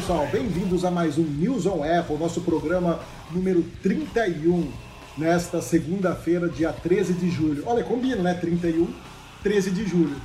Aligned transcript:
pessoal, 0.00 0.26
bem-vindos 0.32 0.82
a 0.82 0.90
mais 0.90 1.18
um 1.18 1.22
News 1.24 1.66
on 1.66 1.84
Apple, 1.84 2.16
nosso 2.16 2.40
programa 2.40 3.00
número 3.30 3.62
31, 3.82 4.72
nesta 5.18 5.60
segunda-feira, 5.60 6.48
dia 6.48 6.72
13 6.72 7.12
de 7.12 7.30
julho. 7.30 7.64
Olha, 7.66 7.84
combina, 7.84 8.16
né? 8.16 8.32
31, 8.32 8.88
13 9.42 9.70
de 9.72 9.86
julho. 9.86 10.16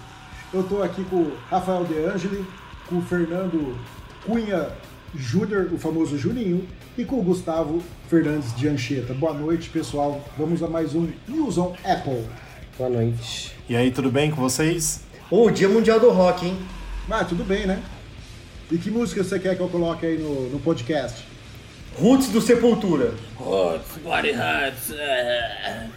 Eu 0.53 0.61
estou 0.61 0.81
aqui 0.81 1.03
com 1.03 1.17
o 1.17 1.38
Rafael 1.49 1.83
De 1.83 1.93
Angeli, 1.93 2.45
com 2.88 2.99
o 2.99 3.02
Fernando 3.02 3.77
Cunha 4.25 4.69
Júnior, 5.13 5.67
o 5.73 5.77
famoso 5.77 6.17
Juninho, 6.17 6.66
e 6.97 7.03
com 7.03 7.19
o 7.19 7.23
Gustavo 7.23 7.83
Fernandes 8.09 8.55
de 8.55 8.69
Anchieta. 8.69 9.13
Boa 9.13 9.33
noite, 9.33 9.69
pessoal. 9.69 10.23
Vamos 10.38 10.63
a 10.63 10.69
mais 10.69 10.95
um 10.95 11.09
News 11.27 11.57
on 11.57 11.75
Apple. 11.83 12.23
Boa 12.77 12.89
noite. 12.89 13.53
E 13.67 13.75
aí, 13.75 13.91
tudo 13.91 14.09
bem 14.09 14.31
com 14.31 14.38
vocês? 14.38 15.02
Ô, 15.30 15.44
oh, 15.44 15.52
Dia 15.52 15.67
Mundial 15.67 15.99
do 15.99 16.11
Rock, 16.11 16.45
hein? 16.45 16.57
Ah, 17.09 17.25
tudo 17.25 17.44
bem, 17.44 17.67
né? 17.67 17.83
E 18.71 18.77
que 18.77 18.89
música 18.89 19.23
você 19.23 19.39
quer 19.39 19.55
que 19.55 19.61
eu 19.61 19.69
coloque 19.69 20.05
aí 20.05 20.17
no, 20.17 20.49
no 20.49 20.59
podcast? 20.59 21.25
Roots 21.99 22.29
do 22.29 22.41
Sepultura. 22.41 23.13
Roots, 23.35 23.97
Body 24.03 24.31
Roots. 24.31 24.91
É. 24.91 25.88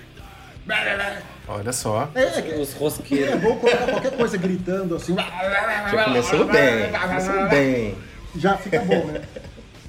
Olha 1.48 1.72
só. 1.72 2.10
É, 2.14 2.22
é, 2.22 2.58
Os 2.60 2.74
rosqueiros. 2.74 3.32
é 3.32 3.36
bom 3.36 3.56
colocar 3.56 3.86
qualquer 3.86 4.16
coisa 4.16 4.36
gritando 4.36 4.96
assim. 4.96 5.16
Já 5.16 6.04
começou 6.04 6.44
bem, 6.44 6.92
começou 6.92 7.48
bem. 7.48 7.94
Já 8.36 8.56
fica 8.58 8.80
bom, 8.80 9.06
né? 9.06 9.22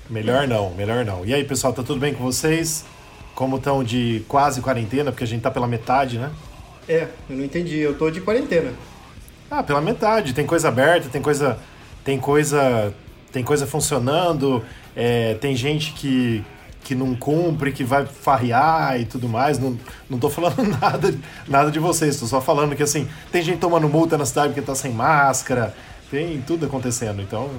Melhor 0.10 0.48
não, 0.48 0.74
melhor 0.74 1.04
não. 1.04 1.26
E 1.26 1.34
aí, 1.34 1.44
pessoal, 1.44 1.74
tá 1.74 1.84
tudo 1.84 2.00
bem 2.00 2.14
com 2.14 2.24
vocês? 2.24 2.86
Como 3.36 3.58
estão 3.58 3.84
de 3.84 4.24
quase 4.28 4.62
quarentena, 4.62 5.12
porque 5.12 5.26
a 5.26 5.28
gente 5.28 5.42
tá 5.42 5.52
pela 5.52 5.68
metade, 5.68 6.18
né? 6.18 6.32
É, 6.88 7.08
eu 7.30 7.36
não 7.36 7.44
entendi. 7.44 7.78
Eu 7.78 7.96
tô 7.96 8.10
de 8.10 8.22
quarentena. 8.22 8.72
Ah, 9.52 9.62
pela 9.62 9.82
metade. 9.82 10.34
Tem 10.34 10.46
coisa 10.46 10.70
aberta, 10.70 11.10
tem 11.10 11.22
coisa. 11.22 11.60
Tem 12.10 12.18
coisa. 12.18 12.92
Tem 13.32 13.44
coisa 13.44 13.68
funcionando, 13.68 14.64
é, 14.96 15.36
tem 15.36 15.56
gente 15.56 15.94
que, 15.94 16.44
que 16.84 16.96
não 16.96 17.16
cumpre, 17.16 17.72
que 17.72 17.84
vai 17.84 18.04
farrear 18.08 19.00
e 19.00 19.06
tudo 19.06 19.30
mais. 19.30 19.60
Não, 19.60 19.78
não 20.10 20.18
tô 20.18 20.28
falando 20.32 20.64
nada, 20.82 21.14
nada 21.48 21.70
de 21.70 21.78
vocês, 21.78 22.20
tô 22.20 22.26
só 22.26 22.42
falando 22.42 22.76
que 22.76 22.82
assim, 22.82 23.08
tem 23.32 23.44
gente 23.44 23.60
tomando 23.60 23.88
multa 23.88 24.18
na 24.18 24.26
cidade 24.26 24.48
porque 24.48 24.66
tá 24.66 24.74
sem 24.74 24.92
máscara, 24.92 25.76
tem 26.10 26.42
tudo 26.42 26.66
acontecendo, 26.66 27.22
então 27.22 27.52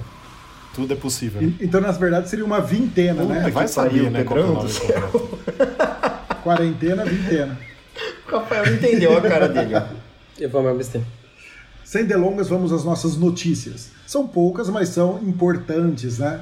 tudo 0.75 0.91
é 0.91 0.97
possível. 0.97 1.41
Né? 1.41 1.53
Então, 1.61 1.79
na 1.79 1.93
verdade, 1.93 2.27
seria 2.27 2.43
uma 2.43 2.59
vintena, 2.59 3.23
né? 3.23 3.49
Vai 3.49 3.69
saber, 3.69 4.11
né? 4.11 4.19
É 4.19 4.23
Quarentena, 6.43 7.05
vintena. 7.05 7.57
O 8.27 8.35
Rafael 8.35 8.65
não 8.65 8.73
entendeu 8.73 9.17
a 9.17 9.21
cara 9.21 9.47
dele, 9.47 9.75
ó. 9.75 9.83
Eu 10.37 10.49
vou 10.49 10.61
me 10.61 10.67
abster. 10.67 11.01
Sem 11.91 12.05
delongas, 12.05 12.47
vamos 12.47 12.71
às 12.71 12.85
nossas 12.85 13.17
notícias. 13.17 13.89
São 14.07 14.25
poucas, 14.25 14.69
mas 14.69 14.87
são 14.87 15.19
importantes, 15.23 16.19
né? 16.19 16.41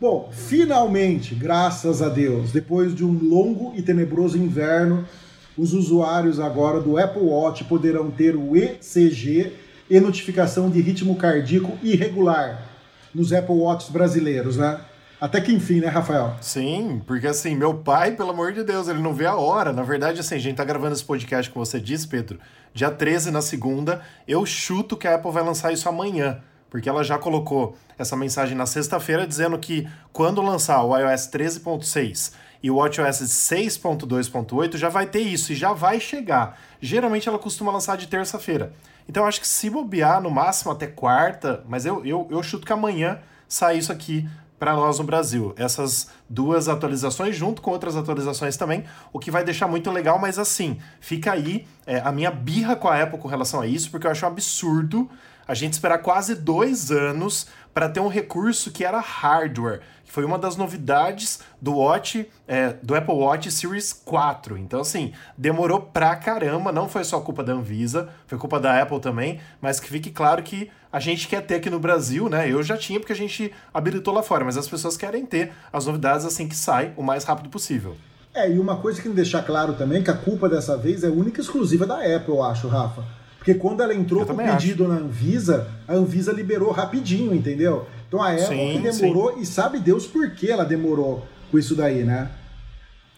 Bom, 0.00 0.30
finalmente, 0.32 1.34
graças 1.34 2.00
a 2.00 2.08
Deus, 2.08 2.50
depois 2.50 2.94
de 2.94 3.04
um 3.04 3.12
longo 3.12 3.74
e 3.76 3.82
tenebroso 3.82 4.38
inverno, 4.38 5.06
os 5.54 5.74
usuários 5.74 6.40
agora 6.40 6.80
do 6.80 6.96
Apple 6.96 7.24
Watch 7.24 7.64
poderão 7.64 8.10
ter 8.10 8.34
o 8.36 8.56
ECG 8.56 9.52
e 9.90 10.00
notificação 10.00 10.70
de 10.70 10.80
ritmo 10.80 11.14
cardíaco 11.16 11.76
irregular 11.82 12.66
nos 13.14 13.34
Apple 13.34 13.56
Watches 13.56 13.90
brasileiros, 13.90 14.56
né? 14.56 14.80
Até 15.22 15.40
que 15.40 15.52
enfim, 15.52 15.78
né, 15.78 15.86
Rafael? 15.86 16.34
Sim, 16.40 17.00
porque 17.06 17.28
assim, 17.28 17.54
meu 17.54 17.74
pai, 17.74 18.10
pelo 18.10 18.30
amor 18.30 18.52
de 18.52 18.64
Deus, 18.64 18.88
ele 18.88 18.98
não 18.98 19.14
vê 19.14 19.24
a 19.24 19.36
hora. 19.36 19.72
Na 19.72 19.84
verdade, 19.84 20.18
assim, 20.18 20.34
a 20.34 20.38
gente 20.40 20.56
tá 20.56 20.64
gravando 20.64 20.94
esse 20.94 21.04
podcast, 21.04 21.48
como 21.48 21.64
você 21.64 21.78
disse, 21.78 22.08
Pedro, 22.08 22.40
dia 22.74 22.90
13 22.90 23.30
na 23.30 23.40
segunda. 23.40 24.02
Eu 24.26 24.44
chuto 24.44 24.96
que 24.96 25.06
a 25.06 25.14
Apple 25.14 25.30
vai 25.30 25.44
lançar 25.44 25.72
isso 25.72 25.88
amanhã, 25.88 26.40
porque 26.68 26.88
ela 26.88 27.04
já 27.04 27.20
colocou 27.20 27.76
essa 27.96 28.16
mensagem 28.16 28.56
na 28.56 28.66
sexta-feira 28.66 29.24
dizendo 29.24 29.56
que 29.60 29.88
quando 30.12 30.42
lançar 30.42 30.82
o 30.82 30.98
iOS 30.98 31.30
13.6 31.30 32.32
e 32.60 32.68
o 32.68 32.78
WatchOS 32.78 33.20
6.2.8 33.22 34.76
já 34.76 34.88
vai 34.88 35.06
ter 35.06 35.20
isso 35.20 35.52
e 35.52 35.54
já 35.54 35.72
vai 35.72 36.00
chegar. 36.00 36.58
Geralmente 36.80 37.28
ela 37.28 37.38
costuma 37.38 37.70
lançar 37.70 37.96
de 37.96 38.08
terça-feira. 38.08 38.72
Então 39.08 39.22
eu 39.22 39.28
acho 39.28 39.40
que 39.40 39.46
se 39.46 39.70
bobear 39.70 40.20
no 40.20 40.32
máximo 40.32 40.72
até 40.72 40.88
quarta, 40.88 41.62
mas 41.68 41.86
eu, 41.86 42.04
eu, 42.04 42.26
eu 42.28 42.42
chuto 42.42 42.66
que 42.66 42.72
amanhã 42.72 43.20
sai 43.52 43.76
isso 43.76 43.92
aqui 43.92 44.28
para 44.62 44.74
nós 44.74 45.00
no 45.00 45.04
Brasil. 45.04 45.52
Essas 45.56 46.08
duas 46.30 46.68
atualizações, 46.68 47.34
junto 47.34 47.60
com 47.60 47.72
outras 47.72 47.96
atualizações 47.96 48.56
também, 48.56 48.84
o 49.12 49.18
que 49.18 49.28
vai 49.28 49.42
deixar 49.42 49.66
muito 49.66 49.90
legal, 49.90 50.20
mas 50.20 50.38
assim, 50.38 50.78
fica 51.00 51.32
aí 51.32 51.66
é, 51.84 51.98
a 51.98 52.12
minha 52.12 52.30
birra 52.30 52.76
com 52.76 52.86
a 52.86 53.02
Apple 53.02 53.18
com 53.18 53.26
relação 53.26 53.60
a 53.60 53.66
isso, 53.66 53.90
porque 53.90 54.06
eu 54.06 54.10
acho 54.12 54.24
um 54.24 54.28
absurdo 54.28 55.10
a 55.46 55.54
gente 55.54 55.74
esperar 55.74 55.98
quase 55.98 56.34
dois 56.34 56.90
anos 56.90 57.46
para 57.74 57.88
ter 57.88 58.00
um 58.00 58.08
recurso 58.08 58.70
que 58.70 58.84
era 58.84 59.00
hardware, 59.00 59.80
que 60.04 60.12
foi 60.12 60.24
uma 60.24 60.38
das 60.38 60.56
novidades 60.56 61.40
do 61.60 61.76
Watch, 61.76 62.28
é, 62.46 62.74
do 62.82 62.94
Apple 62.94 63.14
Watch 63.14 63.50
Series 63.50 63.92
4. 63.92 64.58
Então, 64.58 64.80
assim, 64.80 65.12
demorou 65.36 65.80
pra 65.80 66.14
caramba, 66.16 66.70
não 66.70 66.88
foi 66.88 67.04
só 67.04 67.20
culpa 67.20 67.42
da 67.42 67.52
Anvisa, 67.52 68.10
foi 68.26 68.38
culpa 68.38 68.60
da 68.60 68.80
Apple 68.80 69.00
também, 69.00 69.40
mas 69.60 69.80
que 69.80 69.88
fique 69.88 70.10
claro 70.10 70.42
que 70.42 70.70
a 70.92 71.00
gente 71.00 71.26
quer 71.26 71.40
ter 71.40 71.54
aqui 71.54 71.70
no 71.70 71.80
Brasil, 71.80 72.28
né? 72.28 72.50
Eu 72.50 72.62
já 72.62 72.76
tinha 72.76 73.00
porque 73.00 73.14
a 73.14 73.16
gente 73.16 73.52
habilitou 73.72 74.12
lá 74.12 74.22
fora, 74.22 74.44
mas 74.44 74.58
as 74.58 74.68
pessoas 74.68 74.96
querem 74.96 75.24
ter 75.24 75.52
as 75.72 75.86
novidades 75.86 76.26
assim 76.26 76.46
que 76.46 76.54
sai 76.54 76.92
o 76.96 77.02
mais 77.02 77.24
rápido 77.24 77.48
possível. 77.48 77.96
É, 78.34 78.50
e 78.50 78.58
uma 78.58 78.76
coisa 78.76 79.00
que 79.00 79.08
me 79.08 79.14
deixar 79.14 79.42
claro 79.42 79.74
também, 79.74 80.02
que 80.02 80.10
a 80.10 80.16
culpa 80.16 80.48
dessa 80.48 80.76
vez 80.76 81.04
é 81.04 81.08
única 81.08 81.40
e 81.40 81.44
exclusiva 81.44 81.86
da 81.86 81.96
Apple, 81.96 82.34
eu 82.34 82.42
acho, 82.42 82.68
Rafa. 82.68 83.21
Porque 83.42 83.54
quando 83.54 83.82
ela 83.82 83.92
entrou 83.92 84.24
com 84.24 84.34
o 84.34 84.36
pedido 84.36 84.84
acho. 84.84 84.92
na 84.92 85.00
Anvisa, 85.00 85.68
a 85.88 85.94
Anvisa 85.94 86.32
liberou 86.32 86.70
rapidinho, 86.70 87.34
entendeu? 87.34 87.88
Então 88.06 88.22
a 88.22 88.30
Apple 88.30 88.78
demorou, 88.78 89.34
sim. 89.34 89.40
e 89.40 89.46
sabe 89.46 89.80
Deus 89.80 90.06
por 90.06 90.30
que 90.30 90.48
ela 90.48 90.64
demorou 90.64 91.26
com 91.50 91.58
isso 91.58 91.74
daí, 91.74 92.04
né? 92.04 92.30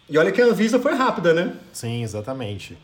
E 0.09 0.17
olha 0.17 0.33
que 0.33 0.41
a 0.41 0.47
Anvisa 0.47 0.79
foi 0.79 0.95
rápida, 0.95 1.35
né? 1.35 1.53
Sim, 1.75 2.03
exatamente. 2.03 2.79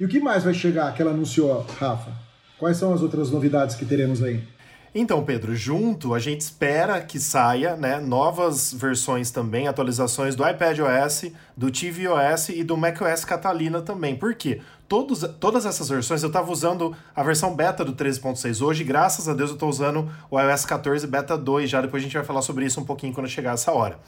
E 0.00 0.06
o 0.06 0.08
que 0.08 0.18
mais 0.18 0.42
vai 0.42 0.54
chegar 0.54 0.94
que 0.94 1.02
ela 1.02 1.10
anunciou, 1.10 1.66
Rafa? 1.78 2.12
Quais 2.58 2.78
são 2.78 2.94
as 2.94 3.02
outras 3.02 3.30
novidades 3.30 3.76
que 3.76 3.84
teremos 3.84 4.22
aí? 4.22 4.42
Então, 4.98 5.22
Pedro, 5.22 5.54
junto 5.54 6.14
a 6.14 6.18
gente 6.18 6.40
espera 6.40 7.02
que 7.02 7.20
saia 7.20 7.76
né, 7.76 8.00
novas 8.00 8.72
versões 8.72 9.30
também, 9.30 9.68
atualizações 9.68 10.34
do 10.34 10.42
iPadOS, 10.42 11.32
do 11.54 11.70
tvOS 11.70 12.48
e 12.48 12.64
do 12.64 12.78
macOS 12.78 13.22
Catalina 13.22 13.82
também. 13.82 14.16
Por 14.16 14.34
quê? 14.34 14.62
Todos, 14.88 15.20
todas 15.38 15.66
essas 15.66 15.90
versões, 15.90 16.22
eu 16.22 16.28
estava 16.28 16.50
usando 16.50 16.96
a 17.14 17.22
versão 17.22 17.54
beta 17.54 17.84
do 17.84 17.92
13.6 17.92 18.64
hoje, 18.64 18.84
graças 18.84 19.28
a 19.28 19.34
Deus 19.34 19.50
eu 19.50 19.56
estou 19.56 19.68
usando 19.68 20.10
o 20.30 20.40
iOS 20.40 20.64
14 20.64 21.06
beta 21.06 21.36
2 21.36 21.68
já, 21.68 21.82
depois 21.82 22.02
a 22.02 22.04
gente 22.04 22.16
vai 22.16 22.24
falar 22.24 22.40
sobre 22.40 22.64
isso 22.64 22.80
um 22.80 22.84
pouquinho 22.86 23.12
quando 23.12 23.28
chegar 23.28 23.52
essa 23.52 23.72
hora. 23.72 23.98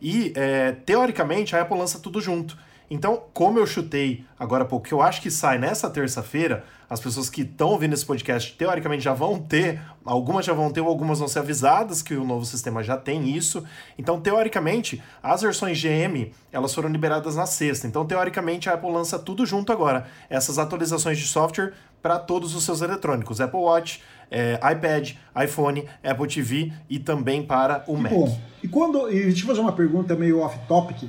E, 0.00 0.32
é, 0.34 0.72
teoricamente, 0.72 1.54
a 1.56 1.60
Apple 1.60 1.76
lança 1.76 1.98
tudo 1.98 2.22
junto. 2.22 2.56
Então, 2.90 3.22
como 3.34 3.58
eu 3.58 3.66
chutei 3.66 4.24
agora 4.38 4.64
há 4.64 4.66
pouco, 4.66 4.86
que 4.86 4.94
eu 4.94 5.02
acho 5.02 5.20
que 5.20 5.30
sai 5.30 5.58
nessa 5.58 5.90
terça-feira, 5.90 6.64
as 6.88 7.00
pessoas 7.00 7.28
que 7.28 7.42
estão 7.42 7.68
ouvindo 7.68 7.92
esse 7.92 8.04
podcast, 8.04 8.54
teoricamente, 8.56 9.04
já 9.04 9.12
vão 9.12 9.38
ter, 9.38 9.78
algumas 10.04 10.46
já 10.46 10.54
vão 10.54 10.72
ter, 10.72 10.80
ou 10.80 10.88
algumas 10.88 11.18
vão 11.18 11.28
ser 11.28 11.40
avisadas 11.40 12.00
que 12.00 12.14
o 12.14 12.24
novo 12.24 12.46
sistema 12.46 12.82
já 12.82 12.96
tem 12.96 13.28
isso. 13.28 13.62
Então, 13.98 14.18
teoricamente, 14.18 15.02
as 15.22 15.42
versões 15.42 15.78
GM, 15.78 16.32
elas 16.50 16.74
foram 16.74 16.88
liberadas 16.88 17.36
na 17.36 17.44
sexta. 17.44 17.86
Então, 17.86 18.06
teoricamente, 18.06 18.70
a 18.70 18.74
Apple 18.74 18.90
lança 18.90 19.18
tudo 19.18 19.44
junto 19.44 19.70
agora. 19.70 20.06
Essas 20.30 20.58
atualizações 20.58 21.18
de 21.18 21.26
software 21.26 21.74
para 22.00 22.18
todos 22.18 22.54
os 22.54 22.64
seus 22.64 22.80
eletrônicos. 22.80 23.38
Apple 23.38 23.60
Watch, 23.60 24.02
é, 24.30 24.54
iPad, 24.72 25.12
iPhone, 25.44 25.84
Apple 26.02 26.26
TV 26.26 26.72
e 26.88 26.98
também 26.98 27.42
para 27.42 27.84
o 27.86 27.96
Mac. 27.96 28.12
Bom, 28.12 28.38
e 28.62 28.68
quando. 28.68 29.10
E 29.10 29.24
deixa 29.24 29.42
eu 29.42 29.46
fazer 29.46 29.60
uma 29.60 29.72
pergunta 29.72 30.14
meio 30.14 30.40
off-topic. 30.40 31.08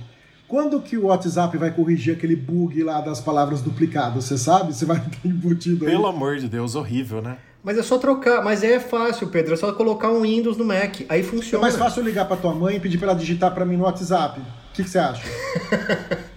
Quando 0.49 0.81
que 0.81 0.97
o 0.97 1.05
WhatsApp 1.05 1.55
vai 1.59 1.69
corrigir 1.69 2.15
aquele 2.15 2.35
bug 2.35 2.81
lá 2.81 3.01
das 3.01 3.21
palavras 3.21 3.61
duplicadas? 3.61 4.25
Você 4.25 4.35
sabe? 4.35 4.73
Você 4.73 4.83
vai 4.83 4.99
ter 4.99 5.29
embutido 5.29 5.85
aí? 5.85 5.91
Pelo 5.91 6.07
amor 6.07 6.37
de 6.37 6.49
Deus, 6.49 6.73
horrível, 6.73 7.21
né? 7.21 7.37
Mas 7.63 7.77
é 7.77 7.83
só 7.83 7.99
trocar, 7.99 8.43
mas 8.43 8.63
é 8.63 8.79
fácil, 8.79 9.27
Pedro, 9.27 9.53
é 9.53 9.57
só 9.57 9.71
colocar 9.73 10.09
um 10.09 10.21
Windows 10.21 10.57
no 10.57 10.65
Mac, 10.65 11.01
aí 11.07 11.21
funciona. 11.21 11.59
É 11.59 11.69
mais 11.69 11.75
fácil 11.75 12.01
ligar 12.01 12.25
para 12.25 12.35
tua 12.35 12.55
mãe 12.55 12.77
e 12.77 12.79
pedir 12.79 12.97
para 12.97 13.09
ela 13.09 13.19
digitar 13.19 13.53
para 13.53 13.63
mim 13.63 13.77
no 13.77 13.83
WhatsApp. 13.83 14.39
O 14.39 14.73
que, 14.73 14.83
que 14.83 14.89
você 14.89 14.97
acha? 14.97 15.23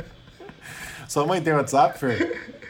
Sua 1.09 1.25
mãe 1.27 1.41
tem 1.41 1.55
WhatsApp, 1.55 1.99
Fer? 1.99 2.53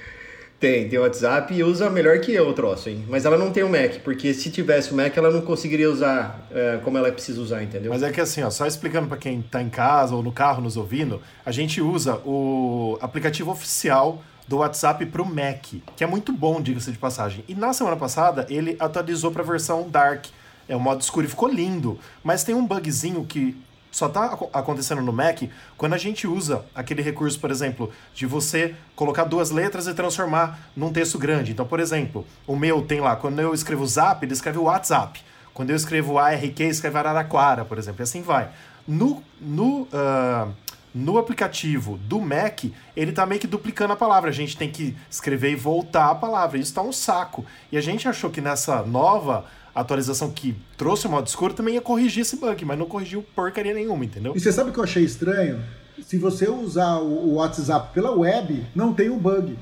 Tem, 0.62 0.88
tem 0.88 0.96
WhatsApp 0.96 1.52
e 1.52 1.64
usa 1.64 1.90
melhor 1.90 2.20
que 2.20 2.32
eu 2.32 2.48
o 2.48 2.52
troço, 2.52 2.88
hein? 2.88 3.04
Mas 3.08 3.24
ela 3.24 3.36
não 3.36 3.50
tem 3.50 3.64
o 3.64 3.68
Mac, 3.68 3.96
porque 4.04 4.32
se 4.32 4.48
tivesse 4.48 4.92
o 4.92 4.96
Mac, 4.96 5.16
ela 5.16 5.28
não 5.28 5.40
conseguiria 5.40 5.90
usar 5.90 6.46
é, 6.52 6.78
como 6.84 6.96
ela 6.96 7.10
precisa 7.10 7.40
usar, 7.40 7.64
entendeu? 7.64 7.90
Mas 7.90 8.04
é 8.04 8.12
que 8.12 8.20
assim, 8.20 8.44
ó, 8.44 8.48
só 8.48 8.64
explicando 8.64 9.08
para 9.08 9.16
quem 9.16 9.42
tá 9.42 9.60
em 9.60 9.68
casa 9.68 10.14
ou 10.14 10.22
no 10.22 10.30
carro 10.30 10.62
nos 10.62 10.76
ouvindo, 10.76 11.20
a 11.44 11.50
gente 11.50 11.80
usa 11.80 12.14
o 12.24 12.96
aplicativo 13.00 13.50
oficial 13.50 14.22
do 14.46 14.58
WhatsApp 14.58 15.04
para 15.06 15.20
o 15.20 15.26
Mac, 15.26 15.66
que 15.96 16.04
é 16.04 16.06
muito 16.06 16.32
bom, 16.32 16.62
diga-se 16.62 16.92
de 16.92 16.98
passagem. 16.98 17.44
E 17.48 17.56
na 17.56 17.72
semana 17.72 17.96
passada 17.96 18.46
ele 18.48 18.76
atualizou 18.78 19.32
para 19.32 19.42
a 19.42 19.46
versão 19.46 19.90
Dark, 19.90 20.26
é 20.68 20.76
o 20.76 20.80
modo 20.80 21.00
escuro 21.00 21.26
e 21.26 21.28
ficou 21.28 21.48
lindo. 21.48 21.98
Mas 22.22 22.44
tem 22.44 22.54
um 22.54 22.64
bugzinho 22.64 23.24
que 23.24 23.56
só 23.92 24.06
está 24.06 24.38
acontecendo 24.54 25.02
no 25.02 25.12
Mac 25.12 25.42
quando 25.76 25.92
a 25.92 25.98
gente 25.98 26.26
usa 26.26 26.64
aquele 26.74 27.02
recurso, 27.02 27.38
por 27.38 27.50
exemplo, 27.50 27.92
de 28.14 28.26
você 28.26 28.74
colocar 28.96 29.24
duas 29.24 29.50
letras 29.50 29.86
e 29.86 29.92
transformar 29.92 30.58
num 30.74 30.90
texto 30.90 31.18
grande. 31.18 31.52
Então, 31.52 31.66
por 31.66 31.78
exemplo, 31.78 32.26
o 32.46 32.56
meu 32.56 32.80
tem 32.82 33.00
lá, 33.00 33.14
quando 33.14 33.38
eu 33.38 33.52
escrevo 33.52 33.86
Zap, 33.86 34.24
ele 34.24 34.32
escreve 34.32 34.58
WhatsApp. 34.58 35.22
Quando 35.52 35.70
eu 35.70 35.76
escrevo 35.76 36.18
ARQ, 36.18 36.62
escreve 36.64 36.98
Araraquara, 36.98 37.66
por 37.66 37.76
exemplo, 37.78 38.00
e 38.00 38.04
assim 38.04 38.22
vai. 38.22 38.50
No, 38.88 39.22
no, 39.38 39.82
uh, 39.82 40.50
no 40.94 41.18
aplicativo 41.18 41.98
do 41.98 42.18
Mac, 42.18 42.64
ele 42.96 43.12
tá 43.12 43.26
meio 43.26 43.40
que 43.40 43.46
duplicando 43.46 43.92
a 43.92 43.96
palavra. 43.96 44.30
A 44.30 44.32
gente 44.32 44.56
tem 44.56 44.70
que 44.70 44.96
escrever 45.10 45.52
e 45.52 45.56
voltar 45.56 46.10
a 46.10 46.14
palavra. 46.14 46.56
Isso 46.56 46.72
tá 46.72 46.80
um 46.80 46.92
saco. 46.92 47.44
E 47.70 47.76
a 47.76 47.80
gente 47.82 48.08
achou 48.08 48.30
que 48.30 48.40
nessa 48.40 48.82
nova 48.82 49.44
atualização 49.74 50.30
que 50.30 50.54
trouxe 50.76 51.06
o 51.06 51.10
modo 51.10 51.26
escuro 51.26 51.54
também 51.54 51.74
ia 51.74 51.80
corrigir 51.80 52.22
esse 52.22 52.36
bug, 52.36 52.64
mas 52.64 52.78
não 52.78 52.86
corrigiu 52.86 53.24
porcaria 53.34 53.72
nenhuma, 53.72 54.04
entendeu? 54.04 54.34
E 54.36 54.40
você 54.40 54.52
sabe 54.52 54.70
o 54.70 54.72
que 54.72 54.78
eu 54.78 54.84
achei 54.84 55.04
estranho? 55.04 55.62
Se 56.02 56.18
você 56.18 56.48
usar 56.48 56.98
o 56.98 57.34
WhatsApp 57.34 57.92
pela 57.94 58.10
web, 58.10 58.66
não 58.74 58.92
tem 58.92 59.08
o 59.08 59.16
bug. 59.16 59.56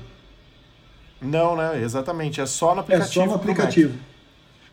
Não, 1.21 1.55
né? 1.55 1.81
Exatamente. 1.81 2.41
É 2.41 2.45
só 2.45 2.73
no 2.73 2.81
aplicativo. 2.81 3.09
É 3.09 3.13
só 3.13 3.25
no 3.25 3.35
aplicativo. 3.35 3.93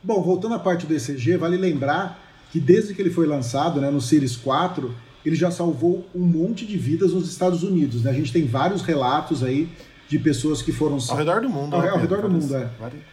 Bom, 0.02 0.22
voltando 0.22 0.54
à 0.54 0.58
parte 0.58 0.86
do 0.86 0.94
ECG, 0.94 1.36
vale 1.36 1.56
lembrar 1.56 2.18
que 2.50 2.58
desde 2.58 2.94
que 2.94 3.02
ele 3.02 3.10
foi 3.10 3.26
lançado, 3.26 3.80
né, 3.80 3.90
no 3.90 4.00
Series 4.00 4.36
4, 4.36 4.94
ele 5.24 5.36
já 5.36 5.50
salvou 5.50 6.06
um 6.14 6.24
monte 6.24 6.64
de 6.64 6.78
vidas 6.78 7.12
nos 7.12 7.28
Estados 7.28 7.62
Unidos. 7.62 8.04
Né? 8.04 8.10
A 8.10 8.14
gente 8.14 8.32
tem 8.32 8.46
vários 8.46 8.82
relatos 8.82 9.42
aí 9.42 9.68
de 10.08 10.18
pessoas 10.18 10.62
que 10.62 10.72
foram 10.72 10.98
ao 11.08 11.16
redor 11.16 11.42
do 11.42 11.48
mundo, 11.48 11.76
ao, 11.76 11.82
né, 11.82 11.90
ao 11.90 11.98
redor 11.98 12.22
do 12.22 12.30
mundo, 12.30 12.56
é, 12.56 12.70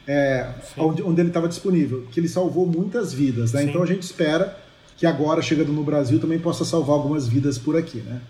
é 0.08 0.54
onde, 0.78 1.04
onde, 1.04 1.22
ele 1.22 1.28
estava 1.28 1.48
disponível, 1.48 2.08
que 2.10 2.20
ele 2.20 2.30
salvou 2.30 2.66
muitas 2.66 3.14
vidas, 3.14 3.52
né? 3.52 3.64
Então 3.64 3.84
a 3.84 3.86
gente 3.86 4.04
espera 4.04 4.58
que 4.96 5.06
agora 5.06 5.42
chegando 5.42 5.74
no 5.74 5.84
Brasil 5.84 6.20
também 6.20 6.40
possa 6.40 6.64
salvar 6.64 6.96
algumas 6.96 7.28
vidas 7.28 7.58
por 7.58 7.76
aqui, 7.76 7.98
né? 7.98 8.22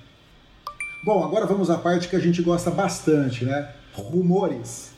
Bom, 1.06 1.23
agora 1.23 1.45
vamos 1.45 1.69
à 1.69 1.77
parte 1.77 2.07
que 2.07 2.15
a 2.15 2.19
gente 2.19 2.41
gosta 2.41 2.71
bastante, 2.71 3.45
né? 3.45 3.69
Rumores. 3.94 4.89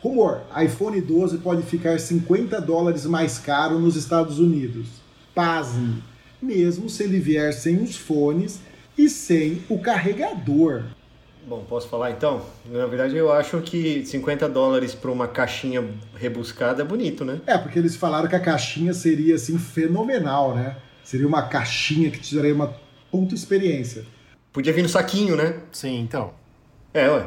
Rumor: 0.00 0.40
iPhone 0.62 0.98
12 0.98 1.38
pode 1.38 1.62
ficar 1.62 2.00
50 2.00 2.58
dólares 2.62 3.04
mais 3.04 3.38
caro 3.38 3.78
nos 3.78 3.96
Estados 3.96 4.38
Unidos. 4.38 4.86
Pasme, 5.34 6.02
mesmo 6.40 6.88
se 6.88 7.02
ele 7.02 7.20
vier 7.20 7.52
sem 7.52 7.82
os 7.82 7.96
fones 7.96 8.60
e 8.96 9.10
sem 9.10 9.62
o 9.68 9.78
carregador. 9.78 10.84
Bom, 11.46 11.62
posso 11.68 11.88
falar 11.88 12.10
então? 12.10 12.42
Na 12.64 12.86
verdade, 12.86 13.14
eu 13.16 13.30
acho 13.30 13.60
que 13.60 14.04
50 14.06 14.48
dólares 14.48 14.94
para 14.94 15.10
uma 15.10 15.28
caixinha 15.28 15.86
rebuscada 16.14 16.82
é 16.82 16.84
bonito, 16.84 17.22
né? 17.22 17.40
É, 17.46 17.58
porque 17.58 17.78
eles 17.78 17.96
falaram 17.96 18.26
que 18.28 18.34
a 18.34 18.40
caixinha 18.40 18.94
seria 18.94 19.34
assim 19.34 19.58
fenomenal, 19.58 20.54
né? 20.54 20.76
Seria 21.04 21.28
uma 21.28 21.42
caixinha 21.42 22.10
que 22.10 22.18
te 22.18 22.34
daria 22.34 22.54
uma 22.54 22.74
puta 23.10 23.34
experiência. 23.34 24.06
Podia 24.52 24.72
vir 24.72 24.82
no 24.82 24.88
saquinho, 24.88 25.36
né? 25.36 25.60
Sim, 25.70 26.00
então. 26.00 26.32
É, 26.94 27.10
ué. 27.10 27.26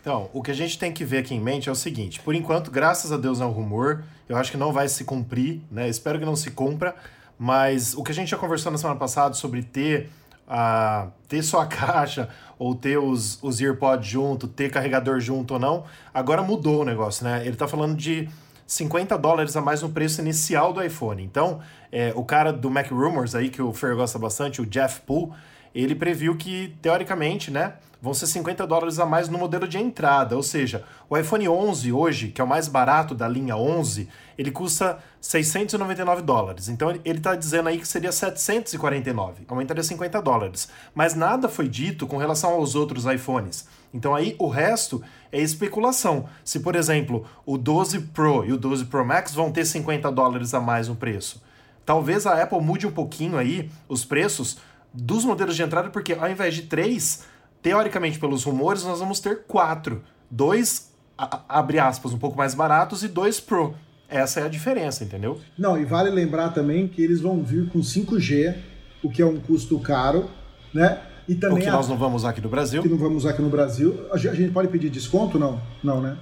Então, 0.00 0.30
o 0.32 0.40
que 0.40 0.52
a 0.52 0.54
gente 0.54 0.78
tem 0.78 0.92
que 0.92 1.04
ver 1.04 1.18
aqui 1.18 1.34
em 1.34 1.40
mente 1.40 1.68
é 1.68 1.72
o 1.72 1.74
seguinte: 1.74 2.20
por 2.20 2.36
enquanto, 2.36 2.70
graças 2.70 3.10
a 3.10 3.16
Deus 3.16 3.40
é 3.40 3.44
um 3.44 3.50
rumor, 3.50 4.04
eu 4.28 4.36
acho 4.36 4.52
que 4.52 4.56
não 4.56 4.72
vai 4.72 4.88
se 4.88 5.02
cumprir, 5.02 5.60
né? 5.68 5.88
Espero 5.88 6.20
que 6.20 6.24
não 6.24 6.36
se 6.36 6.52
cumpra, 6.52 6.94
mas 7.36 7.92
o 7.94 8.04
que 8.04 8.12
a 8.12 8.14
gente 8.14 8.30
já 8.30 8.36
conversou 8.36 8.70
na 8.70 8.78
semana 8.78 8.98
passada 8.98 9.34
sobre 9.34 9.64
ter 9.64 10.08
a 10.48 11.08
ter 11.28 11.42
só 11.42 11.60
a 11.60 11.66
caixa 11.68 12.28
ou 12.58 12.74
ter 12.74 12.98
os, 12.98 13.38
os 13.42 13.60
EarPods 13.60 14.08
junto, 14.08 14.48
ter 14.48 14.70
carregador 14.70 15.20
junto 15.20 15.54
ou 15.54 15.60
não, 15.60 15.84
agora 16.12 16.42
mudou 16.42 16.82
o 16.82 16.84
negócio, 16.84 17.24
né? 17.24 17.46
Ele 17.46 17.56
tá 17.56 17.68
falando 17.68 17.94
de 17.94 18.28
50 18.66 19.16
dólares 19.16 19.56
a 19.56 19.60
mais 19.60 19.82
no 19.82 19.88
preço 19.88 20.20
inicial 20.20 20.72
do 20.72 20.82
iPhone. 20.82 21.22
Então, 21.22 21.60
é, 21.92 22.12
o 22.14 22.24
cara 22.24 22.52
do 22.52 22.70
Mac 22.70 22.90
Rumors 22.90 23.34
aí, 23.34 23.48
que 23.48 23.62
o 23.62 23.72
Fer 23.72 23.94
gosta 23.94 24.18
bastante, 24.18 24.60
o 24.60 24.66
Jeff 24.66 25.00
Poole, 25.02 25.32
ele 25.74 25.94
previu 25.94 26.36
que, 26.36 26.76
teoricamente, 26.80 27.50
né, 27.50 27.74
vão 28.00 28.14
ser 28.14 28.26
50 28.26 28.66
dólares 28.66 28.98
a 28.98 29.06
mais 29.06 29.28
no 29.28 29.38
modelo 29.38 29.66
de 29.66 29.78
entrada. 29.78 30.36
Ou 30.36 30.42
seja, 30.42 30.84
o 31.08 31.16
iPhone 31.16 31.48
11 31.48 31.92
hoje, 31.92 32.28
que 32.28 32.40
é 32.40 32.44
o 32.44 32.48
mais 32.48 32.68
barato 32.68 33.14
da 33.14 33.26
linha 33.26 33.56
11, 33.56 34.08
ele 34.36 34.50
custa 34.50 34.98
699 35.20 36.22
dólares. 36.22 36.68
Então 36.68 36.90
ele 36.90 37.18
está 37.18 37.34
dizendo 37.34 37.68
aí 37.68 37.78
que 37.78 37.88
seria 37.88 38.12
749, 38.12 39.44
aumentaria 39.48 39.82
50 39.82 40.22
dólares. 40.22 40.68
Mas 40.94 41.14
nada 41.14 41.48
foi 41.48 41.68
dito 41.68 42.06
com 42.06 42.16
relação 42.16 42.50
aos 42.50 42.74
outros 42.74 43.04
iPhones. 43.04 43.66
Então 43.92 44.14
aí 44.14 44.36
o 44.38 44.48
resto 44.48 45.02
é 45.32 45.40
especulação. 45.40 46.28
Se, 46.44 46.60
por 46.60 46.76
exemplo, 46.76 47.26
o 47.44 47.58
12 47.58 48.00
Pro 48.00 48.44
e 48.44 48.52
o 48.52 48.56
12 48.56 48.84
Pro 48.84 49.04
Max 49.04 49.34
vão 49.34 49.50
ter 49.50 49.64
50 49.64 50.10
dólares 50.12 50.54
a 50.54 50.60
mais 50.60 50.88
no 50.88 50.96
preço. 50.96 51.42
Talvez 51.84 52.26
a 52.26 52.42
Apple 52.42 52.60
mude 52.60 52.86
um 52.86 52.90
pouquinho 52.90 53.38
aí 53.38 53.70
os 53.88 54.04
preços 54.04 54.58
dos 54.92 55.24
modelos 55.24 55.56
de 55.56 55.62
entrada, 55.62 55.90
porque 55.90 56.14
ao 56.14 56.30
invés 56.30 56.54
de 56.54 56.62
três, 56.62 57.24
teoricamente, 57.62 58.18
pelos 58.18 58.44
rumores, 58.44 58.84
nós 58.84 59.00
vamos 59.00 59.20
ter 59.20 59.42
quatro. 59.46 60.02
Dois, 60.30 60.92
a, 61.16 61.40
abre 61.48 61.78
aspas, 61.78 62.12
um 62.12 62.18
pouco 62.18 62.36
mais 62.36 62.54
baratos 62.54 63.02
e 63.02 63.08
dois 63.08 63.40
Pro. 63.40 63.74
Essa 64.08 64.40
é 64.40 64.44
a 64.44 64.48
diferença, 64.48 65.04
entendeu? 65.04 65.38
Não, 65.58 65.78
e 65.78 65.84
vale 65.84 66.10
lembrar 66.10 66.48
também 66.50 66.88
que 66.88 67.02
eles 67.02 67.20
vão 67.20 67.42
vir 67.42 67.68
com 67.68 67.80
5G, 67.80 68.56
o 69.02 69.10
que 69.10 69.20
é 69.20 69.26
um 69.26 69.38
custo 69.38 69.78
caro, 69.78 70.30
né? 70.72 70.98
E 71.28 71.34
também 71.34 71.58
o 71.58 71.60
que 71.60 71.68
a... 71.68 71.72
nós 71.72 71.88
não 71.88 71.98
vamos 71.98 72.22
usar 72.22 72.30
aqui 72.30 72.40
no 72.40 72.48
Brasil. 72.48 72.82
Que 72.82 72.88
não 72.88 72.96
vamos 72.96 73.18
usar 73.18 73.30
aqui 73.30 73.42
no 73.42 73.50
Brasil. 73.50 74.06
A 74.10 74.16
gente 74.16 74.50
pode 74.50 74.68
pedir 74.68 74.88
desconto? 74.88 75.38
Não, 75.38 75.60
não, 75.84 76.00
né? 76.00 76.16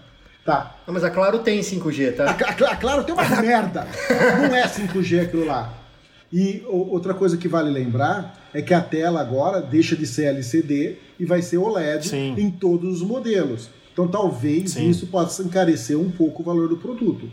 Tá. 0.44 0.76
Não, 0.86 0.94
mas 0.94 1.04
a 1.04 1.10
Claro 1.10 1.40
tem 1.40 1.60
5G, 1.60 2.16
tá? 2.16 2.24
A, 2.24 2.30
a, 2.30 2.72
a 2.72 2.76
Claro 2.76 3.04
tem 3.04 3.14
uma 3.14 3.28
merda. 3.40 3.86
Não 4.40 4.54
é 4.54 4.66
5G 4.66 5.22
aquilo 5.22 5.46
lá. 5.46 5.72
E 6.32 6.64
outra 6.68 7.14
coisa 7.14 7.36
que 7.36 7.46
vale 7.46 7.70
lembrar 7.70 8.48
é 8.52 8.60
que 8.60 8.74
a 8.74 8.80
tela 8.80 9.20
agora 9.20 9.60
deixa 9.60 9.94
de 9.94 10.06
ser 10.06 10.24
LCD 10.24 10.96
e 11.18 11.24
vai 11.24 11.40
ser 11.40 11.58
OLED 11.58 12.08
Sim. 12.08 12.34
em 12.36 12.50
todos 12.50 13.00
os 13.00 13.06
modelos. 13.06 13.70
Então 13.92 14.08
talvez 14.08 14.72
Sim. 14.72 14.90
isso 14.90 15.06
possa 15.06 15.42
encarecer 15.42 15.98
um 15.98 16.10
pouco 16.10 16.42
o 16.42 16.44
valor 16.44 16.68
do 16.68 16.76
produto. 16.76 17.30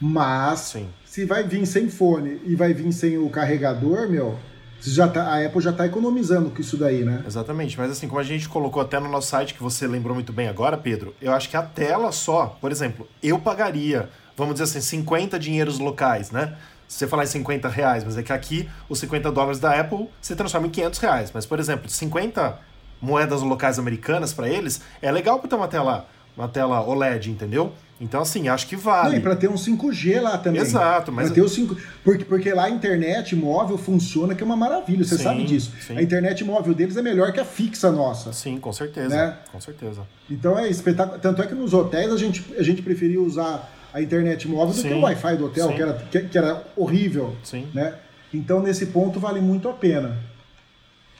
Mas 0.00 0.60
Sim. 0.60 0.88
se 1.04 1.24
vai 1.24 1.44
vir 1.44 1.64
sem 1.66 1.88
fone 1.88 2.40
e 2.44 2.56
vai 2.56 2.74
vir 2.74 2.92
sem 2.92 3.16
o 3.16 3.30
carregador, 3.30 4.08
meu, 4.10 4.36
já 4.80 5.06
tá, 5.06 5.22
a 5.22 5.46
Apple 5.46 5.60
já 5.60 5.70
está 5.70 5.86
economizando 5.86 6.50
com 6.50 6.60
isso 6.60 6.76
daí, 6.76 7.04
né? 7.04 7.22
Exatamente, 7.26 7.78
mas 7.78 7.90
assim, 7.90 8.08
como 8.08 8.20
a 8.20 8.24
gente 8.24 8.48
colocou 8.48 8.82
até 8.82 8.98
no 8.98 9.08
nosso 9.08 9.28
site, 9.28 9.54
que 9.54 9.62
você 9.62 9.86
lembrou 9.86 10.14
muito 10.14 10.32
bem 10.32 10.48
agora, 10.48 10.76
Pedro, 10.76 11.14
eu 11.22 11.32
acho 11.32 11.48
que 11.48 11.56
a 11.56 11.62
tela 11.62 12.10
só, 12.10 12.58
por 12.60 12.72
exemplo, 12.72 13.08
eu 13.22 13.38
pagaria, 13.38 14.08
vamos 14.36 14.54
dizer 14.54 14.64
assim, 14.64 14.80
50 14.80 15.38
dinheiros 15.38 15.78
locais, 15.78 16.30
né? 16.30 16.56
Se 16.92 16.98
você 16.98 17.06
falar 17.06 17.22
em 17.22 17.26
50 17.26 17.70
reais, 17.70 18.04
mas 18.04 18.18
é 18.18 18.22
que 18.22 18.34
aqui 18.34 18.68
os 18.86 18.98
50 18.98 19.32
dólares 19.32 19.58
da 19.58 19.80
Apple 19.80 20.10
se 20.20 20.36
transforma 20.36 20.66
em 20.66 20.70
500 20.70 20.98
reais. 20.98 21.30
Mas, 21.32 21.46
por 21.46 21.58
exemplo, 21.58 21.88
50 21.88 22.58
moedas 23.00 23.40
locais 23.40 23.78
americanas 23.78 24.34
para 24.34 24.46
eles 24.46 24.82
é 25.00 25.10
legal 25.10 25.38
para 25.38 25.48
ter 25.48 25.56
uma 25.56 25.68
tela, 25.68 26.06
uma 26.36 26.48
tela 26.48 26.86
OLED, 26.86 27.30
entendeu? 27.30 27.72
Então, 27.98 28.20
assim, 28.20 28.46
acho 28.46 28.66
que 28.66 28.76
vale. 28.76 29.12
Não, 29.12 29.16
e 29.16 29.20
para 29.20 29.34
ter 29.34 29.48
um 29.48 29.54
5G 29.54 30.20
lá 30.20 30.36
também. 30.36 30.60
Exato, 30.60 31.10
mas. 31.10 31.28
Pra 31.28 31.36
ter 31.36 31.40
o 31.40 31.48
5... 31.48 31.74
porque, 32.04 32.26
porque 32.26 32.52
lá 32.52 32.64
a 32.64 32.70
internet 32.70 33.34
móvel 33.34 33.78
funciona, 33.78 34.34
que 34.34 34.42
é 34.42 34.44
uma 34.44 34.56
maravilha, 34.56 35.02
você 35.02 35.16
sim, 35.16 35.24
sabe 35.24 35.44
disso. 35.44 35.72
Sim. 35.80 35.96
A 35.96 36.02
internet 36.02 36.44
móvel 36.44 36.74
deles 36.74 36.94
é 36.98 37.00
melhor 37.00 37.32
que 37.32 37.40
a 37.40 37.44
fixa 37.46 37.90
nossa. 37.90 38.34
Sim, 38.34 38.58
com 38.58 38.70
certeza. 38.70 39.08
Né? 39.08 39.38
Com 39.50 39.60
certeza. 39.62 40.02
Então 40.30 40.58
é 40.58 40.68
espetáculo. 40.68 41.18
Tanto 41.18 41.40
é 41.40 41.46
que 41.46 41.54
nos 41.54 41.72
hotéis 41.72 42.12
a 42.12 42.18
gente, 42.18 42.44
a 42.58 42.62
gente 42.62 42.82
preferia 42.82 43.22
usar 43.22 43.80
a 43.92 44.00
internet 44.00 44.48
móvel 44.48 44.74
sim, 44.74 44.82
do 44.82 44.88
que 44.88 44.94
o 44.94 45.00
Wi-Fi 45.02 45.36
do 45.36 45.46
hotel, 45.46 45.68
que 45.72 45.82
era, 45.82 45.92
que, 45.92 46.20
que, 46.20 46.38
era 46.38 46.64
horrível. 46.76 47.36
Sim. 47.42 47.68
Né? 47.74 47.94
Então, 48.32 48.60
nesse 48.60 48.86
ponto, 48.86 49.20
vale 49.20 49.40
muito 49.40 49.68
a 49.68 49.72
pena. 49.72 50.18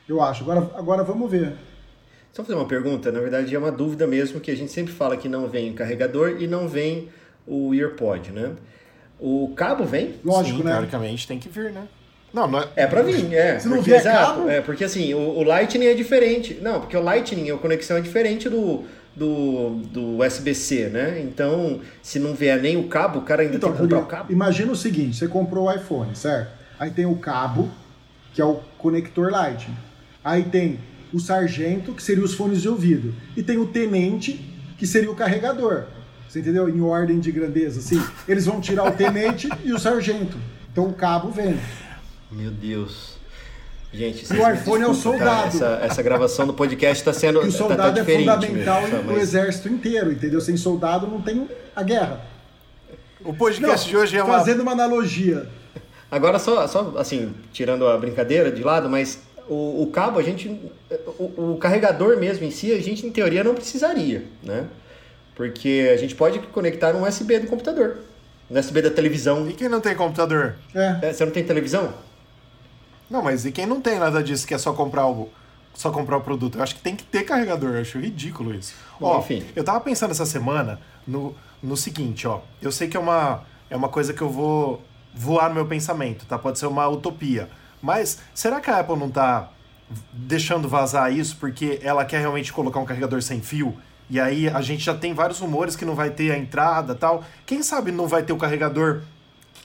Eu 0.09 0.23
acho. 0.23 0.43
Agora, 0.43 0.71
agora 0.75 1.05
vamos 1.05 1.31
ver. 1.31 1.53
Só 2.33 2.43
fazer 2.43 2.55
uma 2.55 2.67
pergunta, 2.67 3.13
na 3.13 3.21
verdade 3.21 3.55
é 3.55 3.59
uma 3.59 3.71
dúvida 3.71 4.07
mesmo, 4.07 4.41
que 4.41 4.51
a 4.51 4.57
gente 4.57 4.73
sempre 4.73 4.93
fala 4.93 5.19
que 5.19 5.29
não 5.29 5.49
vem 5.49 5.71
o 5.71 5.75
carregador 5.75 6.37
e 6.41 6.47
não 6.47 6.67
vem 6.67 7.11
o 7.47 7.75
EarPod, 7.75 8.33
né? 8.33 8.53
O 9.21 9.53
cabo 9.55 9.85
vem? 9.85 10.15
Lógico, 10.25 10.59
Sim, 10.59 10.65
né? 10.65 10.73
teoricamente 10.73 11.29
tem 11.29 11.39
que 11.39 11.49
vir, 11.51 11.71
né? 11.71 11.87
Não, 12.33 12.49
não 12.49 12.61
é... 12.61 12.69
é 12.77 12.87
pra 12.87 13.03
vir, 13.03 13.33
é. 13.35 13.59
Se 13.59 13.69
não 13.69 13.77
porque, 13.77 13.91
vier 13.91 14.01
exato, 14.01 14.37
cabo... 14.37 14.49
É, 14.49 14.63
porque 14.63 14.85
assim, 14.85 15.13
o, 15.13 15.19
o, 15.19 15.43
Lightning 15.43 15.87
é 15.87 15.95
diferente. 15.95 16.59
Não, 16.63 16.81
porque 16.81 16.97
o 16.97 17.03
Lightning, 17.03 17.51
a 17.51 17.59
conexão 17.59 17.99
é 17.99 18.01
diferente 18.01 18.49
do, 18.49 18.85
do, 19.15 19.81
do 19.91 20.19
USB-C, 20.19 20.89
né? 20.89 21.21
Então, 21.21 21.81
se 22.03 22.19
não 22.19 22.35
vier 22.35 22.61
nem 22.61 22.77
o 22.77 22.89
cabo, 22.89 23.21
o 23.21 23.23
cara 23.23 23.43
ainda 23.43 23.57
então, 23.57 23.71
tem 23.71 23.77
que 23.77 23.83
comprar 23.83 23.99
o 23.99 24.07
cabo. 24.07 24.33
Imagina 24.33 24.73
o 24.73 24.77
seguinte, 24.77 25.17
você 25.17 25.29
comprou 25.29 25.67
o 25.67 25.73
iPhone, 25.73 26.15
certo? 26.17 26.51
Aí 26.79 26.91
tem 26.91 27.07
o 27.07 27.17
cabo, 27.17 27.71
que 28.33 28.41
é 28.41 28.45
o 28.45 28.61
conector 28.79 29.31
Lightning. 29.31 29.77
Aí 30.25 30.45
tem 30.45 30.79
o 31.13 31.21
sargento, 31.21 31.93
que 31.93 32.03
seria 32.03 32.25
os 32.25 32.35
fones 32.35 32.63
de 32.63 32.69
ouvido. 32.69 33.15
E 33.37 33.43
tem 33.43 33.59
o 33.59 33.67
tenente, 33.67 34.41
que 34.79 34.87
seria 34.87 35.11
o 35.11 35.15
carregador. 35.15 35.85
Você 36.29 36.41
entendeu? 36.41 36.69
Em 36.69 36.81
ordem 36.81 37.21
de 37.21 37.31
grandeza, 37.31 37.81
assim. 37.81 38.03
Eles 38.27 38.47
vão 38.47 38.61
tirar 38.61 38.85
o 38.85 38.93
tenente 38.93 39.49
e 39.63 39.73
o 39.73 39.79
sargento. 39.79 40.39
Então 40.73 40.87
o 40.87 40.95
cabo 40.95 41.31
vem. 41.31 41.59
Meu 42.31 42.51
Deus. 42.51 43.19
Gente, 43.93 44.25
o 44.33 44.51
iPhone 44.51 44.85
é 44.85 44.87
o 44.87 44.95
soldado. 44.95 45.49
Essa, 45.49 45.79
essa, 45.83 46.03
gravação 46.03 46.47
do 46.47 46.55
podcast 46.55 47.03
está 47.03 47.13
sendo. 47.13 47.45
E 47.45 47.49
o 47.49 47.53
soldado 47.53 47.99
tá, 47.99 48.05
tá 48.05 48.11
é 48.11 48.19
fundamental 48.19 48.83
mesmo, 48.83 49.03
no 49.03 49.13
mas... 49.13 49.23
exército 49.23 49.69
inteiro, 49.69 50.11
entendeu? 50.11 50.41
Sem 50.41 50.57
soldado 50.57 51.07
não 51.07 51.21
tem 51.21 51.47
a 51.77 51.83
guerra. 51.83 52.25
O 53.23 53.35
podcast 53.35 53.87
não, 53.87 53.91
de 53.91 53.97
hoje 53.97 54.17
é 54.17 54.25
uma. 54.25 54.39
Fazendo 54.39 54.61
uma 54.61 54.73
analogia. 54.73 55.47
Agora, 56.11 56.39
só, 56.39 56.67
só 56.67 56.95
assim, 56.97 57.35
tirando 57.53 57.87
a 57.87 57.99
brincadeira 57.99 58.51
de 58.51 58.63
lado, 58.63 58.89
mas 58.89 59.21
o, 59.47 59.83
o 59.83 59.91
cabo, 59.93 60.19
a 60.19 60.23
gente. 60.23 60.49
O, 61.19 61.53
o, 61.53 61.59
carregador 61.59 62.17
mesmo 62.17 62.47
em 62.47 62.51
si, 62.51 62.73
a 62.73 62.81
gente, 62.81 63.07
em 63.07 63.11
teoria, 63.11 63.45
não 63.45 63.55
precisaria, 63.55 64.25
né? 64.43 64.65
Porque 65.35 65.91
a 65.93 65.97
gente 65.99 66.15
pode 66.15 66.39
conectar 66.39 66.95
um 66.95 67.07
USB 67.07 67.39
do 67.41 67.47
computador. 67.47 67.99
no 68.49 68.59
USB 68.59 68.81
da 68.81 68.91
televisão. 68.91 69.49
E 69.49 69.53
quem 69.53 69.69
não 69.69 69.81
tem 69.81 69.95
computador? 69.95 70.55
É. 70.75 70.99
É, 71.03 71.13
você 71.13 71.25
não 71.27 71.33
tem 71.33 71.45
televisão? 71.45 71.93
Não, 73.13 73.23
mas 73.23 73.45
e 73.45 73.53
quem 73.53 73.67
não 73.67 73.79
tem 73.79 73.99
nada 73.99 74.23
disso 74.23 74.47
que 74.47 74.55
é 74.55 74.59
só 74.59 74.73
comprar 74.73 75.07
o, 75.07 75.29
só 75.75 75.91
comprar 75.91 76.17
o 76.17 76.23
produto? 76.23 76.57
Eu 76.57 76.63
acho 76.63 76.77
que 76.77 76.81
tem 76.81 76.97
que 76.97 77.05
ter 77.05 77.25
carregador. 77.25 77.75
Eu 77.75 77.83
acho 77.83 77.99
ridículo 77.99 78.55
isso. 78.55 78.75
Bom, 78.99 79.09
ó, 79.09 79.21
enfim. 79.21 79.45
eu 79.55 79.63
tava 79.63 79.79
pensando 79.81 80.13
essa 80.13 80.25
semana 80.25 80.81
no, 81.07 81.37
no 81.63 81.77
seguinte, 81.77 82.27
ó. 82.27 82.41
Eu 82.63 82.73
sei 82.73 82.89
que 82.89 82.97
é 82.97 83.01
uma, 83.01 83.43
é 83.69 83.77
uma 83.77 83.91
coisa 83.91 84.15
que 84.15 84.23
eu 84.23 84.31
vou 84.31 84.83
voar 85.15 85.51
no 85.51 85.57
meu 85.57 85.67
pensamento, 85.67 86.25
tá? 86.25 86.39
Pode 86.39 86.59
ser 86.59 86.65
uma 86.65 86.89
utopia. 86.89 87.51
Mas 87.83 88.19
será 88.33 88.63
que 88.63 88.71
a 88.71 88.79
Apple 88.79 88.97
não 88.97 89.11
tá 89.11 89.51
deixando 90.11 90.67
vazar 90.67 91.13
isso 91.13 91.37
porque 91.37 91.81
ela 91.83 92.07
quer 92.07 92.21
realmente 92.21 92.51
colocar 92.51 92.81
um 92.81 92.87
carregador 92.87 93.21
sem 93.21 93.43
fio? 93.43 93.77
E 94.09 94.19
aí 94.19 94.49
a 94.49 94.63
gente 94.63 94.83
já 94.83 94.95
tem 94.95 95.13
vários 95.13 95.39
rumores 95.39 95.77
que 95.77 95.85
não 95.85 95.95
vai 95.95 96.09
ter 96.09 96.33
a 96.33 96.39
entrada 96.39 96.95
tal. 96.95 97.23
Quem 97.45 97.63
sabe 97.63 97.93
não 97.93 98.09
vai 98.09 98.23
ter 98.23 98.33
o 98.33 98.39
carregador 98.39 99.03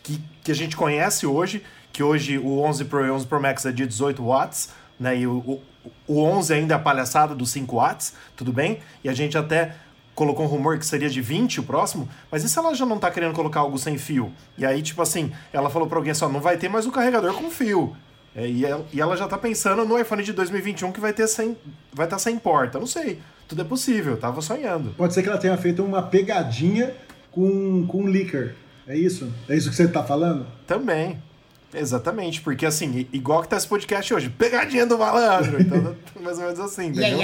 que, 0.04 0.22
que 0.44 0.51
a 0.51 0.56
gente 0.56 0.75
conhece 0.75 1.25
hoje, 1.25 1.63
que 1.98 2.04
hoje 2.04 2.38
o 2.38 2.60
11 2.60 2.86
Pro 2.86 3.04
e 3.04 3.10
o 3.10 3.16
11 3.16 3.25
Pro 3.25 3.42
Max 3.42 3.66
é 3.66 3.72
de 3.72 3.84
18 3.84 4.24
watts, 4.24 4.70
né? 5.00 5.18
E 5.18 5.25
o, 5.25 5.38
o, 5.38 5.62
o 6.06 6.22
11 6.22 6.54
ainda 6.54 6.75
é 6.75 6.77
a 6.77 6.80
palhaçada 6.80 7.34
dos 7.34 7.50
5 7.50 7.75
watts, 7.75 8.13
tudo 8.36 8.54
bem? 8.54 8.77
E 9.04 9.10
a 9.10 9.13
gente 9.16 9.36
até 9.36 9.74
colocou 10.13 10.46
um 10.46 10.48
rumor 10.48 10.77
que 10.77 10.86
seria 10.86 11.10
de 11.10 11.20
20 11.22 11.62
o 11.62 11.63
próximo, 11.63 12.08
mas 12.32 12.44
e 12.44 12.50
se 12.50 12.60
ela 12.60 12.75
já 12.75 12.86
não 12.86 13.00
tá 13.00 13.10
querendo 13.10 13.34
colocar 13.34 13.62
algo 13.62 13.80
sem 13.80 13.98
fio? 13.98 14.32
E 14.60 14.63
aí, 14.63 14.84
tipo 14.84 15.01
assim, 15.01 15.32
ela 15.51 15.72
falou 15.72 15.88
pra 15.88 15.98
alguém 15.98 16.13
só, 16.13 16.30
não 16.30 16.39
vai 16.39 16.56
ter 16.56 16.70
mais 16.70 16.86
o 16.86 16.92
carregador 16.92 17.34
com 17.34 17.50
fio. 17.50 17.98
É, 18.36 18.48
e, 18.48 18.63
ela, 18.63 18.86
e 18.94 19.01
ela 19.01 19.18
já 19.18 19.27
tá 19.27 19.36
pensando 19.36 19.84
no 19.84 19.98
iPhone 20.00 20.22
de 20.22 20.34
2021 20.34 20.92
que 20.92 21.00
vai 21.00 21.13
ter 21.13 21.27
sem, 21.27 21.58
vai 21.92 22.06
estar 22.06 22.18
tá 22.18 22.20
sem 22.20 22.38
porta. 22.38 22.77
Não 22.77 22.86
sei, 22.86 23.20
tudo 23.48 23.63
é 23.63 23.66
possível, 23.66 24.18
tava 24.18 24.39
sonhando. 24.44 24.92
Pode 24.92 25.16
ser 25.16 25.24
que 25.24 25.30
ela 25.30 25.39
tenha 25.39 25.58
feito 25.58 25.84
uma 25.84 26.04
pegadinha 26.04 26.94
com, 27.32 27.88
com 27.88 28.04
um 28.04 28.06
leaker. 28.06 28.54
É 28.88 28.96
isso? 28.96 29.34
É 29.50 29.56
isso 29.56 29.72
que 29.72 29.75
você 29.75 29.88
tá 29.88 30.04
falando? 30.04 30.46
Também. 30.68 31.25
Exatamente, 31.74 32.41
porque 32.41 32.65
assim, 32.65 33.07
igual 33.12 33.41
que 33.41 33.50
tá 33.50 33.57
esse 33.57 33.67
podcast 33.67 34.13
hoje, 34.13 34.29
pegadinha 34.29 34.86
do 34.86 34.97
malandro. 34.97 35.62
Então, 35.62 35.95
mais 36.21 36.38
ou 36.38 36.45
menos 36.45 36.59
assim, 36.59 36.88
entendeu? 36.88 37.19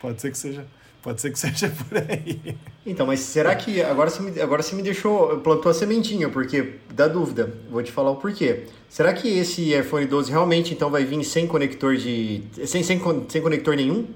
Pode 0.00 0.20
ser 0.20 0.30
que 0.30 0.38
seja, 0.38 0.64
pode 1.02 1.20
ser 1.20 1.30
que 1.30 1.38
seja 1.38 1.68
por 1.88 1.98
aí. 1.98 2.56
Então, 2.86 3.06
mas 3.06 3.20
será 3.20 3.54
que 3.54 3.82
agora 3.82 4.10
você 4.10 4.22
me, 4.22 4.40
agora 4.40 4.62
você 4.62 4.74
me 4.74 4.82
deixou, 4.82 5.38
plantou 5.38 5.70
a 5.70 5.74
sementinha, 5.74 6.28
porque 6.28 6.74
dá 6.94 7.06
dúvida. 7.08 7.54
Vou 7.70 7.82
te 7.82 7.92
falar 7.92 8.10
o 8.10 8.16
porquê. 8.16 8.64
Será 8.88 9.12
que 9.12 9.28
esse 9.38 9.72
iPhone 9.74 10.06
12 10.06 10.30
realmente 10.30 10.72
então 10.72 10.90
vai 10.90 11.04
vir 11.04 11.22
sem 11.24 11.46
conector 11.46 11.96
de 11.96 12.42
sem 12.66 12.82
sem, 12.82 13.00
sem 13.28 13.42
conector 13.42 13.76
nenhum? 13.76 14.06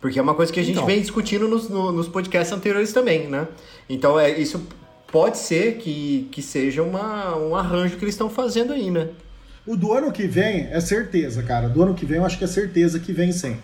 Porque 0.00 0.16
é 0.18 0.22
uma 0.22 0.34
coisa 0.34 0.52
que 0.52 0.60
a 0.60 0.62
gente 0.62 0.74
Então. 0.76 0.86
vem 0.86 1.00
discutindo 1.00 1.48
nos, 1.48 1.68
no- 1.68 1.90
nos 1.90 2.06
podcasts 2.08 2.52
anteriores 2.56 2.92
também, 2.92 3.26
né? 3.26 3.48
Então 3.88 4.18
é 4.18 4.30
isso 4.38 4.64
pode 5.10 5.38
ser 5.38 5.78
que, 5.78 6.28
que 6.30 6.40
seja 6.40 6.82
uma, 6.82 7.36
um 7.36 7.56
arranjo 7.56 7.96
que 7.96 8.04
eles 8.04 8.14
estão 8.14 8.30
fazendo 8.30 8.72
aí, 8.72 8.90
né? 8.90 9.08
O 9.66 9.76
do 9.76 9.92
ano 9.92 10.10
que 10.12 10.26
vem 10.26 10.68
é 10.70 10.80
certeza, 10.80 11.42
cara. 11.42 11.68
Do 11.68 11.82
ano 11.82 11.94
que 11.94 12.06
vem 12.06 12.18
eu 12.18 12.24
acho 12.24 12.38
que 12.38 12.44
é 12.44 12.46
certeza 12.46 12.98
que 12.98 13.12
vem 13.12 13.32
sem. 13.32 13.58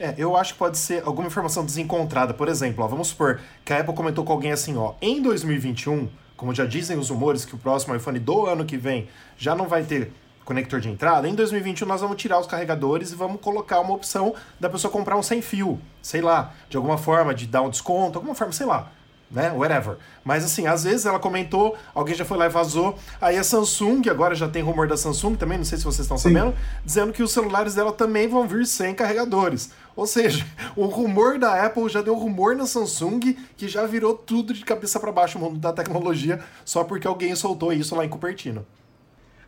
É, 0.00 0.14
eu 0.16 0.36
acho 0.36 0.52
que 0.52 0.58
pode 0.58 0.78
ser 0.78 1.02
alguma 1.04 1.26
informação 1.26 1.64
desencontrada. 1.64 2.32
Por 2.32 2.48
exemplo, 2.48 2.84
ó, 2.84 2.88
vamos 2.88 3.08
supor 3.08 3.40
que 3.64 3.72
a 3.72 3.80
Apple 3.80 3.94
comentou 3.94 4.24
com 4.24 4.32
alguém 4.32 4.52
assim, 4.52 4.76
ó, 4.76 4.94
em 5.02 5.20
2021, 5.20 6.08
como 6.36 6.54
já 6.54 6.64
dizem 6.64 6.96
os 6.96 7.10
rumores 7.10 7.44
que 7.44 7.54
o 7.54 7.58
próximo 7.58 7.94
iPhone 7.96 8.18
do 8.18 8.46
ano 8.46 8.64
que 8.64 8.76
vem 8.76 9.08
já 9.36 9.54
não 9.54 9.66
vai 9.66 9.82
ter 9.82 10.12
conector 10.44 10.80
de 10.80 10.88
entrada, 10.88 11.28
em 11.28 11.34
2021 11.34 11.86
nós 11.86 12.00
vamos 12.00 12.16
tirar 12.16 12.40
os 12.40 12.46
carregadores 12.46 13.12
e 13.12 13.14
vamos 13.14 13.38
colocar 13.38 13.80
uma 13.80 13.92
opção 13.92 14.34
da 14.58 14.70
pessoa 14.70 14.90
comprar 14.90 15.14
um 15.18 15.22
sem 15.22 15.42
fio, 15.42 15.78
sei 16.00 16.22
lá, 16.22 16.54
de 16.70 16.76
alguma 16.78 16.96
forma 16.96 17.34
de 17.34 17.46
dar 17.46 17.60
um 17.60 17.68
desconto, 17.68 18.16
alguma 18.16 18.34
forma, 18.34 18.50
sei 18.50 18.64
lá, 18.64 18.90
né, 19.30 19.52
whatever. 19.52 19.96
Mas 20.24 20.44
assim, 20.44 20.66
às 20.66 20.84
vezes 20.84 21.06
ela 21.06 21.18
comentou, 21.18 21.76
alguém 21.94 22.14
já 22.14 22.24
foi 22.24 22.38
lá 22.38 22.46
e 22.46 22.48
vazou, 22.48 22.98
aí 23.20 23.36
a 23.36 23.44
Samsung, 23.44 24.08
agora 24.08 24.34
já 24.34 24.48
tem 24.48 24.62
rumor 24.62 24.88
da 24.88 24.96
Samsung 24.96 25.34
também, 25.34 25.58
não 25.58 25.64
sei 25.64 25.78
se 25.78 25.84
vocês 25.84 26.04
estão 26.04 26.16
Sim. 26.16 26.34
sabendo, 26.34 26.54
dizendo 26.84 27.12
que 27.12 27.22
os 27.22 27.32
celulares 27.32 27.74
dela 27.74 27.92
também 27.92 28.28
vão 28.28 28.46
vir 28.46 28.66
sem 28.66 28.94
carregadores. 28.94 29.70
Ou 29.94 30.06
seja, 30.06 30.46
o 30.76 30.86
rumor 30.86 31.38
da 31.38 31.64
Apple 31.64 31.88
já 31.88 32.00
deu 32.00 32.14
rumor 32.14 32.56
na 32.56 32.66
Samsung 32.66 33.36
que 33.56 33.68
já 33.68 33.86
virou 33.86 34.14
tudo 34.14 34.54
de 34.54 34.64
cabeça 34.64 34.98
para 34.98 35.12
baixo 35.12 35.38
o 35.38 35.40
mundo 35.40 35.58
da 35.58 35.72
tecnologia 35.72 36.40
só 36.64 36.84
porque 36.84 37.06
alguém 37.06 37.34
soltou 37.34 37.72
isso 37.72 37.94
lá 37.94 38.04
em 38.04 38.08
Cupertino. 38.08 38.64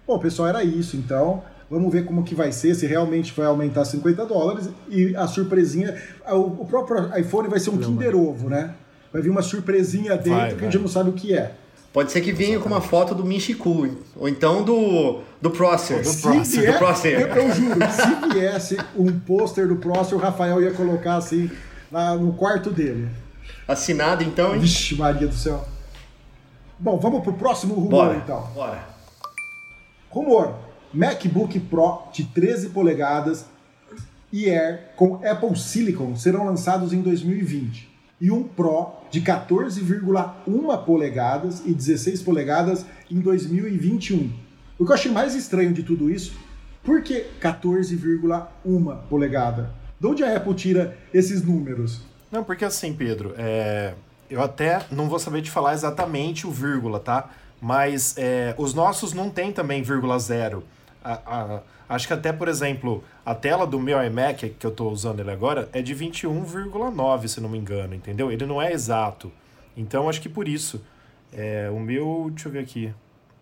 Bom, 0.06 0.18
pessoal, 0.18 0.49
era 0.49 0.64
isso 0.64 0.96
então. 0.96 1.42
Vamos 1.70 1.92
ver 1.92 2.04
como 2.04 2.25
que 2.25 2.34
vai 2.34 2.50
ser, 2.50 2.75
se 2.75 2.84
realmente 2.84 3.32
vai 3.32 3.46
aumentar 3.46 3.84
50 3.84 4.26
dólares. 4.26 4.68
E 4.88 5.14
a 5.14 5.28
surpresinha, 5.28 5.96
o 6.26 6.62
o 6.62 6.66
próprio 6.66 7.16
iPhone 7.16 7.49
vai 7.49 7.60
ser 7.60 7.70
um 7.70 7.78
Kinder 7.78 8.16
Ovo, 8.16 8.50
né? 8.50 8.75
Vai 9.12 9.23
vir 9.23 9.31
uma 9.31 9.43
surpresinha 9.43 10.17
dentro 10.17 10.31
Vai, 10.31 10.49
que 10.49 10.55
a 10.55 10.59
vai. 10.59 10.71
gente 10.71 10.81
não 10.81 10.88
sabe 10.88 11.11
o 11.11 11.12
que 11.12 11.35
é. 11.35 11.52
Pode 11.93 12.12
ser 12.12 12.21
que 12.21 12.31
venha 12.33 12.61
com 12.61 12.69
uma 12.69 12.81
foto 12.81 13.17
do 13.17 13.25
Minchiku, 13.25 13.88
ou 14.14 14.29
então 14.29 14.62
do, 14.62 15.23
do 15.43 15.50
Prosser. 15.50 16.00
Do 16.02 16.09
Se 16.09 16.23
Próximo, 16.23 16.62
vier, 16.62 16.79
do 16.79 17.09
eu, 17.09 17.26
eu 17.26 17.52
juro, 17.52 17.81
se 17.90 18.33
viesse 18.33 18.76
um 18.97 19.19
pôster 19.19 19.67
do 19.67 19.75
próximo, 19.75 20.19
o 20.21 20.23
Rafael 20.23 20.62
ia 20.62 20.71
colocar 20.71 21.17
assim 21.17 21.50
lá 21.90 22.14
no 22.14 22.33
quarto 22.35 22.71
dele. 22.71 23.09
Assinado 23.67 24.23
então, 24.23 24.55
hein? 24.55 24.61
Vixe, 24.61 24.95
Maria 24.95 25.26
do 25.26 25.35
céu. 25.35 25.67
Bom, 26.79 26.97
vamos 26.97 27.25
pro 27.25 27.33
próximo 27.33 27.75
rumor 27.75 27.90
Bora. 27.90 28.17
então. 28.17 28.40
Bora. 28.55 28.85
Rumor: 30.11 30.55
MacBook 30.95 31.59
Pro 31.59 32.02
de 32.12 32.23
13 32.25 32.69
polegadas 32.69 33.47
e 34.33 34.49
Air 34.49 34.93
com 34.97 35.17
Apple 35.29 35.59
Silicon 35.59 36.14
serão 36.14 36.45
lançados 36.47 36.93
em 36.93 37.02
2020. 37.02 37.89
E 38.20 38.30
um 38.30 38.42
Pro 38.44 38.88
de 39.10 39.20
14,1 39.22 40.84
polegadas 40.84 41.62
e 41.64 41.72
16 41.72 42.22
polegadas 42.22 42.84
em 43.10 43.18
2021. 43.20 44.30
O 44.78 44.84
que 44.84 44.90
eu 44.90 44.94
achei 44.94 45.10
mais 45.10 45.34
estranho 45.34 45.72
de 45.72 45.82
tudo 45.82 46.10
isso, 46.10 46.32
por 46.82 47.02
que 47.02 47.26
14,1 47.40 48.96
polegada? 49.08 49.70
De 49.98 50.06
onde 50.06 50.24
a 50.24 50.36
Apple 50.36 50.54
tira 50.54 50.96
esses 51.12 51.42
números? 51.42 52.02
Não, 52.32 52.42
porque 52.44 52.64
assim, 52.64 52.94
Pedro, 52.94 53.34
é, 53.36 53.94
eu 54.30 54.42
até 54.42 54.80
não 54.90 55.08
vou 55.08 55.18
saber 55.18 55.42
te 55.42 55.50
falar 55.50 55.74
exatamente 55.74 56.46
o 56.46 56.50
vírgula, 56.50 56.98
tá? 57.00 57.30
Mas 57.60 58.14
é, 58.16 58.54
os 58.56 58.72
nossos 58.72 59.12
não 59.12 59.28
tem 59.28 59.52
também 59.52 59.82
vírgula 59.82 60.18
zero. 60.18 60.64
A- 61.04 61.20
a- 61.26 61.60
acho 61.90 62.06
que 62.06 62.12
até, 62.12 62.32
por 62.32 62.49
exemplo, 62.49 63.04
a 63.26 63.35
tela 63.35 63.66
do 63.66 63.78
meu 63.78 64.02
iMac, 64.02 64.50
que 64.50 64.66
eu 64.66 64.70
estou 64.70 64.90
usando 64.90 65.20
ele 65.20 65.30
agora, 65.30 65.68
é 65.73 65.82
de 65.82 65.94
21,9, 65.94 67.28
se 67.28 67.40
não 67.40 67.49
me 67.49 67.59
engano, 67.59 67.94
entendeu? 67.94 68.30
Ele 68.30 68.47
não 68.47 68.62
é 68.62 68.73
exato. 68.73 69.30
Então, 69.76 70.09
acho 70.09 70.20
que 70.20 70.28
por 70.28 70.47
isso. 70.47 70.82
É, 71.32 71.68
o 71.70 71.78
meu, 71.78 72.30
deixa 72.32 72.49
eu 72.49 72.52
ver 72.52 72.61
aqui. 72.61 72.94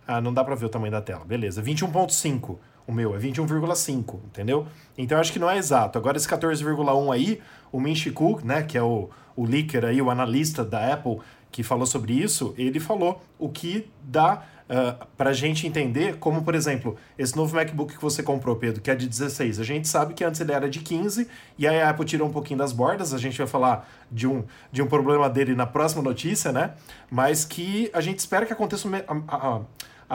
Ah, 0.06 0.20
não 0.20 0.32
dá 0.32 0.42
pra 0.42 0.54
ver 0.54 0.64
o 0.64 0.68
tamanho 0.68 0.90
da 0.90 1.02
tela. 1.02 1.24
Beleza, 1.24 1.62
21.5. 1.62 2.56
O 2.86 2.92
meu 2.92 3.14
é 3.14 3.18
21,5, 3.18 4.14
entendeu? 4.24 4.66
Então 4.96 5.20
acho 5.20 5.30
que 5.30 5.38
não 5.38 5.50
é 5.50 5.58
exato. 5.58 5.98
Agora 5.98 6.16
esse 6.16 6.26
14,1 6.26 7.12
aí, 7.12 7.38
o 7.70 7.78
Min 7.78 7.94
Chi 7.94 8.10
Kuo, 8.10 8.40
né, 8.42 8.62
que 8.62 8.78
é 8.78 8.82
o, 8.82 9.10
o 9.36 9.44
leaker 9.44 9.84
aí, 9.84 10.00
o 10.00 10.10
analista 10.10 10.64
da 10.64 10.94
Apple 10.94 11.18
que 11.50 11.62
falou 11.62 11.84
sobre 11.84 12.14
isso, 12.14 12.54
ele 12.56 12.80
falou 12.80 13.22
o 13.38 13.48
que 13.48 13.90
dá 14.02 14.42
uh, 14.68 15.06
pra 15.16 15.32
gente 15.32 15.66
entender, 15.66 16.16
como 16.18 16.42
por 16.42 16.54
exemplo, 16.54 16.96
esse 17.18 17.36
novo 17.36 17.54
MacBook 17.56 17.94
que 17.96 18.02
você 18.02 18.22
comprou, 18.22 18.56
Pedro, 18.56 18.80
que 18.80 18.90
é 18.90 18.94
de 18.94 19.08
16. 19.08 19.60
A 19.60 19.64
gente 19.64 19.88
sabe 19.88 20.14
que 20.14 20.24
antes 20.24 20.40
ele 20.40 20.52
era 20.52 20.68
de 20.68 20.80
15 20.80 21.28
e 21.58 21.66
aí 21.66 21.80
a 21.80 21.90
Apple 21.90 22.04
tirou 22.04 22.28
um 22.28 22.32
pouquinho 22.32 22.58
das 22.58 22.72
bordas, 22.72 23.12
a 23.14 23.18
gente 23.18 23.38
vai 23.38 23.46
falar 23.46 23.88
de 24.10 24.26
um, 24.26 24.44
de 24.70 24.82
um 24.82 24.86
problema 24.86 25.28
dele 25.28 25.54
na 25.54 25.66
próxima 25.66 26.02
notícia, 26.02 26.52
né? 26.52 26.72
Mas 27.10 27.44
que 27.44 27.90
a 27.92 28.00
gente 28.00 28.18
espera 28.18 28.44
que 28.46 28.52
aconteça 28.52 28.88
a- 28.88 29.12
a- 29.28 29.48
a- 29.56 29.60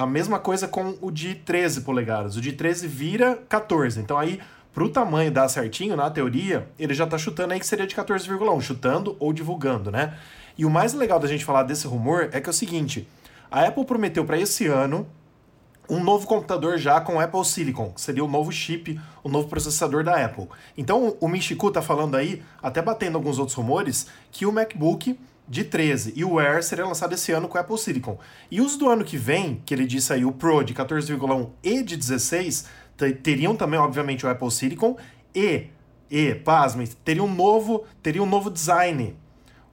a 0.04 0.06
mesma 0.08 0.40
coisa 0.40 0.68
com 0.68 0.96
o 1.02 1.12
de 1.12 1.36
13 1.36 1.82
polegadas. 1.82 2.36
O 2.36 2.42
de 2.42 2.52
13 2.54 2.88
vira 2.88 3.38
14. 3.48 4.00
Então 4.00 4.18
aí, 4.18 4.40
pro 4.74 4.90
tamanho 4.90 5.30
dar 5.32 5.48
certinho, 5.48 5.96
na 5.96 6.10
teoria, 6.10 6.68
ele 6.80 6.96
já 6.96 7.06
tá 7.06 7.16
chutando 7.16 7.54
aí 7.54 7.60
que 7.60 7.68
seria 7.68 7.86
de 7.86 7.94
14,1, 7.96 8.60
chutando 8.60 9.16
ou 9.20 9.32
divulgando, 9.32 9.92
né? 9.92 10.16
E 10.58 10.66
o 10.66 10.70
mais 10.70 10.94
legal 10.94 11.20
da 11.20 11.28
gente 11.28 11.46
falar 11.46 11.62
desse 11.64 11.86
rumor 11.86 12.30
é 12.32 12.42
que 12.42 12.50
é 12.50 12.52
o 12.52 12.54
seguinte: 12.54 13.08
a 13.54 13.68
Apple 13.68 13.86
prometeu 13.86 14.26
para 14.26 14.40
esse 14.40 14.66
ano 14.66 15.08
um 15.88 16.04
novo 16.04 16.26
computador 16.26 16.80
já 16.80 17.00
com 17.00 17.20
Apple 17.20 17.46
Silicon, 17.46 17.92
que 17.92 18.02
seria 18.02 18.26
o 18.26 18.28
novo 18.28 18.52
chip, 18.52 19.00
o 19.24 19.30
novo 19.30 19.48
processador 19.48 20.04
da 20.04 20.26
Apple. 20.26 20.48
Então 20.76 21.16
o 21.22 21.28
Michiku 21.28 21.70
tá 21.70 21.80
falando 21.80 22.16
aí, 22.16 22.42
até 22.64 22.82
batendo 22.82 23.16
alguns 23.16 23.38
outros 23.38 23.56
rumores, 23.56 24.08
que 24.32 24.48
o 24.48 24.52
MacBook 24.52 25.20
de 25.48 25.64
13 25.66 26.14
e 26.16 26.26
o 26.26 26.40
Air 26.40 26.64
seria 26.64 26.84
lançado 26.86 27.14
esse 27.14 27.32
ano 27.32 27.48
com 27.48 27.60
Apple 27.60 27.78
Silicon. 27.78 28.18
E 28.50 28.60
os 28.60 28.76
do 28.76 28.90
ano 28.90 29.04
que 29.04 29.18
vem, 29.18 29.62
que 29.64 29.72
ele 29.74 29.86
disse 29.86 30.12
aí, 30.12 30.26
o 30.26 30.32
Pro 30.32 30.64
de 30.64 30.74
14,1 30.74 31.50
e 31.62 31.84
de 31.84 31.96
16, 31.96 32.66
te- 32.98 33.14
teriam 33.14 33.56
também, 33.56 33.80
obviamente, 33.80 34.26
o 34.26 34.30
Apple 34.30 34.50
Silicon 34.50 34.98
e, 35.36 35.68
e, 36.10 36.34
pasmem, 36.34 36.88
teria 37.06 37.24
um 37.24 37.32
novo, 37.32 37.84
teria 38.02 38.24
um 38.24 38.26
novo 38.26 38.50
design. 38.50 39.16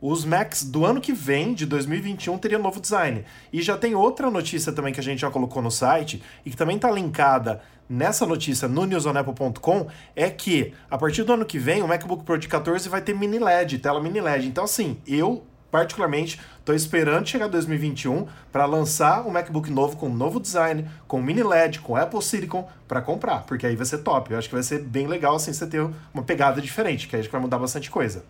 Os 0.01 0.25
Macs 0.25 0.65
do 0.65 0.85
ano 0.85 1.01
que 1.01 1.13
vem, 1.13 1.53
de 1.53 1.67
2021, 1.67 2.39
teriam 2.39 2.63
novo 2.63 2.81
design. 2.81 3.25
E 3.53 3.61
já 3.61 3.77
tem 3.77 3.95
outra 3.95 4.31
notícia 4.31 4.73
também 4.73 4.93
que 4.93 5.01
a 5.01 5.03
gente 5.03 5.21
já 5.21 5.31
colocou 5.31 5.61
no 5.61 5.71
site 5.71 6.23
e 6.45 6.51
que 6.51 6.57
também 6.57 6.77
está 6.77 6.91
linkada 6.91 7.61
nessa 7.89 8.25
notícia 8.25 8.69
no 8.69 8.87
newsonapple.com, 8.87 9.89
é 10.15 10.31
que 10.31 10.73
a 10.89 10.97
partir 10.97 11.25
do 11.25 11.33
ano 11.33 11.45
que 11.45 11.59
vem 11.59 11.83
o 11.83 11.89
MacBook 11.89 12.25
Pro 12.25 12.39
de 12.39 12.47
14 12.47 12.89
vai 12.89 13.03
ter 13.03 13.15
mini 13.15 13.39
LED, 13.39 13.79
tela 13.81 14.01
mini 14.01 14.21
LED. 14.21 14.47
Então 14.47 14.65
assim, 14.65 14.99
eu 15.07 15.45
particularmente, 15.71 16.41
estou 16.59 16.75
esperando 16.75 17.29
chegar 17.29 17.47
2021 17.47 18.27
para 18.51 18.67
lançar 18.67 19.27
um 19.27 19.31
MacBook 19.31 19.71
novo 19.71 19.97
com 19.97 20.09
novo 20.09 20.41
design, 20.41 20.85
com 21.07 21.23
mini 21.23 21.43
LED, 21.43 21.81
com 21.81 21.97
Apple 21.97 22.21
Silicon 22.23 22.69
para 22.89 23.01
comprar, 23.01 23.45
porque 23.45 23.67
aí 23.67 23.77
vai 23.77 23.87
ser 23.87 23.99
top. 23.99 24.33
Eu 24.33 24.39
acho 24.39 24.49
que 24.49 24.55
vai 24.55 24.65
ser 24.65 24.83
bem 24.83 25.07
legal 25.07 25.37
assim 25.37 25.53
você 25.53 25.67
ter 25.67 25.89
uma 26.13 26.23
pegada 26.23 26.61
diferente, 26.61 27.07
que 27.07 27.15
aí 27.15 27.23
vai 27.23 27.41
mudar 27.41 27.59
bastante 27.59 27.91
coisa. 27.91 28.25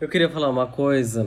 Eu 0.00 0.08
queria 0.08 0.28
falar 0.28 0.48
uma 0.48 0.68
coisa. 0.68 1.26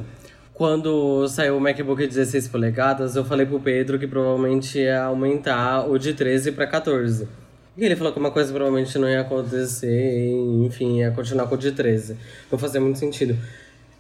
Quando 0.54 1.28
saiu 1.28 1.58
o 1.58 1.60
MacBook 1.60 2.04
de 2.04 2.08
16 2.08 2.48
polegadas, 2.48 3.18
eu 3.18 3.26
falei 3.26 3.46
pro 3.46 3.60
Pedro 3.60 4.00
que 4.00 4.08
provavelmente 4.08 4.80
ia 4.80 5.04
aumentar 5.04 5.90
o 5.90 5.98
de 5.98 6.14
13 6.14 6.54
para 6.54 6.66
14. 6.66 7.28
E 7.76 7.84
ele 7.84 7.98
falou 7.98 8.14
que 8.14 8.20
uma 8.20 8.32
coisa 8.32 8.54
provavelmente 8.54 8.98
não 8.98 9.10
ia 9.10 9.20
acontecer, 9.20 10.26
enfim, 10.66 11.00
ia 11.00 11.12
continuar 11.12 11.48
com 11.48 11.56
o 11.56 11.58
de 11.58 11.74
13. 11.74 12.16
Não 12.50 12.58
fazia 12.58 12.80
muito 12.80 12.98
sentido. 12.98 13.38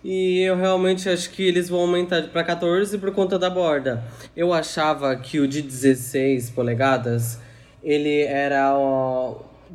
E 0.01 0.39
eu 0.39 0.55
realmente 0.55 1.09
acho 1.09 1.31
que 1.31 1.43
eles 1.43 1.67
vão 1.67 1.81
aumentar 1.81 2.23
para 2.29 2.41
14 2.41 2.97
por 2.97 3.11
conta 3.11 3.37
da 3.37 3.49
borda. 3.49 4.01
Eu 4.37 4.53
achava 4.53 5.13
que 5.17 5.37
o 5.41 5.47
de 5.49 5.61
16 5.61 6.49
polegadas, 6.51 7.37
ele 7.83 8.21
era 8.21 8.73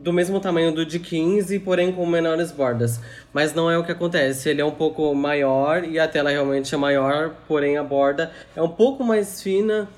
do 0.06 0.12
mesmo 0.12 0.38
tamanho 0.38 0.70
do 0.70 0.86
de 0.86 1.00
15, 1.00 1.58
porém 1.58 1.90
com 1.90 2.06
menores 2.06 2.52
bordas. 2.52 3.00
Mas 3.34 3.52
não 3.52 3.68
é 3.68 3.76
o 3.76 3.82
que 3.82 3.90
acontece. 3.90 4.48
Ele 4.48 4.60
é 4.60 4.64
um 4.64 4.70
pouco 4.70 5.12
maior 5.12 5.82
e 5.82 5.98
a 5.98 6.06
tela 6.06 6.30
realmente 6.30 6.72
é 6.72 6.78
maior, 6.78 7.34
porém 7.48 7.76
a 7.76 7.82
borda 7.82 8.30
é 8.54 8.62
um 8.62 8.68
pouco 8.68 9.02
mais 9.02 9.42
fina, 9.42 9.88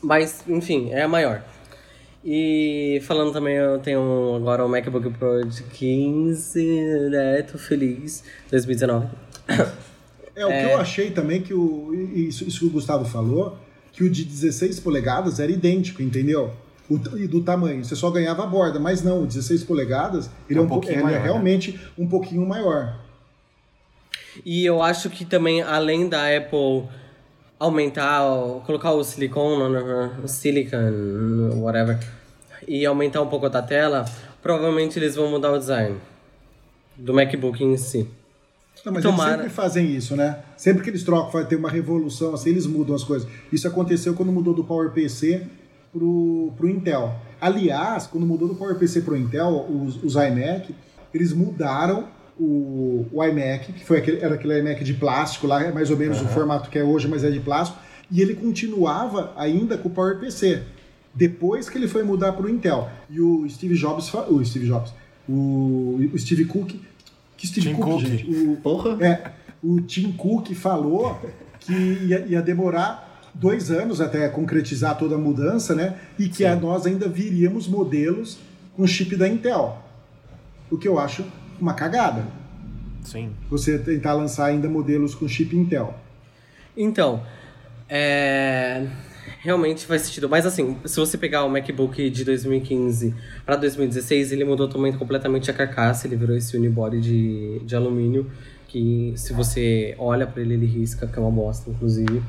mas 0.00 0.44
enfim, 0.46 0.90
é 0.92 1.04
maior. 1.08 1.42
E 2.24 3.02
falando 3.08 3.32
também, 3.32 3.56
eu 3.56 3.80
tenho 3.80 4.36
agora 4.36 4.64
um 4.64 4.68
MacBook 4.68 5.10
Pro 5.10 5.44
de 5.44 5.64
15, 5.64 7.10
né? 7.10 7.42
Tô 7.42 7.58
feliz. 7.58 8.22
2019. 8.52 9.08
É, 10.36 10.46
o 10.46 10.48
que 10.48 10.72
eu 10.74 10.78
achei 10.78 11.10
também 11.10 11.42
que 11.42 11.52
o. 11.52 11.92
Isso, 12.14 12.46
isso 12.46 12.60
que 12.60 12.66
o 12.66 12.70
Gustavo 12.70 13.04
falou, 13.04 13.58
que 13.90 14.04
o 14.04 14.08
de 14.08 14.24
16 14.24 14.78
polegadas 14.78 15.40
era 15.40 15.50
idêntico, 15.50 16.00
entendeu? 16.00 16.52
O, 16.88 16.96
e 17.18 17.26
do 17.26 17.42
tamanho. 17.42 17.84
Você 17.84 17.94
só 17.94 18.10
ganhava 18.10 18.44
a 18.44 18.46
borda, 18.46 18.78
mas 18.78 19.02
não, 19.02 19.22
o 19.22 19.26
16 19.26 19.64
polegadas, 19.64 20.30
ele 20.48 20.58
é, 20.58 20.62
É 20.62 20.64
um 20.64 20.72
um, 20.72 20.80
ele 20.84 21.02
maior, 21.02 21.16
é 21.16 21.18
né? 21.18 21.24
realmente 21.24 21.78
um 21.98 22.06
pouquinho 22.06 22.46
maior. 22.46 22.98
E 24.44 24.64
eu 24.64 24.82
acho 24.82 25.10
que 25.10 25.24
também, 25.24 25.62
além 25.62 26.08
da 26.08 26.24
Apple 26.34 26.84
aumentar, 27.58 28.20
colocar 28.64 28.92
o 28.92 29.02
silicone, 29.02 29.76
o 30.22 30.28
silicon, 30.28 31.60
whatever, 31.60 31.98
e 32.66 32.86
aumentar 32.86 33.20
um 33.20 33.26
pouco 33.26 33.48
da 33.48 33.60
tela, 33.60 34.04
provavelmente 34.42 34.98
eles 34.98 35.16
vão 35.16 35.28
mudar 35.30 35.52
o 35.52 35.58
design 35.58 35.96
do 36.96 37.12
MacBook 37.12 37.62
em 37.62 37.76
si. 37.76 38.08
Não, 38.84 38.92
mas 38.92 39.02
Tomara. 39.02 39.30
eles 39.30 39.42
sempre 39.42 39.54
fazem 39.54 39.90
isso, 39.94 40.16
né? 40.16 40.38
Sempre 40.56 40.82
que 40.82 40.90
eles 40.90 41.02
trocam, 41.02 41.30
vai 41.32 41.44
ter 41.44 41.56
uma 41.56 41.68
revolução, 41.68 42.32
assim, 42.32 42.50
eles 42.50 42.64
mudam 42.66 42.94
as 42.94 43.02
coisas. 43.02 43.28
Isso 43.52 43.66
aconteceu 43.66 44.14
quando 44.14 44.30
mudou 44.30 44.54
do 44.54 44.64
PowerPC 44.64 45.46
pro, 45.98 46.52
pro 46.56 46.68
Intel. 46.68 47.14
Aliás, 47.40 48.06
quando 48.06 48.26
mudou 48.26 48.48
do 48.48 48.54
PowerPC 48.54 49.02
pro 49.02 49.16
Intel, 49.16 49.66
os, 49.68 50.02
os 50.02 50.14
iMac, 50.14 50.74
eles 51.12 51.32
mudaram 51.32 52.06
o, 52.38 53.06
o 53.12 53.24
iMac, 53.24 53.72
que 53.72 53.84
foi 53.84 53.98
aquele, 53.98 54.20
era 54.20 54.36
aquele 54.36 54.58
iMac 54.60 54.84
de 54.84 54.94
plástico 54.94 55.46
lá, 55.46 55.62
é 55.62 55.72
mais 55.72 55.90
ou 55.90 55.96
menos 55.96 56.20
o 56.20 56.28
formato 56.28 56.70
que 56.70 56.78
é 56.78 56.84
hoje, 56.84 57.08
mas 57.08 57.24
é 57.24 57.30
de 57.30 57.40
plástico, 57.40 57.78
e 58.10 58.22
ele 58.22 58.34
continuava 58.34 59.32
ainda 59.36 59.76
com 59.76 59.88
o 59.88 59.92
PowerPC. 59.92 60.62
Depois 61.14 61.68
que 61.68 61.76
ele 61.76 61.88
foi 61.88 62.04
mudar 62.04 62.32
para 62.32 62.46
o 62.46 62.48
Intel. 62.48 62.88
E 63.10 63.20
o 63.20 63.48
Steve 63.48 63.74
Jobs, 63.74 64.12
o 64.14 64.44
Steve 64.44 64.66
Jobs, 64.66 64.92
o, 65.28 65.98
o 66.12 66.18
Steve 66.18 66.44
Cook, 66.44 66.74
que 67.36 67.46
Steve 67.46 67.68
Tim 67.68 67.74
Cook, 67.74 67.84
Cook. 67.86 68.00
gente? 68.00 68.30
O, 68.30 68.56
Porra! 68.56 69.04
é, 69.04 69.32
o 69.62 69.80
Tim 69.80 70.12
Cook 70.12 70.54
falou 70.54 71.18
que 71.60 71.72
ia, 71.72 72.24
ia 72.26 72.40
demorar 72.40 73.07
dois 73.38 73.70
anos 73.70 74.00
até 74.00 74.28
concretizar 74.28 74.98
toda 74.98 75.14
a 75.14 75.18
mudança, 75.18 75.74
né? 75.74 75.96
E 76.18 76.28
que 76.28 76.44
a, 76.44 76.54
nós 76.56 76.86
ainda 76.86 77.08
viríamos 77.08 77.68
modelos 77.68 78.38
com 78.76 78.86
chip 78.86 79.16
da 79.16 79.28
Intel. 79.28 79.78
O 80.70 80.76
que 80.76 80.86
eu 80.86 80.98
acho 80.98 81.24
uma 81.60 81.74
cagada. 81.74 82.24
Sim. 83.02 83.30
Você 83.48 83.78
tentar 83.78 84.14
lançar 84.14 84.46
ainda 84.46 84.68
modelos 84.68 85.14
com 85.14 85.26
chip 85.26 85.56
Intel. 85.56 85.94
Então, 86.76 87.22
é... 87.88 88.86
realmente 89.40 89.86
faz 89.86 90.02
sentido. 90.02 90.28
Mas 90.28 90.44
assim, 90.44 90.76
se 90.84 90.96
você 90.96 91.16
pegar 91.16 91.44
o 91.44 91.48
MacBook 91.48 92.10
de 92.10 92.24
2015 92.24 93.14
para 93.46 93.56
2016, 93.56 94.32
ele 94.32 94.44
mudou 94.44 94.68
também 94.68 94.92
completamente 94.92 95.50
a 95.50 95.54
carcaça, 95.54 96.06
ele 96.06 96.16
virou 96.16 96.36
esse 96.36 96.56
unibody 96.56 97.00
de, 97.00 97.60
de 97.64 97.74
alumínio, 97.74 98.30
que 98.66 99.12
se 99.16 99.32
você 99.32 99.94
olha 99.98 100.26
para 100.26 100.42
ele, 100.42 100.54
ele 100.54 100.66
risca, 100.66 101.06
que 101.06 101.18
é 101.18 101.22
uma 101.22 101.30
bosta, 101.30 101.70
inclusive. 101.70 102.22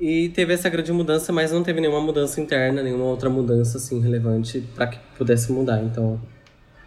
E 0.00 0.28
teve 0.28 0.52
essa 0.52 0.68
grande 0.68 0.92
mudança, 0.92 1.32
mas 1.32 1.50
não 1.50 1.62
teve 1.62 1.80
nenhuma 1.80 2.00
mudança 2.00 2.40
interna, 2.40 2.82
nenhuma 2.82 3.04
outra 3.04 3.28
mudança 3.28 3.78
assim 3.78 4.00
relevante 4.00 4.60
para 4.74 4.86
que 4.86 4.98
pudesse 5.16 5.50
mudar. 5.50 5.82
Então, 5.82 6.20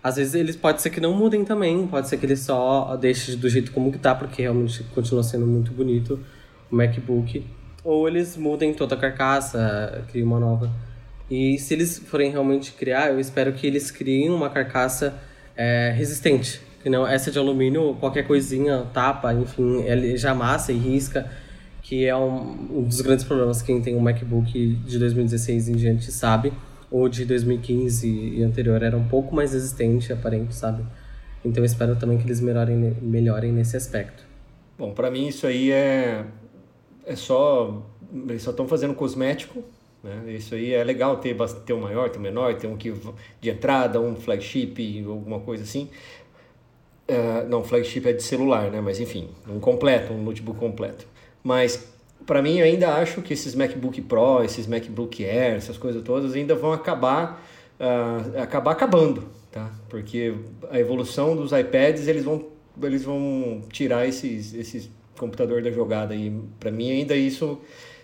às 0.02 0.16
vezes 0.16 0.34
eles 0.34 0.56
pode 0.56 0.82
ser 0.82 0.90
que 0.90 1.02
não 1.02 1.14
mudem 1.14 1.44
também, 1.44 1.86
pode 1.88 2.08
ser 2.08 2.18
que 2.18 2.26
eles 2.26 2.40
só 2.40 2.96
deixem 2.96 3.36
do 3.38 3.50
jeito 3.50 3.72
como 3.72 3.92
que 3.92 3.98
tá, 3.98 4.16
porque 4.16 4.42
realmente 4.42 4.84
continua 4.96 5.24
sendo 5.24 5.46
muito 5.46 5.72
bonito 5.74 6.20
o 6.72 6.76
MacBook. 6.76 7.46
Ou 7.84 8.08
eles 8.08 8.38
mudem 8.38 8.74
toda 8.74 8.96
a 8.96 8.98
carcaça, 8.98 10.06
criem 10.10 10.26
uma 10.26 10.40
nova. 10.40 10.72
E 11.30 11.58
se 11.60 11.74
eles 11.74 12.00
forem 12.00 12.32
realmente 12.32 12.72
criar, 12.74 13.12
eu 13.12 13.20
espero 13.20 13.52
que 13.54 13.68
eles 13.68 13.92
criem 13.92 14.30
uma 14.30 14.50
carcaça 14.50 15.14
é, 15.56 15.94
resistente. 15.96 16.62
Que 16.82 16.90
não, 16.90 17.06
essa 17.06 17.30
de 17.30 17.38
alumínio, 17.38 17.96
qualquer 18.00 18.26
coisinha 18.26 18.86
tapa, 18.94 19.34
enfim, 19.34 19.84
ele 19.84 20.18
já 20.18 20.32
amassa 20.32 20.72
e 20.72 20.78
risca. 20.78 21.30
Que 21.92 22.06
é 22.06 22.16
um, 22.16 22.78
um 22.78 22.84
dos 22.84 23.02
grandes 23.02 23.26
problemas 23.26 23.62
que 23.62 23.68
quem 23.68 23.82
tem 23.82 23.98
um 23.98 24.00
MacBook 24.00 24.50
de 24.50 24.98
2016 24.98 25.68
em 25.68 25.74
diante 25.74 26.10
sabe. 26.10 26.54
Ou 26.90 27.10
de 27.10 27.26
2015 27.26 28.08
e 28.08 28.42
anterior 28.44 28.82
era 28.82 28.96
um 28.96 29.06
pouco 29.10 29.36
mais 29.36 29.52
resistente, 29.52 30.14
aparente, 30.14 30.56
sabe? 30.56 30.86
Então 31.44 31.62
eu 31.62 31.66
espero 31.66 31.98
também 31.98 32.18
que 32.18 32.24
eles 32.24 32.40
melhorem, 32.40 32.96
melhorem 33.02 33.52
nesse 33.52 33.76
aspecto. 33.76 34.24
Bom, 34.78 34.94
pra 34.94 35.12
mim 35.12 35.28
isso 35.28 35.46
aí 35.46 35.70
é 35.70 36.24
é 37.06 37.14
só 37.18 37.86
eles 38.26 38.42
só 38.42 38.52
estão 38.52 38.70
fazendo 38.70 38.94
cosmético, 38.94 39.62
né? 40.02 40.32
Isso 40.32 40.56
aí 40.56 40.74
é 40.74 40.86
legal 40.86 41.18
ter 41.18 41.36
ter 41.66 41.74
um 41.74 41.82
maior, 41.82 42.10
ter 42.10 42.20
um 42.20 42.22
menor, 42.22 42.56
ter 42.56 42.68
um 42.68 42.78
que 42.78 42.94
de 43.42 43.50
entrada, 43.50 44.00
um 44.00 44.16
flagship, 44.16 45.04
alguma 45.06 45.42
coisa 45.42 45.64
assim. 45.64 45.90
É, 47.06 47.44
não, 47.44 47.66
flagship 47.66 48.08
é 48.08 48.14
de 48.14 48.24
celular, 48.24 48.72
né? 48.72 48.80
Mas 48.80 48.98
enfim, 48.98 49.28
um 49.50 49.60
completo, 49.60 50.14
um 50.14 50.24
notebook 50.24 50.58
completo. 50.58 51.11
Mas 51.44 51.84
para 52.26 52.42
mim 52.42 52.58
eu 52.60 52.66
ainda 52.66 52.94
acho 52.96 53.22
que 53.22 53.34
esses 53.34 53.56
MacBook 53.56 54.02
Pro, 54.04 54.44
esses 54.44 54.68
MacBook 54.68 55.24
Air, 55.26 55.56
essas 55.56 55.78
coisas 55.78 56.02
todas 56.04 56.34
ainda 56.34 56.56
vão 56.56 56.72
acabar 56.72 57.44
ah, 57.80 58.42
acabar 58.44 58.72
acabando, 58.72 59.24
tá? 59.52 59.72
Porque 59.90 60.34
a 60.70 60.80
evolução 60.80 61.36
dos 61.36 61.52
iPads 61.52 62.08
eles 62.08 62.24
vão 62.24 62.46
eles 62.82 63.04
vão 63.04 63.62
tirar 63.72 64.08
esses 64.08 64.54
esses 64.54 64.90
computador 65.18 65.62
da 65.62 65.72
jogada 65.72 66.16
e 66.16 66.32
para 66.60 66.72
mim 66.72 66.92
ainda 66.92 67.16
isso 67.16 67.60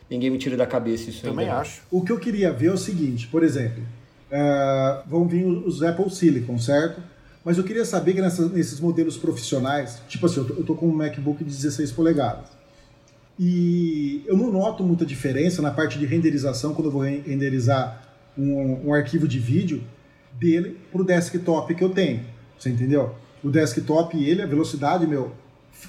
ninguém 0.09 0.29
me 0.29 0.37
tira 0.37 0.55
da 0.57 0.65
cabeça 0.65 1.09
isso 1.09 1.21
Também 1.23 1.45
ainda. 1.47 1.59
acho. 1.61 1.81
O 1.91 2.01
que 2.03 2.11
eu 2.11 2.19
queria 2.19 2.51
ver 2.51 2.67
é 2.67 2.71
o 2.71 2.77
seguinte, 2.77 3.27
por 3.27 3.43
exemplo, 3.43 3.83
ah, 4.31 5.03
vão 5.07 5.27
vir 5.27 5.45
os 5.45 5.83
Apple 5.83 6.09
Silicon, 6.09 6.57
certo? 6.57 7.01
Mas 7.45 7.57
eu 7.57 7.63
queria 7.63 7.85
saber 7.85 8.13
que 8.13 8.21
nessa- 8.21 8.47
nesses 8.49 8.79
modelos 8.79 9.15
profissionais, 9.15 10.01
tipo 10.09 10.25
assim, 10.25 10.41
eu 10.41 10.45
tô, 10.45 10.53
eu 10.55 10.63
tô 10.65 10.75
com 10.75 10.87
um 10.87 10.91
MacBook 10.93 11.43
de 11.43 11.49
16 11.49 11.91
polegadas. 11.93 12.56
E 13.39 14.23
eu 14.25 14.35
não 14.35 14.51
noto 14.51 14.83
muita 14.83 15.05
diferença 15.05 15.61
na 15.61 15.71
parte 15.71 15.99
de 15.99 16.05
renderização, 16.05 16.73
quando 16.73 16.87
eu 16.87 16.91
vou 16.91 17.01
ren- 17.01 17.21
renderizar 17.25 18.01
um, 18.37 18.87
um 18.87 18.93
arquivo 18.93 19.27
de 19.27 19.39
vídeo, 19.39 19.83
dele 20.39 20.77
pro 20.91 21.03
desktop 21.03 21.73
que 21.73 21.83
eu 21.83 21.89
tenho. 21.89 22.21
Você 22.57 22.69
entendeu? 22.69 23.15
O 23.43 23.49
desktop, 23.49 24.17
ele, 24.23 24.41
a 24.41 24.47
velocidade, 24.47 25.05
meu, 25.05 25.31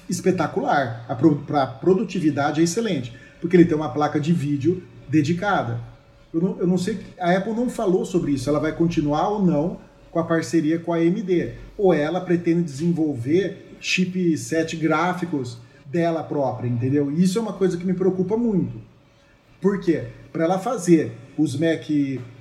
espetacular. 0.09 1.05
A 1.07 1.15
pro, 1.15 1.43
produtividade 1.79 2.61
é 2.61 2.63
excelente. 2.63 3.13
Porque 3.41 3.55
ele 3.55 3.65
tem 3.65 3.75
uma 3.75 3.89
placa 3.89 4.19
de 4.19 4.33
vídeo 4.33 4.83
dedicada. 5.07 5.79
Eu 6.33 6.41
não, 6.41 6.59
eu 6.59 6.67
não 6.67 6.77
sei, 6.77 6.99
a 7.19 7.35
Apple 7.35 7.53
não 7.53 7.69
falou 7.69 8.05
sobre 8.05 8.33
isso, 8.33 8.47
ela 8.49 8.59
vai 8.59 8.71
continuar 8.71 9.29
ou 9.29 9.43
não 9.43 9.79
com 10.11 10.19
a 10.19 10.23
parceria 10.23 10.77
com 10.77 10.93
a 10.93 10.97
AMD. 10.97 11.53
Ou 11.77 11.93
ela 11.93 12.21
pretende 12.21 12.61
desenvolver 12.61 13.75
chipset 13.79 14.75
gráficos 14.75 15.57
dela 15.91 16.23
própria, 16.23 16.67
entendeu? 16.67 17.11
Isso 17.11 17.37
é 17.37 17.41
uma 17.41 17.53
coisa 17.53 17.77
que 17.77 17.85
me 17.85 17.93
preocupa 17.93 18.37
muito. 18.37 18.79
Por 19.61 19.79
quê? 19.79 20.07
Para 20.31 20.45
ela 20.45 20.59
fazer 20.59 21.11
os 21.37 21.57
Mac 21.57 21.85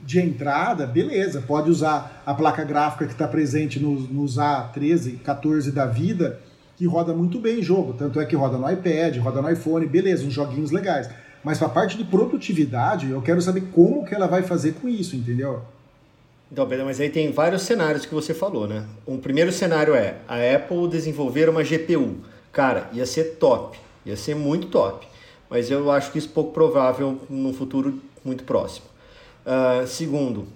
de 0.04 0.20
entrada, 0.20 0.86
beleza, 0.86 1.42
pode 1.46 1.70
usar 1.70 2.22
a 2.24 2.34
placa 2.34 2.64
gráfica 2.64 3.06
que 3.06 3.12
está 3.12 3.26
presente 3.26 3.80
nos, 3.80 4.08
nos 4.08 4.36
A13, 4.36 5.18
14 5.22 5.70
da 5.72 5.86
vida, 5.86 6.40
que 6.76 6.86
roda 6.86 7.12
muito 7.12 7.40
bem 7.40 7.62
jogo. 7.62 7.92
Tanto 7.92 8.20
é 8.20 8.26
que 8.26 8.36
roda 8.36 8.56
no 8.56 8.70
iPad, 8.70 9.16
roda 9.18 9.42
no 9.42 9.50
iPhone, 9.50 9.86
beleza, 9.86 10.24
uns 10.24 10.32
joguinhos 10.32 10.70
legais. 10.70 11.10
Mas 11.42 11.58
para 11.58 11.66
a 11.66 11.70
parte 11.70 11.96
de 11.96 12.04
produtividade, 12.04 13.10
eu 13.10 13.22
quero 13.22 13.40
saber 13.40 13.62
como 13.72 14.04
que 14.04 14.14
ela 14.14 14.26
vai 14.26 14.42
fazer 14.42 14.74
com 14.74 14.88
isso, 14.88 15.16
entendeu? 15.16 15.62
Então, 16.50 16.66
Pedro, 16.66 16.86
mas 16.86 16.98
aí 16.98 17.10
tem 17.10 17.30
vários 17.30 17.62
cenários 17.62 18.06
que 18.06 18.14
você 18.14 18.32
falou, 18.32 18.66
né? 18.66 18.84
Um 19.06 19.18
primeiro 19.18 19.52
cenário 19.52 19.94
é 19.94 20.16
a 20.26 20.36
Apple 20.56 20.88
desenvolver 20.88 21.48
uma 21.48 21.62
GPU. 21.62 22.16
Cara, 22.52 22.88
ia 22.92 23.06
ser 23.06 23.36
top. 23.36 23.78
Ia 24.04 24.16
ser 24.16 24.34
muito 24.34 24.68
top. 24.68 25.06
Mas 25.50 25.70
eu 25.70 25.90
acho 25.90 26.12
que 26.12 26.18
isso 26.18 26.28
é 26.28 26.32
pouco 26.32 26.52
provável 26.52 27.18
num 27.28 27.52
futuro 27.52 28.00
muito 28.24 28.44
próximo. 28.44 28.86
Uh, 29.46 29.86
segundo, 29.86 30.46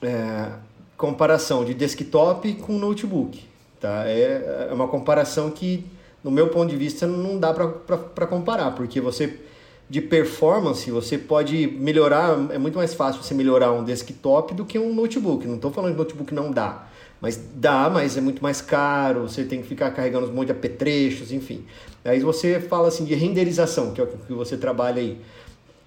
é, 0.00 0.50
comparação 0.96 1.64
de 1.64 1.74
desktop 1.74 2.54
com 2.54 2.78
notebook. 2.78 3.44
Tá? 3.80 4.04
É, 4.06 4.68
é 4.70 4.74
uma 4.74 4.88
comparação 4.88 5.50
que, 5.50 5.84
no 6.22 6.30
meu 6.30 6.48
ponto 6.48 6.70
de 6.70 6.76
vista, 6.76 7.06
não 7.06 7.38
dá 7.38 7.52
para 7.52 8.26
comparar, 8.26 8.72
porque 8.72 9.00
você 9.00 9.40
de 9.88 10.00
performance, 10.00 10.90
você 10.90 11.16
pode 11.16 11.68
melhorar, 11.68 12.36
é 12.50 12.58
muito 12.58 12.76
mais 12.76 12.92
fácil 12.92 13.22
você 13.22 13.34
melhorar 13.34 13.70
um 13.72 13.84
desktop 13.84 14.52
do 14.52 14.64
que 14.64 14.78
um 14.78 14.92
notebook. 14.92 15.46
Não 15.46 15.56
estou 15.56 15.70
falando 15.70 15.92
que 15.92 15.98
notebook 15.98 16.34
não 16.34 16.50
dá, 16.50 16.88
mas 17.20 17.40
dá, 17.54 17.88
mas 17.88 18.16
é 18.16 18.20
muito 18.20 18.42
mais 18.42 18.60
caro, 18.60 19.22
você 19.22 19.44
tem 19.44 19.62
que 19.62 19.68
ficar 19.68 19.90
carregando 19.90 20.28
um 20.28 20.32
monte 20.32 20.46
de 20.46 20.52
apetrechos, 20.52 21.32
enfim. 21.32 21.64
Aí 22.04 22.20
você 22.20 22.60
fala 22.60 22.88
assim 22.88 23.04
de 23.04 23.14
renderização, 23.14 23.92
que 23.92 24.00
é 24.00 24.04
o 24.04 24.06
que 24.06 24.32
você 24.32 24.56
trabalha 24.56 25.00
aí. 25.00 25.18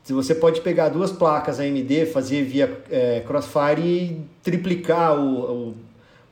Você 0.06 0.34
pode 0.34 0.62
pegar 0.62 0.90
duas 0.90 1.12
placas 1.12 1.60
AMD, 1.60 2.08
fazer 2.08 2.44
via 2.44 2.82
é, 2.90 3.22
Crossfire 3.22 3.82
e 3.82 4.22
triplicar 4.42 5.20
o, 5.20 5.70
o, 5.70 5.76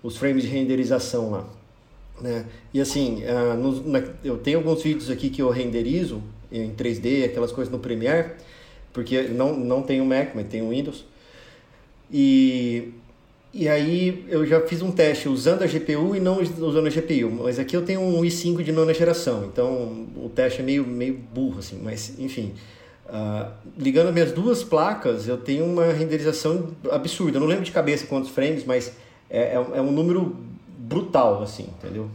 os 0.01 0.17
frames 0.17 0.43
de 0.43 0.49
renderização 0.49 1.29
lá. 1.29 1.45
Né? 2.19 2.45
E 2.73 2.81
assim, 2.81 3.23
uh, 3.23 3.55
no, 3.55 3.87
na, 3.87 4.03
eu 4.23 4.37
tenho 4.37 4.57
alguns 4.57 4.81
vídeos 4.81 5.11
aqui 5.11 5.29
que 5.29 5.41
eu 5.41 5.49
renderizo 5.49 6.23
em 6.51 6.71
3D, 6.71 7.25
aquelas 7.25 7.51
coisas 7.51 7.71
no 7.71 7.77
Premiere, 7.79 8.31
porque 8.91 9.23
não, 9.23 9.55
não 9.55 9.83
tenho 9.83 10.03
Mac, 10.05 10.29
mas 10.33 10.47
tenho 10.47 10.69
Windows. 10.69 11.05
E, 12.11 12.93
e 13.53 13.67
aí 13.67 14.25
eu 14.29 14.45
já 14.45 14.61
fiz 14.61 14.81
um 14.81 14.91
teste 14.91 15.29
usando 15.29 15.63
a 15.63 15.67
GPU 15.67 16.15
e 16.15 16.19
não 16.19 16.39
usando 16.39 16.87
a 16.87 16.89
GPU, 16.89 17.31
mas 17.43 17.57
aqui 17.57 17.75
eu 17.75 17.83
tenho 17.83 18.01
um 18.01 18.21
i5 18.21 18.61
de 18.63 18.71
nona 18.71 18.93
geração, 18.93 19.45
então 19.51 20.07
o 20.15 20.29
teste 20.33 20.61
é 20.61 20.63
meio, 20.63 20.85
meio 20.85 21.15
burro, 21.15 21.59
assim, 21.59 21.79
mas 21.83 22.19
enfim. 22.19 22.53
Uh, 23.07 23.49
ligando 23.77 24.11
minhas 24.11 24.33
duas 24.33 24.65
placas, 24.65 25.29
eu 25.29 25.37
tenho 25.37 25.63
uma 25.63 25.93
renderização 25.93 26.71
absurda. 26.91 27.37
Eu 27.37 27.39
não 27.39 27.47
lembro 27.47 27.63
de 27.63 27.71
cabeça 27.71 28.05
quantos 28.05 28.29
frames, 28.29 28.65
mas 28.65 28.97
é, 29.29 29.53
é, 29.53 29.55
é 29.55 29.81
um 29.81 29.91
número 29.93 30.35
brutal, 30.77 31.41
assim, 31.41 31.69
entendeu? 31.77 32.09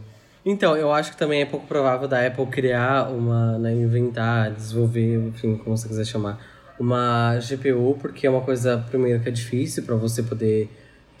Então, 0.45 0.75
eu 0.75 0.91
acho 0.91 1.11
que 1.11 1.17
também 1.17 1.41
é 1.41 1.45
pouco 1.45 1.65
provável 1.65 2.07
da 2.07 2.25
Apple 2.25 2.45
criar 2.47 3.09
uma, 3.09 3.57
né, 3.57 3.73
inventar, 3.73 4.51
desenvolver, 4.51 5.15
enfim, 5.29 5.55
como 5.55 5.75
você 5.75 5.87
quiser 5.87 6.05
chamar, 6.05 6.39
uma 6.79 7.39
GPU, 7.39 7.97
porque 7.99 8.27
é 8.27 8.29
uma 8.29 8.41
coisa, 8.41 8.83
primeiro, 8.89 9.21
que 9.21 9.29
é 9.29 9.31
difícil 9.31 9.83
para 9.83 9.95
você 9.95 10.21
poder 10.21 10.69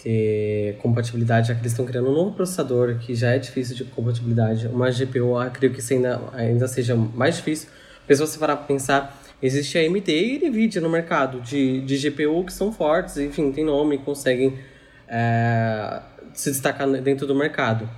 ter 0.03 0.77
compatibilidade, 0.79 1.47
já 1.47 1.55
que 1.55 1.61
eles 1.61 1.71
estão 1.71 1.85
criando 1.85 2.09
um 2.09 2.13
novo 2.13 2.33
processador 2.33 2.97
que 2.97 3.15
já 3.15 3.31
é 3.31 3.39
difícil 3.39 3.73
de 3.73 3.85
compatibilidade. 3.85 4.67
Uma 4.67 4.91
GPU, 4.91 5.41
eu 5.41 5.51
creio 5.51 5.73
que 5.73 5.79
isso 5.79 5.93
ainda, 5.93 6.21
ainda 6.33 6.67
seja 6.67 6.93
mais 6.93 7.37
difícil. 7.37 7.69
Porque 7.99 8.13
se 8.13 8.19
você 8.19 8.37
parar 8.37 8.57
para 8.57 8.65
pensar, 8.65 9.17
existe 9.41 9.77
a 9.77 9.81
AMD 9.81 10.11
e 10.11 10.49
NVIDIA 10.49 10.81
no 10.81 10.89
mercado 10.89 11.39
de, 11.39 11.79
de 11.81 11.97
GPU 11.97 12.43
que 12.43 12.51
são 12.51 12.71
fortes, 12.71 13.17
enfim, 13.17 13.49
tem 13.53 13.63
nome, 13.63 13.97
conseguem 13.97 14.59
é, 15.07 16.01
se 16.33 16.51
destacar 16.51 16.85
dentro 17.01 17.25
do 17.25 17.33
mercado. 17.33 17.89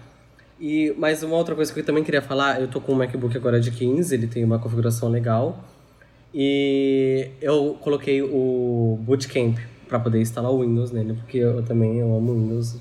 E, 0.60 0.94
mas 0.98 1.24
uma 1.24 1.36
outra 1.36 1.56
coisa 1.56 1.74
que 1.74 1.80
eu 1.80 1.84
também 1.84 2.04
queria 2.04 2.22
falar, 2.22 2.62
eu 2.62 2.68
tô 2.68 2.80
com 2.80 2.94
um 2.94 2.96
MacBook 2.96 3.36
agora 3.36 3.60
de 3.60 3.72
15, 3.72 4.14
ele 4.14 4.28
tem 4.28 4.44
uma 4.44 4.60
configuração 4.60 5.10
legal. 5.10 5.66
E 6.32 7.30
eu 7.42 7.78
coloquei 7.82 8.22
o 8.22 9.00
Bootcamp 9.02 9.58
para 9.88 10.00
poder 10.00 10.20
instalar 10.20 10.52
o 10.52 10.62
Windows 10.62 10.92
nele, 10.92 11.14
porque 11.14 11.38
eu 11.38 11.64
também 11.64 12.00
eu 12.00 12.16
amo 12.16 12.34
Windows, 12.34 12.80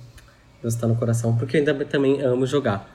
Deus 0.60 0.74
está 0.74 0.86
no 0.86 0.96
coração, 0.96 1.36
porque 1.36 1.56
eu 1.56 1.60
ainda 1.60 1.84
também 1.84 2.20
amo 2.20 2.46
jogar. 2.46 2.90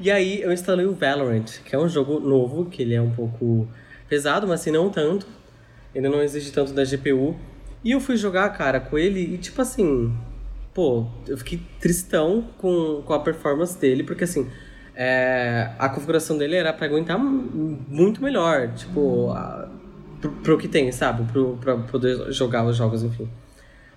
E 0.00 0.10
aí 0.10 0.40
eu 0.42 0.52
instalei 0.52 0.86
o 0.86 0.94
Valorant, 0.94 1.60
que 1.64 1.74
é 1.74 1.78
um 1.78 1.88
jogo 1.88 2.20
novo, 2.20 2.66
que 2.66 2.82
ele 2.82 2.94
é 2.94 3.02
um 3.02 3.10
pouco 3.10 3.68
pesado, 4.08 4.46
mas 4.46 4.60
assim, 4.60 4.70
não 4.70 4.90
tanto. 4.90 5.26
Ele 5.94 6.08
não 6.08 6.22
exige 6.22 6.52
tanto 6.52 6.72
da 6.72 6.84
GPU. 6.84 7.36
E 7.82 7.90
eu 7.92 8.00
fui 8.00 8.16
jogar, 8.16 8.48
cara, 8.50 8.78
com 8.78 8.96
ele 8.96 9.34
e 9.34 9.38
tipo 9.38 9.60
assim, 9.60 10.12
pô, 10.72 11.06
eu 11.26 11.36
fiquei 11.36 11.60
tristão 11.80 12.44
com, 12.58 13.02
com 13.04 13.12
a 13.12 13.18
performance 13.18 13.76
dele, 13.78 14.04
porque 14.04 14.24
assim, 14.24 14.48
é, 14.94 15.70
a 15.78 15.88
configuração 15.88 16.38
dele 16.38 16.56
era 16.56 16.72
para 16.72 16.86
aguentar 16.86 17.18
muito 17.18 18.22
melhor, 18.22 18.72
tipo, 18.74 19.30
a, 19.30 19.68
pro, 20.20 20.30
pro 20.30 20.58
que 20.58 20.68
tem, 20.68 20.90
sabe? 20.92 21.30
Pro, 21.30 21.56
pra 21.60 21.76
poder 21.76 22.32
jogar 22.32 22.64
os 22.64 22.76
jogos, 22.76 23.02
enfim. 23.02 23.28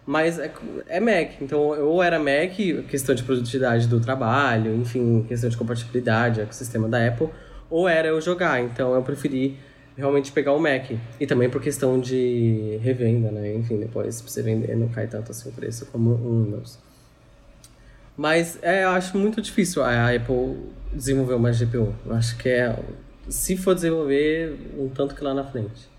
Mas 0.06 0.40
é, 0.40 0.52
é 0.88 1.00
Mac, 1.00 1.42
então 1.42 1.60
ou 1.60 2.02
era 2.02 2.18
Mac, 2.18 2.56
questão 2.90 3.14
de 3.14 3.24
produtividade 3.24 3.88
do 3.88 4.00
trabalho, 4.00 4.76
enfim, 4.76 5.24
questão 5.28 5.50
de 5.50 5.56
compatibilidade, 5.56 6.42
ecossistema 6.42 6.90
da 6.90 7.08
Apple, 7.08 7.30
ou 7.70 7.88
era 7.88 8.08
eu 8.08 8.20
jogar, 8.20 8.60
então 8.62 8.96
eu 8.96 9.04
preferi 9.04 9.58
realmente 9.96 10.32
pegar 10.32 10.54
o 10.54 10.60
Mac. 10.60 10.92
E 11.20 11.28
também 11.28 11.50
por 11.50 11.62
questão 11.62 12.00
de 12.00 12.80
revenda, 12.82 13.32
né? 13.32 13.54
Enfim, 13.54 13.80
depois 13.80 14.22
pra 14.22 14.32
você 14.32 14.42
vender 14.42 14.76
não 14.76 14.90
cai 14.90 15.08
tanto 15.08 15.32
assim 15.32 15.50
o 15.50 15.52
preço 15.52 15.86
como 15.86 16.12
um 16.12 16.46
Windows. 16.46 16.80
Mas 18.18 18.60
é, 18.62 18.84
eu 18.84 18.90
acho 18.90 19.18
muito 19.18 19.42
difícil 19.42 19.84
a 19.84 20.14
Apple 20.14 20.58
desenvolver 20.94 21.36
uma 21.36 21.52
GPU. 21.52 21.94
Eu 22.06 22.16
acho 22.16 22.38
que 22.38 22.50
é. 22.50 22.78
Se 23.30 23.56
for 23.56 23.74
desenvolver, 23.74 24.58
um 24.78 24.90
tanto 24.90 25.16
que 25.16 25.24
lá 25.24 25.34
na 25.34 25.44
frente. 25.44 25.91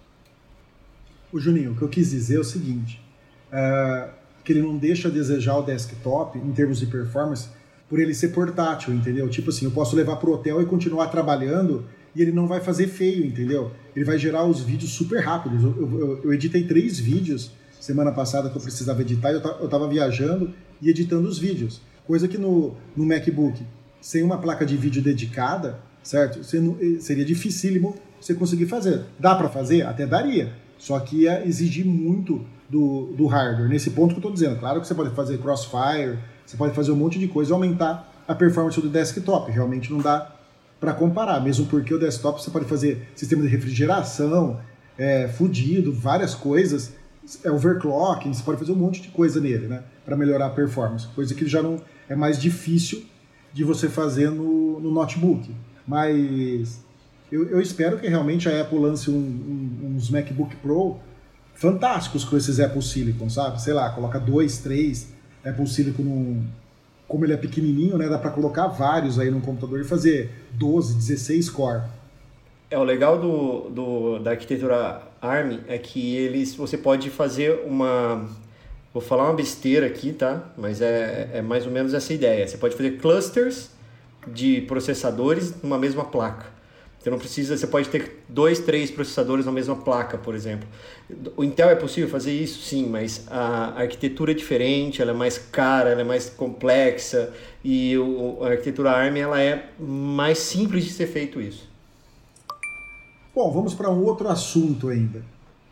O 1.32 1.40
Juninho, 1.40 1.72
o 1.72 1.76
que 1.76 1.82
eu 1.82 1.88
quis 1.88 2.10
dizer 2.10 2.36
é 2.36 2.40
o 2.40 2.44
seguinte: 2.44 3.02
é, 3.50 4.08
que 4.44 4.52
ele 4.52 4.62
não 4.62 4.76
deixa 4.76 5.08
a 5.08 5.10
desejar 5.10 5.56
o 5.56 5.62
desktop 5.62 6.38
em 6.38 6.52
termos 6.52 6.78
de 6.78 6.86
performance 6.86 7.48
por 7.88 7.98
ele 7.98 8.14
ser 8.14 8.28
portátil, 8.28 8.92
entendeu? 8.94 9.28
Tipo 9.28 9.50
assim, 9.50 9.64
eu 9.64 9.70
posso 9.70 9.94
levar 9.94 10.16
pro 10.16 10.32
hotel 10.32 10.62
e 10.62 10.66
continuar 10.66 11.08
trabalhando 11.08 11.84
e 12.14 12.22
ele 12.22 12.32
não 12.32 12.46
vai 12.46 12.60
fazer 12.60 12.88
feio, 12.88 13.24
entendeu? 13.24 13.70
Ele 13.94 14.04
vai 14.04 14.18
gerar 14.18 14.44
os 14.44 14.60
vídeos 14.60 14.92
super 14.92 15.20
rápidos. 15.20 15.62
Eu, 15.62 15.76
eu, 15.76 16.20
eu 16.24 16.32
editei 16.32 16.64
três 16.64 16.98
vídeos 16.98 17.52
semana 17.80 18.12
passada 18.12 18.48
que 18.48 18.56
eu 18.56 18.62
precisava 18.62 19.00
editar, 19.00 19.32
eu, 19.32 19.40
eu 19.40 19.68
tava 19.68 19.88
viajando 19.88 20.54
e 20.80 20.88
editando 20.88 21.28
os 21.28 21.38
vídeos. 21.38 21.80
Coisa 22.06 22.28
que 22.28 22.38
no, 22.38 22.76
no 22.96 23.04
MacBook, 23.04 23.60
sem 24.00 24.22
uma 24.22 24.38
placa 24.38 24.64
de 24.64 24.76
vídeo 24.76 25.02
dedicada, 25.02 25.80
certo? 26.02 26.40
Não, 26.60 26.76
eh, 26.80 27.00
seria 27.00 27.24
dificílimo 27.24 27.96
você 28.20 28.34
conseguir 28.34 28.66
fazer. 28.66 29.02
Dá 29.18 29.34
para 29.34 29.48
fazer? 29.48 29.82
Até 29.82 30.06
daria. 30.06 30.52
Só 30.82 30.98
que 30.98 31.22
ia 31.22 31.46
exigir 31.46 31.86
muito 31.86 32.44
do, 32.68 33.12
do 33.16 33.26
hardware. 33.26 33.68
Nesse 33.68 33.90
ponto 33.90 34.08
que 34.08 34.14
eu 34.14 34.18
estou 34.18 34.32
dizendo. 34.32 34.58
Claro 34.58 34.80
que 34.80 34.86
você 34.88 34.94
pode 34.96 35.14
fazer 35.14 35.38
crossfire, 35.38 36.18
você 36.44 36.56
pode 36.56 36.74
fazer 36.74 36.90
um 36.90 36.96
monte 36.96 37.20
de 37.20 37.28
coisa 37.28 37.52
e 37.52 37.54
aumentar 37.54 38.12
a 38.26 38.34
performance 38.34 38.80
do 38.80 38.88
desktop. 38.88 39.52
Realmente 39.52 39.92
não 39.92 39.98
dá 39.98 40.34
para 40.80 40.92
comparar, 40.92 41.38
mesmo 41.40 41.66
porque 41.66 41.94
o 41.94 42.00
desktop 42.00 42.42
você 42.42 42.50
pode 42.50 42.64
fazer 42.64 43.08
sistema 43.14 43.42
de 43.42 43.48
refrigeração, 43.48 44.58
é, 44.98 45.28
fudido, 45.28 45.92
várias 45.92 46.34
coisas, 46.34 46.92
é 47.44 47.50
overclocking, 47.52 48.34
você 48.34 48.42
pode 48.42 48.58
fazer 48.58 48.72
um 48.72 48.76
monte 48.76 49.00
de 49.00 49.08
coisa 49.10 49.40
nele, 49.40 49.68
né, 49.68 49.84
para 50.04 50.16
melhorar 50.16 50.46
a 50.46 50.50
performance, 50.50 51.06
coisa 51.14 51.32
que 51.36 51.46
já 51.46 51.62
não 51.62 51.80
é 52.08 52.16
mais 52.16 52.42
difícil 52.42 53.04
de 53.52 53.62
você 53.62 53.88
fazer 53.88 54.32
no, 54.32 54.80
no 54.80 54.90
notebook. 54.90 55.48
Mas 55.86 56.80
eu, 57.32 57.48
eu, 57.48 57.60
espero 57.60 57.98
que 57.98 58.06
realmente 58.06 58.48
a 58.48 58.60
Apple 58.60 58.78
lance 58.78 59.10
um, 59.10 59.14
um, 59.14 59.96
uns 59.96 60.10
MacBook 60.10 60.54
Pro 60.56 60.98
fantásticos 61.54 62.24
com 62.24 62.36
esses 62.36 62.60
Apple 62.60 62.82
Silicon, 62.82 63.30
sabe? 63.30 63.60
Sei 63.60 63.72
lá, 63.72 63.88
coloca 63.90 64.20
dois, 64.20 64.58
três 64.58 65.08
Apple 65.44 65.66
Silicon 65.66 66.02
num, 66.02 66.46
como 67.08 67.24
ele 67.24 67.32
é 67.32 67.36
pequenininho, 67.36 67.98
né, 67.98 68.08
dá 68.08 68.18
para 68.18 68.30
colocar 68.30 68.68
vários 68.68 69.18
aí 69.18 69.30
no 69.30 69.40
computador 69.40 69.80
e 69.80 69.84
fazer 69.84 70.30
12, 70.52 70.94
16 70.94 71.50
core. 71.50 71.82
É, 72.70 72.78
o 72.78 72.84
legal 72.84 73.18
do, 73.18 73.68
do, 73.68 74.18
da 74.18 74.30
arquitetura 74.30 75.02
ARM 75.20 75.58
é 75.68 75.76
que 75.76 76.16
eles, 76.16 76.54
você 76.54 76.78
pode 76.78 77.10
fazer 77.10 77.64
uma... 77.66 78.28
Vou 78.94 79.02
falar 79.02 79.24
uma 79.24 79.34
besteira 79.34 79.86
aqui, 79.86 80.12
tá? 80.12 80.52
Mas 80.56 80.80
é, 80.80 81.30
é 81.34 81.42
mais 81.42 81.66
ou 81.66 81.72
menos 81.72 81.94
essa 81.94 82.12
ideia. 82.12 82.46
Você 82.46 82.58
pode 82.58 82.76
fazer 82.76 82.92
clusters 82.98 83.70
de 84.26 84.62
processadores 84.62 85.54
numa 85.62 85.78
mesma 85.78 86.04
placa. 86.04 86.46
Você 87.02 87.10
não 87.10 87.18
precisa, 87.18 87.56
você 87.56 87.66
pode 87.66 87.88
ter 87.88 88.22
dois, 88.28 88.60
três 88.60 88.88
processadores 88.88 89.44
na 89.44 89.50
mesma 89.50 89.74
placa, 89.74 90.16
por 90.16 90.36
exemplo. 90.36 90.68
O 91.36 91.42
Intel 91.42 91.68
é 91.68 91.74
possível 91.74 92.08
fazer 92.08 92.32
isso, 92.32 92.62
sim, 92.62 92.88
mas 92.88 93.26
a 93.28 93.80
arquitetura 93.80 94.30
é 94.30 94.34
diferente, 94.34 95.02
ela 95.02 95.10
é 95.10 95.14
mais 95.14 95.36
cara, 95.36 95.90
ela 95.90 96.02
é 96.02 96.04
mais 96.04 96.30
complexa 96.30 97.34
e 97.64 97.98
o, 97.98 98.38
a 98.44 98.50
arquitetura 98.50 98.92
ARM 98.92 99.16
ela 99.16 99.40
é 99.40 99.70
mais 99.80 100.38
simples 100.38 100.84
de 100.84 100.92
ser 100.92 101.08
feito 101.08 101.40
isso. 101.40 101.68
Bom, 103.34 103.50
vamos 103.50 103.74
para 103.74 103.90
um 103.90 104.04
outro 104.04 104.28
assunto 104.28 104.88
ainda. 104.88 105.24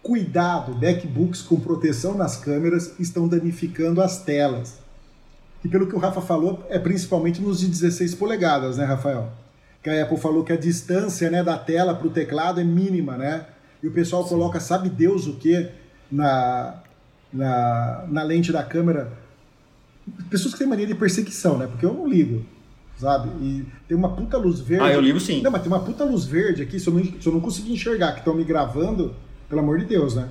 Cuidado, 0.02 0.74
MacBooks 0.74 1.42
com 1.42 1.60
proteção 1.60 2.14
nas 2.14 2.38
câmeras 2.38 2.98
estão 2.98 3.28
danificando 3.28 4.02
as 4.02 4.20
telas. 4.20 4.80
E 5.64 5.68
pelo 5.68 5.86
que 5.86 5.94
o 5.94 5.98
Rafa 5.98 6.20
falou, 6.20 6.66
é 6.68 6.78
principalmente 6.78 7.40
nos 7.40 7.60
de 7.60 7.68
16 7.68 8.16
polegadas, 8.16 8.78
né, 8.78 8.84
Rafael? 8.84 9.30
Que 9.82 9.88
a 9.90 10.02
Apple 10.02 10.18
falou 10.18 10.44
que 10.44 10.52
a 10.52 10.56
distância 10.56 11.30
né, 11.30 11.42
da 11.42 11.56
tela 11.56 11.94
para 11.94 12.06
o 12.06 12.10
teclado 12.10 12.60
é 12.60 12.64
mínima, 12.64 13.16
né? 13.16 13.46
E 13.82 13.88
o 13.88 13.92
pessoal 13.92 14.22
Sim. 14.22 14.30
coloca 14.30 14.60
sabe 14.60 14.88
Deus 14.90 15.26
o 15.26 15.36
que 15.36 15.68
na, 16.10 16.82
na, 17.32 18.04
na 18.08 18.22
lente 18.22 18.52
da 18.52 18.62
câmera. 18.62 19.12
Pessoas 20.28 20.52
que 20.52 20.58
têm 20.58 20.68
mania 20.68 20.86
de 20.86 20.94
perseguição, 20.94 21.56
né? 21.56 21.66
Porque 21.66 21.86
eu 21.86 21.94
não 21.94 22.06
ligo. 22.06 22.44
sabe? 23.00 23.30
E 23.42 23.66
tem 23.88 23.96
uma 23.96 24.14
puta 24.14 24.36
luz 24.36 24.60
verde. 24.60 24.84
Ah, 24.84 24.92
eu 24.92 25.00
ligo 25.00 25.18
sim. 25.18 25.40
Não, 25.40 25.50
mas 25.50 25.62
tem 25.62 25.72
uma 25.72 25.80
puta 25.80 26.04
luz 26.04 26.26
verde 26.26 26.62
aqui, 26.62 26.78
se 26.78 26.86
eu 26.88 26.94
não, 26.94 27.02
se 27.02 27.26
eu 27.26 27.32
não 27.32 27.40
conseguir 27.40 27.72
enxergar, 27.72 28.12
que 28.12 28.18
estão 28.18 28.34
me 28.34 28.44
gravando, 28.44 29.14
pelo 29.48 29.62
amor 29.62 29.78
de 29.78 29.86
Deus, 29.86 30.14
né? 30.14 30.28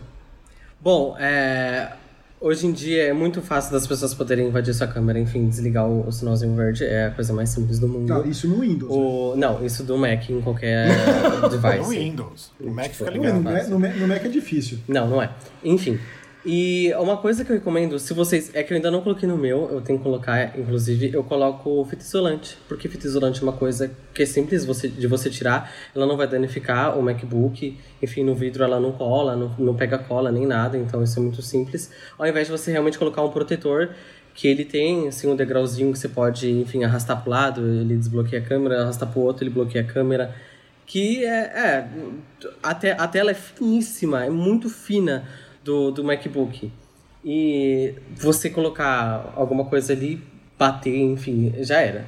Bom, 0.79 1.15
é, 1.19 1.93
hoje 2.41 2.65
em 2.67 2.71
dia 2.71 3.03
é 3.03 3.13
muito 3.13 3.41
fácil 3.41 3.71
das 3.71 3.85
pessoas 3.85 4.13
poderem 4.13 4.47
invadir 4.47 4.73
sua 4.73 4.87
câmera, 4.87 5.19
enfim, 5.19 5.47
desligar 5.47 5.87
o, 5.87 6.07
o 6.07 6.11
sinalzinho 6.11 6.55
verde 6.55 6.83
é 6.85 7.07
a 7.07 7.11
coisa 7.11 7.33
mais 7.33 7.49
simples 7.49 7.79
do 7.79 7.87
mundo. 7.87 8.07
Não, 8.07 8.25
isso 8.25 8.47
no 8.47 8.61
Windows. 8.61 8.91
né? 8.91 8.97
O, 8.97 9.35
não, 9.35 9.65
isso 9.65 9.83
do 9.83 9.97
Mac 9.97 10.29
em 10.29 10.41
qualquer 10.41 10.87
device. 11.49 11.77
No 11.79 11.89
Windows. 11.89 12.51
O 12.59 12.69
Mac 12.71 12.91
fica 12.91 13.11
No, 13.11 13.17
ligado. 13.17 13.41
Mac, 13.41 13.67
no, 13.67 13.79
Mac, 13.79 13.95
no 13.95 14.07
Mac 14.07 14.25
é 14.25 14.29
difícil. 14.29 14.79
Não, 14.87 15.07
não 15.09 15.21
é. 15.21 15.29
Enfim. 15.63 15.99
E 16.45 16.93
uma 16.93 17.17
coisa 17.17 17.43
que 17.43 17.51
eu 17.51 17.57
recomendo, 17.57 17.99
se 17.99 18.13
vocês. 18.13 18.49
É 18.53 18.63
que 18.63 18.71
eu 18.71 18.77
ainda 18.77 18.89
não 18.89 19.01
coloquei 19.01 19.27
no 19.27 19.37
meu, 19.37 19.69
eu 19.71 19.81
tenho 19.81 19.99
que 19.99 20.03
colocar, 20.03 20.57
inclusive, 20.57 21.11
eu 21.13 21.21
coloco 21.21 21.83
fita 21.89 22.01
isolante. 22.01 22.57
Porque 22.67 22.87
fita 22.87 23.05
isolante 23.05 23.41
é 23.41 23.43
uma 23.43 23.51
coisa 23.51 23.91
que 24.13 24.23
é 24.23 24.25
simples 24.25 24.63
você, 24.63 24.87
de 24.87 25.05
você 25.05 25.29
tirar, 25.29 25.71
ela 25.93 26.05
não 26.05 26.15
vai 26.15 26.27
danificar 26.27 26.97
o 26.97 27.03
MacBook, 27.03 27.77
enfim, 28.01 28.23
no 28.23 28.33
vidro 28.33 28.63
ela 28.63 28.79
não 28.79 28.93
cola, 28.93 29.35
não, 29.35 29.53
não 29.59 29.75
pega 29.75 29.97
cola 29.97 30.31
nem 30.31 30.45
nada, 30.45 30.77
então 30.77 31.03
isso 31.03 31.19
é 31.19 31.21
muito 31.21 31.41
simples. 31.41 31.91
Ao 32.17 32.25
invés 32.25 32.47
de 32.47 32.51
você 32.51 32.71
realmente 32.71 32.97
colocar 32.97 33.21
um 33.21 33.29
protetor 33.29 33.89
que 34.33 34.47
ele 34.47 34.63
tem 34.63 35.09
assim 35.09 35.27
um 35.27 35.35
degrauzinho 35.35 35.91
que 35.91 35.99
você 35.99 36.07
pode, 36.07 36.49
enfim, 36.49 36.85
arrastar 36.85 37.21
pro 37.21 37.31
lado, 37.31 37.67
ele 37.67 37.97
desbloqueia 37.97 38.41
a 38.41 38.45
câmera, 38.45 38.83
arrastar 38.83 39.11
pro 39.11 39.19
outro, 39.19 39.43
ele 39.43 39.49
bloqueia 39.51 39.83
a 39.83 39.87
câmera. 39.87 40.33
Que 40.85 41.25
é. 41.25 41.29
é 41.29 41.87
a, 42.63 42.73
te, 42.73 42.87
a 42.87 43.07
tela 43.07 43.31
é 43.31 43.33
finíssima, 43.33 44.23
é 44.23 44.29
muito 44.29 44.69
fina 44.69 45.27
do, 45.63 45.91
do 45.91 46.03
MacBook. 46.03 46.71
E 47.23 47.93
você 48.15 48.49
colocar 48.49 49.33
alguma 49.35 49.65
coisa 49.65 49.93
ali, 49.93 50.21
bater, 50.57 50.97
enfim, 50.97 51.53
já 51.59 51.81
era. 51.81 52.05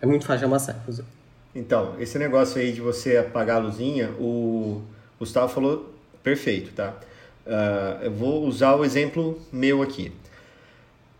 É 0.00 0.06
muito 0.06 0.26
fácil 0.26 0.40
de 0.40 0.44
amassar, 0.44 0.76
inclusive. 0.80 1.08
Então, 1.54 1.96
esse 1.98 2.18
negócio 2.18 2.60
aí 2.60 2.72
de 2.72 2.80
você 2.80 3.16
apagar 3.16 3.56
a 3.56 3.60
luzinha, 3.60 4.10
o 4.18 4.82
Gustavo 5.18 5.52
falou 5.52 5.94
perfeito, 6.22 6.72
tá? 6.72 6.94
Uh, 7.46 8.04
eu 8.04 8.12
vou 8.12 8.44
usar 8.44 8.76
o 8.76 8.84
exemplo 8.84 9.40
meu 9.50 9.82
aqui. 9.82 10.12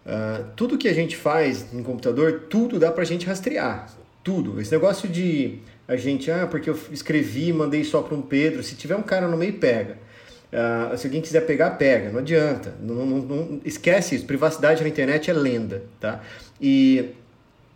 Uh, 0.07 0.45
tudo 0.55 0.79
que 0.79 0.89
a 0.89 0.93
gente 0.93 1.17
faz 1.17 1.73
em 1.73 1.83
computador, 1.83 2.45
tudo 2.49 2.79
dá 2.79 2.93
pra 2.93 3.05
gente 3.05 3.27
rastrear. 3.27 3.91
Tudo. 4.23 4.61
Esse 4.61 4.71
negócio 4.71 5.09
de 5.09 5.61
a 5.89 5.97
gente, 5.97 6.31
ah, 6.31 6.47
porque 6.47 6.69
eu 6.69 6.79
escrevi, 6.93 7.51
mandei 7.51 7.83
só 7.83 8.03
para 8.03 8.15
um 8.15 8.21
Pedro, 8.21 8.63
se 8.63 8.77
tiver 8.77 8.95
um 8.95 9.03
cara 9.03 9.27
no 9.27 9.39
meio, 9.39 9.55
pega. 9.55 9.97
Uh, 10.53 10.97
se 10.97 11.07
alguém 11.07 11.21
quiser 11.21 11.43
pegar, 11.43 11.73
pega. 11.73 12.11
Não 12.11 12.21
adianta. 12.21 12.75
Não, 12.81 12.95
não, 12.95 13.19
não, 13.19 13.61
esquece 13.65 14.15
isso. 14.15 14.25
Privacidade 14.25 14.83
na 14.83 14.89
internet 14.89 15.31
é 15.31 15.35
lenda, 15.35 15.83
tá? 16.01 16.23
E 16.61 17.11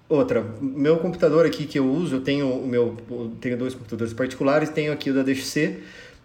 outra, 0.09 0.45
meu 0.61 0.99
computador 0.99 1.47
aqui 1.47 1.67
que 1.67 1.79
eu 1.79 1.87
uso, 1.87 2.17
eu 2.17 2.21
tenho 2.21 2.49
o 2.49 2.67
meu, 2.67 2.97
eu 3.11 3.33
tenho 3.41 3.57
dois 3.57 3.75
computadores 3.75 4.13
particulares, 4.13 4.71
tenho 4.71 4.93
aqui 4.93 5.11
o 5.11 5.15
da 5.15 5.23
DXC, 5.23 5.81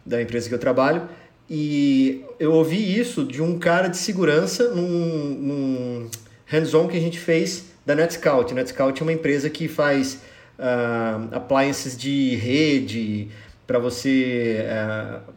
da 0.06 0.22
empresa 0.22 0.48
que 0.48 0.56
eu 0.56 0.60
trabalho, 0.60 1.08
e 1.50 2.26
eu 2.40 2.52
ouvi 2.54 2.98
isso 2.98 3.24
de 3.24 3.42
um 3.42 3.58
cara 3.58 3.88
de 3.88 3.98
segurança 3.98 4.70
num, 4.74 5.30
num 5.40 6.10
hands-on 6.46 6.88
que 6.88 6.98
a 6.98 7.00
gente 7.00 7.20
fez 7.20 7.66
da 7.86 7.96
NetScout. 7.96 8.54
NetScout 8.54 9.02
é 9.02 9.04
uma 9.04 9.14
empresa 9.14 9.50
que 9.50 9.68
faz 9.68 10.22
uh, 10.60 11.34
appliances 11.34 11.98
de 11.98 12.36
rede 12.36 13.30
para 13.66 13.80
você 13.80 14.66
uh, 14.66 15.34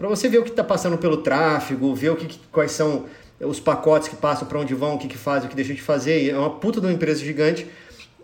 para 0.00 0.08
você 0.08 0.30
ver 0.30 0.38
o 0.38 0.42
que 0.42 0.48
está 0.48 0.64
passando 0.64 0.96
pelo 0.96 1.18
tráfego, 1.18 1.94
ver 1.94 2.08
o 2.08 2.16
que, 2.16 2.40
quais 2.50 2.72
são 2.72 3.04
os 3.38 3.60
pacotes 3.60 4.08
que 4.08 4.16
passam, 4.16 4.48
para 4.48 4.58
onde 4.58 4.74
vão, 4.74 4.94
o 4.94 4.98
que, 4.98 5.06
que 5.06 5.14
o 5.14 5.48
que 5.48 5.54
deixam 5.54 5.74
de 5.74 5.82
fazer. 5.82 6.30
É 6.30 6.38
uma 6.38 6.48
puta 6.48 6.80
de 6.80 6.86
uma 6.86 6.92
empresa 6.92 7.22
gigante 7.22 7.66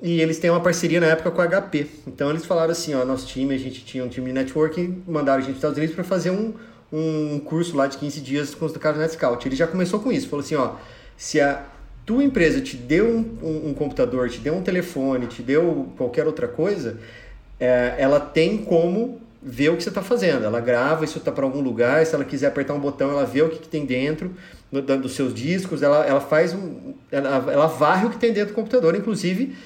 e 0.00 0.22
eles 0.22 0.38
têm 0.38 0.48
uma 0.48 0.60
parceria 0.60 0.98
na 1.00 1.08
época 1.08 1.30
com 1.30 1.42
a 1.42 1.46
HP. 1.46 1.86
Então 2.06 2.30
eles 2.30 2.46
falaram 2.46 2.72
assim, 2.72 2.94
ó, 2.94 3.04
nosso 3.04 3.26
time, 3.26 3.54
a 3.54 3.58
gente 3.58 3.84
tinha 3.84 4.02
um 4.02 4.08
time 4.08 4.28
de 4.28 4.32
networking, 4.32 5.02
mandaram 5.06 5.36
a 5.36 5.42
gente 5.42 5.48
para 5.48 5.52
os 5.52 5.58
Estados 5.58 5.76
Unidos 5.76 5.94
para 5.94 6.04
fazer 6.04 6.30
um, 6.30 6.54
um 6.90 7.38
curso 7.40 7.76
lá 7.76 7.86
de 7.86 7.98
15 7.98 8.22
dias 8.22 8.54
com 8.54 8.64
os 8.64 8.74
caras 8.78 8.96
do 8.96 9.02
NetScout. 9.02 9.46
Ele 9.46 9.54
já 9.54 9.66
começou 9.66 10.00
com 10.00 10.10
isso, 10.10 10.30
falou 10.30 10.42
assim, 10.42 10.54
ó, 10.54 10.76
se 11.14 11.42
a 11.42 11.62
tua 12.06 12.24
empresa 12.24 12.58
te 12.62 12.74
deu 12.74 13.06
um, 13.06 13.38
um, 13.42 13.68
um 13.68 13.74
computador, 13.74 14.30
te 14.30 14.38
deu 14.38 14.54
um 14.54 14.62
telefone, 14.62 15.26
te 15.26 15.42
deu 15.42 15.92
qualquer 15.98 16.26
outra 16.26 16.48
coisa, 16.48 16.98
é, 17.60 17.96
ela 17.98 18.18
tem 18.18 18.56
como 18.56 19.25
ver 19.42 19.70
o 19.70 19.76
que 19.76 19.82
você 19.82 19.88
está 19.88 20.02
fazendo. 20.02 20.44
Ela 20.44 20.60
grava, 20.60 21.04
isso 21.04 21.18
está 21.18 21.30
para 21.30 21.44
algum 21.44 21.60
lugar. 21.60 22.04
Se 22.04 22.14
ela 22.14 22.24
quiser 22.24 22.48
apertar 22.48 22.74
um 22.74 22.80
botão, 22.80 23.10
ela 23.10 23.24
vê 23.24 23.42
o 23.42 23.48
que, 23.48 23.58
que 23.58 23.68
tem 23.68 23.84
dentro 23.84 24.34
dos 24.70 25.14
seus 25.14 25.34
discos. 25.34 25.82
Ela, 25.82 26.04
ela 26.04 26.20
faz 26.20 26.52
um, 26.54 26.94
ela, 27.10 27.52
ela 27.52 27.66
varre 27.66 28.06
o 28.06 28.10
que 28.10 28.18
tem 28.18 28.32
dentro 28.32 28.52
do 28.52 28.54
computador, 28.54 28.94
inclusive 28.94 29.56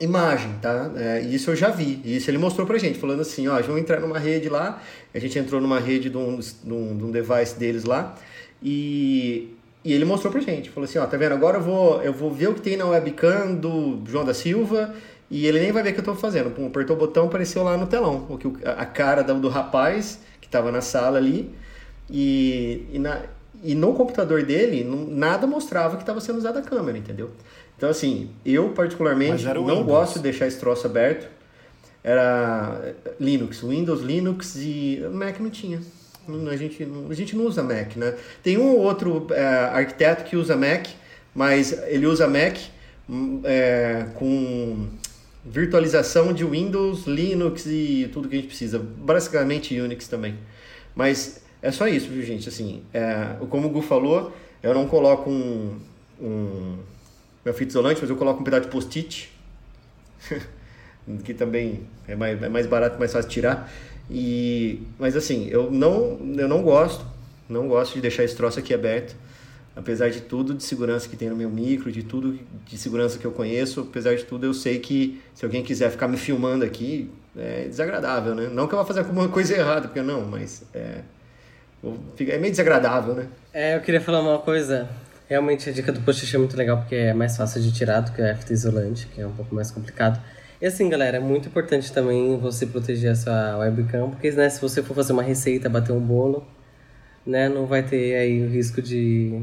imagem, 0.00 0.52
tá? 0.60 0.90
É, 0.96 1.20
isso 1.20 1.50
eu 1.50 1.56
já 1.56 1.70
vi. 1.70 2.00
Isso 2.04 2.28
ele 2.28 2.38
mostrou 2.38 2.66
pra 2.66 2.76
gente, 2.76 2.98
falando 2.98 3.20
assim, 3.20 3.46
ó, 3.46 3.60
vamos 3.62 3.80
entrar 3.80 4.00
numa 4.00 4.18
rede 4.18 4.48
lá. 4.48 4.82
A 5.14 5.18
gente 5.18 5.38
entrou 5.38 5.60
numa 5.60 5.78
rede 5.78 6.10
de 6.10 6.16
um, 6.16 6.38
de 6.38 6.72
um, 6.72 6.96
de 6.96 7.04
um 7.04 7.10
device 7.10 7.56
deles 7.56 7.84
lá 7.84 8.14
e, 8.60 9.54
e 9.84 9.92
ele 9.92 10.04
mostrou 10.04 10.32
pra 10.32 10.40
gente. 10.40 10.70
Falou 10.70 10.88
assim, 10.88 10.98
ó, 10.98 11.06
tá 11.06 11.16
vendo? 11.16 11.32
Agora 11.32 11.58
eu 11.58 11.62
vou, 11.62 12.02
eu 12.02 12.12
vou 12.12 12.32
ver 12.32 12.48
o 12.48 12.54
que 12.54 12.60
tem 12.60 12.76
na 12.76 12.84
webcam 12.86 13.54
do 13.54 14.00
João 14.06 14.24
da 14.24 14.34
Silva 14.34 14.92
e 15.32 15.46
ele 15.46 15.60
nem 15.60 15.72
vai 15.72 15.82
ver 15.82 15.88
o 15.88 15.92
que 15.94 16.00
eu 16.00 16.02
estou 16.02 16.14
fazendo. 16.14 16.50
Pum, 16.50 16.66
apertou 16.66 16.94
o 16.94 16.98
botão, 16.98 17.24
apareceu 17.24 17.62
lá 17.62 17.74
no 17.74 17.86
telão. 17.86 18.26
O 18.28 18.36
que 18.36 18.46
a 18.66 18.84
cara 18.84 19.24
do, 19.24 19.48
rapaz 19.48 20.20
que 20.38 20.46
estava 20.46 20.70
na 20.70 20.82
sala 20.82 21.16
ali. 21.16 21.50
E, 22.10 22.86
e, 22.92 22.98
na, 22.98 23.22
e 23.64 23.74
no 23.74 23.94
computador 23.94 24.42
dele, 24.42 24.84
não, 24.84 25.06
nada 25.06 25.46
mostrava 25.46 25.96
que 25.96 26.02
estava 26.02 26.20
sendo 26.20 26.36
usada 26.36 26.58
a 26.58 26.62
câmera, 26.62 26.98
entendeu? 26.98 27.30
Então, 27.74 27.88
assim, 27.88 28.28
eu 28.44 28.68
particularmente 28.72 29.42
não 29.42 29.64
Windows. 29.64 29.86
gosto 29.86 30.14
de 30.16 30.24
deixar 30.24 30.46
esse 30.46 30.60
troço 30.60 30.86
aberto. 30.86 31.26
Era 32.04 32.94
Linux, 33.18 33.62
Windows, 33.62 34.02
Linux 34.02 34.56
e 34.56 35.02
Mac 35.14 35.40
não 35.40 35.48
tinha. 35.48 35.80
A 36.50 36.56
gente, 36.56 36.86
a 37.08 37.14
gente 37.14 37.34
não 37.34 37.46
usa 37.46 37.62
Mac, 37.62 37.96
né? 37.96 38.14
Tem 38.42 38.58
um 38.58 38.72
ou 38.72 38.80
outro 38.80 39.28
é, 39.30 39.42
arquiteto 39.72 40.24
que 40.24 40.36
usa 40.36 40.58
Mac, 40.58 40.88
mas 41.34 41.72
ele 41.86 42.06
usa 42.06 42.28
Mac 42.28 42.58
é, 43.44 44.06
com 44.14 44.88
virtualização 45.44 46.32
de 46.32 46.44
Windows, 46.44 47.06
Linux 47.06 47.66
e 47.66 48.08
tudo 48.12 48.28
que 48.28 48.36
a 48.36 48.38
gente 48.38 48.48
precisa. 48.48 48.78
Basicamente 48.78 49.78
Unix 49.80 50.08
também. 50.08 50.38
Mas 50.94 51.42
é 51.60 51.70
só 51.70 51.88
isso, 51.88 52.08
viu, 52.08 52.22
gente? 52.22 52.48
Assim, 52.48 52.82
é, 52.92 53.36
como 53.50 53.68
o 53.68 53.70
Gu 53.70 53.82
falou, 53.82 54.32
eu 54.62 54.72
não 54.72 54.86
coloco 54.86 55.28
um, 55.30 55.78
um 56.20 56.78
meu 57.44 57.52
fita 57.54 57.70
isolante, 57.70 58.00
mas 58.00 58.10
eu 58.10 58.16
coloco 58.16 58.40
um 58.40 58.44
pedaço 58.44 58.64
de 58.64 58.70
post-it. 58.70 59.30
que 61.24 61.34
também 61.34 61.80
é 62.06 62.14
mais, 62.14 62.40
é 62.40 62.48
mais 62.48 62.66
barato, 62.66 62.98
mais 62.98 63.12
fácil 63.12 63.30
tirar. 63.30 63.72
E, 64.10 64.80
mas 64.98 65.16
assim, 65.16 65.48
eu 65.48 65.70
não, 65.70 66.18
eu 66.36 66.48
não 66.48 66.62
gosto, 66.62 67.04
não 67.48 67.66
gosto 67.66 67.94
de 67.94 68.00
deixar 68.00 68.24
esse 68.24 68.36
troço 68.36 68.58
aqui 68.58 68.72
aberto 68.72 69.16
apesar 69.74 70.10
de 70.10 70.20
tudo 70.20 70.54
de 70.54 70.62
segurança 70.62 71.08
que 71.08 71.16
tem 71.16 71.28
no 71.28 71.36
meu 71.36 71.50
micro, 71.50 71.90
de 71.90 72.02
tudo 72.02 72.38
de 72.66 72.78
segurança 72.78 73.18
que 73.18 73.24
eu 73.24 73.32
conheço, 73.32 73.80
apesar 73.80 74.14
de 74.14 74.24
tudo 74.24 74.46
eu 74.46 74.54
sei 74.54 74.78
que 74.78 75.20
se 75.34 75.44
alguém 75.44 75.62
quiser 75.62 75.90
ficar 75.90 76.08
me 76.08 76.16
filmando 76.16 76.64
aqui, 76.64 77.10
é 77.36 77.64
desagradável, 77.64 78.34
né? 78.34 78.48
Não 78.52 78.66
que 78.68 78.74
eu 78.74 78.78
vá 78.78 78.84
fazer 78.84 79.00
alguma 79.00 79.28
coisa 79.28 79.56
errada, 79.56 79.88
porque 79.88 80.02
não, 80.02 80.22
mas 80.26 80.64
é, 80.74 81.00
é 81.82 82.38
meio 82.38 82.50
desagradável, 82.50 83.14
né? 83.14 83.26
É, 83.52 83.76
eu 83.76 83.80
queria 83.80 84.00
falar 84.00 84.20
uma 84.20 84.38
coisa. 84.38 84.88
Realmente 85.28 85.70
a 85.70 85.72
dica 85.72 85.90
do 85.90 86.00
post 86.02 86.34
é 86.34 86.38
muito 86.38 86.56
legal 86.56 86.76
porque 86.78 86.94
é 86.94 87.14
mais 87.14 87.36
fácil 87.36 87.62
de 87.62 87.72
tirar 87.72 88.00
do 88.00 88.12
que 88.12 88.20
a 88.20 88.36
fita 88.36 88.52
isolante, 88.52 89.06
que 89.06 89.20
é 89.20 89.26
um 89.26 89.32
pouco 89.32 89.54
mais 89.54 89.70
complicado. 89.70 90.22
E 90.60 90.66
assim, 90.66 90.88
galera, 90.88 91.16
é 91.16 91.20
muito 91.20 91.48
importante 91.48 91.90
também 91.92 92.38
você 92.38 92.66
proteger 92.66 93.10
a 93.10 93.16
sua 93.16 93.56
webcam, 93.58 94.10
porque 94.10 94.30
né, 94.30 94.48
se 94.48 94.60
você 94.60 94.82
for 94.82 94.94
fazer 94.94 95.12
uma 95.12 95.22
receita, 95.22 95.68
bater 95.68 95.92
um 95.92 95.98
bolo, 95.98 96.46
né? 97.26 97.48
Não 97.48 97.66
vai 97.66 97.82
ter 97.82 98.14
aí 98.16 98.44
o 98.44 98.48
risco 98.48 98.82
de. 98.82 99.40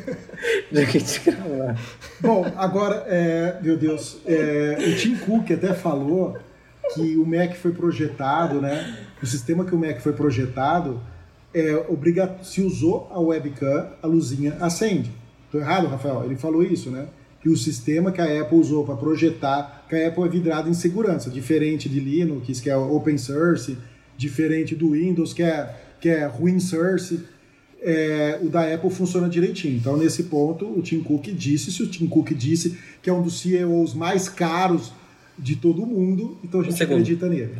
de 0.70 0.80
alguém 0.80 1.00
te 1.00 1.20
gravar. 1.20 1.80
Bom, 2.20 2.52
agora, 2.56 3.04
é, 3.08 3.58
meu 3.62 3.76
Deus, 3.76 4.18
é, 4.26 4.76
o 4.78 4.96
Tim 4.96 5.16
Cook 5.16 5.50
até 5.50 5.74
falou 5.74 6.38
que 6.94 7.16
o 7.16 7.26
Mac 7.26 7.54
foi 7.54 7.72
projetado, 7.72 8.60
né? 8.60 8.96
O 9.22 9.26
sistema 9.26 9.64
que 9.64 9.74
o 9.74 9.78
Mac 9.78 10.00
foi 10.00 10.12
projetado 10.12 11.00
é 11.54 11.74
obrigatório. 11.88 12.44
Se 12.44 12.62
usou 12.62 13.08
a 13.10 13.20
webcam, 13.20 13.90
a 14.02 14.06
luzinha 14.06 14.56
acende. 14.60 15.10
Tô 15.50 15.58
errado, 15.58 15.86
Rafael? 15.86 16.24
Ele 16.24 16.36
falou 16.36 16.62
isso, 16.62 16.90
né? 16.90 17.06
Que 17.40 17.48
o 17.48 17.56
sistema 17.56 18.12
que 18.12 18.20
a 18.20 18.40
Apple 18.40 18.58
usou 18.58 18.84
para 18.84 18.96
projetar, 18.96 19.84
que 19.88 19.96
a 19.96 20.08
Apple 20.08 20.24
é 20.24 20.28
vidrada 20.28 20.68
em 20.70 20.74
segurança, 20.74 21.28
diferente 21.28 21.88
de 21.88 22.00
Linux, 22.00 22.60
que 22.60 22.70
é 22.70 22.76
open 22.76 23.18
source, 23.18 23.76
diferente 24.16 24.74
do 24.74 24.92
Windows, 24.92 25.34
que 25.34 25.42
é 25.42 25.74
que 26.02 26.08
é 26.08 26.26
ruim 26.26 26.58
source, 26.58 27.24
é, 27.80 28.40
o 28.42 28.48
da 28.48 28.74
Apple 28.74 28.90
funciona 28.90 29.28
direitinho. 29.28 29.76
Então, 29.76 29.96
nesse 29.96 30.24
ponto, 30.24 30.66
o 30.66 30.82
Tim 30.82 31.00
Cook 31.00 31.28
disse, 31.28 31.70
se 31.70 31.80
o 31.80 31.86
Tim 31.86 32.08
Cook 32.08 32.32
disse 32.34 32.76
que 33.00 33.08
é 33.08 33.12
um 33.12 33.22
dos 33.22 33.40
CEOs 33.40 33.94
mais 33.94 34.28
caros 34.28 34.92
de 35.38 35.54
todo 35.54 35.84
o 35.84 35.86
mundo, 35.86 36.36
então 36.42 36.60
a 36.60 36.64
gente 36.64 36.76
Segundo. 36.76 36.94
acredita 36.94 37.28
nele. 37.28 37.56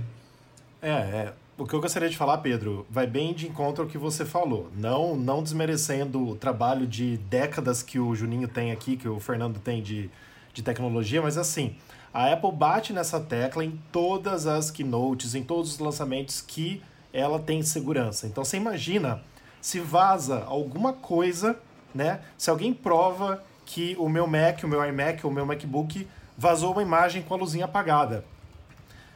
É, 0.82 0.90
é. 0.90 1.32
O 1.56 1.64
que 1.64 1.74
eu 1.74 1.80
gostaria 1.80 2.08
de 2.08 2.16
falar, 2.16 2.38
Pedro, 2.38 2.84
vai 2.90 3.06
bem 3.06 3.32
de 3.32 3.46
encontro 3.46 3.84
ao 3.84 3.88
que 3.88 3.96
você 3.96 4.24
falou. 4.24 4.68
Não, 4.76 5.14
não 5.14 5.40
desmerecendo 5.40 6.30
o 6.30 6.34
trabalho 6.34 6.84
de 6.84 7.18
décadas 7.30 7.80
que 7.80 8.00
o 8.00 8.12
Juninho 8.12 8.48
tem 8.48 8.72
aqui, 8.72 8.96
que 8.96 9.08
o 9.08 9.20
Fernando 9.20 9.60
tem 9.60 9.80
de, 9.80 10.10
de 10.52 10.62
tecnologia, 10.62 11.22
mas 11.22 11.38
assim, 11.38 11.76
a 12.12 12.32
Apple 12.32 12.50
bate 12.50 12.92
nessa 12.92 13.20
tecla 13.20 13.64
em 13.64 13.78
todas 13.92 14.48
as 14.48 14.68
keynotes, 14.68 15.36
em 15.36 15.44
todos 15.44 15.72
os 15.72 15.78
lançamentos 15.78 16.40
que 16.40 16.82
ela 17.12 17.38
tem 17.38 17.62
segurança. 17.62 18.26
Então 18.26 18.44
você 18.44 18.56
imagina 18.56 19.22
se 19.60 19.78
vaza 19.78 20.44
alguma 20.44 20.92
coisa, 20.92 21.58
né? 21.94 22.20
Se 22.36 22.50
alguém 22.50 22.72
prova 22.74 23.42
que 23.64 23.96
o 23.98 24.08
meu 24.08 24.26
Mac, 24.26 24.62
o 24.64 24.68
meu 24.68 24.84
iMac, 24.84 25.26
o 25.26 25.30
meu 25.30 25.46
MacBook 25.46 26.06
vazou 26.36 26.72
uma 26.72 26.82
imagem 26.82 27.22
com 27.22 27.34
a 27.34 27.36
luzinha 27.36 27.66
apagada. 27.66 28.24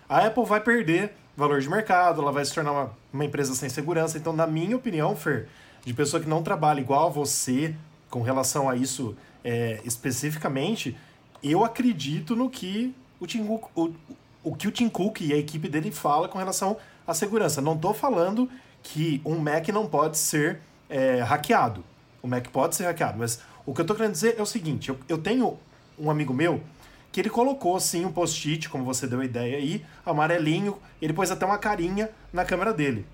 A 0.09 0.25
Apple 0.27 0.45
vai 0.45 0.61
perder 0.61 1.15
valor 1.37 1.61
de 1.61 1.69
mercado, 1.69 2.23
ela 2.23 2.33
vai 2.33 2.45
se 2.45 2.55
tornar 2.55 2.73
uma, 2.73 2.93
uma 3.13 3.25
empresa 3.25 3.55
sem 3.55 3.69
segurança. 3.69 4.17
Então, 4.17 4.33
na 4.33 4.47
minha 4.47 4.77
opinião, 4.77 5.15
Fer, 5.17 5.49
de 5.85 5.93
pessoa 5.93 6.23
que 6.23 6.29
não 6.29 6.43
trabalha 6.43 6.81
igual 6.81 7.09
a 7.09 7.11
você 7.11 7.75
com 8.09 8.23
relação 8.23 8.71
a 8.71 8.77
isso 8.77 9.17
é, 9.45 9.81
especificamente, 9.85 10.97
eu 11.43 11.65
acredito 11.65 12.35
no 12.35 12.49
que 12.49 12.95
o 13.21 13.27
Tim 13.27 13.47
Cook, 13.47 13.71
o, 13.75 13.93
o 14.43 14.55
que 14.55 14.69
o 14.69 14.71
Tim 14.71 14.89
Cook 14.89 15.21
e 15.21 15.33
a 15.33 15.37
equipe 15.37 15.69
dele 15.69 15.91
fala 15.91 16.29
com 16.29 16.39
relação 16.39 16.77
à 17.07 17.15
segurança. 17.15 17.61
Não 17.61 17.75
estou 17.75 17.95
falando 17.95 18.49
que 18.83 19.21
um 19.25 19.39
Mac 19.39 19.69
não 19.69 19.87
pode 19.87 20.19
ser 20.19 20.61
é, 20.89 21.21
hackeado. 21.21 21.85
O 22.23 22.29
Mac 22.29 22.49
pode 22.49 22.75
ser 22.77 22.85
hackeado, 22.85 23.19
mas 23.19 23.41
o 23.65 23.73
que 23.73 23.81
eu 23.81 23.85
estou 23.85 23.97
querendo 23.97 24.13
dizer 24.13 24.37
é 24.39 24.43
o 24.43 24.47
seguinte: 24.47 24.89
eu, 24.89 24.99
eu 25.09 25.19
tenho 25.19 25.59
um 25.99 26.11
amigo 26.11 26.33
meu 26.33 26.63
que 27.11 27.21
ele 27.21 27.31
colocou 27.31 27.81
sim 27.81 28.05
um 28.05 28.13
post-it, 28.13 28.69
como 28.69 28.85
você 28.85 29.07
deu 29.07 29.21
a 29.21 29.25
ideia 29.25 29.57
aí, 29.57 29.85
amarelinho, 30.05 30.77
ele 31.01 31.15
pôs 31.15 31.31
até 31.31 31.47
uma 31.47 31.57
carinha 31.57 32.11
na 32.31 32.45
câmera 32.45 32.75
dele. 32.75 33.07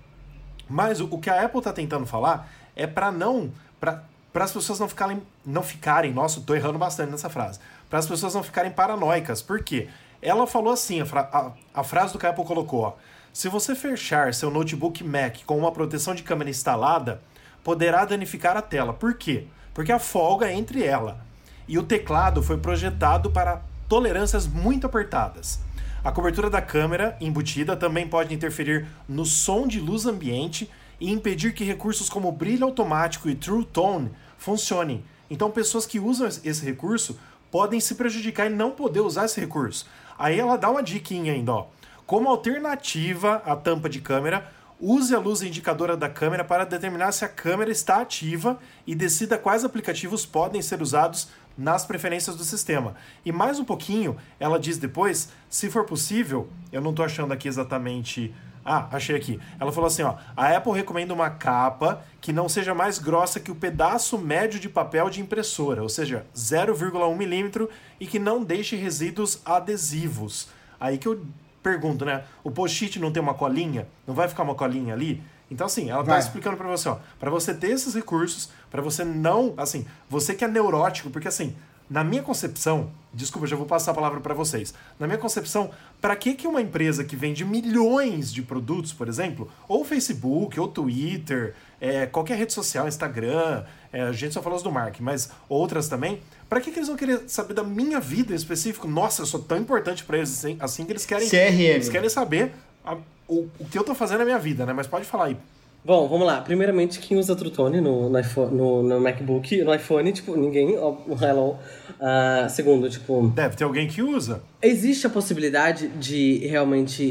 Mas 0.69 0.99
o, 0.99 1.07
o 1.09 1.19
que 1.19 1.29
a 1.29 1.45
Apple 1.45 1.59
está 1.59 1.71
tentando 1.71 2.05
falar 2.05 2.51
é 2.75 2.85
para 2.85 3.11
não. 3.11 3.51
para 3.79 4.03
as 4.35 4.51
pessoas 4.51 4.77
não 4.77 4.89
ficarem, 4.89 5.21
não 5.45 5.63
ficarem, 5.63 6.11
nossa, 6.11 6.39
estou 6.39 6.53
errando 6.53 6.77
bastante 6.77 7.11
nessa 7.11 7.29
frase, 7.29 7.59
para 7.89 7.99
as 7.99 8.05
pessoas 8.05 8.33
não 8.33 8.43
ficarem 8.43 8.71
paranoicas. 8.71 9.41
Por 9.41 9.63
quê? 9.63 9.87
Ela 10.21 10.45
falou 10.47 10.73
assim, 10.73 10.99
a, 10.99 11.05
fra 11.05 11.29
a, 11.31 11.79
a 11.79 11.83
frase 11.83 12.11
do 12.11 12.19
que 12.19 12.25
a 12.25 12.29
Apple 12.29 12.43
colocou, 12.43 12.81
ó, 12.81 12.93
se 13.33 13.49
você 13.49 13.73
fechar 13.73 14.31
seu 14.31 14.51
notebook 14.51 15.03
Mac 15.03 15.37
com 15.43 15.57
uma 15.57 15.71
proteção 15.71 16.13
de 16.13 16.21
câmera 16.21 16.51
instalada, 16.51 17.19
poderá 17.63 18.05
danificar 18.05 18.55
a 18.55 18.61
tela. 18.61 18.93
Por 18.93 19.15
quê? 19.15 19.47
Porque 19.73 19.91
a 19.91 19.97
folga 19.97 20.47
é 20.47 20.53
entre 20.53 20.83
ela. 20.83 21.25
E 21.67 21.79
o 21.79 21.83
teclado 21.83 22.43
foi 22.43 22.57
projetado 22.57 23.31
para 23.31 23.63
tolerâncias 23.89 24.45
muito 24.45 24.85
apertadas. 24.85 25.59
A 26.03 26.11
cobertura 26.11 26.47
da 26.47 26.61
câmera 26.61 27.17
embutida 27.19 27.75
também 27.75 28.07
pode 28.07 28.35
interferir 28.35 28.85
no 29.09 29.25
som 29.25 29.65
de 29.65 29.79
luz 29.79 30.05
ambiente 30.05 30.69
e 30.99 31.11
impedir 31.11 31.55
que 31.55 31.63
recursos 31.63 32.09
como 32.09 32.31
brilho 32.31 32.65
automático 32.65 33.27
e 33.27 33.33
True 33.33 33.65
Tone 33.65 34.11
funcionem. 34.37 35.03
Então, 35.27 35.49
pessoas 35.49 35.87
que 35.87 35.99
usam 35.99 36.27
esse 36.27 36.63
recurso 36.63 37.17
podem 37.49 37.79
se 37.79 37.95
prejudicar 37.95 38.45
e 38.45 38.53
não 38.53 38.69
poder 38.69 38.99
usar 38.99 39.25
esse 39.25 39.39
recurso. 39.39 39.87
Aí 40.19 40.39
ela 40.39 40.55
dá 40.55 40.69
uma 40.69 40.83
diquinha 40.83 41.33
ainda, 41.33 41.51
ó. 41.51 41.67
Como 42.13 42.29
alternativa 42.29 43.41
à 43.43 43.55
tampa 43.55 43.89
de 43.89 43.99
câmera, 43.99 44.47
use 44.79 45.15
a 45.15 45.17
luz 45.17 45.41
indicadora 45.41 45.97
da 45.97 46.07
câmera 46.07 46.43
para 46.43 46.63
determinar 46.63 47.11
se 47.11 47.25
a 47.25 47.27
câmera 47.27 47.71
está 47.71 48.01
ativa 48.01 48.59
e 48.85 48.93
decida 48.93 49.35
quais 49.35 49.65
aplicativos 49.65 50.23
podem 50.23 50.61
ser 50.61 50.79
usados 50.79 51.29
nas 51.57 51.87
preferências 51.87 52.35
do 52.35 52.43
sistema. 52.43 52.93
E 53.25 53.31
mais 53.31 53.57
um 53.57 53.65
pouquinho, 53.65 54.15
ela 54.39 54.59
diz 54.59 54.77
depois, 54.77 55.29
se 55.49 55.71
for 55.71 55.85
possível, 55.85 56.47
eu 56.71 56.81
não 56.81 56.91
estou 56.91 57.03
achando 57.03 57.33
aqui 57.33 57.47
exatamente. 57.47 58.31
Ah, 58.63 58.87
achei 58.91 59.15
aqui. 59.15 59.39
Ela 59.59 59.71
falou 59.71 59.87
assim, 59.87 60.03
ó, 60.03 60.13
a 60.37 60.55
Apple 60.55 60.73
recomenda 60.73 61.15
uma 61.15 61.31
capa 61.31 62.05
que 62.21 62.31
não 62.31 62.47
seja 62.47 62.75
mais 62.75 62.99
grossa 62.99 63.39
que 63.39 63.49
o 63.49 63.55
pedaço 63.55 64.19
médio 64.19 64.59
de 64.59 64.69
papel 64.69 65.09
de 65.09 65.19
impressora, 65.19 65.81
ou 65.81 65.89
seja, 65.89 66.27
0,1 66.35 67.17
milímetro 67.17 67.67
e 67.99 68.05
que 68.05 68.19
não 68.19 68.43
deixe 68.43 68.75
resíduos 68.75 69.41
adesivos. 69.43 70.47
Aí 70.79 70.99
que 70.99 71.07
eu 71.07 71.25
pergunto, 71.63 72.05
né? 72.05 72.23
O 72.43 72.51
post-it 72.51 72.99
não 72.99 73.11
tem 73.11 73.23
uma 73.23 73.33
colinha? 73.33 73.87
Não 74.05 74.13
vai 74.13 74.27
ficar 74.27 74.43
uma 74.43 74.53
colinha 74.53 74.93
ali? 74.93 75.23
Então, 75.49 75.65
assim, 75.67 75.89
ela 75.89 76.01
está 76.01 76.19
explicando 76.19 76.57
para 76.57 76.67
você, 76.67 76.89
ó, 76.89 76.97
para 77.19 77.29
você 77.29 77.53
ter 77.53 77.69
esses 77.69 77.93
recursos, 77.93 78.49
para 78.69 78.81
você 78.81 79.03
não, 79.03 79.53
assim, 79.55 79.85
você 80.09 80.33
que 80.33 80.43
é 80.43 80.47
neurótico, 80.47 81.09
porque 81.09 81.27
assim, 81.27 81.55
na 81.93 82.03
minha 82.03 82.23
concepção, 82.23 82.89
desculpa, 83.13 83.45
já 83.45 83.55
vou 83.55 83.67
passar 83.67 83.91
a 83.91 83.93
palavra 83.93 84.19
para 84.19 84.33
vocês. 84.33 84.73
Na 84.99 85.05
minha 85.05 85.19
concepção, 85.19 85.69
para 86.01 86.15
que 86.15 86.33
que 86.33 86.47
uma 86.47 86.59
empresa 86.59 87.03
que 87.03 87.15
vende 87.15 87.45
milhões 87.45 88.33
de 88.33 88.41
produtos, 88.41 88.91
por 88.91 89.07
exemplo, 89.07 89.47
ou 89.67 89.85
Facebook, 89.85 90.59
ou 90.59 90.67
Twitter, 90.67 91.53
é, 91.79 92.07
qualquer 92.07 92.35
rede 92.35 92.51
social, 92.51 92.87
Instagram, 92.87 93.63
é, 93.91 94.01
a 94.01 94.11
gente 94.11 94.33
só 94.33 94.41
falou 94.41 94.59
do 94.59 94.71
Mark, 94.71 94.99
mas 95.01 95.29
outras 95.47 95.87
também, 95.87 96.19
para 96.49 96.59
que, 96.59 96.71
que 96.71 96.79
eles 96.79 96.87
vão 96.87 96.97
querer 96.97 97.29
saber 97.29 97.53
da 97.53 97.63
minha 97.63 97.99
vida 97.99 98.33
em 98.33 98.35
específico? 98.35 98.87
Nossa, 98.87 99.21
eu 99.21 99.27
sou 99.27 99.41
tão 99.41 99.59
importante 99.59 100.03
para 100.03 100.17
eles 100.17 100.31
assim, 100.31 100.57
assim, 100.59 100.85
que 100.85 100.93
eles 100.93 101.05
querem, 101.05 101.29
CRM. 101.29 101.61
eles 101.61 101.89
querem 101.89 102.09
saber 102.09 102.53
a, 102.83 102.97
o, 103.27 103.47
o 103.59 103.65
que 103.69 103.77
eu 103.77 103.83
tô 103.83 103.93
fazendo 103.93 104.17
na 104.17 104.25
minha 104.25 104.39
vida, 104.39 104.65
né? 104.65 104.73
Mas 104.73 104.87
pode 104.87 105.05
falar 105.05 105.25
aí. 105.25 105.37
Bom, 105.85 106.07
vamos 106.07 106.25
lá. 106.25 106.39
Primeiramente, 106.39 106.97
quem 106.97 107.17
usa 107.17 107.35
True 107.35 107.51
Tone 107.51 107.81
no, 107.81 108.09
no, 108.09 108.17
iPhone, 108.17 108.55
no, 108.55 108.81
no 108.81 109.01
MacBook, 109.01 109.61
no 109.63 109.75
iPhone, 109.75 110.13
tipo, 110.13 110.33
ninguém, 110.37 110.77
ó, 110.77 110.95
hello. 111.21 111.57
Uh, 111.99 112.49
segundo, 112.49 112.89
tipo... 112.89 113.27
Deve 113.35 113.57
ter 113.57 113.65
alguém 113.65 113.85
que 113.85 114.01
usa. 114.01 114.41
Existe 114.61 115.05
a 115.07 115.09
possibilidade 115.09 115.89
de 115.89 116.37
realmente 116.47 117.03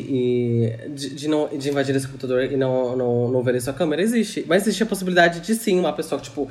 de, 0.95 1.15
de, 1.15 1.29
não, 1.29 1.49
de 1.49 1.69
invadir 1.69 1.95
esse 1.95 2.07
computador 2.07 2.45
e 2.45 2.57
não, 2.57 2.97
não, 2.97 3.29
não 3.29 3.43
ver 3.43 3.57
a 3.57 3.61
sua 3.61 3.75
câmera? 3.75 4.01
Existe. 4.01 4.47
Mas 4.49 4.63
existe 4.63 4.83
a 4.83 4.87
possibilidade 4.87 5.41
de 5.41 5.55
sim, 5.55 5.79
uma 5.79 5.93
pessoa 5.93 6.19
que, 6.19 6.29
tipo... 6.29 6.49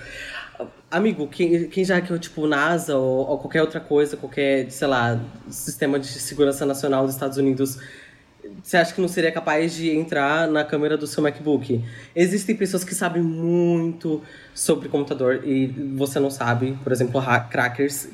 Amigo, 0.91 1.27
quem, 1.27 1.69
quem 1.69 1.83
já 1.83 1.95
hackeou, 1.95 2.19
tipo, 2.19 2.45
NASA 2.45 2.95
ou, 2.95 3.29
ou 3.29 3.39
qualquer 3.39 3.61
outra 3.61 3.79
coisa, 3.79 4.15
qualquer, 4.15 4.69
sei 4.69 4.87
lá, 4.87 5.19
sistema 5.49 5.97
de 5.97 6.05
segurança 6.05 6.67
nacional 6.67 7.03
dos 7.03 7.15
Estados 7.15 7.37
Unidos 7.37 7.79
você 8.63 8.77
acha 8.77 8.93
que 8.93 9.01
não 9.01 9.07
seria 9.07 9.31
capaz 9.31 9.73
de 9.73 9.89
entrar 9.89 10.47
na 10.47 10.63
câmera 10.63 10.97
do 10.97 11.07
seu 11.07 11.23
MacBook? 11.23 11.83
Existem 12.15 12.55
pessoas 12.55 12.83
que 12.83 12.93
sabem 12.93 13.21
muito 13.21 14.21
sobre 14.53 14.87
computador 14.89 15.41
e 15.43 15.67
você 15.95 16.19
não 16.19 16.29
sabe. 16.29 16.77
Por 16.83 16.91
exemplo, 16.91 17.21
crackers. 17.49 18.07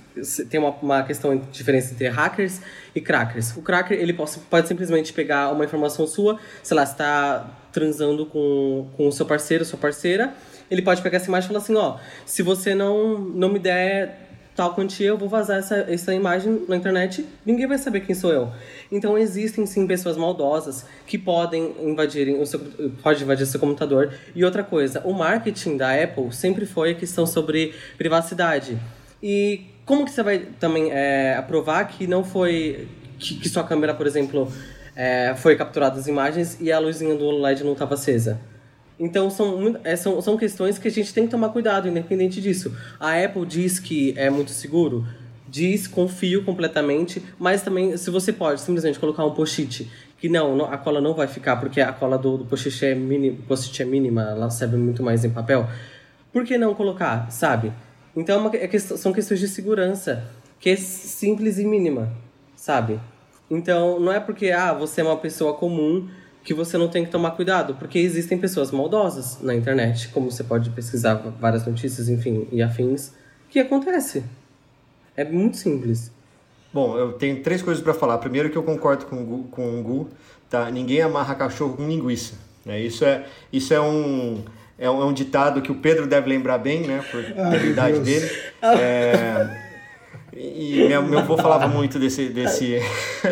Tem 0.50 0.60
uma, 0.60 0.70
uma 0.82 1.04
questão 1.04 1.36
de 1.36 1.46
diferença 1.48 1.94
entre 1.94 2.08
hackers 2.08 2.62
e 2.96 3.02
crackers. 3.02 3.56
O 3.58 3.62
cracker, 3.62 4.00
ele 4.00 4.14
pode, 4.14 4.38
pode 4.50 4.68
simplesmente 4.68 5.14
pegar 5.14 5.52
uma 5.52 5.66
informação 5.66 6.08
sua, 6.08 6.40
sei 6.64 6.76
lá, 6.76 6.84
está 6.84 7.50
transando 7.72 8.26
com, 8.26 8.88
com 8.96 9.08
o 9.08 9.12
seu 9.12 9.26
parceiro, 9.26 9.64
sua 9.64 9.78
parceira, 9.78 10.34
ele 10.70 10.82
pode 10.82 11.02
pegar 11.02 11.18
essa 11.18 11.28
imagem 11.28 11.46
e 11.46 11.48
falar 11.50 11.60
assim, 11.60 11.76
ó, 11.76 11.98
se 12.26 12.42
você 12.42 12.74
não, 12.74 13.20
não 13.20 13.50
me 13.50 13.60
der 13.60 14.27
tal 14.58 14.74
quantia, 14.74 15.06
eu 15.06 15.18
vou 15.20 15.30
vazar 15.30 15.60
essa, 15.60 15.76
essa 15.88 16.14
imagem 16.16 16.66
na 16.68 16.76
internet, 16.76 17.24
ninguém 17.46 17.68
vai 17.68 17.78
saber 17.78 18.00
quem 18.00 18.16
sou 18.16 18.34
eu. 18.34 18.52
Então 18.92 19.16
existem 19.16 19.68
sim 19.68 19.86
pessoas 19.86 20.18
maldosas 20.18 20.84
que 21.06 21.16
podem 21.16 21.76
invadir 21.80 22.30
o 22.30 22.44
seu, 22.44 22.60
pode 23.04 23.24
invadir 23.24 23.46
seu 23.46 23.60
computador. 23.60 24.12
E 24.36 24.44
outra 24.44 24.64
coisa, 24.64 25.00
o 25.06 25.14
marketing 25.14 25.78
da 25.78 25.94
Apple 25.94 26.34
sempre 26.34 26.66
foi 26.66 26.92
a 26.92 26.96
questão 26.96 27.28
sobre 27.28 27.76
privacidade. 28.00 28.80
E 29.22 29.62
como 29.86 30.04
que 30.04 30.12
você 30.12 30.24
vai 30.24 30.40
também 30.60 30.92
é, 30.92 31.36
aprovar 31.36 31.88
que 31.88 32.08
não 32.08 32.24
foi 32.24 32.88
que, 33.20 33.36
que 33.36 33.48
sua 33.48 33.64
câmera, 33.64 33.94
por 33.94 34.08
exemplo, 34.08 34.52
é, 34.96 35.36
foi 35.36 35.56
capturada 35.56 36.00
as 36.00 36.08
imagens 36.08 36.58
e 36.60 36.72
a 36.72 36.80
luzinha 36.80 37.14
do 37.14 37.30
LED 37.30 37.64
não 37.64 37.74
estava 37.74 37.94
acesa? 37.94 38.40
Então 39.00 39.30
são, 39.30 39.80
é, 39.84 39.96
são, 39.96 40.20
são 40.22 40.38
questões 40.38 40.78
que 40.78 40.88
a 40.88 40.92
gente 40.92 41.14
tem 41.14 41.26
que 41.26 41.32
tomar 41.32 41.50
cuidado, 41.50 41.88
independente 41.88 42.42
disso. 42.42 42.76
A 43.00 43.14
Apple 43.24 43.46
diz 43.46 43.80
que 43.80 44.14
é 44.18 44.30
muito 44.30 44.52
seguro, 44.52 45.06
diz, 45.48 45.88
confio 45.88 46.44
completamente, 46.44 47.24
mas 47.38 47.62
também 47.62 47.96
se 47.96 48.10
você 48.10 48.34
pode 48.34 48.62
simplesmente 48.62 49.00
colocar 49.00 49.24
um 49.26 49.32
post-it 49.32 49.90
que 50.20 50.28
não, 50.28 50.66
a 50.66 50.78
cola 50.78 51.00
não 51.00 51.14
vai 51.14 51.28
ficar 51.28 51.58
porque 51.58 51.80
a 51.80 51.94
cola 51.94 52.18
do, 52.18 52.38
do 52.38 52.46
post-it 52.46 52.86
é, 52.86 52.96
mini, 52.96 53.32
post 53.32 53.82
é 53.82 53.86
mínima, 53.86 54.24
ela 54.24 54.50
serve 54.50 54.78
muito 54.78 55.04
mais 55.04 55.24
em 55.24 55.30
papel. 55.30 55.68
Por 56.34 56.44
que 56.44 56.58
não 56.58 56.74
colocar, 56.74 57.32
sabe? 57.32 57.72
Então 58.16 58.36
é 58.36 58.40
uma, 58.40 58.56
é 58.56 58.68
questão, 58.68 58.98
são 58.98 59.14
questões 59.14 59.40
de 59.40 59.48
segurança 59.48 60.28
que 60.60 60.72
é 60.72 60.76
simples 60.76 61.60
e 61.60 61.66
mínima, 61.66 62.12
sabe? 62.56 63.00
Então 63.50 64.00
não 64.00 64.12
é 64.12 64.20
porque 64.20 64.50
ah, 64.52 64.74
você 64.74 65.02
é 65.02 65.04
uma 65.04 65.18
pessoa 65.18 65.54
comum 65.54 66.10
que 66.48 66.54
você 66.54 66.78
não 66.78 66.88
tem 66.88 67.04
que 67.04 67.12
tomar 67.12 67.32
cuidado, 67.32 67.76
porque 67.76 68.00
existem 68.00 68.38
pessoas 68.38 68.72
maldosas 68.72 69.42
na 69.42 69.54
internet, 69.54 70.08
como 70.14 70.32
você 70.32 70.46
pode 70.46 70.70
pesquisar 70.70 71.16
várias 71.42 71.68
notícias, 71.68 72.08
enfim, 72.08 72.48
e 72.54 72.62
afins, 72.62 73.12
que 73.50 73.60
acontece. 73.60 74.24
É 75.14 75.26
muito 75.26 75.58
simples. 75.58 76.10
Bom, 76.72 76.98
eu 76.98 77.12
tenho 77.12 77.44
três 77.44 77.62
coisas 77.62 77.84
para 77.84 77.94
falar. 77.94 78.18
Primeiro 78.20 78.50
que 78.50 78.58
eu 78.58 78.64
concordo 78.64 79.08
com 79.08 79.22
o 79.22 79.26
Gu, 79.26 79.44
com 79.52 79.78
o 79.78 79.84
Gu 79.84 80.10
tá? 80.50 80.72
Ninguém 80.72 81.02
amarra 81.02 81.36
cachorro 81.36 81.76
com 81.76 81.86
linguiça. 81.86 82.36
Né? 82.66 82.80
Isso, 82.80 83.04
é, 83.04 83.26
isso 83.52 83.74
é 83.74 83.82
um... 83.82 84.42
É 84.80 84.90
um, 84.90 85.02
é 85.02 85.06
um 85.06 85.14
ditado 85.14 85.62
que 85.62 85.72
o 85.72 85.76
Pedro 85.76 86.08
deve 86.08 86.30
lembrar 86.30 86.60
bem, 86.60 86.88
né? 86.88 87.04
Por 87.12 87.26
ter 87.26 87.66
idade 87.66 88.00
dele. 88.00 88.30
É, 88.62 89.60
e 90.32 90.88
meu, 90.88 91.04
meu 91.04 91.20
avô 91.20 91.36
falava 91.36 91.68
muito 91.68 91.98
desse, 91.98 92.30
desse, 92.30 92.80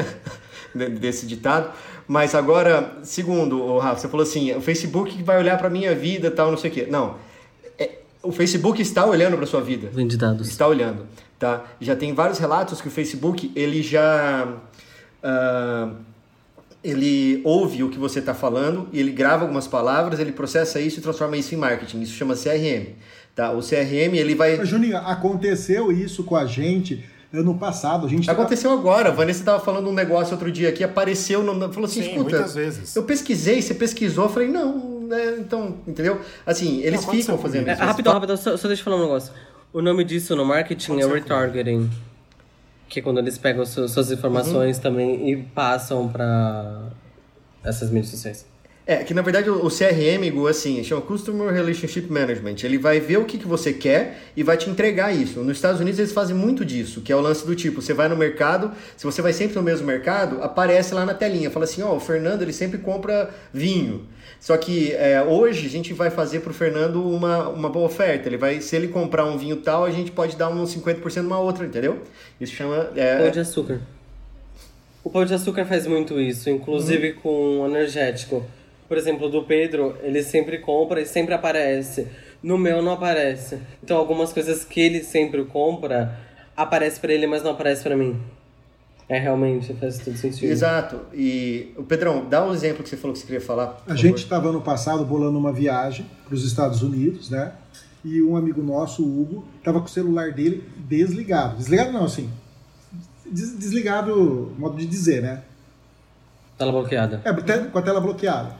desse 0.75 1.25
ditado. 1.25 1.71
Mas 2.07 2.35
agora, 2.35 2.97
segundo, 3.03 3.61
o 3.61 3.79
Rafa, 3.79 4.01
você 4.01 4.07
falou 4.07 4.23
assim, 4.23 4.53
o 4.53 4.61
Facebook 4.61 5.21
vai 5.23 5.37
olhar 5.37 5.57
para 5.57 5.69
minha 5.69 5.95
vida, 5.95 6.29
tal, 6.29 6.51
não 6.51 6.57
sei 6.57 6.69
o 6.69 6.73
quê. 6.73 6.87
Não. 6.89 7.15
É, 7.79 7.99
o 8.21 8.31
Facebook 8.31 8.81
está 8.81 9.05
olhando 9.05 9.37
para 9.37 9.45
sua 9.45 9.61
vida. 9.61 9.89
Vende 9.91 10.17
dados. 10.17 10.47
Está 10.47 10.67
olhando. 10.67 11.07
tá? 11.39 11.63
Já 11.79 11.95
tem 11.95 12.13
vários 12.13 12.37
relatos 12.37 12.81
que 12.81 12.87
o 12.87 12.91
Facebook 12.91 13.51
ele 13.55 13.81
já 13.81 14.47
uh, 15.23 15.95
ele 16.83 17.41
ouve 17.43 17.83
o 17.83 17.89
que 17.89 17.97
você 17.97 18.19
está 18.19 18.35
falando 18.35 18.87
e 18.93 18.99
ele 18.99 19.11
grava 19.11 19.43
algumas 19.43 19.67
palavras, 19.67 20.19
ele 20.19 20.31
processa 20.31 20.79
isso 20.79 20.99
e 20.99 21.01
transforma 21.01 21.35
isso 21.35 21.55
em 21.55 21.57
marketing. 21.57 22.01
Isso 22.01 22.13
chama 22.13 22.35
CRM. 22.35 22.93
Tá? 23.35 23.51
O 23.51 23.59
CRM 23.59 24.15
ele 24.15 24.35
vai. 24.35 24.63
Juninho, 24.63 24.97
aconteceu 24.97 25.91
isso 25.91 26.23
com 26.23 26.35
a 26.35 26.45
gente 26.45 27.03
ano 27.33 27.57
passado. 27.57 28.05
A 28.05 28.09
gente 28.09 28.29
Aconteceu 28.29 28.69
tava... 28.69 28.81
agora. 28.81 29.09
A 29.09 29.11
Vanessa 29.11 29.39
estava 29.39 29.63
falando 29.63 29.89
um 29.89 29.93
negócio 29.93 30.33
outro 30.33 30.51
dia 30.51 30.69
aqui, 30.69 30.83
apareceu, 30.83 31.43
no... 31.43 31.53
falou 31.71 31.85
assim: 31.85 32.01
Sim, 32.01 32.09
escuta. 32.09 32.35
Muitas 32.37 32.55
vezes. 32.55 32.95
Eu 32.95 33.03
pesquisei, 33.03 33.61
você 33.61 33.73
pesquisou, 33.73 34.25
eu 34.25 34.29
falei, 34.29 34.49
não, 34.49 35.01
né, 35.01 35.37
então, 35.39 35.77
entendeu? 35.87 36.21
Assim, 36.45 36.81
eles 36.81 37.05
não, 37.05 37.13
ficam 37.13 37.37
fazendo 37.37 37.69
isso. 37.69 37.81
É, 37.81 37.85
rapidão, 37.85 38.13
rapidão, 38.13 38.37
só, 38.37 38.57
só 38.57 38.67
deixa 38.67 38.81
eu 38.81 38.85
falar 38.85 38.97
um 38.97 39.01
negócio. 39.01 39.33
O 39.73 39.81
nome 39.81 40.03
disso 40.03 40.35
no 40.35 40.45
marketing 40.45 40.99
é 40.99 41.05
retargeting. 41.05 41.89
Que 42.87 42.99
é 42.99 43.03
quando 43.03 43.17
eles 43.17 43.37
pegam 43.37 43.65
suas 43.65 44.11
informações 44.11 44.77
uhum. 44.77 44.83
também 44.83 45.29
e 45.29 45.37
passam 45.37 46.07
para 46.07 46.89
essas 47.63 47.89
mídias 47.89 48.11
sociais. 48.11 48.45
É, 48.87 48.97
que 48.97 49.15
na 49.15 49.23
verdade 49.23 49.49
o 49.49 49.67
CRM, 49.67 50.47
assim, 50.47 50.83
chama 50.83 51.01
Customer 51.01 51.51
Relationship 51.51 52.07
Management. 52.07 52.57
Ele 52.63 52.77
vai 52.77 52.99
ver 52.99 53.17
o 53.17 53.25
que, 53.25 53.39
que 53.39 53.47
você 53.47 53.73
quer 53.73 54.19
e 54.37 54.43
vai 54.43 54.57
te 54.57 54.69
entregar 54.69 55.11
isso. 55.11 55.39
Nos 55.39 55.57
Estados 55.57 55.81
Unidos 55.81 55.99
eles 55.99 56.11
fazem 56.11 56.35
muito 56.35 56.63
disso, 56.63 57.01
que 57.01 57.11
é 57.11 57.15
o 57.15 57.19
lance 57.19 57.45
do 57.47 57.55
tipo, 57.55 57.81
você 57.81 57.93
vai 57.95 58.07
no 58.07 58.15
mercado, 58.15 58.71
se 58.95 59.03
você 59.03 59.23
vai 59.23 59.33
sempre 59.33 59.55
no 59.55 59.63
mesmo 59.63 59.87
mercado, 59.87 60.43
aparece 60.43 60.93
lá 60.93 61.03
na 61.03 61.15
telinha, 61.15 61.49
fala 61.49 61.65
assim, 61.65 61.81
ó, 61.81 61.93
oh, 61.93 61.95
o 61.95 61.99
Fernando 61.99 62.43
ele 62.43 62.53
sempre 62.53 62.77
compra 62.77 63.31
vinho. 63.51 64.05
Só 64.39 64.55
que 64.55 64.91
é, 64.93 65.23
hoje 65.23 65.65
a 65.65 65.69
gente 65.69 65.91
vai 65.91 66.11
fazer 66.11 66.41
para 66.41 66.51
o 66.51 66.53
Fernando 66.53 67.03
uma, 67.03 67.49
uma 67.49 67.69
boa 67.69 67.87
oferta. 67.87 68.29
Ele 68.29 68.37
vai, 68.37 68.61
se 68.61 68.75
ele 68.75 68.87
comprar 68.87 69.25
um 69.25 69.35
vinho 69.35 69.55
tal, 69.55 69.85
a 69.85 69.89
gente 69.89 70.11
pode 70.11 70.35
dar 70.35 70.49
uns 70.49 70.75
50% 70.75 71.21
numa 71.23 71.39
outra, 71.39 71.65
entendeu? 71.65 72.03
Isso 72.39 72.53
chama. 72.53 72.91
É... 72.95 73.17
Pão 73.17 73.31
de 73.31 73.39
açúcar. 73.39 73.81
O 75.03 75.09
pão 75.09 75.25
de 75.25 75.33
açúcar 75.33 75.65
faz 75.65 75.87
muito 75.87 76.19
isso, 76.21 76.49
inclusive 76.51 77.11
uhum. 77.11 77.15
com 77.21 77.65
energético. 77.67 78.45
Por 78.87 78.97
exemplo, 78.97 79.29
do 79.29 79.43
Pedro, 79.43 79.97
ele 80.03 80.21
sempre 80.21 80.59
compra 80.59 81.01
e 81.01 81.05
sempre 81.05 81.33
aparece. 81.33 82.07
No 82.41 82.57
meu 82.57 82.81
não 82.81 82.93
aparece. 82.93 83.59
Então 83.83 83.97
algumas 83.97 84.31
coisas 84.31 84.63
que 84.63 84.79
ele 84.79 85.03
sempre 85.03 85.43
compra 85.45 86.19
aparece 86.55 86.99
para 86.99 87.13
ele, 87.13 87.27
mas 87.27 87.43
não 87.43 87.51
aparece 87.51 87.83
para 87.83 87.97
mim. 87.97 88.21
É, 89.07 89.19
realmente, 89.19 89.73
faz 89.75 89.99
todo 89.99 90.17
sentido. 90.17 90.49
Exato. 90.49 90.99
E 91.13 91.73
o 91.77 91.83
Pedrão, 91.83 92.25
dá 92.27 92.43
um 92.43 92.53
exemplo 92.53 92.83
que 92.83 92.89
você 92.89 92.97
falou 92.97 93.13
que 93.13 93.19
você 93.19 93.25
queria 93.25 93.41
falar. 93.41 93.83
A 93.87 93.95
gente 93.95 94.17
estava 94.17 94.51
no 94.51 94.61
passado 94.61 95.05
bolando 95.05 95.37
uma 95.37 95.53
viagem 95.53 96.05
para 96.25 96.33
os 96.33 96.43
Estados 96.43 96.81
Unidos, 96.81 97.29
né? 97.29 97.51
E 98.03 98.21
um 98.21 98.35
amigo 98.35 98.63
nosso, 98.63 99.03
o 99.03 99.21
Hugo, 99.21 99.47
estava 99.57 99.79
com 99.79 99.85
o 99.85 99.89
celular 99.89 100.31
dele 100.31 100.63
desligado. 100.77 101.57
Desligado 101.57 101.91
não, 101.91 102.05
assim. 102.05 102.29
Des 103.25 103.57
desligado, 103.57 104.53
modo 104.57 104.77
de 104.77 104.85
dizer, 104.85 105.21
né? 105.21 105.43
Tela 106.57 106.71
bloqueada. 106.71 107.21
É, 107.23 107.57
com 107.69 107.77
a 107.77 107.81
tela 107.81 107.99
bloqueada. 107.99 108.55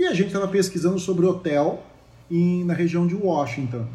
E 0.00 0.06
a 0.06 0.12
gente 0.12 0.28
estava 0.28 0.48
pesquisando 0.48 0.98
sobre 0.98 1.26
hotel 1.26 1.82
em, 2.28 2.64
na 2.64 2.74
região 2.74 3.06
de 3.06 3.14
Washington. 3.14 3.86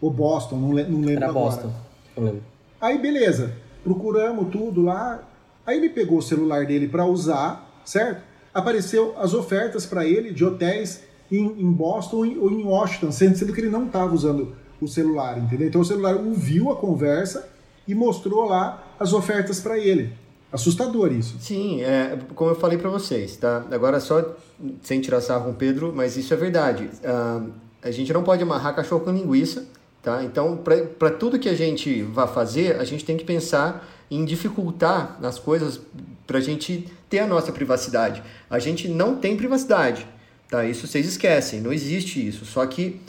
Ou 0.00 0.10
Boston, 0.10 0.56
não, 0.56 0.68
não 0.68 1.00
lembro 1.00 1.10
Era 1.10 1.28
agora. 1.28 1.46
Boston, 1.46 1.72
não 2.16 2.24
lembro. 2.24 2.42
Aí, 2.80 2.98
beleza 2.98 3.64
procuramos 3.84 4.50
tudo 4.50 4.82
lá. 4.82 5.22
Aí 5.66 5.76
ele 5.76 5.90
pegou 5.90 6.18
o 6.18 6.22
celular 6.22 6.66
dele 6.66 6.88
para 6.88 7.04
usar, 7.04 7.70
certo? 7.84 8.22
Apareceu 8.52 9.14
as 9.18 9.34
ofertas 9.34 9.84
para 9.84 10.06
ele 10.06 10.32
de 10.32 10.44
hotéis 10.44 11.02
em, 11.30 11.60
em 11.60 11.70
Boston 11.70 12.16
ou 12.16 12.50
em 12.50 12.64
Washington, 12.64 13.12
sendo 13.12 13.52
que 13.52 13.60
ele 13.60 13.70
não 13.70 13.86
estava 13.86 14.14
usando 14.14 14.54
o 14.80 14.88
celular, 14.88 15.38
entendeu? 15.38 15.68
Então 15.68 15.80
o 15.80 15.84
celular 15.84 16.16
ouviu 16.16 16.72
a 16.72 16.76
conversa 16.76 17.48
e 17.86 17.94
mostrou 17.94 18.46
lá 18.46 18.82
as 18.98 19.12
ofertas 19.12 19.60
para 19.60 19.78
ele. 19.78 20.12
Assustador 20.54 21.12
isso. 21.12 21.36
Sim, 21.40 21.82
é, 21.82 22.18
como 22.34 22.50
eu 22.52 22.54
falei 22.54 22.78
para 22.78 22.88
vocês, 22.88 23.36
tá? 23.36 23.66
Agora 23.70 24.00
só 24.00 24.34
sem 24.82 25.00
tirar 25.00 25.20
sarro 25.20 25.44
com 25.44 25.50
o 25.50 25.54
Pedro, 25.54 25.92
mas 25.94 26.16
isso 26.16 26.32
é 26.32 26.36
verdade. 26.36 26.88
Uh, 27.02 27.50
a 27.82 27.90
gente 27.90 28.12
não 28.12 28.22
pode 28.22 28.42
amarrar 28.42 28.74
cachorro 28.74 29.00
com 29.04 29.10
linguiça 29.10 29.66
Tá? 30.04 30.22
Então, 30.22 30.62
para 30.98 31.10
tudo 31.12 31.38
que 31.38 31.48
a 31.48 31.54
gente 31.54 32.02
vai 32.02 32.28
fazer, 32.28 32.78
a 32.78 32.84
gente 32.84 33.06
tem 33.06 33.16
que 33.16 33.24
pensar 33.24 33.88
em 34.10 34.22
dificultar 34.22 35.18
as 35.22 35.38
coisas 35.38 35.80
para 36.26 36.36
a 36.36 36.40
gente 36.42 36.86
ter 37.08 37.20
a 37.20 37.26
nossa 37.26 37.50
privacidade. 37.50 38.22
A 38.50 38.58
gente 38.58 38.86
não 38.86 39.16
tem 39.16 39.34
privacidade, 39.34 40.06
tá? 40.50 40.62
Isso 40.66 40.86
vocês 40.86 41.06
esquecem, 41.06 41.62
não 41.62 41.72
existe 41.72 42.28
isso. 42.28 42.44
Só 42.44 42.66
que 42.66 43.00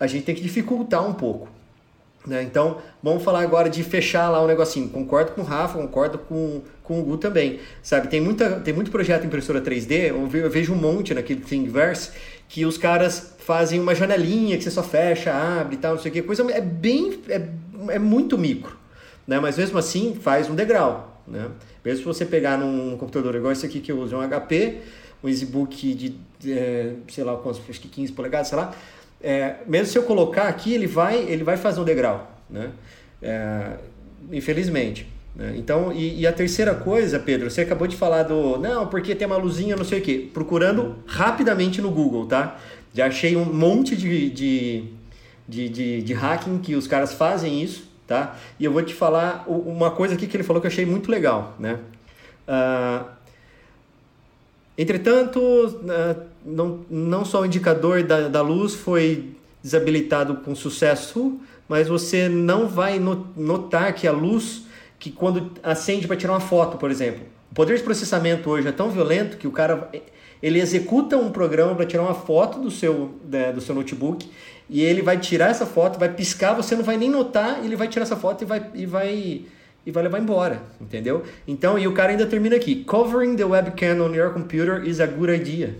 a 0.00 0.06
gente 0.06 0.24
tem 0.24 0.34
que 0.34 0.40
dificultar 0.40 1.06
um 1.06 1.12
pouco. 1.12 1.50
Né? 2.28 2.42
Então, 2.42 2.78
vamos 3.02 3.22
falar 3.22 3.40
agora 3.40 3.70
de 3.70 3.82
fechar 3.82 4.28
lá 4.28 4.42
um 4.42 4.46
negocinho. 4.46 4.88
Concordo 4.90 5.32
com 5.32 5.40
o 5.40 5.44
Rafa, 5.44 5.78
concordo 5.78 6.18
com, 6.18 6.60
com 6.82 7.00
o 7.00 7.02
Gu 7.02 7.16
também. 7.16 7.58
Sabe, 7.82 8.08
tem, 8.08 8.20
muita, 8.20 8.60
tem 8.60 8.74
muito 8.74 8.90
projeto 8.90 9.24
impressora 9.24 9.60
3D, 9.60 10.10
eu 10.10 10.50
vejo 10.50 10.74
um 10.74 10.76
monte 10.76 11.14
naquele 11.14 11.40
Thingiverse, 11.40 12.10
que 12.48 12.66
os 12.66 12.76
caras 12.76 13.34
fazem 13.38 13.80
uma 13.80 13.94
janelinha 13.94 14.58
que 14.58 14.62
você 14.62 14.70
só 14.70 14.82
fecha, 14.82 15.32
abre 15.32 15.76
e 15.76 15.78
tal, 15.78 15.94
não 15.94 16.02
sei 16.02 16.10
o 16.10 16.14
que. 16.14 16.22
Coisa 16.22 16.42
é 16.52 16.60
bem. 16.60 17.18
É, 17.28 17.48
é 17.88 17.98
muito 17.98 18.36
micro. 18.36 18.76
Né? 19.26 19.40
Mas 19.40 19.56
mesmo 19.56 19.78
assim 19.78 20.14
faz 20.20 20.50
um 20.50 20.54
degrau. 20.54 21.22
Né? 21.26 21.48
Mesmo 21.84 21.98
se 21.98 22.04
você 22.04 22.26
pegar 22.26 22.58
num 22.58 22.96
computador 22.96 23.34
igual 23.34 23.52
esse 23.52 23.64
aqui 23.64 23.80
que 23.80 23.90
eu 23.90 23.98
uso, 23.98 24.16
um 24.16 24.28
HP, 24.28 24.80
um 25.22 25.28
EasyBook 25.28 25.94
de, 25.94 26.14
de 26.38 26.52
é, 26.52 26.94
sei 27.08 27.24
lá 27.24 27.36
quantos, 27.36 27.60
acho 27.68 27.80
que 27.80 27.88
15 27.88 28.12
polegadas, 28.12 28.48
sei 28.48 28.58
lá. 28.58 28.74
É, 29.20 29.56
mesmo 29.66 29.86
se 29.86 29.98
eu 29.98 30.02
colocar 30.04 30.44
aqui, 30.44 30.72
ele 30.72 30.86
vai, 30.86 31.18
ele 31.18 31.42
vai 31.44 31.56
fazer 31.56 31.80
um 31.80 31.84
degrau. 31.84 32.30
Né? 32.48 32.70
É, 33.22 33.72
infelizmente. 34.32 35.06
Né? 35.34 35.54
Então, 35.56 35.92
e, 35.92 36.20
e, 36.20 36.26
a 36.26 36.32
terceira 36.32 36.74
coisa, 36.74 37.18
Pedro, 37.18 37.50
você 37.50 37.60
acabou 37.60 37.86
de 37.86 37.96
falar 37.96 38.24
do. 38.24 38.58
Não, 38.58 38.86
porque 38.86 39.14
tem 39.14 39.26
uma 39.26 39.36
luzinha, 39.36 39.76
não 39.76 39.84
sei 39.84 40.00
o 40.00 40.02
quê. 40.02 40.28
Procurando 40.32 40.96
rapidamente 41.06 41.80
no 41.80 41.90
Google, 41.90 42.26
tá? 42.26 42.58
Já 42.94 43.06
achei 43.06 43.36
um 43.36 43.44
monte 43.44 43.94
de, 43.94 44.30
de, 44.30 44.84
de, 45.46 45.68
de, 45.68 46.02
de 46.02 46.12
hacking 46.12 46.58
que 46.58 46.74
os 46.74 46.86
caras 46.86 47.12
fazem 47.12 47.62
isso, 47.62 47.88
tá? 48.06 48.36
E 48.58 48.64
eu 48.64 48.72
vou 48.72 48.82
te 48.82 48.94
falar 48.94 49.44
uma 49.46 49.90
coisa 49.90 50.14
aqui 50.14 50.26
que 50.26 50.36
ele 50.36 50.44
falou 50.44 50.60
que 50.60 50.66
eu 50.66 50.70
achei 50.70 50.86
muito 50.86 51.10
legal, 51.10 51.54
né? 51.58 51.78
Uh, 52.48 53.04
entretanto, 54.76 55.38
uh, 55.38 56.27
não, 56.44 56.80
não 56.90 57.24
só 57.24 57.42
o 57.42 57.46
indicador 57.46 58.02
da, 58.02 58.28
da 58.28 58.42
luz 58.42 58.74
foi 58.74 59.34
desabilitado 59.62 60.36
com 60.36 60.54
sucesso, 60.54 61.38
mas 61.68 61.88
você 61.88 62.28
não 62.28 62.66
vai 62.66 62.98
notar 63.36 63.92
que 63.94 64.06
a 64.06 64.12
luz 64.12 64.62
que 64.98 65.10
quando 65.10 65.52
acende 65.62 66.06
para 66.06 66.16
tirar 66.16 66.32
uma 66.32 66.40
foto, 66.40 66.76
por 66.76 66.90
exemplo. 66.90 67.20
O 67.50 67.54
poder 67.54 67.76
de 67.76 67.82
processamento 67.82 68.50
hoje 68.50 68.68
é 68.68 68.72
tão 68.72 68.90
violento 68.90 69.36
que 69.36 69.46
o 69.46 69.52
cara 69.52 69.88
ele 70.42 70.60
executa 70.60 71.16
um 71.16 71.30
programa 71.30 71.74
para 71.74 71.86
tirar 71.86 72.02
uma 72.02 72.14
foto 72.14 72.60
do 72.60 72.70
seu, 72.70 73.14
do 73.54 73.60
seu 73.60 73.74
notebook 73.74 74.28
e 74.68 74.82
ele 74.82 75.02
vai 75.02 75.18
tirar 75.18 75.50
essa 75.50 75.66
foto, 75.66 75.98
vai 75.98 76.12
piscar, 76.12 76.52
você 76.54 76.76
não 76.76 76.84
vai 76.84 76.96
nem 76.96 77.10
notar, 77.10 77.64
ele 77.64 77.74
vai 77.74 77.88
tirar 77.88 78.04
essa 78.04 78.16
foto 78.16 78.42
e 78.42 78.44
vai, 78.44 78.70
e 78.74 78.86
vai, 78.86 79.42
e 79.86 79.90
vai 79.90 80.02
levar 80.02 80.18
embora, 80.18 80.62
entendeu? 80.80 81.22
Então, 81.46 81.78
e 81.78 81.88
o 81.88 81.92
cara 81.92 82.12
ainda 82.12 82.26
termina 82.26 82.56
aqui: 82.56 82.84
Covering 82.84 83.36
the 83.36 83.44
webcam 83.44 84.02
on 84.02 84.14
your 84.14 84.30
computer 84.32 84.86
is 84.86 85.00
a 85.00 85.06
good 85.06 85.32
idea, 85.32 85.74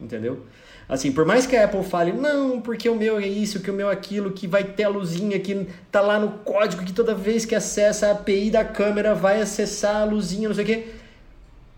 entendeu? 0.00 0.44
Assim, 0.88 1.12
por 1.12 1.24
mais 1.24 1.46
que 1.46 1.56
a 1.56 1.66
Apple 1.66 1.84
fale, 1.84 2.12
não, 2.12 2.60
porque 2.60 2.88
o 2.88 2.96
meu 2.96 3.18
é 3.18 3.26
isso, 3.26 3.60
que 3.60 3.70
o 3.70 3.74
meu 3.74 3.88
é 3.88 3.92
aquilo, 3.92 4.32
que 4.32 4.48
vai 4.48 4.64
ter 4.64 4.84
a 4.84 4.88
luzinha 4.88 5.38
que 5.38 5.68
tá 5.90 6.00
lá 6.00 6.18
no 6.18 6.30
código, 6.38 6.84
que 6.84 6.92
toda 6.92 7.14
vez 7.14 7.44
que 7.44 7.54
acessa 7.54 8.08
a 8.08 8.10
API 8.10 8.50
da 8.50 8.64
câmera 8.64 9.14
vai 9.14 9.40
acessar 9.40 10.02
a 10.02 10.04
luzinha, 10.04 10.48
não 10.48 10.54
sei 10.54 10.64
o 10.64 10.66
que, 10.66 10.86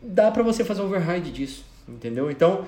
dá 0.01 0.31
para 0.31 0.43
você 0.43 0.65
fazer 0.65 0.81
override 0.81 1.31
disso, 1.31 1.63
entendeu? 1.87 2.31
Então, 2.31 2.65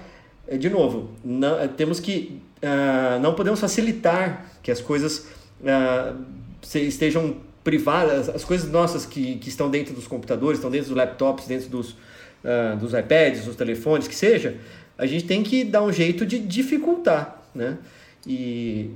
é, 0.47 0.59
de 0.59 0.69
novo, 0.69 1.11
não, 1.25 1.59
é, 1.59 1.67
temos 1.67 1.99
que, 1.99 2.43
uh, 2.63 3.19
não 3.21 3.35
podemos 3.35 3.59
facilitar 3.59 4.45
que 4.63 4.71
as 4.71 4.83
coisas 4.83 5.27
uh, 5.63 6.23
estejam 6.63 7.37
privadas, 7.63 8.29
as 8.29 8.45
coisas 8.45 8.71
nossas 8.71 9.07
que, 9.07 9.37
que 9.37 9.49
estão 9.49 9.71
dentro 9.71 9.95
dos 9.95 10.07
computadores, 10.07 10.59
estão 10.59 10.71
dentro 10.71 10.89
dos 10.89 10.97
laptops, 10.97 11.47
dentro 11.47 11.71
dos, 11.71 11.93
uh, 11.93 12.77
dos 12.79 12.93
iPads, 12.93 13.47
dos 13.47 13.57
telefones, 13.57 14.07
que 14.07 14.15
seja, 14.15 14.59
a 14.97 15.07
gente 15.07 15.25
tem 15.25 15.43
que 15.43 15.65
dar 15.65 15.83
um 15.83 15.93
jeito 15.93 16.25
de 16.25 16.39
dificultar, 16.39 17.43
né? 17.55 17.79
E 18.27 18.91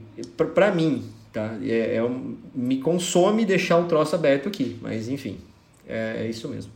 para 0.55 0.73
mim, 0.73 1.05
tá? 1.33 1.57
É, 1.63 1.97
é 1.97 2.11
me 2.55 2.79
consome 2.79 3.45
deixar 3.45 3.79
o 3.79 3.85
troço 3.85 4.15
aberto 4.15 4.49
aqui, 4.49 4.79
mas 4.81 5.09
enfim, 5.09 5.39
é, 5.87 6.25
é, 6.25 6.27
isso 6.29 6.49
mesmo. 6.49 6.73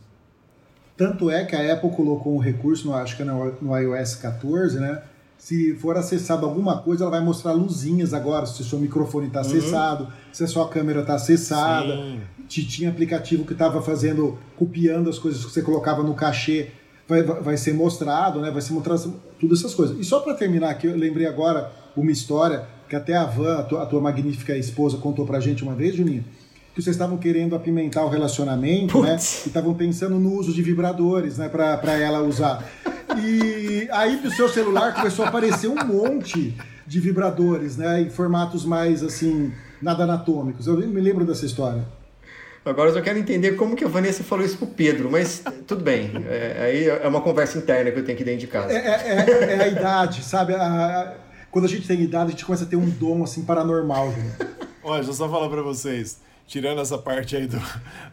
Tanto 0.95 1.31
é 1.31 1.43
que 1.43 1.55
a 1.55 1.73
Apple 1.73 1.89
colocou 1.91 2.35
um 2.35 2.39
recurso, 2.39 2.87
no, 2.87 2.93
acho 2.93 3.15
que 3.15 3.23
é 3.23 3.25
no, 3.25 3.51
no 3.61 3.77
iOS 3.77 4.15
14, 4.15 4.79
né? 4.79 5.01
Se 5.37 5.73
for 5.75 5.97
acessado 5.97 6.45
alguma 6.45 6.77
coisa, 6.77 7.03
ela 7.03 7.11
vai 7.11 7.19
mostrar 7.19 7.51
luzinhas 7.51 8.13
agora, 8.13 8.45
se 8.45 8.61
o 8.61 8.63
seu 8.63 8.79
microfone 8.79 9.27
está 9.27 9.41
uhum. 9.41 9.47
acessado, 9.47 10.13
se 10.31 10.43
a 10.43 10.47
sua 10.47 10.69
câmera 10.69 11.01
está 11.01 11.15
acessada. 11.15 11.95
Sim. 11.95 12.21
Tinha 12.47 12.89
aplicativo 12.89 13.43
que 13.43 13.53
estava 13.53 13.81
fazendo, 13.81 14.37
copiando 14.55 15.09
as 15.09 15.17
coisas 15.17 15.43
que 15.43 15.51
você 15.51 15.61
colocava 15.61 16.03
no 16.03 16.13
cachê 16.13 16.71
vai, 17.07 17.23
vai 17.23 17.57
ser 17.57 17.73
mostrado, 17.73 18.39
né? 18.39 18.51
Vai 18.51 18.61
ser 18.61 18.73
mostrado 18.73 19.13
todas 19.39 19.59
essas 19.59 19.73
coisas. 19.73 19.97
E 19.99 20.03
só 20.03 20.19
para 20.19 20.33
terminar 20.33 20.69
aqui, 20.69 20.87
eu 20.87 20.95
lembrei 20.95 21.25
agora 21.25 21.71
uma 21.95 22.11
história 22.11 22.65
que 22.89 22.95
até 22.95 23.15
a 23.15 23.25
Van, 23.25 23.59
a 23.59 23.63
tua, 23.63 23.83
a 23.83 23.85
tua 23.85 24.01
magnífica 24.01 24.55
esposa, 24.55 24.97
contou 24.97 25.25
pra 25.25 25.39
gente 25.39 25.63
uma 25.63 25.73
vez, 25.73 25.95
Juninho, 25.95 26.23
que 26.73 26.81
vocês 26.81 26.95
estavam 26.95 27.17
querendo 27.17 27.55
apimentar 27.55 28.03
o 28.03 28.09
relacionamento, 28.09 29.01
né? 29.01 29.11
Putz. 29.11 29.45
E 29.45 29.49
estavam 29.49 29.73
pensando 29.73 30.19
no 30.19 30.33
uso 30.33 30.53
de 30.53 30.61
vibradores, 30.61 31.37
né? 31.37 31.49
Pra, 31.49 31.77
pra 31.77 31.93
ela 31.93 32.21
usar. 32.21 32.63
E 33.17 33.87
aí 33.91 34.17
do 34.17 34.31
seu 34.31 34.49
celular 34.49 34.93
começou 34.93 35.25
a 35.25 35.27
aparecer 35.27 35.67
um 35.67 35.85
monte 35.85 36.55
de 36.85 36.99
vibradores, 36.99 37.77
né? 37.77 38.01
Em 38.01 38.09
formatos 38.09 38.65
mais, 38.65 39.03
assim, 39.03 39.51
nada 39.81 40.03
anatômicos. 40.03 40.67
Eu 40.67 40.77
me 40.77 41.01
lembro 41.01 41.25
dessa 41.25 41.45
história. 41.45 41.85
Agora 42.65 42.89
eu 42.89 42.93
só 42.93 43.01
quero 43.01 43.19
entender 43.19 43.53
como 43.53 43.75
que 43.75 43.83
a 43.83 43.87
Vanessa 43.87 44.23
falou 44.23 44.45
isso 44.45 44.57
pro 44.57 44.67
Pedro, 44.67 45.11
mas 45.11 45.43
tudo 45.67 45.83
bem. 45.83 46.11
É, 46.29 46.61
aí 46.63 46.87
é 46.87 47.07
uma 47.07 47.19
conversa 47.21 47.57
interna 47.57 47.91
que 47.91 47.99
eu 47.99 48.05
tenho 48.05 48.17
que 48.17 48.23
dentro 48.23 48.39
de 48.41 48.47
casa. 48.47 48.71
É, 48.71 48.77
é- 48.77 49.25
é- 49.49 49.53
é 49.57 49.63
a 49.63 49.67
idade, 49.67 50.23
sabe? 50.23 50.53
A- 50.55 50.61
a- 50.61 51.13
quando 51.51 51.65
a 51.65 51.67
gente 51.67 51.85
tem 51.87 52.01
idade, 52.01 52.29
a 52.29 52.31
gente 52.31 52.45
começa 52.45 52.63
a 52.63 52.67
ter 52.67 52.77
um 52.77 52.89
dom, 52.89 53.23
assim, 53.23 53.43
paranormal, 53.43 54.11
gente. 54.13 54.49
Olha, 54.83 54.95
deixa 54.97 55.11
eu 55.11 55.13
só 55.15 55.29
falar 55.29 55.49
pra 55.49 55.61
vocês. 55.61 56.19
Tirando 56.47 56.79
essa 56.81 56.97
parte 56.97 57.35
aí 57.35 57.47
do, 57.47 57.61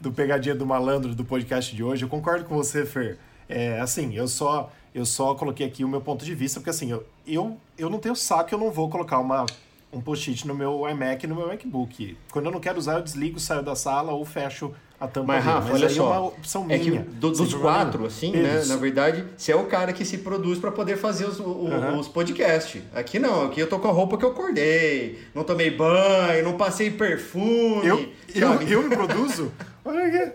do 0.01 0.13
pegadinha 0.13 0.55
do 0.55 0.67
malandro 0.67 1.15
do 1.15 1.25
podcast 1.25 1.75
de 1.75 1.83
hoje, 1.83 2.05
eu 2.05 2.09
concordo 2.09 2.45
com 2.45 2.55
você, 2.57 2.85
Fer. 2.85 3.19
É, 3.49 3.81
assim, 3.81 4.15
eu 4.17 4.27
só 4.29 4.71
eu 4.93 5.07
só 5.07 5.35
coloquei 5.37 5.65
aqui 5.67 5.85
o 5.85 5.89
meu 5.89 6.01
ponto 6.01 6.25
de 6.25 6.35
vista, 6.35 6.59
porque 6.59 6.71
assim, 6.71 6.91
eu, 6.91 7.05
eu, 7.27 7.57
eu 7.79 7.89
não 7.89 8.01
tenho 8.01 8.17
saco, 8.17 8.53
eu 8.53 8.59
não 8.59 8.73
vou 8.73 8.89
colocar 8.91 9.21
uma, 9.21 9.47
um 9.93 10.01
post-it 10.01 10.47
no 10.47 10.55
meu 10.55 10.89
iMac 10.89 11.25
e 11.25 11.29
no 11.29 11.35
meu 11.35 11.49
MacBook. 11.49 12.17
Quando 12.31 12.47
eu 12.47 12.53
não 12.53 12.61
quero 12.61 12.79
usar, 12.79 12.95
eu 12.95 13.03
desligo, 13.03 13.41
saio 13.41 13.63
da 13.63 13.75
sala 13.75 14.13
ou 14.13 14.25
fecho 14.25 14.73
a 15.01 15.09
tampa 15.09 15.33
Mas. 15.33 15.45
Rafa, 15.45 15.73
olha 15.73 15.89
aí 15.89 15.95
só. 15.95 16.15
é 16.15 16.19
uma 16.19 16.27
opção 16.29 16.67
é 16.69 16.79
que 16.79 16.91
minha. 16.91 17.03
do- 17.03 17.31
dos 17.31 17.55
quatro, 17.55 18.05
assim, 18.07 18.33
né? 18.33 18.63
Na 18.67 18.77
verdade, 18.77 19.25
você 19.37 19.51
é 19.53 19.57
o 19.57 19.65
cara 19.67 19.93
que 19.93 20.05
se 20.05 20.19
produz 20.19 20.59
para 20.59 20.71
poder 20.71 20.97
fazer 20.97 21.25
os, 21.25 21.41
o- 21.41 21.67
Aham. 21.73 21.99
os 21.99 22.07
podcasts. 22.07 22.83
Aqui 22.95 23.19
não, 23.19 23.47
aqui 23.47 23.59
eu 23.61 23.69
tô 23.69 23.79
com 23.79 23.89
a 23.89 23.93
roupa 23.93 24.17
que 24.19 24.25
eu 24.25 24.31
acordei, 24.31 25.19
não 25.35 25.43
tomei 25.43 25.71
banho, 25.71 26.45
não 26.45 26.57
passei 26.57 26.91
perfume. 26.91 27.87
Eu, 27.87 28.09
eu, 28.35 28.63
eu 28.63 28.83
me 28.83 28.91
produzo? 28.95 29.51
Olha 29.85 30.05
aqui. 30.07 30.33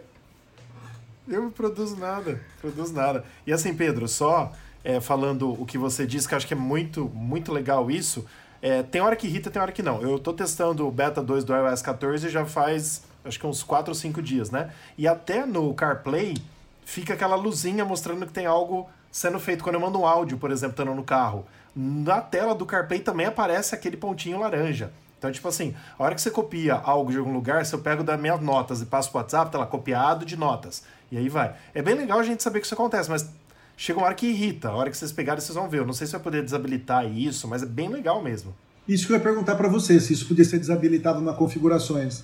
Eu 1.27 1.41
não 1.43 1.49
produzo 1.51 1.95
nada. 1.97 2.39
Produzo 2.61 2.93
nada. 2.93 3.23
E 3.47 3.53
assim, 3.53 3.73
Pedro, 3.73 4.07
só 4.07 4.51
é, 4.83 4.99
falando 4.99 5.59
o 5.59 5.65
que 5.65 5.77
você 5.77 6.05
disse, 6.05 6.27
que 6.27 6.33
eu 6.33 6.37
acho 6.37 6.47
que 6.47 6.53
é 6.53 6.57
muito, 6.57 7.05
muito 7.13 7.51
legal 7.51 7.89
isso. 7.89 8.25
É, 8.65 8.81
tem 8.81 8.99
hora 8.99 9.15
que 9.15 9.27
irrita, 9.27 9.51
tem 9.51 9.61
hora 9.61 9.71
que 9.71 9.83
não. 9.83 10.01
Eu 10.01 10.17
tô 10.17 10.33
testando 10.33 10.87
o 10.87 10.91
beta 10.91 11.21
2 11.21 11.43
do 11.43 11.53
iOS 11.53 11.83
14 11.83 12.29
já 12.29 12.47
faz 12.47 13.03
acho 13.23 13.39
que 13.39 13.45
uns 13.45 13.61
4 13.61 13.91
ou 13.91 13.95
5 13.95 14.23
dias, 14.23 14.49
né? 14.49 14.71
E 14.97 15.07
até 15.07 15.45
no 15.45 15.71
CarPlay 15.75 16.35
fica 16.83 17.13
aquela 17.13 17.35
luzinha 17.35 17.85
mostrando 17.85 18.25
que 18.25 18.33
tem 18.33 18.47
algo 18.47 18.89
sendo 19.11 19.39
feito. 19.39 19.63
Quando 19.63 19.75
eu 19.75 19.79
mando 19.81 19.99
um 19.99 20.07
áudio, 20.07 20.39
por 20.39 20.49
exemplo, 20.49 20.71
estando 20.71 20.95
no 20.95 21.03
carro, 21.03 21.45
na 21.75 22.21
tela 22.21 22.55
do 22.55 22.65
CarPlay 22.65 23.01
também 23.01 23.27
aparece 23.27 23.75
aquele 23.75 23.97
pontinho 23.97 24.39
laranja. 24.39 24.91
Então, 25.19 25.31
tipo 25.31 25.47
assim, 25.47 25.75
a 25.99 26.03
hora 26.03 26.15
que 26.15 26.21
você 26.21 26.31
copia 26.31 26.73
algo 26.73 27.11
de 27.11 27.19
algum 27.19 27.33
lugar, 27.33 27.63
se 27.67 27.75
eu 27.75 27.79
pego 27.79 28.03
das 28.03 28.19
minhas 28.19 28.41
notas 28.41 28.81
e 28.81 28.87
passo 28.87 29.11
pro 29.11 29.19
WhatsApp, 29.19 29.51
tá 29.51 29.59
lá, 29.59 29.67
copiado 29.67 30.25
de 30.25 30.35
notas. 30.35 30.83
E 31.11 31.17
aí 31.19 31.29
vai. 31.29 31.53
É 31.75 31.83
bem 31.83 31.93
legal 31.93 32.17
a 32.17 32.23
gente 32.23 32.41
saber 32.41 32.61
que 32.61 32.65
isso 32.65 32.73
acontece, 32.73 33.11
mas 33.11 33.29
chega 33.77 33.99
uma 33.99 34.05
hora 34.05 34.15
que 34.15 34.27
irrita. 34.27 34.69
A 34.69 34.75
hora 34.75 34.89
que 34.89 34.97
vocês 34.97 35.11
pegarem, 35.11 35.41
vocês 35.41 35.55
vão 35.55 35.69
ver. 35.69 35.79
Eu 35.79 35.85
não 35.85 35.93
sei 35.93 36.07
se 36.07 36.13
vai 36.13 36.21
poder 36.21 36.43
desabilitar 36.43 37.05
isso, 37.05 37.47
mas 37.47 37.63
é 37.63 37.65
bem 37.65 37.89
legal 37.89 38.21
mesmo. 38.21 38.53
Isso 38.87 39.07
que 39.07 39.13
eu 39.13 39.17
ia 39.17 39.23
perguntar 39.23 39.55
pra 39.55 39.67
você, 39.67 39.99
se 39.99 40.13
isso 40.13 40.27
podia 40.27 40.45
ser 40.45 40.59
desabilitado 40.59 41.19
nas 41.21 41.35
configurações. 41.35 42.23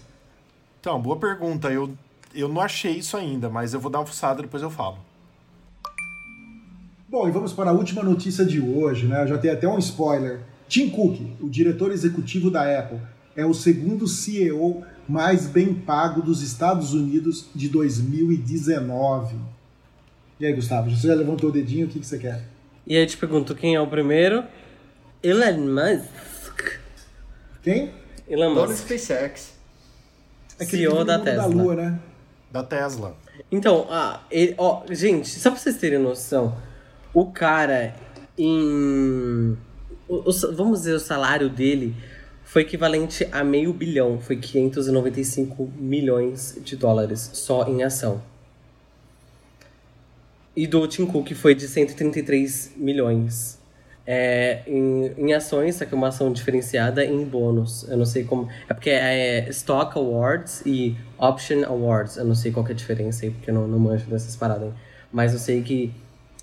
Então, 0.79 1.01
boa 1.01 1.17
pergunta. 1.17 1.71
Eu, 1.71 1.91
eu 2.33 2.47
não 2.47 2.61
achei 2.61 2.93
isso 2.93 3.17
ainda, 3.17 3.49
mas 3.49 3.73
eu 3.73 3.79
vou 3.79 3.91
dar 3.91 3.99
uma 3.99 4.05
fuçada 4.05 4.41
depois 4.41 4.61
eu 4.61 4.69
falo. 4.69 4.97
Bom, 7.09 7.27
e 7.27 7.31
vamos 7.31 7.51
para 7.51 7.71
a 7.71 7.73
última 7.73 8.03
notícia 8.03 8.45
de 8.45 8.61
hoje, 8.61 9.05
né? 9.05 9.23
Eu 9.23 9.27
já 9.27 9.37
tenho 9.37 9.53
até 9.53 9.67
um 9.67 9.77
spoiler. 9.79 10.39
Tim 10.69 10.89
Cook, 10.89 11.19
o 11.41 11.49
diretor 11.49 11.91
executivo 11.91 12.49
da 12.49 12.79
Apple, 12.79 12.99
é 13.35 13.45
o 13.45 13.53
segundo 13.53 14.07
CEO 14.07 14.83
mais 15.09 15.45
bem 15.45 15.73
pago 15.73 16.21
dos 16.21 16.41
Estados 16.41 16.93
Unidos 16.93 17.47
de 17.53 17.67
2019. 17.67 19.35
E 20.41 20.45
aí, 20.47 20.53
Gustavo, 20.53 20.89
você 20.89 21.07
já 21.07 21.13
levantou 21.13 21.51
o 21.51 21.53
dedinho, 21.53 21.85
o 21.85 21.89
que, 21.89 21.99
que 21.99 22.05
você 22.07 22.17
quer? 22.17 22.41
E 22.87 22.95
aí 22.97 23.03
eu 23.03 23.07
te 23.07 23.15
pergunto 23.15 23.53
quem 23.53 23.75
é 23.75 23.79
o 23.79 23.85
primeiro? 23.85 24.43
Elon 25.21 25.55
Musk. 25.67 26.79
Quem? 27.61 27.91
Elon 28.27 28.55
Dono 28.55 28.69
Musk. 28.71 28.85
SpaceX. 28.87 29.53
Aquele 30.59 30.81
CEO 30.83 30.97
que 30.97 31.03
da 31.03 31.17
mundo 31.19 31.25
da 31.25 31.31
Tesla. 31.31 31.47
Lua, 31.63 31.75
né? 31.75 31.99
Da 32.51 32.63
Tesla. 32.63 33.15
Então, 33.51 33.85
ah, 33.91 34.21
ele, 34.31 34.55
ó, 34.57 34.81
gente, 34.89 35.29
só 35.29 35.51
pra 35.51 35.59
vocês 35.59 35.77
terem 35.77 35.99
noção, 35.99 36.57
o 37.13 37.27
cara 37.31 37.93
em. 38.35 39.55
o- 40.09 40.27
o- 40.27 40.55
vamos 40.55 40.79
dizer, 40.79 40.93
o 40.95 40.99
salário 40.99 41.49
dele 41.51 41.95
foi 42.43 42.63
equivalente 42.63 43.27
a 43.31 43.43
meio 43.43 43.71
bilhão, 43.73 44.19
foi 44.19 44.37
595 44.37 45.71
milhões 45.77 46.57
de 46.63 46.75
dólares 46.75 47.29
só 47.33 47.67
em 47.67 47.83
ação. 47.83 48.23
E 50.55 50.67
do 50.67 50.85
Tim 50.87 51.05
Cook 51.05 51.31
foi 51.33 51.55
de 51.55 51.67
133 51.67 52.73
milhões. 52.75 53.59
É, 54.05 54.63
em, 54.67 55.13
em 55.17 55.33
ações, 55.33 55.75
só 55.75 55.85
que 55.85 55.93
é 55.93 55.97
uma 55.97 56.07
ação 56.07 56.31
diferenciada 56.33 57.05
em 57.05 57.23
bônus. 57.23 57.83
Eu 57.87 57.95
não 57.97 58.05
sei 58.05 58.23
como. 58.23 58.49
É 58.67 58.73
porque 58.73 58.89
é 58.89 59.47
Stock 59.49 59.97
Awards 59.97 60.63
e 60.65 60.97
Option 61.17 61.63
Awards. 61.65 62.17
Eu 62.17 62.25
não 62.25 62.35
sei 62.35 62.51
qual 62.51 62.65
que 62.65 62.71
é 62.71 62.75
a 62.75 62.77
diferença 62.77 63.25
aí, 63.25 63.31
porque 63.31 63.49
eu 63.49 63.53
não, 63.53 63.67
não 63.67 63.79
manjo 63.79 64.05
dessas 64.09 64.35
paradas 64.35 64.69
aí. 64.69 64.73
Mas 65.11 65.33
eu 65.33 65.39
sei 65.39 65.61
que. 65.61 65.93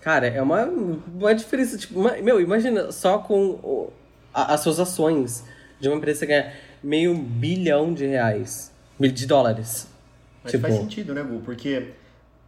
Cara, 0.01 0.29
é 0.29 0.41
uma, 0.41 0.65
uma 0.65 1.35
diferença. 1.35 1.77
Tipo, 1.77 1.99
uma- 2.01 2.17
meu, 2.19 2.41
imagina 2.41 2.93
só 2.93 3.19
com 3.19 3.37
o- 3.63 3.93
a- 4.33 4.55
as 4.55 4.61
suas 4.61 4.79
ações 4.79 5.45
de 5.81 5.89
uma 5.89 5.97
empresa 5.99 6.21
que 6.21 6.33
ganha 6.33 6.53
meio 6.83 7.15
bilhão 7.15 7.93
de 7.93 8.07
reais. 8.07 8.73
De 8.99 9.27
dólares. 9.27 9.89
Mas 10.43 10.53
Tipo- 10.53 10.63
faz 10.63 10.75
sentido, 10.77 11.13
né, 11.13 11.23
Gu? 11.23 11.41
Porque, 11.41 11.89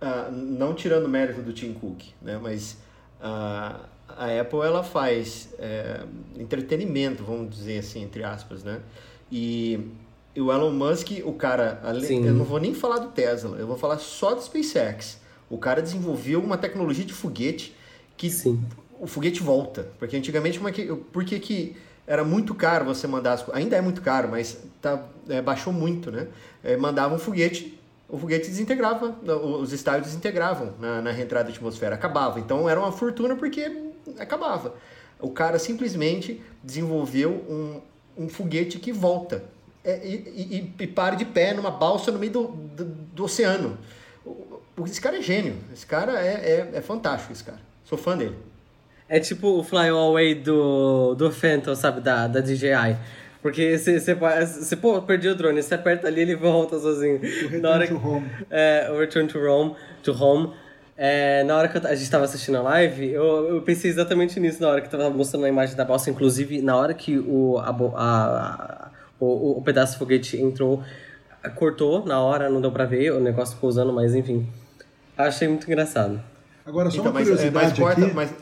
ah, 0.00 0.30
não 0.32 0.74
tirando 0.74 1.06
o 1.06 1.08
mérito 1.08 1.42
do 1.42 1.52
Tim 1.52 1.72
Cook, 1.72 2.02
né, 2.22 2.38
mas 2.42 2.78
ah, 3.20 3.80
a 4.16 4.40
Apple, 4.40 4.60
ela 4.60 4.82
faz 4.82 5.48
é, 5.58 6.02
entretenimento, 6.36 7.24
vamos 7.24 7.54
dizer 7.54 7.78
assim, 7.78 8.02
entre 8.02 8.24
aspas, 8.24 8.64
né? 8.64 8.80
E, 9.30 9.78
e 10.34 10.40
o 10.40 10.52
Elon 10.52 10.72
Musk, 10.72 11.22
o 11.24 11.32
cara, 11.32 11.80
Sim. 12.02 12.26
eu 12.26 12.34
não 12.34 12.44
vou 12.44 12.58
nem 12.58 12.74
falar 12.74 12.98
do 12.98 13.08
Tesla, 13.08 13.56
eu 13.58 13.66
vou 13.66 13.76
falar 13.76 13.98
só 13.98 14.34
do 14.34 14.42
SpaceX. 14.42 15.20
O 15.48 15.58
cara 15.58 15.82
desenvolveu 15.82 16.42
uma 16.42 16.56
tecnologia 16.56 17.04
de 17.04 17.12
foguete 17.12 17.74
que 18.16 18.30
Sim. 18.30 18.62
o 18.98 19.06
foguete 19.06 19.42
volta. 19.42 19.88
Porque 19.98 20.16
antigamente, 20.16 20.58
como 20.58 20.68
é 20.68 20.72
que, 20.72 20.86
por 20.86 21.24
que 21.24 21.76
era 22.06 22.24
muito 22.24 22.54
caro 22.54 22.84
você 22.84 23.06
mandar 23.06 23.32
as 23.34 23.48
Ainda 23.50 23.76
é 23.76 23.80
muito 23.80 24.02
caro, 24.02 24.28
mas 24.28 24.58
tá, 24.80 25.06
é, 25.28 25.40
baixou 25.40 25.72
muito, 25.72 26.10
né? 26.10 26.28
É, 26.62 26.76
mandava 26.76 27.14
um 27.14 27.18
foguete, 27.18 27.79
o 28.10 28.18
foguete 28.18 28.48
desintegrava, 28.48 29.16
os 29.60 29.72
estádios 29.72 30.08
desintegravam 30.08 30.74
na, 30.80 31.00
na 31.00 31.10
reentrada 31.12 31.44
da 31.44 31.50
atmosfera, 31.50 31.94
acabava. 31.94 32.40
Então 32.40 32.68
era 32.68 32.78
uma 32.78 32.92
fortuna 32.92 33.36
porque 33.36 33.70
acabava. 34.18 34.74
O 35.18 35.30
cara 35.30 35.58
simplesmente 35.58 36.42
desenvolveu 36.62 37.30
um, 37.48 37.80
um 38.24 38.28
foguete 38.28 38.78
que 38.78 38.92
volta. 38.92 39.44
É, 39.84 40.06
e, 40.06 40.72
e, 40.78 40.82
e 40.82 40.86
para 40.86 41.14
de 41.14 41.24
pé 41.24 41.54
numa 41.54 41.70
balsa 41.70 42.10
no 42.10 42.18
meio 42.18 42.32
do, 42.32 42.48
do, 42.48 42.84
do 42.84 43.24
oceano. 43.24 43.78
Esse 44.84 45.00
cara 45.00 45.18
é 45.18 45.22
gênio. 45.22 45.56
Esse 45.72 45.86
cara 45.86 46.20
é, 46.20 46.34
é, 46.34 46.70
é 46.74 46.80
fantástico, 46.80 47.32
esse 47.32 47.44
cara. 47.44 47.60
Sou 47.84 47.96
fã 47.96 48.16
dele. 48.16 48.36
É 49.08 49.18
tipo 49.18 49.58
o 49.58 49.64
Fly 49.64 49.88
Away 49.88 50.34
do, 50.36 51.14
do 51.14 51.30
Phantom, 51.32 51.74
sabe? 51.74 52.00
Da, 52.00 52.26
da 52.26 52.40
DJI. 52.40 52.96
Porque 53.42 53.78
você, 53.78 54.76
pô, 54.76 55.00
perdi 55.02 55.28
o 55.28 55.34
drone, 55.34 55.62
você 55.62 55.74
aperta 55.74 56.06
ali 56.06 56.20
ele 56.20 56.36
volta 56.36 56.78
sozinho. 56.78 57.18
Return 57.20 57.58
Na 57.60 57.70
hora 57.70 57.86
to 57.86 57.98
que- 57.98 58.06
Home. 58.06 58.30
É, 58.50 58.88
o 58.92 58.98
Return 58.98 59.28
to 59.28 59.38
Home. 59.38 59.74
To 60.02 60.12
home. 60.12 60.52
É, 60.96 61.42
na 61.44 61.56
hora 61.56 61.68
que 61.68 61.78
eu- 61.78 61.86
a 61.90 61.94
gente 61.94 62.10
tava 62.10 62.24
assistindo 62.24 62.58
a 62.58 62.62
live, 62.62 63.08
eu, 63.10 63.54
eu 63.56 63.62
pensei 63.62 63.90
exatamente 63.90 64.38
nisso 64.38 64.60
na 64.60 64.68
hora 64.68 64.80
que 64.82 64.90
tava 64.90 65.08
mostrando 65.08 65.46
a 65.46 65.48
imagem 65.48 65.74
da 65.74 65.84
balsa. 65.86 66.10
Inclusive, 66.10 66.60
na 66.60 66.76
hora 66.76 66.92
que 66.92 67.18
o, 67.18 67.56
a, 67.58 67.70
a- 67.70 68.04
a- 68.04 68.90
o, 69.18 69.58
o 69.58 69.62
pedaço 69.62 69.94
de 69.94 69.98
foguete 69.98 70.36
entrou, 70.38 70.82
cortou 71.56 72.04
na 72.04 72.20
hora, 72.20 72.50
não 72.50 72.60
deu 72.60 72.70
pra 72.70 72.84
ver, 72.84 73.12
o 73.12 73.20
negócio 73.20 73.56
pousando, 73.58 73.92
mas 73.92 74.14
enfim. 74.14 74.46
Achei 75.16 75.48
muito 75.48 75.66
engraçado. 75.66 76.20
Agora, 76.66 76.90
só 76.90 76.98
Então, 77.00 77.10
uma 77.10 77.18
mas, 77.20 77.28
é, 77.28 77.30
curiosidade 77.30 77.66
mas 77.70 77.78
corta, 77.78 78.04
aqui. 78.04 78.14
mas, 78.14 78.34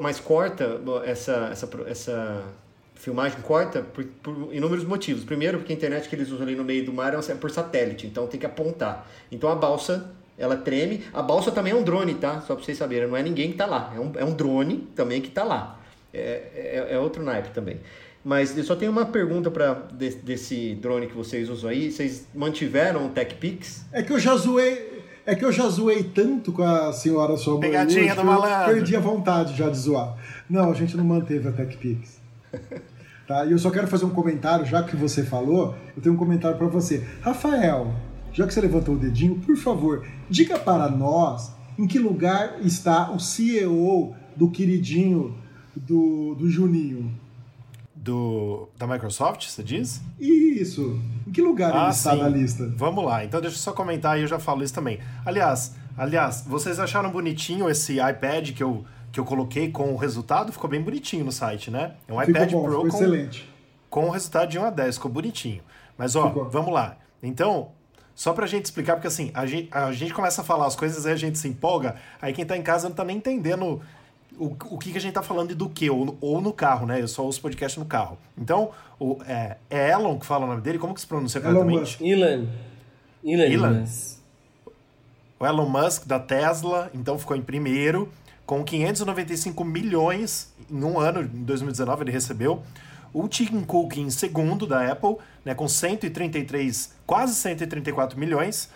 mas 0.00 0.20
corta 0.20 0.80
essa, 1.04 1.48
essa, 1.52 1.68
essa 1.86 2.42
filmagem 3.02 3.40
corta 3.42 3.82
por, 3.82 4.04
por 4.22 4.54
inúmeros 4.54 4.84
motivos. 4.84 5.24
Primeiro, 5.24 5.58
porque 5.58 5.72
a 5.72 5.76
internet 5.76 6.08
que 6.08 6.14
eles 6.14 6.30
usam 6.30 6.46
ali 6.46 6.54
no 6.54 6.62
meio 6.62 6.86
do 6.86 6.92
mar 6.92 7.12
é 7.12 7.34
por 7.34 7.50
satélite, 7.50 8.06
então 8.06 8.28
tem 8.28 8.38
que 8.38 8.46
apontar. 8.46 9.08
Então 9.30 9.50
a 9.50 9.56
balsa, 9.56 10.12
ela 10.38 10.56
treme. 10.56 11.02
A 11.12 11.20
balsa 11.20 11.50
também 11.50 11.72
é 11.72 11.76
um 11.76 11.82
drone, 11.82 12.14
tá? 12.14 12.40
Só 12.42 12.54
pra 12.54 12.64
vocês 12.64 12.78
saberem, 12.78 13.08
não 13.08 13.16
é 13.16 13.22
ninguém 13.22 13.50
que 13.50 13.56
tá 13.58 13.66
lá. 13.66 13.92
É 13.94 13.98
um, 13.98 14.12
é 14.14 14.24
um 14.24 14.32
drone 14.32 14.88
também 14.94 15.20
que 15.20 15.30
tá 15.30 15.42
lá. 15.42 15.80
É, 16.14 16.42
é, 16.54 16.94
é 16.94 16.98
outro 16.98 17.24
naipe 17.24 17.50
também. 17.50 17.80
Mas 18.24 18.56
eu 18.56 18.62
só 18.62 18.76
tenho 18.76 18.92
uma 18.92 19.06
pergunta 19.06 19.50
para 19.50 19.74
desse 19.74 20.76
drone 20.76 21.08
que 21.08 21.14
vocês 21.14 21.50
usam 21.50 21.70
aí. 21.70 21.90
Vocês 21.90 22.28
mantiveram 22.32 23.06
o 23.06 23.08
TechPix? 23.08 23.84
É 23.90 24.00
que 24.00 24.12
eu 24.12 24.18
já 24.20 24.36
zoei. 24.36 25.02
É 25.26 25.34
que 25.34 25.44
eu 25.44 25.50
já 25.50 25.68
zoei 25.68 26.04
tanto 26.04 26.52
com 26.52 26.62
a 26.62 26.92
senhora 26.92 27.36
sua 27.36 27.54
mãe 27.54 27.62
Pegadinha 27.62 28.04
hoje 28.04 28.14
do 28.14 28.24
malandro. 28.24 28.74
perdi 28.74 28.94
a 28.94 29.00
vontade 29.00 29.56
já 29.56 29.68
de 29.68 29.76
zoar. 29.76 30.16
Não, 30.48 30.70
a 30.70 30.74
gente 30.74 30.96
não 30.96 31.04
manteve 31.04 31.48
a 31.48 31.52
TechPix. 31.52 32.20
Tá? 33.26 33.44
E 33.46 33.52
eu 33.52 33.58
só 33.58 33.70
quero 33.70 33.86
fazer 33.86 34.04
um 34.04 34.10
comentário, 34.10 34.64
já 34.66 34.82
que 34.82 34.96
você 34.96 35.22
falou, 35.22 35.74
eu 35.96 36.02
tenho 36.02 36.14
um 36.14 36.18
comentário 36.18 36.56
para 36.58 36.66
você. 36.66 37.06
Rafael, 37.20 37.92
já 38.32 38.46
que 38.46 38.52
você 38.52 38.60
levantou 38.60 38.94
o 38.94 38.98
dedinho, 38.98 39.36
por 39.36 39.56
favor, 39.56 40.04
diga 40.28 40.58
para 40.58 40.88
nós 40.90 41.52
em 41.78 41.86
que 41.86 41.98
lugar 41.98 42.56
está 42.62 43.10
o 43.12 43.18
CEO 43.20 44.14
do 44.36 44.50
queridinho 44.50 45.34
do, 45.76 46.34
do 46.34 46.50
Juninho. 46.50 47.12
Do, 47.94 48.68
da 48.76 48.84
Microsoft, 48.86 49.46
você 49.46 49.62
diz? 49.62 50.00
Isso. 50.18 50.98
Em 51.26 51.30
que 51.30 51.40
lugar 51.40 51.72
Ah, 51.72 51.82
ele 51.84 51.90
está 51.92 52.12
sim. 52.12 52.18
na 52.20 52.28
lista? 52.28 52.72
Vamos 52.76 53.04
lá, 53.04 53.24
então 53.24 53.40
deixa 53.40 53.54
eu 53.56 53.60
só 53.60 53.72
comentar 53.72 54.18
e 54.18 54.22
eu 54.22 54.26
já 54.28 54.40
falo 54.40 54.64
isso 54.64 54.74
também. 54.74 54.98
Aliás, 55.24 55.76
aliás, 55.96 56.44
vocês 56.46 56.80
acharam 56.80 57.10
bonitinho 57.12 57.70
esse 57.70 57.98
iPad 58.00 58.50
que 58.50 58.62
eu, 58.62 58.84
que 59.12 59.20
eu 59.20 59.24
coloquei 59.24 59.70
com 59.70 59.92
o 59.92 59.96
resultado? 59.96 60.50
Ficou 60.52 60.68
bem 60.70 60.80
bonitinho 60.80 61.24
no 61.24 61.32
site, 61.32 61.70
né? 61.70 61.92
É 62.08 62.12
um 62.12 62.18
Ficou 62.18 62.30
iPad 62.30 62.50
bom, 62.52 62.62
Pro 62.62 62.72
ficou 62.72 62.90
com, 62.90 62.96
excelente. 62.96 63.50
com 63.90 64.04
o 64.06 64.10
resultado 64.10 64.48
de 64.50 64.58
1 64.58 64.64
a 64.64 64.70
10, 64.70 64.94
ficou 64.96 65.10
bonitinho. 65.10 65.62
Mas 65.98 66.16
ó, 66.16 66.28
Ficou. 66.28 66.48
vamos 66.48 66.72
lá. 66.72 66.96
Então, 67.22 67.68
só 68.14 68.32
pra 68.32 68.46
gente 68.46 68.64
explicar, 68.64 68.94
porque 68.94 69.06
assim, 69.08 69.30
a 69.34 69.44
gente, 69.46 69.68
a 69.70 69.92
gente 69.92 70.12
começa 70.14 70.40
a 70.40 70.44
falar 70.44 70.66
as 70.66 70.74
coisas 70.74 71.04
aí 71.06 71.12
a 71.12 71.16
gente 71.16 71.38
se 71.38 71.46
empolga, 71.48 71.96
aí 72.20 72.32
quem 72.32 72.44
tá 72.44 72.56
em 72.56 72.62
casa 72.62 72.88
não 72.88 72.96
tá 72.96 73.04
nem 73.04 73.18
entendendo 73.18 73.80
o, 74.38 74.46
o 74.70 74.78
que, 74.78 74.90
que 74.92 74.98
a 74.98 75.00
gente 75.00 75.12
tá 75.12 75.22
falando 75.22 75.50
e 75.50 75.54
do 75.54 75.68
que, 75.68 75.90
ou, 75.90 76.04
no- 76.06 76.18
ou 76.20 76.40
no 76.40 76.52
carro, 76.52 76.86
né? 76.86 77.00
Eu 77.00 77.06
só 77.08 77.22
ouço 77.22 77.40
podcast 77.40 77.78
no 77.78 77.84
carro. 77.84 78.16
Então, 78.36 78.70
o, 78.98 79.18
é, 79.26 79.56
é 79.68 79.90
Elon 79.90 80.18
que 80.18 80.24
fala 80.26 80.46
o 80.46 80.48
nome 80.48 80.62
dele, 80.62 80.78
como 80.78 80.94
que 80.94 81.00
se 81.02 81.06
pronuncia 81.06 81.38
Elon 81.40 81.52
corretamente? 81.52 81.80
Musk. 81.80 82.00
Elon. 82.00 82.46
Elon. 83.24 83.42
Elon? 83.52 83.80
Musk. 83.80 84.18
O 85.38 85.46
Elon 85.46 85.68
Musk 85.68 86.06
da 86.06 86.18
Tesla, 86.18 86.90
então 86.94 87.18
ficou 87.18 87.36
em 87.36 87.42
primeiro, 87.42 88.08
com 88.46 88.64
595 88.64 89.64
milhões 89.64 90.52
em 90.70 90.82
um 90.82 90.98
ano, 90.98 91.22
em 91.22 91.44
2019 91.44 92.04
ele 92.04 92.10
recebeu. 92.10 92.62
O 93.12 93.28
Tim 93.28 93.60
Cook 93.62 93.96
em 93.98 94.10
segundo 94.10 94.66
da 94.66 94.90
Apple, 94.90 95.16
né, 95.44 95.54
com 95.54 95.68
133, 95.68 96.94
quase 97.06 97.34
134 97.34 98.18
milhões. 98.18 98.70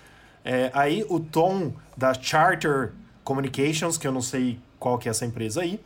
É, 0.45 0.71
aí 0.75 1.05
o 1.09 1.19
Tom 1.19 1.73
da 1.97 2.15
Charter 2.15 2.93
Communications, 3.25 3.97
que 3.99 4.07
eu 4.07 4.13
não 4.13 4.23
sei 4.23 4.61
qual 4.79 4.99
que 4.99 5.09
é 5.09 5.11
essa 5.11 5.25
empresa 5.25 5.63
aí. 5.63 5.81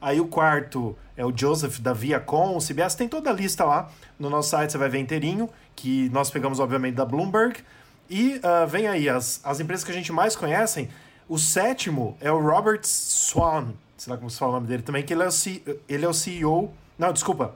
Aí 0.00 0.20
o 0.20 0.26
quarto 0.26 0.96
é 1.16 1.24
o 1.24 1.32
Joseph 1.36 1.80
da 1.80 1.92
Viacom, 1.92 2.56
o 2.56 2.60
CBS, 2.60 2.94
tem 2.94 3.08
toda 3.08 3.30
a 3.30 3.32
lista 3.32 3.64
lá. 3.64 3.90
No 4.18 4.30
nosso 4.30 4.50
site 4.50 4.72
você 4.72 4.78
vai 4.78 4.88
ver 4.88 4.98
inteirinho, 4.98 5.50
que 5.74 6.08
nós 6.10 6.30
pegamos 6.30 6.60
obviamente 6.60 6.94
da 6.94 7.04
Bloomberg. 7.04 7.60
E 8.08 8.38
ah, 8.42 8.64
vem 8.66 8.86
aí 8.86 9.08
as, 9.08 9.40
as 9.42 9.58
empresas 9.58 9.84
que 9.84 9.90
a 9.90 9.94
gente 9.94 10.12
mais 10.12 10.36
conhecem. 10.36 10.88
O 11.28 11.38
sétimo 11.38 12.16
é 12.20 12.30
o 12.30 12.40
Robert 12.40 12.80
Swan, 12.84 13.72
sei 13.96 14.12
lá 14.12 14.16
como 14.18 14.30
se 14.30 14.38
fala 14.38 14.52
o 14.52 14.54
nome 14.56 14.66
dele 14.68 14.82
também, 14.82 15.02
que 15.02 15.12
ele 15.12 15.22
é 15.22 15.26
o, 15.26 15.30
C- 15.32 15.62
ele 15.88 16.04
é 16.04 16.08
o 16.08 16.14
CEO. 16.14 16.72
Não, 16.98 17.12
desculpa, 17.12 17.54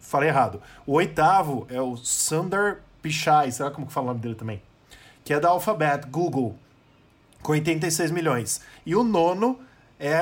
falei 0.00 0.28
errado. 0.28 0.60
O 0.86 0.92
oitavo 0.94 1.66
é 1.70 1.80
o 1.80 1.96
Sundar 1.96 2.78
Pichai, 3.00 3.50
sei 3.52 3.64
lá 3.64 3.70
como 3.70 3.86
que 3.86 3.92
fala 3.92 4.06
o 4.06 4.08
nome 4.10 4.20
dele 4.20 4.34
também, 4.34 4.60
que 5.24 5.32
é 5.32 5.40
da 5.40 5.48
Alphabet, 5.48 6.06
Google, 6.08 6.56
com 7.42 7.52
86 7.52 8.10
milhões. 8.10 8.60
E 8.84 8.94
o 8.94 9.02
nono 9.02 9.58
é 9.98 10.18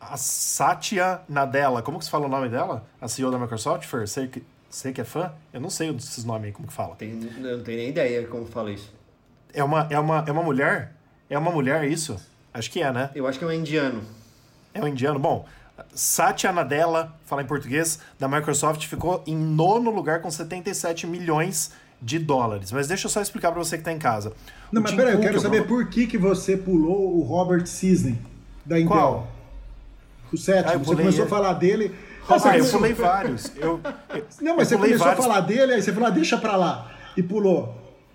a 0.00 0.16
Satya 0.16 1.20
Nadella. 1.28 1.82
Como 1.82 1.98
que 1.98 2.04
se 2.04 2.10
fala 2.10 2.26
o 2.26 2.28
nome 2.30 2.48
dela? 2.48 2.86
A 3.00 3.08
CEO 3.08 3.30
da 3.30 3.38
Microsoft, 3.38 3.84
Fer? 3.86 4.06
Você 4.08 4.26
que, 4.28 4.42
você 4.70 4.92
que 4.92 5.00
é 5.00 5.04
fã? 5.04 5.32
Eu 5.52 5.60
não 5.60 5.68
sei 5.70 5.90
esses 5.94 6.24
nomes 6.24 6.46
aí, 6.46 6.52
como 6.52 6.68
que 6.68 6.72
fala. 6.74 6.94
Tem, 6.96 7.10
eu 7.10 7.56
não 7.58 7.62
tenho 7.64 7.78
nem 7.78 7.88
ideia 7.90 8.26
como 8.26 8.46
fala 8.46 8.70
isso. 8.70 8.90
É 9.52 9.62
uma, 9.62 9.86
é 9.90 9.98
uma, 9.98 10.24
é 10.26 10.32
uma 10.32 10.42
mulher? 10.42 10.92
É 11.28 11.36
uma 11.36 11.50
mulher 11.50 11.84
isso? 11.84 12.18
Acho 12.58 12.70
que 12.70 12.82
é, 12.82 12.92
né? 12.92 13.10
Eu 13.14 13.26
acho 13.26 13.38
que 13.38 13.44
é 13.44 13.48
um 13.48 13.52
indiano. 13.52 14.02
É 14.74 14.82
um 14.82 14.88
indiano. 14.88 15.18
Bom, 15.18 15.46
Satya 15.94 16.52
Nadella, 16.52 17.14
fala 17.24 17.42
em 17.42 17.46
português, 17.46 17.98
da 18.18 18.26
Microsoft, 18.28 18.84
ficou 18.86 19.22
em 19.26 19.36
nono 19.36 19.90
lugar 19.90 20.20
com 20.20 20.30
77 20.30 21.06
milhões 21.06 21.70
de 22.00 22.18
dólares. 22.18 22.70
Mas 22.72 22.86
deixa 22.88 23.06
eu 23.06 23.10
só 23.10 23.20
explicar 23.20 23.50
para 23.52 23.62
você 23.62 23.76
que 23.76 23.82
está 23.82 23.92
em 23.92 23.98
casa. 23.98 24.32
Não, 24.72 24.80
O 24.80 24.84
mas 24.84 24.92
peraí, 24.94 25.14
eu 25.14 25.20
quero 25.20 25.38
o 25.38 25.40
saber 25.40 25.66
por 25.66 25.88
que, 25.88 26.06
que 26.06 26.18
você 26.18 26.56
pulou 26.56 27.16
o 27.16 27.22
Robert 27.22 27.66
Cisne 27.66 28.18
da 28.64 28.78
Intel. 28.78 28.88
Qual? 28.96 29.28
O 30.32 30.36
sétimo. 30.36 30.68
Ah, 30.70 30.72
você 30.78 30.84
pulei 30.84 30.98
começou 31.04 31.24
ele. 31.24 31.26
a 31.26 31.36
falar 31.36 31.52
dele. 31.54 31.94
Ah, 32.28 32.38
você 32.38 32.48
eu 32.48 32.52
começou- 32.52 32.78
pulei 32.80 32.92
vários. 32.94 33.52
Eu, 33.56 33.80
eu- 34.14 34.24
Não, 34.42 34.56
mas 34.56 34.68
você 34.68 34.74
eu 34.74 34.78
pulei 34.78 34.92
começou 34.92 34.98
vários. 35.06 35.24
a 35.24 35.28
falar 35.28 35.40
dele, 35.40 35.72
aí 35.74 35.82
você 35.82 35.92
falou, 35.92 36.08
ah, 36.08 36.10
deixa 36.10 36.36
pra 36.36 36.56
lá. 36.56 36.90
E 37.16 37.22
pulou. 37.22 37.74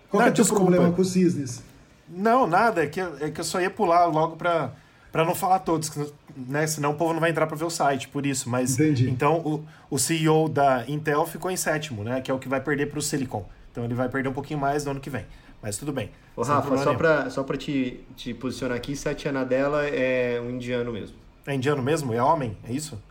Qual 0.09 0.23
Não, 0.23 0.31
que 0.31 0.39
é 0.39 0.43
o 0.43 0.45
teu 0.45 0.55
problema 0.55 0.91
com 0.91 1.01
os 1.01 1.09
cisnes? 1.11 1.63
Não, 2.07 2.45
nada. 2.47 2.83
É 2.83 2.87
que, 2.87 2.99
eu- 2.99 3.17
é 3.19 3.29
que 3.31 3.39
eu 3.39 3.43
só 3.45 3.59
ia 3.61 3.69
pular 3.69 4.05
logo 4.05 4.35
pra, 4.35 4.71
pra 5.11 5.23
não 5.25 5.33
falar 5.35 5.59
todos, 5.59 5.91
né? 6.35 6.65
Senão 6.67 6.91
o 6.91 6.95
povo 6.95 7.13
não 7.13 7.19
vai 7.19 7.29
entrar 7.29 7.47
pra 7.47 7.55
ver 7.55 7.65
o 7.65 7.69
site, 7.69 8.07
por 8.09 8.25
isso. 8.25 8.49
Mas 8.49 8.73
Entendi. 8.79 9.09
então 9.09 9.37
o, 9.39 9.65
o 9.89 9.97
CEO 9.99 10.47
da 10.49 10.83
Intel 10.87 11.25
ficou 11.25 11.49
em 11.51 11.57
sétimo, 11.57 12.03
né? 12.03 12.21
Que 12.21 12.29
é 12.29 12.33
o 12.33 12.39
que 12.39 12.47
vai 12.49 12.61
perder 12.61 12.87
pro 12.87 13.01
Silicon. 13.01 13.47
Então 13.71 13.83
ele 13.85 13.93
vai 13.93 14.07
perder 14.09 14.29
um 14.29 14.33
pouquinho 14.33 14.59
mais 14.59 14.85
no 14.85 14.91
ano 14.91 14.99
que 14.99 15.09
vem. 15.09 15.25
Mas 15.61 15.77
tudo 15.77 15.93
bem. 15.93 16.11
Ô, 16.35 16.41
Rafa, 16.43 16.77
só 16.77 16.93
pra, 16.93 17.29
só 17.29 17.41
pra 17.43 17.57
te, 17.57 18.01
te 18.17 18.33
posicionar 18.33 18.75
aqui, 18.75 18.95
Satya 18.95 19.31
Nadella 19.31 19.87
é 19.87 20.39
um 20.41 20.49
indiano 20.49 20.91
mesmo. 20.91 21.15
É 21.47 21.53
indiano 21.55 21.81
mesmo? 21.81 22.13
É 22.13 22.21
homem? 22.21 22.57
É 22.67 22.71
isso? 22.71 23.01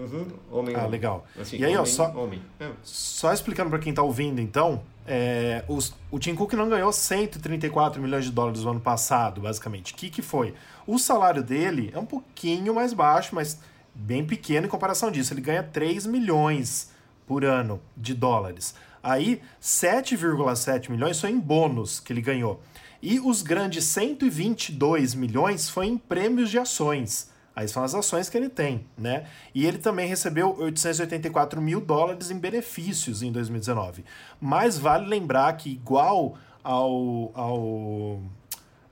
Uhum. 0.00 0.26
Homem. 0.50 0.74
Ah, 0.74 0.78
homem. 0.80 0.90
legal. 0.90 1.26
Assim, 1.38 1.58
E 1.58 1.64
aí, 1.64 1.74
ó, 1.76 1.80
homem, 1.80 1.92
só- 1.92 2.10
Homem. 2.12 2.42
É. 2.58 2.70
Só 2.82 3.32
explicando 3.32 3.70
para 3.70 3.78
quem 3.78 3.92
tá 3.92 4.02
ouvindo, 4.02 4.40
então, 4.40 4.82
é, 5.06 5.64
os- 5.68 5.94
o 6.10 6.18
Tim 6.18 6.34
Cook 6.34 6.52
não 6.54 6.68
ganhou 6.68 6.90
134 6.92 8.00
milhões 8.00 8.24
de 8.24 8.30
dólares 8.30 8.62
no 8.64 8.70
ano 8.70 8.80
passado, 8.80 9.40
basicamente. 9.40 9.92
O 9.92 9.96
que, 9.96 10.08
que 10.10 10.22
foi? 10.22 10.54
O 10.86 10.98
salário 10.98 11.42
dele 11.42 11.90
é 11.94 11.98
um 11.98 12.06
pouquinho 12.06 12.74
mais 12.74 12.92
baixo, 12.92 13.34
mas 13.34 13.58
bem 13.94 14.24
pequeno 14.24 14.66
em 14.66 14.70
comparação 14.70 15.10
disso. 15.10 15.34
Ele 15.34 15.40
ganha 15.40 15.62
3 15.62 16.06
milhões 16.06 16.90
por 17.26 17.44
ano 17.44 17.80
de 17.96 18.14
dólares. 18.14 18.74
Aí, 19.02 19.40
7,7 19.60 20.90
milhões 20.90 21.20
foi 21.20 21.30
em 21.30 21.38
bônus 21.38 22.00
que 22.00 22.12
ele 22.12 22.20
ganhou. 22.20 22.60
E 23.02 23.18
os 23.18 23.40
grandes 23.42 23.84
122 23.84 25.14
milhões 25.14 25.68
foi 25.70 25.86
em 25.86 25.96
prêmios 25.96 26.50
de 26.50 26.58
ações. 26.58 27.30
Aí 27.54 27.66
são 27.68 27.82
as 27.82 27.94
ações 27.94 28.28
que 28.28 28.36
ele 28.36 28.48
tem, 28.48 28.86
né? 28.96 29.26
E 29.54 29.66
ele 29.66 29.78
também 29.78 30.08
recebeu 30.08 30.56
884 30.58 31.60
mil 31.60 31.80
dólares 31.80 32.30
em 32.30 32.38
benefícios 32.38 33.22
em 33.22 33.32
2019. 33.32 34.04
Mas 34.40 34.78
vale 34.78 35.06
lembrar 35.06 35.52
que, 35.56 35.70
igual 35.70 36.38
ao, 36.62 37.30
ao 37.34 38.22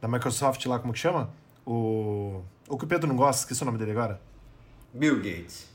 da 0.01 0.09
Microsoft 0.09 0.65
lá, 0.67 0.79
como 0.79 0.93
que 0.93 0.99
chama? 0.99 1.31
O, 1.65 2.43
o 2.69 2.77
que 2.77 2.85
o 2.85 2.89
Pedro 2.89 3.09
não 3.09 3.17
gosta, 3.17 3.43
esqueci 3.43 3.63
o 3.63 3.67
nome 3.67 3.79
dele 3.79 3.93
agora. 3.93 4.21
Bill 4.93 5.17
Gates. 5.17 5.69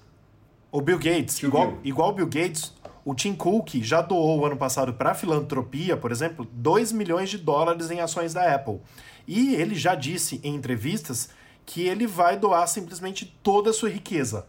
O 0.72 0.82
Bill 0.82 0.98
Gates, 0.98 1.38
Tio 1.38 1.48
igual, 1.48 1.68
Bill. 1.68 1.80
igual 1.84 2.10
o 2.10 2.14
Bill 2.14 2.28
Gates, 2.28 2.74
o 3.06 3.14
Tim 3.14 3.36
Cook 3.36 3.76
já 3.76 4.02
doou 4.02 4.40
o 4.40 4.46
ano 4.46 4.58
passado 4.58 4.94
para 4.94 5.14
filantropia, 5.14 5.96
por 5.96 6.12
exemplo, 6.12 6.48
2 6.52 6.92
milhões 6.92 7.30
de 7.30 7.38
dólares 7.38 7.92
em 7.92 8.00
ações 8.00 8.34
da 8.34 8.54
Apple. 8.54 8.80
E 9.28 9.56
ele 9.56 9.76
já 9.76 9.94
disse 9.94 10.42
em 10.44 10.56
entrevistas 10.56 11.30
que 11.66 11.88
ele 11.88 12.06
vai 12.06 12.38
doar 12.38 12.68
simplesmente 12.68 13.26
toda 13.42 13.70
a 13.70 13.74
sua 13.74 13.90
riqueza. 13.90 14.46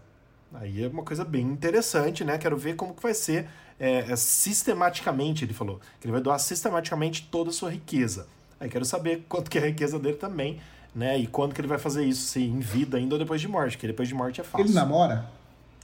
Aí 0.53 0.85
é 0.85 0.89
uma 0.89 1.03
coisa 1.03 1.25
bem 1.25 1.43
interessante, 1.43 2.25
né? 2.25 2.39
Quero 2.39 2.57
ver 2.57 2.77
como 2.77 2.95
que 2.95 3.03
vai 3.03 3.15
ser 3.15 3.49
é, 3.79 4.12
é, 4.12 4.17
sistematicamente, 4.17 5.45
ele 5.45 5.53
falou, 5.53 5.81
que 6.01 6.07
ele 6.07 6.12
vai 6.12 6.21
doar 6.21 6.39
sistematicamente 6.39 7.29
toda 7.31 7.51
a 7.51 7.53
sua 7.53 7.71
riqueza. 7.71 8.27
Aí 8.61 8.69
quero 8.69 8.85
saber 8.85 9.25
quanto 9.29 9.51
que 9.51 9.59
é 9.59 9.62
a 9.62 9.67
riqueza 9.67 9.99
dele 9.99 10.17
também, 10.17 10.61
né? 10.95 11.19
E 11.19 11.27
quando 11.27 11.53
que 11.53 11.61
ele 11.61 11.69
vai 11.69 11.79
fazer 11.79 12.05
isso, 12.05 12.29
se 12.29 12.41
em 12.41 12.61
vida 12.61 12.97
ainda 12.97 13.17
ou 13.17 13.19
depois 13.19 13.41
de 13.41 13.49
morte, 13.49 13.77
porque 13.77 13.89
depois 13.89 14.09
de 14.09 14.15
morte 14.15 14.41
é 14.41 14.45
fácil. 14.45 14.67
Ele 14.67 14.75
namora? 14.75 15.27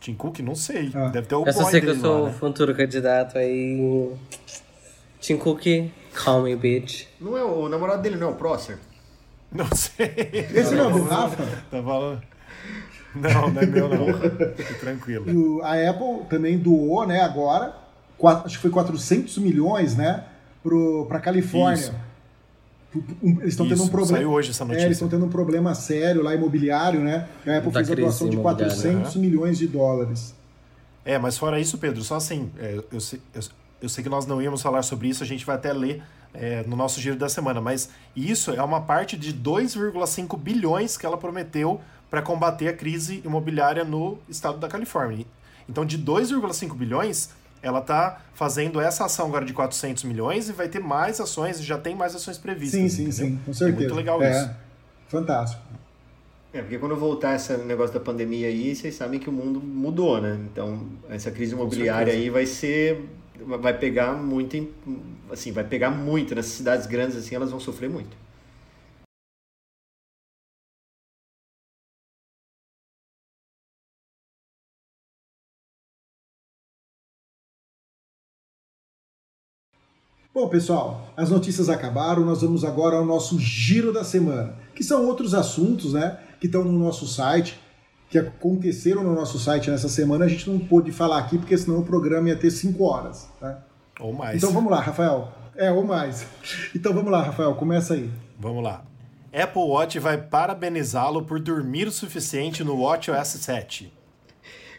Tim 0.01 0.15
Cook? 0.15 0.39
Não 0.39 0.55
sei. 0.55 0.91
Ah. 0.95 1.09
Deve 1.09 1.27
ter 1.27 1.35
o 1.35 1.45
Eu 1.45 1.53
só 1.53 1.65
sei 1.65 1.81
que 1.81 1.89
eu 1.89 1.97
sou 1.97 2.15
lá, 2.15 2.21
o 2.23 2.27
né? 2.27 2.33
futuro 2.33 2.75
candidato 2.75 3.37
aí. 3.37 4.15
Tim 5.21 5.37
Cook, 5.37 5.91
call 6.25 6.43
me 6.43 6.57
bitch. 6.57 7.07
Não 7.21 7.37
é 7.37 7.45
o, 7.45 7.65
o 7.65 7.69
namorado 7.69 8.01
dele, 8.01 8.17
não 8.17 8.29
é 8.29 8.31
o 8.31 8.35
Prosser? 8.35 8.79
Não 9.53 9.67
sei. 9.75 10.13
Esse 10.55 10.75
não 10.75 10.91
é 10.91 10.93
do 10.93 11.03
Rafa? 11.05 11.45
Tá 11.71 11.83
falando? 11.83 12.23
Não, 13.15 13.51
não 13.51 13.61
é 13.63 13.67
meu 13.67 13.89
não. 13.89 14.07
Fique 14.55 14.75
tranquilo. 14.75 15.59
O- 15.59 15.63
a 15.63 15.73
Apple 15.91 16.27
também 16.29 16.57
doou, 16.59 17.05
né, 17.07 17.21
agora, 17.23 17.75
quatro- 18.17 18.47
acho 18.47 18.57
que 18.57 18.63
foi 18.63 18.71
400 18.71 19.37
milhões, 19.39 19.97
né, 19.97 20.25
pro, 20.63 21.07
pra 21.07 21.19
Califórnia. 21.19 21.75
Isso. 21.75 21.95
Um- 23.23 23.39
Eles 23.41 23.49
estão 23.55 23.67
tendo 23.69 23.81
um 23.81 23.83
Isso, 23.85 23.91
problema. 23.91 24.17
saiu 24.19 24.31
hoje 24.31 24.51
essa 24.51 24.65
É, 24.65 24.67
notícia. 24.67 24.87
eles 24.87 24.97
estão 24.97 25.09
tendo 25.09 25.25
um 25.25 25.29
problema 25.29 25.75
sério 25.75 26.23
lá 26.23 26.35
imobiliário, 26.35 27.01
né? 27.01 27.29
A 27.47 27.57
Apple 27.59 27.71
Da 27.73 27.81
fez 27.85 27.91
a 27.91 27.95
doação 27.95 28.29
de 28.29 28.37
imobiliária, 28.37 28.75
400 28.75 29.17
milhões 29.17 29.59
de 29.59 29.67
dólares. 29.69 30.35
É, 31.05 31.17
mas 31.19 31.39
fora 31.39 31.59
isso, 31.61 31.79
Pedro, 31.79 32.03
só 32.03 32.17
assim, 32.17 32.51
é, 32.59 32.81
eu, 32.93 33.01
sei, 33.01 33.21
eu, 33.35 33.41
eu 33.83 33.89
sei 33.89 34.03
que 34.05 34.11
nós 34.11 34.27
não 34.27 34.41
íamos 34.43 34.61
falar 34.61 34.83
sobre 34.83 35.09
isso, 35.09 35.23
a 35.23 35.27
gente 35.27 35.47
vai 35.47 35.55
até 35.57 35.73
ler 35.73 36.03
é, 36.33 36.63
no 36.65 36.77
nosso 36.77 37.01
giro 37.01 37.17
da 37.17 37.29
semana, 37.29 37.61
mas 37.61 37.91
isso 38.15 38.53
é 38.53 38.63
uma 38.63 38.81
parte 38.81 39.17
de 39.17 39.33
2,5 39.35 40.39
bilhões 40.39 40.97
que 40.97 41.05
ela 41.05 41.17
prometeu 41.17 41.81
para 42.09 42.23
combater 42.23 42.69
a 42.69 42.73
crise 42.73 43.23
imobiliária 43.25 43.85
no 43.85 44.19
estado 44.29 44.59
da 44.59 44.69
Califórnia. 44.69 45.25
Então, 45.69 45.85
de 45.85 45.99
2,5 45.99 46.75
bilhões, 46.75 47.31
ela 47.63 47.79
está 47.79 48.21
fazendo 48.35 48.81
essa 48.81 49.05
ação 49.05 49.27
agora 49.27 49.45
de 49.45 49.53
400 49.53 50.05
milhões 50.05 50.49
e 50.49 50.53
vai 50.53 50.69
ter 50.69 50.81
mais 50.81 51.21
ações, 51.21 51.61
e 51.61 51.63
já 51.63 51.79
tem 51.79 51.95
mais 51.95 52.15
ações 52.15 52.39
previstas. 52.39 52.81
Sim, 52.81 52.89
sim, 52.89 53.03
entendeu? 53.03 53.27
sim, 53.27 53.41
com 53.45 53.53
certeza. 53.53 53.77
É 53.77 53.81
muito 53.81 53.95
legal 53.95 54.23
é, 54.23 54.31
isso. 54.31 54.51
Fantástico. 55.09 55.63
É, 56.53 56.61
porque 56.63 56.79
quando 56.79 56.97
voltar 56.97 57.37
esse 57.37 57.57
negócio 57.59 57.95
da 57.95 58.01
pandemia 58.01 58.49
aí, 58.49 58.75
vocês 58.75 58.95
sabem 58.97 59.21
que 59.21 59.29
o 59.29 59.33
mundo 59.33 59.61
mudou, 59.61 60.21
né? 60.21 60.37
Então, 60.51 60.85
essa 61.09 61.31
crise 61.31 61.55
imobiliária 61.55 62.13
aí 62.13 62.29
vai 62.29 62.45
ser 62.45 63.09
vai 63.47 63.79
pegar 63.79 64.13
muito 64.15 64.57
assim, 65.31 65.53
vai 65.53 65.65
pegar 65.65 65.91
muito 65.91 66.35
nessas 66.35 66.53
cidades 66.53 66.87
grandes 66.87 67.17
assim, 67.17 67.35
elas 67.35 67.51
vão 67.51 67.61
sofrer 67.61 67.89
muito. 67.89 68.17
Bom, 80.33 80.49
pessoal, 80.49 81.13
as 81.17 81.29
notícias 81.29 81.69
acabaram, 81.69 82.25
nós 82.25 82.43
vamos 82.43 82.65
agora 82.65 82.97
ao 82.97 83.05
nosso 83.05 83.39
giro 83.39 83.93
da 83.93 84.05
semana, 84.05 84.57
que 84.77 84.85
são 84.85 85.07
outros 85.07 85.35
assuntos, 85.35 85.93
né, 85.93 86.21
que 86.41 86.47
estão 86.47 86.63
no 86.63 86.79
nosso 86.79 87.05
site, 87.07 87.61
que 88.11 88.19
aconteceram 88.19 89.05
no 89.05 89.15
nosso 89.15 89.39
site 89.39 89.71
nessa 89.71 89.89
semana, 89.89 90.25
a 90.25 90.29
gente 90.29 90.51
não 90.51 90.59
pôde 90.59 90.91
falar 90.91 91.19
aqui, 91.19 91.39
porque 91.39 91.57
senão 91.57 91.79
o 91.79 91.85
programa 91.85 92.29
ia 92.29 92.37
ter 92.37 92.51
cinco 92.51 92.85
horas, 92.85 93.29
né? 93.41 93.57
Ou 94.01 94.13
mais. 94.13 94.37
Então 94.37 94.53
vamos 94.53 94.71
lá, 94.71 94.81
Rafael. 94.81 95.33
É, 95.57 95.71
ou 95.71 95.85
mais. 95.85 96.27
Então 96.75 96.93
vamos 96.93 97.11
lá, 97.11 97.23
Rafael, 97.23 97.55
começa 97.55 97.95
aí. 97.95 98.11
Vamos 98.39 98.65
lá. 98.65 98.85
Apple 99.33 99.63
Watch 99.63 99.99
vai 100.01 100.19
parabenizá-lo 100.19 101.23
por 101.23 101.39
dormir 101.39 101.87
o 101.87 101.93
suficiente 101.93 102.65
no 102.65 102.77
Watch 102.77 103.13
OS 103.13 103.29
7. 103.29 103.93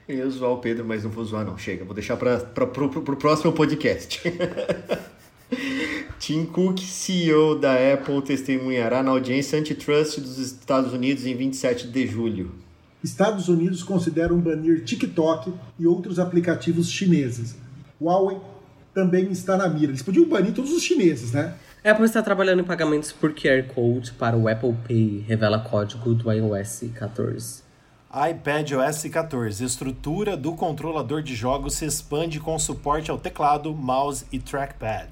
Eu 0.07 0.17
ia 0.17 0.29
zoar 0.29 0.51
o 0.51 0.57
Pedro, 0.57 0.83
mas 0.83 1.05
não 1.05 1.11
vou 1.11 1.23
zoar 1.23 1.45
não. 1.45 1.57
Chega, 1.57 1.85
vou 1.85 1.93
deixar 1.93 2.17
para 2.17 2.63
o 2.63 3.15
próximo 3.15 3.53
podcast. 3.53 4.21
Tim 6.19 6.45
Cook, 6.45 6.79
CEO 6.79 7.57
da 7.57 7.73
Apple, 7.93 8.21
testemunhará 8.21 9.01
na 9.01 9.11
audiência 9.11 9.57
antitrust 9.57 10.19
dos 10.19 10.37
Estados 10.37 10.91
Unidos 10.91 11.25
em 11.25 11.35
27 11.35 11.87
de 11.87 12.07
julho. 12.07 12.51
Estados 13.03 13.47
Unidos 13.47 13.83
consideram 13.83 14.39
banir 14.39 14.83
TikTok 14.83 15.53
e 15.79 15.87
outros 15.87 16.19
aplicativos 16.19 16.89
chineses. 16.89 17.55
Huawei 17.99 18.37
também 18.93 19.31
está 19.31 19.57
na 19.57 19.67
mira. 19.67 19.91
Eles 19.91 20.01
podiam 20.01 20.27
banir 20.27 20.53
todos 20.53 20.71
os 20.71 20.83
chineses, 20.83 21.31
né? 21.31 21.55
Apple 21.83 22.05
está 22.05 22.21
trabalhando 22.21 22.59
em 22.59 22.63
pagamentos 22.63 23.11
por 23.11 23.33
QR 23.33 23.63
Code 23.73 24.11
para 24.11 24.37
o 24.37 24.47
Apple 24.47 24.75
Pay, 24.87 25.25
revela 25.27 25.59
código 25.59 26.13
do 26.13 26.31
iOS 26.31 26.83
14. 26.93 27.63
iPad 28.29 28.71
OS 28.73 29.03
14. 29.09 29.63
Estrutura 29.63 30.37
do 30.37 30.53
controlador 30.53 31.23
de 31.23 31.33
jogos 31.33 31.73
se 31.73 31.85
expande 31.85 32.39
com 32.39 32.59
suporte 32.59 33.09
ao 33.09 33.17
teclado, 33.17 33.73
mouse 33.73 34.25
e 34.31 34.37
trackpad. 34.37 35.09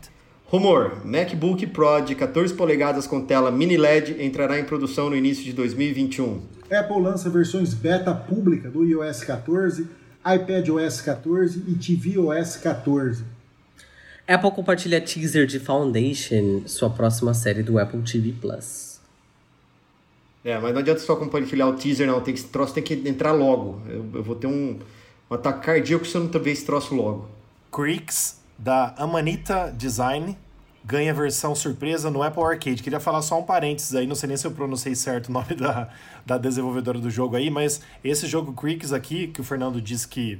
Rumor: 0.51 1.05
MacBook 1.05 1.67
Pro 1.67 2.01
de 2.01 2.15
14 2.15 2.55
polegadas 2.55 3.05
com 3.05 3.21
tela 3.21 3.51
mini 3.51 3.77
LED 3.77 4.23
entrará 4.23 4.59
em 4.59 4.63
produção 4.63 5.07
no 5.07 5.15
início 5.15 5.43
de 5.43 5.53
2021. 5.53 6.41
Apple 6.71 7.01
lança 7.01 7.29
versões 7.29 7.75
beta 7.75 8.15
pública 8.15 8.67
do 8.67 8.83
iOS 8.83 9.23
14, 9.23 9.87
iPad 10.25 10.69
OS 10.69 11.01
14 11.01 11.63
e 11.67 11.75
tvOS 11.75 12.57
14. 12.57 13.23
Apple 14.27 14.51
compartilha 14.51 14.99
teaser 14.99 15.45
de 15.45 15.59
Foundation, 15.59 16.63
sua 16.65 16.89
próxima 16.89 17.35
série 17.35 17.61
do 17.61 17.77
Apple 17.77 18.01
TV 18.01 18.33
Plus. 18.33 18.99
É, 20.43 20.57
mas 20.57 20.73
não 20.73 20.79
adianta 20.79 21.01
só 21.01 21.15
compartilhar 21.15 21.67
o 21.67 21.73
teaser, 21.73 22.07
não. 22.07 22.21
Tem 22.21 22.33
que, 22.33 22.39
esse 22.39 22.49
troço 22.49 22.73
tem 22.73 22.81
que 22.81 22.95
entrar 23.07 23.33
logo. 23.33 23.83
Eu, 23.87 24.03
eu 24.15 24.23
vou 24.23 24.35
ter 24.35 24.47
um, 24.47 24.79
um 25.29 25.33
ataque 25.33 25.63
cardíaco 25.63 26.07
se 26.07 26.15
eu 26.15 26.23
não 26.23 26.41
ver 26.41 26.51
esse 26.51 26.65
troço 26.65 26.95
logo. 26.95 27.29
Creeks, 27.71 28.38
da 28.59 28.93
Amanita 28.97 29.73
Design, 29.75 30.37
ganha 30.83 31.13
versão 31.13 31.55
surpresa 31.55 32.11
no 32.11 32.21
Apple 32.21 32.43
Arcade. 32.43 32.83
Queria 32.83 32.99
falar 32.99 33.21
só 33.21 33.39
um 33.39 33.43
parênteses 33.43 33.95
aí, 33.95 34.05
não 34.05 34.15
sei 34.15 34.27
nem 34.27 34.37
se 34.37 34.45
eu 34.45 34.51
pronunciei 34.51 34.93
certo 34.95 35.29
o 35.29 35.31
nome 35.31 35.55
da, 35.57 35.89
da 36.25 36.37
desenvolvedora 36.37 36.99
do 36.99 37.09
jogo 37.09 37.37
aí, 37.37 37.49
mas 37.49 37.81
esse 38.03 38.27
jogo 38.27 38.51
Creeks 38.53 38.91
aqui, 38.91 39.27
que 39.27 39.39
o 39.39 39.43
Fernando 39.43 39.81
disse 39.81 40.07
que 40.07 40.39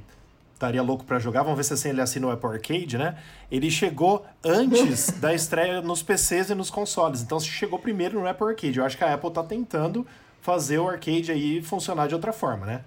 estaria 0.52 0.82
louco 0.82 1.04
para 1.04 1.18
jogar, 1.18 1.42
vamos 1.42 1.56
ver 1.56 1.64
se 1.64 1.72
assim 1.72 1.88
ele 1.88 2.02
assina 2.02 2.26
o 2.26 2.30
Apple 2.30 2.50
Arcade, 2.50 2.98
né? 2.98 3.16
Ele 3.50 3.70
chegou 3.70 4.26
antes 4.44 5.10
da 5.18 5.34
estreia 5.34 5.80
nos 5.80 6.02
PCs 6.02 6.50
e 6.50 6.54
nos 6.54 6.68
consoles, 6.68 7.22
então 7.22 7.40
chegou 7.40 7.78
primeiro 7.78 8.20
no 8.20 8.28
Apple 8.28 8.46
Arcade. 8.46 8.78
Eu 8.78 8.84
acho 8.84 8.98
que 8.98 9.02
a 9.02 9.14
Apple 9.14 9.30
tá 9.30 9.42
tentando 9.42 10.06
fazer 10.42 10.78
o 10.78 10.88
arcade 10.88 11.32
aí 11.32 11.62
funcionar 11.62 12.06
de 12.08 12.14
outra 12.14 12.32
forma, 12.32 12.66
né? 12.66 12.84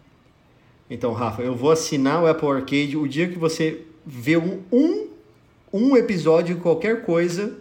Então, 0.90 1.14
Rafa, 1.14 1.42
eu 1.42 1.56
vou 1.56 1.72
assinar 1.72 2.22
o 2.22 2.28
Apple 2.28 2.48
Arcade 2.50 2.98
o 2.98 3.08
dia 3.08 3.28
que 3.28 3.40
você 3.40 3.86
vê 4.06 4.38
um, 4.38 4.62
um, 4.72 5.03
um 5.74 5.98
episódio, 5.98 6.58
qualquer 6.58 7.04
coisa, 7.04 7.58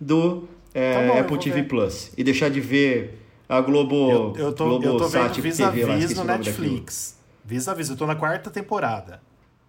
do 0.00 0.48
é, 0.74 0.94
tá 0.94 1.14
bom, 1.14 1.20
Apple 1.20 1.38
TV 1.38 1.62
ver. 1.62 1.68
Plus. 1.68 2.10
E 2.16 2.24
deixar 2.24 2.50
de 2.50 2.60
ver 2.60 3.18
a 3.48 3.60
Globo. 3.60 4.10
Eu, 4.10 4.46
eu 4.46 4.52
tô, 4.52 4.64
Globo 4.64 4.84
eu 4.84 4.96
tô 4.96 5.08
vendo 5.08 5.32
vis-a-vis 5.40 6.14
no 6.16 6.24
Netflix. 6.24 7.16
Vis-a-vis, 7.44 7.90
eu 7.90 7.96
tô 7.96 8.06
na 8.06 8.16
quarta 8.16 8.50
temporada. 8.50 9.20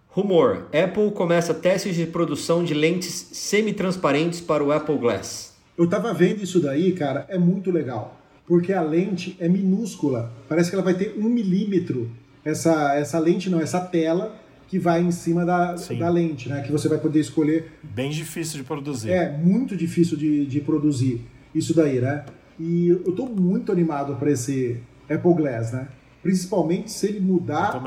Rumor: 0.08 0.66
Apple 0.66 1.10
começa 1.12 1.54
testes 1.54 1.94
de 1.94 2.06
produção 2.06 2.64
de 2.64 2.74
lentes 2.74 3.28
semi-transparentes 3.32 4.40
para 4.40 4.62
o 4.62 4.72
Apple 4.72 4.98
Glass. 4.98 5.54
Eu 5.76 5.88
tava 5.88 6.12
vendo 6.14 6.42
isso 6.42 6.60
daí, 6.60 6.92
cara, 6.92 7.26
é 7.28 7.38
muito 7.38 7.70
legal. 7.70 8.20
Porque 8.46 8.72
a 8.72 8.82
lente 8.82 9.36
é 9.40 9.48
minúscula. 9.48 10.32
Parece 10.48 10.70
que 10.70 10.76
ela 10.76 10.84
vai 10.84 10.94
ter 10.94 11.14
um 11.18 11.28
milímetro. 11.28 12.10
Essa, 12.44 12.94
essa 12.94 13.18
lente 13.18 13.48
não, 13.48 13.60
essa 13.60 13.80
tela 13.80 14.36
que 14.74 14.78
vai 14.80 15.00
em 15.00 15.12
cima 15.12 15.46
da, 15.46 15.74
da 15.74 16.08
lente, 16.08 16.48
né? 16.48 16.60
Que 16.62 16.72
você 16.72 16.88
vai 16.88 16.98
poder 16.98 17.20
escolher. 17.20 17.70
Bem 17.80 18.10
difícil 18.10 18.58
de 18.58 18.64
produzir. 18.64 19.08
É, 19.08 19.30
muito 19.30 19.76
difícil 19.76 20.16
de, 20.16 20.44
de 20.46 20.60
produzir 20.60 21.20
isso 21.54 21.72
daí, 21.72 22.00
né? 22.00 22.24
E 22.58 22.88
eu 22.88 23.12
tô 23.12 23.24
muito 23.26 23.70
animado 23.70 24.16
para 24.16 24.32
esse 24.32 24.80
Apple 25.08 25.34
Glass, 25.34 25.70
né? 25.70 25.86
Principalmente 26.24 26.90
se 26.90 27.06
ele 27.06 27.20
mudar 27.20 27.80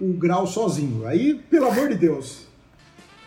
o 0.00 0.12
grau 0.14 0.44
sozinho. 0.44 1.06
Aí, 1.06 1.40
pelo 1.48 1.68
amor 1.68 1.90
de 1.90 1.94
Deus. 1.94 2.48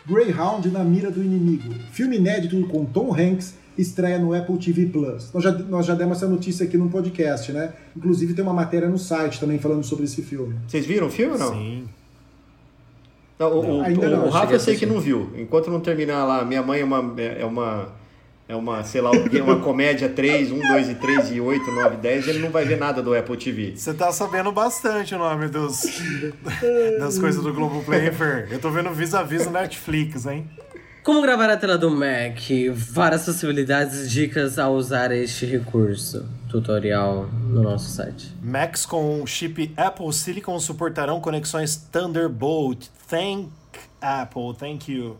Greyhound 0.06 0.68
na 0.70 0.84
mira 0.84 1.10
do 1.10 1.24
inimigo. 1.24 1.72
Filme 1.90 2.16
inédito 2.16 2.66
com 2.66 2.84
Tom 2.84 3.14
Hanks 3.14 3.54
estreia 3.78 4.18
no 4.18 4.34
Apple 4.34 4.58
TV 4.58 4.86
Plus. 4.86 5.32
Nós 5.32 5.42
já, 5.42 5.52
nós 5.52 5.86
já 5.86 5.94
demos 5.94 6.18
essa 6.18 6.28
notícia 6.28 6.66
aqui 6.66 6.76
no 6.76 6.90
podcast, 6.90 7.50
né? 7.50 7.72
Inclusive 7.96 8.34
tem 8.34 8.44
uma 8.44 8.52
matéria 8.52 8.90
no 8.90 8.98
site 8.98 9.40
também 9.40 9.58
falando 9.58 9.84
sobre 9.84 10.04
esse 10.04 10.20
filme. 10.20 10.56
Vocês 10.68 10.84
viram 10.84 11.06
o 11.06 11.10
filme 11.10 11.32
ou 11.32 11.38
não? 11.38 11.54
Sim. 11.54 11.88
Não, 13.38 13.58
o, 13.58 13.62
não, 13.62 13.80
o, 13.80 14.10
não, 14.10 14.26
o 14.26 14.30
Rafa 14.30 14.54
eu 14.54 14.60
sei 14.60 14.76
que 14.76 14.86
não 14.86 15.00
viu. 15.00 15.30
Enquanto 15.36 15.70
não 15.70 15.80
terminar 15.80 16.24
lá, 16.24 16.44
minha 16.44 16.62
mãe 16.62 16.80
é 16.80 16.84
uma, 16.84 17.14
é 17.18 17.44
uma 17.44 17.92
é 18.48 18.54
uma, 18.54 18.84
sei 18.84 19.00
lá, 19.00 19.10
uma 19.10 19.58
comédia 19.58 20.08
3, 20.08 20.52
1, 20.52 20.58
2 20.60 20.90
e 20.90 20.94
3 20.94 21.32
e 21.32 21.40
8, 21.40 21.68
9, 21.68 21.96
10, 21.96 22.28
ele 22.28 22.38
não 22.38 22.50
vai 22.50 22.64
ver 22.64 22.78
nada 22.78 23.02
do 23.02 23.12
Apple 23.12 23.36
TV. 23.36 23.72
Você 23.76 23.92
tá 23.92 24.12
sabendo 24.12 24.52
bastante 24.52 25.16
o 25.16 25.18
nome 25.18 25.48
dos, 25.48 25.82
das 27.00 27.18
coisas 27.18 27.42
do 27.42 27.52
Globoplay, 27.52 28.12
Fer. 28.12 28.46
Eu 28.50 28.60
tô 28.60 28.70
vendo 28.70 28.90
vis-a-vis 28.92 29.46
no 29.46 29.52
Netflix, 29.52 30.26
hein? 30.26 30.48
Como 31.06 31.22
gravar 31.22 31.48
a 31.48 31.56
tela 31.56 31.78
do 31.78 31.88
Mac? 31.88 32.36
Várias 32.74 33.24
possibilidades 33.24 34.06
e 34.06 34.08
dicas 34.08 34.58
a 34.58 34.68
usar 34.68 35.12
este 35.12 35.46
recurso. 35.46 36.28
Tutorial 36.48 37.28
no 37.48 37.62
nosso 37.62 37.88
site. 37.90 38.34
Macs 38.42 38.84
com 38.84 39.24
chip 39.24 39.72
Apple 39.76 40.12
Silicon 40.12 40.58
suportarão 40.58 41.20
conexões 41.20 41.76
Thunderbolt. 41.76 42.88
Thank 43.08 43.50
Apple, 44.00 44.56
thank 44.58 44.92
you. 44.92 45.16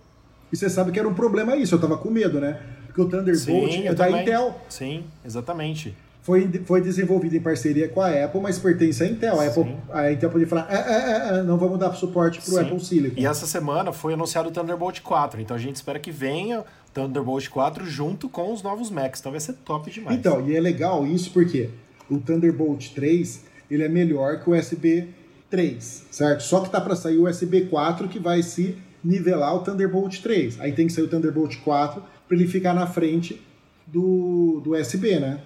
E 0.53 0.57
você 0.57 0.68
sabe 0.68 0.91
que 0.91 0.99
era 0.99 1.09
um 1.09 1.14
problema 1.14 1.55
isso, 1.55 1.76
eu 1.76 1.80
tava 1.80 1.97
com 1.97 2.11
medo, 2.11 2.41
né? 2.41 2.61
Porque 2.87 3.01
o 3.01 3.09
Thunderbolt 3.09 3.70
Sim, 3.70 3.87
é 3.87 3.95
da 3.95 4.07
também. 4.07 4.22
Intel. 4.22 4.61
Sim, 4.68 5.05
exatamente. 5.24 5.97
Foi, 6.27 6.51
foi 6.64 6.81
desenvolvido 6.81 7.37
em 7.37 7.41
parceria 7.41 7.89
com 7.89 8.01
a 8.01 8.24
Apple, 8.24 8.41
mas 8.41 8.59
pertence 8.59 9.01
à 9.01 9.07
Intel. 9.07 9.39
A, 9.39 9.47
Apple, 9.47 9.77
a 9.93 10.11
Intel 10.11 10.29
podia 10.29 10.49
falar, 10.49 10.66
ah, 10.68 10.74
ah, 10.74 11.29
ah, 11.29 11.43
não 11.45 11.57
vamos 11.57 11.79
dar 11.79 11.95
suporte 11.95 12.43
para 12.43 12.53
o 12.53 12.59
Apple 12.59 12.81
Silicon. 12.81 13.20
E 13.20 13.24
essa 13.24 13.47
semana 13.47 13.93
foi 13.93 14.14
anunciado 14.14 14.49
o 14.49 14.51
Thunderbolt 14.51 15.03
4, 15.03 15.41
então 15.41 15.57
a 15.57 15.61
gente 15.61 15.77
espera 15.77 16.01
que 16.01 16.11
venha 16.11 16.64
Thunderbolt 16.93 17.49
4 17.49 17.87
junto 17.87 18.29
com 18.29 18.53
os 18.53 18.61
novos 18.61 18.91
Macs, 18.91 19.20
então 19.20 19.31
vai 19.31 19.41
ser 19.41 19.53
top 19.53 19.89
demais. 19.89 20.18
Então, 20.18 20.45
e 20.45 20.57
é 20.57 20.61
legal 20.61 21.07
isso 21.07 21.31
porque 21.31 21.70
o 22.11 22.18
Thunderbolt 22.18 22.93
3 22.93 23.45
ele 23.70 23.85
é 23.85 23.89
melhor 23.89 24.41
que 24.41 24.51
o 24.51 24.59
USB 24.59 25.07
3, 25.49 26.07
certo? 26.11 26.43
Só 26.43 26.59
que 26.59 26.70
tá 26.70 26.81
para 26.81 26.97
sair 26.97 27.18
o 27.18 27.29
USB 27.29 27.66
4 27.66 28.09
que 28.09 28.18
vai 28.18 28.43
se 28.43 28.77
nivelar 29.05 29.55
o 29.55 29.61
Thunderbolt 29.61 30.20
3. 30.20 30.59
Aí 30.59 30.72
tem 30.72 30.89
que 30.89 30.93
sair 30.93 31.05
o 31.05 31.09
Thunderbolt 31.09 31.59
4 31.59 32.03
para 32.27 32.37
ele 32.37 32.49
ficar 32.49 32.74
na 32.74 32.89
frente 32.89 33.41
do, 33.87 34.61
do 34.64 34.72
USB, 34.72 35.20
né? 35.20 35.41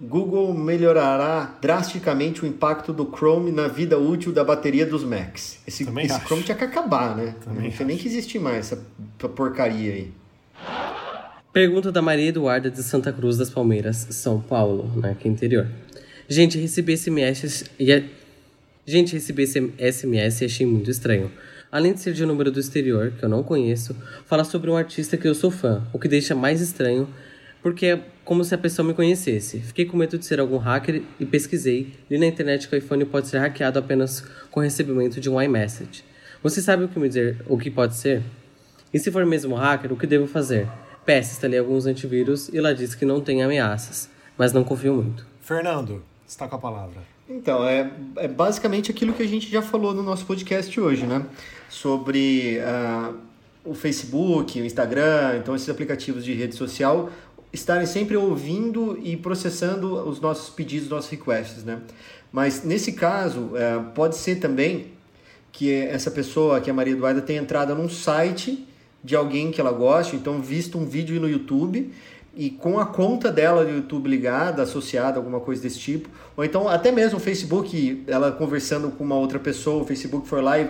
Google 0.00 0.52
melhorará 0.52 1.56
drasticamente 1.60 2.44
o 2.44 2.46
impacto 2.46 2.92
do 2.92 3.10
Chrome 3.10 3.50
na 3.50 3.66
vida 3.66 3.98
útil 3.98 4.32
da 4.32 4.44
bateria 4.44 4.84
dos 4.84 5.02
Macs. 5.02 5.58
Esse, 5.66 5.84
esse 5.84 6.20
Chrome 6.20 6.42
tinha 6.42 6.56
que 6.56 6.64
acabar, 6.64 7.16
né? 7.16 7.34
Também 7.42 7.64
não 7.64 7.70
tinha 7.70 7.86
nem 7.86 7.96
que 7.96 8.06
existir 8.06 8.38
mais 8.38 8.72
essa 8.72 8.84
porcaria 9.28 9.92
aí. 9.92 10.12
Pergunta 11.52 11.90
da 11.90 12.02
Maria 12.02 12.28
Eduarda 12.28 12.70
de 12.70 12.82
Santa 12.82 13.10
Cruz 13.10 13.38
das 13.38 13.48
Palmeiras, 13.48 14.06
São 14.10 14.40
Paulo, 14.40 14.92
né? 15.00 15.16
Que 15.18 15.28
é 15.28 15.30
interior. 15.30 15.66
Gente, 16.28 16.58
recebi 16.58 16.96
SMS 16.96 17.64
e 17.78 17.90
é... 17.90 18.04
Gente, 18.84 19.14
recebi 19.14 19.46
SMS 19.46 20.42
e 20.42 20.44
achei 20.44 20.66
muito 20.66 20.90
estranho 20.90 21.30
além 21.70 21.92
de 21.92 22.00
ser 22.00 22.12
de 22.12 22.24
um 22.24 22.26
número 22.26 22.50
do 22.50 22.60
exterior, 22.60 23.12
que 23.18 23.24
eu 23.24 23.28
não 23.28 23.42
conheço, 23.42 23.94
fala 24.24 24.44
sobre 24.44 24.70
um 24.70 24.76
artista 24.76 25.16
que 25.16 25.26
eu 25.26 25.34
sou 25.34 25.50
fã, 25.50 25.86
o 25.92 25.98
que 25.98 26.08
deixa 26.08 26.34
mais 26.34 26.60
estranho, 26.60 27.08
porque 27.66 27.86
é 27.86 28.00
como 28.24 28.44
se 28.44 28.54
a 28.54 28.58
pessoa 28.58 28.86
me 28.86 28.94
conhecesse. 28.94 29.58
Fiquei 29.58 29.86
com 29.86 29.96
medo 29.96 30.16
de 30.16 30.24
ser 30.24 30.38
algum 30.38 30.56
hacker 30.56 31.02
e 31.18 31.26
pesquisei. 31.26 31.92
Li 32.08 32.16
na 32.16 32.24
internet 32.24 32.68
que 32.68 32.76
o 32.76 32.78
iPhone 32.78 33.04
pode 33.04 33.26
ser 33.26 33.38
hackeado 33.38 33.76
apenas 33.76 34.20
com 34.52 34.60
recebimento 34.60 35.20
de 35.20 35.28
um 35.28 35.42
iMessage. 35.42 36.04
Você 36.44 36.62
sabe 36.62 36.84
o 36.84 36.88
que 36.88 36.96
me 36.96 37.08
dizer 37.08 37.44
o 37.48 37.58
que 37.58 37.68
pode 37.68 37.96
ser? 37.96 38.22
E 38.94 39.00
se 39.00 39.10
for 39.10 39.26
mesmo 39.26 39.56
hacker, 39.56 39.92
o 39.92 39.96
que 39.96 40.06
devo 40.06 40.28
fazer? 40.28 40.68
PS, 41.04 41.32
instalei 41.32 41.58
alguns 41.58 41.86
antivírus 41.86 42.48
e 42.50 42.60
lá 42.60 42.72
diz 42.72 42.94
que 42.94 43.04
não 43.04 43.20
tem 43.20 43.42
ameaças, 43.42 44.08
mas 44.38 44.52
não 44.52 44.62
confio 44.62 44.94
muito. 44.94 45.26
Fernando, 45.40 46.04
está 46.24 46.46
com 46.46 46.54
a 46.54 46.60
palavra. 46.60 47.02
Então, 47.28 47.66
é, 47.66 47.90
é 48.18 48.28
basicamente 48.28 48.92
aquilo 48.92 49.12
que 49.12 49.24
a 49.24 49.28
gente 49.28 49.50
já 49.50 49.60
falou 49.60 49.92
no 49.92 50.04
nosso 50.04 50.24
podcast 50.24 50.80
hoje, 50.80 51.04
né? 51.04 51.26
Sobre 51.68 52.60
uh, 52.60 53.12
o 53.66 53.74
Facebook, 53.74 54.60
o 54.60 54.64
Instagram, 54.64 55.38
então 55.38 55.54
esses 55.56 55.68
aplicativos 55.68 56.24
de 56.24 56.32
rede 56.32 56.54
social 56.54 57.10
estarem 57.52 57.86
sempre 57.86 58.16
ouvindo 58.16 58.98
e 59.02 59.16
processando 59.16 59.94
os 60.08 60.20
nossos 60.20 60.50
pedidos, 60.50 60.88
nossos 60.88 61.10
requests, 61.10 61.64
né? 61.64 61.80
Mas 62.32 62.64
nesse 62.64 62.92
caso, 62.92 63.52
é, 63.54 63.78
pode 63.94 64.16
ser 64.16 64.36
também 64.36 64.88
que 65.52 65.72
essa 65.72 66.10
pessoa, 66.10 66.60
que 66.60 66.68
é 66.68 66.72
a 66.72 66.74
Maria 66.74 66.92
Eduarda, 66.92 67.22
tenha 67.22 67.40
entrado 67.40 67.74
num 67.74 67.88
site 67.88 68.66
de 69.02 69.16
alguém 69.16 69.50
que 69.50 69.60
ela 69.60 69.72
gosta, 69.72 70.16
então 70.16 70.42
visto 70.42 70.76
um 70.76 70.84
vídeo 70.84 71.18
no 71.20 71.28
YouTube 71.28 71.92
e 72.34 72.50
com 72.50 72.78
a 72.78 72.84
conta 72.84 73.32
dela 73.32 73.64
do 73.64 73.70
YouTube 73.70 74.08
ligada, 74.08 74.62
associada, 74.62 75.16
alguma 75.16 75.40
coisa 75.40 75.62
desse 75.62 75.78
tipo, 75.78 76.10
ou 76.36 76.44
então 76.44 76.68
até 76.68 76.92
mesmo 76.92 77.16
o 77.16 77.20
Facebook, 77.20 78.04
ela 78.06 78.30
conversando 78.30 78.90
com 78.90 79.02
uma 79.02 79.14
outra 79.14 79.38
pessoa, 79.38 79.82
o 79.82 79.86
Facebook 79.86 80.28
foi 80.28 80.42
lá 80.42 80.60
e 80.60 80.68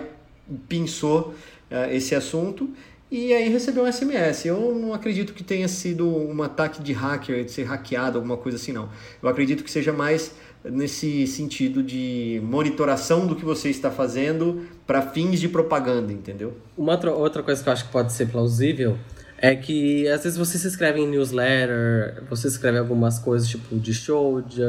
pensou 0.69 1.33
uh, 1.69 1.91
esse 1.91 2.15
assunto 2.15 2.69
e 3.09 3.33
aí 3.33 3.49
recebeu 3.49 3.83
um 3.83 3.91
SMS. 3.91 4.45
Eu 4.45 4.75
não 4.75 4.93
acredito 4.93 5.33
que 5.33 5.43
tenha 5.43 5.67
sido 5.67 6.07
um 6.07 6.43
ataque 6.43 6.81
de 6.83 6.91
hacker, 6.93 7.45
de 7.45 7.51
ser 7.51 7.63
hackeado, 7.63 8.17
alguma 8.17 8.37
coisa 8.37 8.57
assim, 8.57 8.73
não. 8.73 8.89
Eu 9.21 9.29
acredito 9.29 9.63
que 9.63 9.71
seja 9.71 9.93
mais 9.93 10.33
nesse 10.63 11.25
sentido 11.27 11.81
de 11.81 12.41
monitoração 12.43 13.25
do 13.25 13.35
que 13.35 13.45
você 13.45 13.69
está 13.69 13.89
fazendo 13.89 14.67
para 14.85 15.01
fins 15.01 15.39
de 15.39 15.47
propaganda, 15.47 16.11
entendeu? 16.11 16.57
Uma 16.77 16.99
outra 17.11 17.41
coisa 17.41 17.63
que 17.63 17.69
eu 17.69 17.73
acho 17.73 17.85
que 17.85 17.91
pode 17.91 18.11
ser 18.11 18.27
plausível 18.27 18.97
é 19.37 19.55
que 19.55 20.07
às 20.07 20.23
vezes 20.23 20.37
você 20.37 20.57
se 20.57 20.67
inscreve 20.67 20.99
em 20.99 21.07
newsletter, 21.07 22.23
você 22.27 22.47
escreve 22.47 22.79
algumas 22.79 23.19
coisas 23.19 23.47
tipo 23.47 23.75
de 23.75 23.93
show, 23.93 24.41
de, 24.41 24.61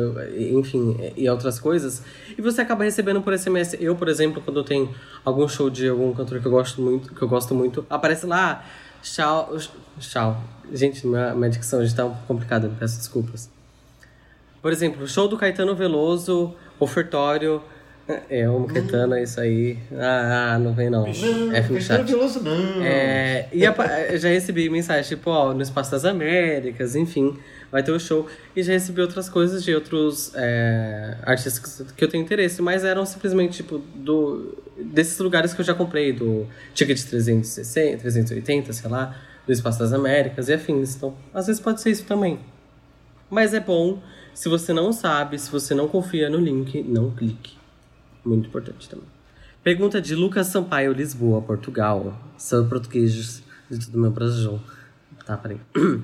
enfim, 0.53 1.13
e 1.17 1.29
outras 1.29 1.59
coisas, 1.59 2.03
e 2.37 2.43
você 2.43 2.61
acaba 2.61 2.85
recebendo 2.85 3.23
por 3.23 3.37
SMS. 3.37 3.77
Eu, 3.81 3.97
por 3.97 4.09
exemplo, 4.09 4.43
quando 4.43 4.63
tem 4.63 4.91
algum 5.25 5.49
show 5.49 5.71
de 5.71 5.89
algum 5.89 6.13
cantor 6.13 6.41
que 6.41 6.47
eu 6.47 6.53
gosto 6.53 6.83
muito, 6.83 7.15
que 7.15 7.23
eu 7.23 7.29
gosto 7.29 7.55
muito, 7.55 7.87
aparece 7.89 8.27
lá, 8.27 8.65
tchau, 9.03 9.57
tchau. 9.99 10.43
Gente, 10.71 11.07
minha, 11.07 11.35
minha 11.35 11.49
dicção 11.49 11.85
já 11.85 11.97
tá 11.97 12.05
um 12.05 12.15
complicada, 12.27 12.71
peço 12.79 12.99
desculpas. 12.99 13.51
Por 14.61 14.71
exemplo, 14.71 15.07
show 15.09 15.29
do 15.29 15.39
Caetano 15.39 15.75
Veloso, 15.75 16.55
ofertório, 16.79 17.63
é, 18.31 18.49
o 18.49 18.65
Caetano, 18.65 19.15
é 19.15 19.23
isso 19.23 19.39
aí. 19.39 19.77
Ah, 19.93 20.55
ah, 20.55 20.59
não 20.59 20.73
vem 20.73 20.89
não. 20.89 21.05
Não, 21.07 21.53
F 21.53 21.73
no 21.73 21.81
chat. 21.81 22.03
Veloso, 22.05 22.43
não. 22.43 22.83
É, 22.83 23.49
e 23.53 23.67
a, 23.67 23.75
já 24.17 24.29
recebi 24.29 24.71
mensagem, 24.71 25.17
tipo, 25.17 25.31
ó, 25.31 25.53
no 25.53 25.61
Espaço 25.61 25.91
das 25.91 26.07
Américas, 26.07 26.97
enfim, 26.97 27.37
vai 27.71 27.83
ter 27.83 27.93
o 27.93 28.01
show. 28.01 28.27
E 28.57 28.63
já 28.63 28.73
recebi 28.73 29.03
outras 29.03 29.29
coisas 29.29 29.63
de 29.63 29.75
outros 29.75 30.33
é, 30.35 31.17
artistas 31.23 31.85
que 31.95 32.03
eu 32.03 32.09
tenho 32.09 32.25
interesse, 32.25 32.63
mas 32.63 32.83
eram 32.83 33.05
simplesmente, 33.05 33.59
tipo, 33.59 33.79
do, 33.95 34.57
desses 34.79 35.19
lugares 35.19 35.53
que 35.53 35.61
eu 35.61 35.65
já 35.65 35.75
comprei, 35.75 36.11
do 36.11 36.47
Ticket 36.73 37.03
360, 37.03 37.99
380, 37.99 38.73
sei 38.73 38.91
lá, 38.91 39.15
do 39.47 39.53
Espaço 39.53 39.79
das 39.79 39.93
Américas 39.93 40.49
e 40.49 40.55
afins. 40.55 40.97
Então, 40.97 41.15
às 41.35 41.47
vezes 41.47 41.61
pode 41.61 41.83
ser 41.83 41.91
isso 41.91 42.05
também. 42.05 42.41
Mas 43.29 43.53
é 43.53 43.61
bom, 43.61 43.99
se 44.33 44.49
você 44.49 44.73
não 44.73 44.95
sabe, 44.95 45.39
se 45.39 45.51
você 45.51 45.75
não 45.75 45.89
confia 45.89 46.31
no 46.31 46.39
link, 46.39 46.83
não 46.83 47.11
clique. 47.11 47.58
Muito 48.25 48.49
importante 48.49 48.89
também. 48.89 49.07
Pergunta 49.63 50.01
de 50.01 50.15
Lucas 50.15 50.47
Sampaio, 50.47 50.93
Lisboa, 50.93 51.43
Portugal. 51.43 52.17
São 52.37 52.69
portugueses 52.69 53.43
de 53.71 53.87
tudo 53.87 53.99
meu 53.99 54.11
Brasil. 54.11 54.61
Tá, 55.27 55.37
peraí. 55.37 55.61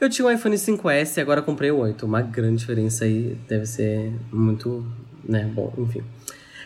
Eu 0.00 0.08
tinha 0.08 0.26
um 0.26 0.30
iPhone 0.30 0.56
5S 0.56 1.18
e 1.18 1.20
agora 1.20 1.42
comprei 1.42 1.70
o 1.70 1.78
8. 1.78 2.04
Uma 2.04 2.22
grande 2.22 2.56
diferença 2.56 3.04
aí. 3.04 3.38
Deve 3.48 3.66
ser 3.66 4.12
muito, 4.32 4.84
né? 5.24 5.50
Bom, 5.54 5.72
enfim. 5.78 6.02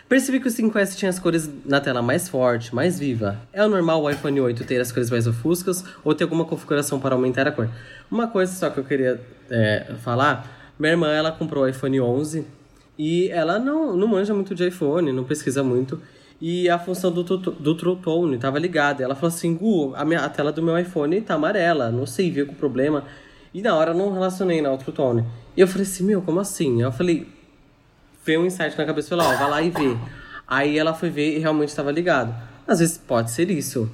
Percebi 0.07 0.39
que 0.39 0.47
o 0.47 0.51
5S 0.51 0.95
tinha 0.95 1.09
as 1.09 1.19
cores 1.19 1.49
na 1.65 1.81
tela 1.81 2.01
mais 2.01 2.29
forte, 2.29 2.73
mais 2.73 2.99
viva. 2.99 3.39
É 3.51 3.65
o 3.65 3.69
normal 3.69 4.03
o 4.03 4.09
iPhone 4.09 4.39
8 4.39 4.63
ter 4.63 4.79
as 4.79 4.91
cores 4.91 5.09
mais 5.09 5.25
ofuscas 5.27 5.83
ou 6.03 6.13
ter 6.13 6.25
alguma 6.25 6.45
configuração 6.45 6.99
para 6.99 7.15
aumentar 7.15 7.47
a 7.47 7.51
cor? 7.51 7.69
Uma 8.09 8.27
coisa 8.27 8.53
só 8.53 8.69
que 8.69 8.79
eu 8.79 8.83
queria 8.83 9.19
é, 9.49 9.93
falar. 10.03 10.73
Minha 10.77 10.91
irmã, 10.91 11.11
ela 11.11 11.31
comprou 11.31 11.63
o 11.63 11.67
iPhone 11.67 11.99
11 11.99 12.45
e 12.97 13.27
ela 13.29 13.59
não, 13.59 13.95
não 13.95 14.07
manja 14.07 14.33
muito 14.33 14.55
de 14.55 14.67
iPhone, 14.67 15.11
não 15.11 15.23
pesquisa 15.23 15.63
muito. 15.63 16.01
E 16.39 16.69
a 16.69 16.77
função 16.77 17.11
do, 17.11 17.23
do 17.23 17.75
True 17.75 17.95
Tone 17.97 18.35
estava 18.35 18.59
ligada. 18.59 19.03
Ela 19.03 19.15
falou 19.15 19.29
assim: 19.29 19.55
Gu, 19.55 19.93
a, 19.95 20.03
minha, 20.05 20.19
a 20.21 20.29
tela 20.29 20.51
do 20.51 20.61
meu 20.61 20.77
iPhone 20.77 21.19
tá 21.21 21.35
amarela, 21.35 21.91
não 21.91 22.05
sei, 22.05 22.29
veio 22.31 22.47
com 22.47 22.53
problema. 22.53 23.05
E 23.53 23.61
na 23.61 23.73
hora 23.75 23.91
eu 23.91 23.97
não 23.97 24.11
relacionei 24.11 24.61
na 24.61 24.75
True 24.77 24.93
Tone. 24.93 25.25
E 25.55 25.61
eu 25.61 25.67
falei 25.67 25.83
assim: 25.83 26.03
Meu, 26.03 26.21
como 26.21 26.39
assim? 26.39 26.81
Eu 26.81 26.91
falei: 26.91 27.27
Veio 28.23 28.41
um 28.41 28.45
insight 28.45 28.77
na 28.77 28.85
cabeça 28.85 29.07
e 29.07 29.09
falei: 29.17 29.25
Ó, 29.25 29.37
vai 29.37 29.49
lá 29.49 29.61
e 29.61 29.69
vê. 29.69 29.97
Aí 30.47 30.77
ela 30.77 30.93
foi 30.93 31.09
ver 31.09 31.37
e 31.37 31.39
realmente 31.39 31.69
estava 31.69 31.91
ligado. 31.91 32.35
Às 32.67 32.79
vezes 32.79 32.97
pode 32.97 33.31
ser 33.31 33.49
isso. 33.49 33.89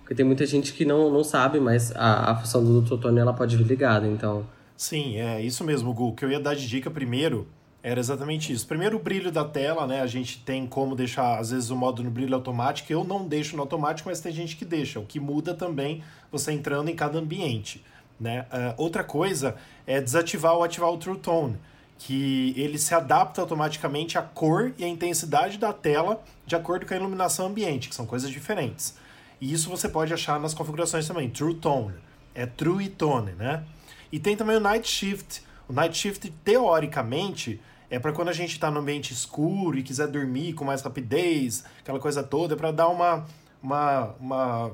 Porque 0.00 0.14
tem 0.14 0.24
muita 0.26 0.44
gente 0.46 0.72
que 0.72 0.84
não, 0.84 1.10
não 1.10 1.22
sabe, 1.22 1.60
mas 1.60 1.94
a, 1.94 2.32
a 2.32 2.36
função 2.36 2.64
do 2.64 2.82
True 2.82 3.00
Tone 3.00 3.20
ela 3.20 3.32
pode 3.32 3.56
vir 3.56 3.66
ligada, 3.66 4.06
então. 4.06 4.46
Sim, 4.76 5.18
é 5.18 5.40
isso 5.40 5.62
mesmo, 5.62 5.92
Gu. 5.92 6.08
O 6.08 6.14
que 6.14 6.24
eu 6.24 6.30
ia 6.30 6.40
dar 6.40 6.54
de 6.54 6.66
dica 6.66 6.90
primeiro 6.90 7.46
era 7.82 7.98
exatamente 7.98 8.52
isso. 8.52 8.66
Primeiro, 8.66 8.96
o 8.96 9.00
brilho 9.00 9.32
da 9.32 9.44
tela, 9.44 9.86
né? 9.86 10.00
A 10.02 10.06
gente 10.06 10.38
tem 10.38 10.66
como 10.66 10.94
deixar, 10.94 11.38
às 11.38 11.50
vezes, 11.50 11.68
o 11.70 11.76
modo 11.76 12.02
no 12.02 12.10
brilho 12.10 12.34
automático. 12.34 12.92
Eu 12.92 13.02
não 13.02 13.26
deixo 13.26 13.56
no 13.56 13.62
automático, 13.62 14.08
mas 14.08 14.20
tem 14.20 14.30
gente 14.30 14.56
que 14.56 14.64
deixa. 14.64 15.00
O 15.00 15.06
que 15.06 15.18
muda 15.18 15.52
também 15.52 16.02
você 16.30 16.52
entrando 16.52 16.88
em 16.88 16.94
cada 16.94 17.18
ambiente. 17.18 17.84
Né? 18.20 18.42
Uh, 18.42 18.74
outra 18.76 19.02
coisa 19.02 19.56
é 19.84 20.00
desativar 20.00 20.54
ou 20.54 20.62
ativar 20.62 20.90
o 20.90 20.96
True 20.96 21.18
Tone, 21.18 21.58
que 21.98 22.54
ele 22.56 22.78
se 22.78 22.94
adapta 22.94 23.40
automaticamente 23.40 24.16
à 24.16 24.22
cor 24.22 24.72
e 24.78 24.84
à 24.84 24.88
intensidade 24.88 25.58
da 25.58 25.72
tela 25.72 26.22
de 26.46 26.54
acordo 26.54 26.86
com 26.86 26.94
a 26.94 26.96
iluminação 26.96 27.46
ambiente, 27.46 27.88
que 27.88 27.94
são 27.96 28.06
coisas 28.06 28.30
diferentes. 28.30 28.96
E 29.40 29.52
isso 29.52 29.68
você 29.68 29.88
pode 29.88 30.14
achar 30.14 30.38
nas 30.38 30.54
configurações 30.54 31.08
também. 31.08 31.28
True 31.28 31.54
Tone. 31.54 31.96
É 32.32 32.46
True 32.46 32.88
Tone, 32.90 33.32
né? 33.32 33.64
E 34.12 34.20
tem 34.20 34.36
também 34.36 34.56
o 34.56 34.60
Night 34.60 34.88
Shift. 34.88 35.42
O 35.68 35.72
Night 35.72 35.98
Shift, 35.98 36.32
teoricamente, 36.44 37.60
é 37.92 37.98
para 37.98 38.10
quando 38.10 38.30
a 38.30 38.32
gente 38.32 38.52
está 38.52 38.70
no 38.70 38.80
ambiente 38.80 39.12
escuro 39.12 39.78
e 39.78 39.82
quiser 39.82 40.08
dormir 40.08 40.54
com 40.54 40.64
mais 40.64 40.80
rapidez, 40.80 41.62
aquela 41.78 42.00
coisa 42.00 42.22
toda, 42.22 42.54
é 42.54 42.56
para 42.56 42.70
dar 42.70 42.88
uma, 42.88 43.26
uma, 43.62 44.14
uma 44.18 44.72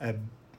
é, 0.00 0.16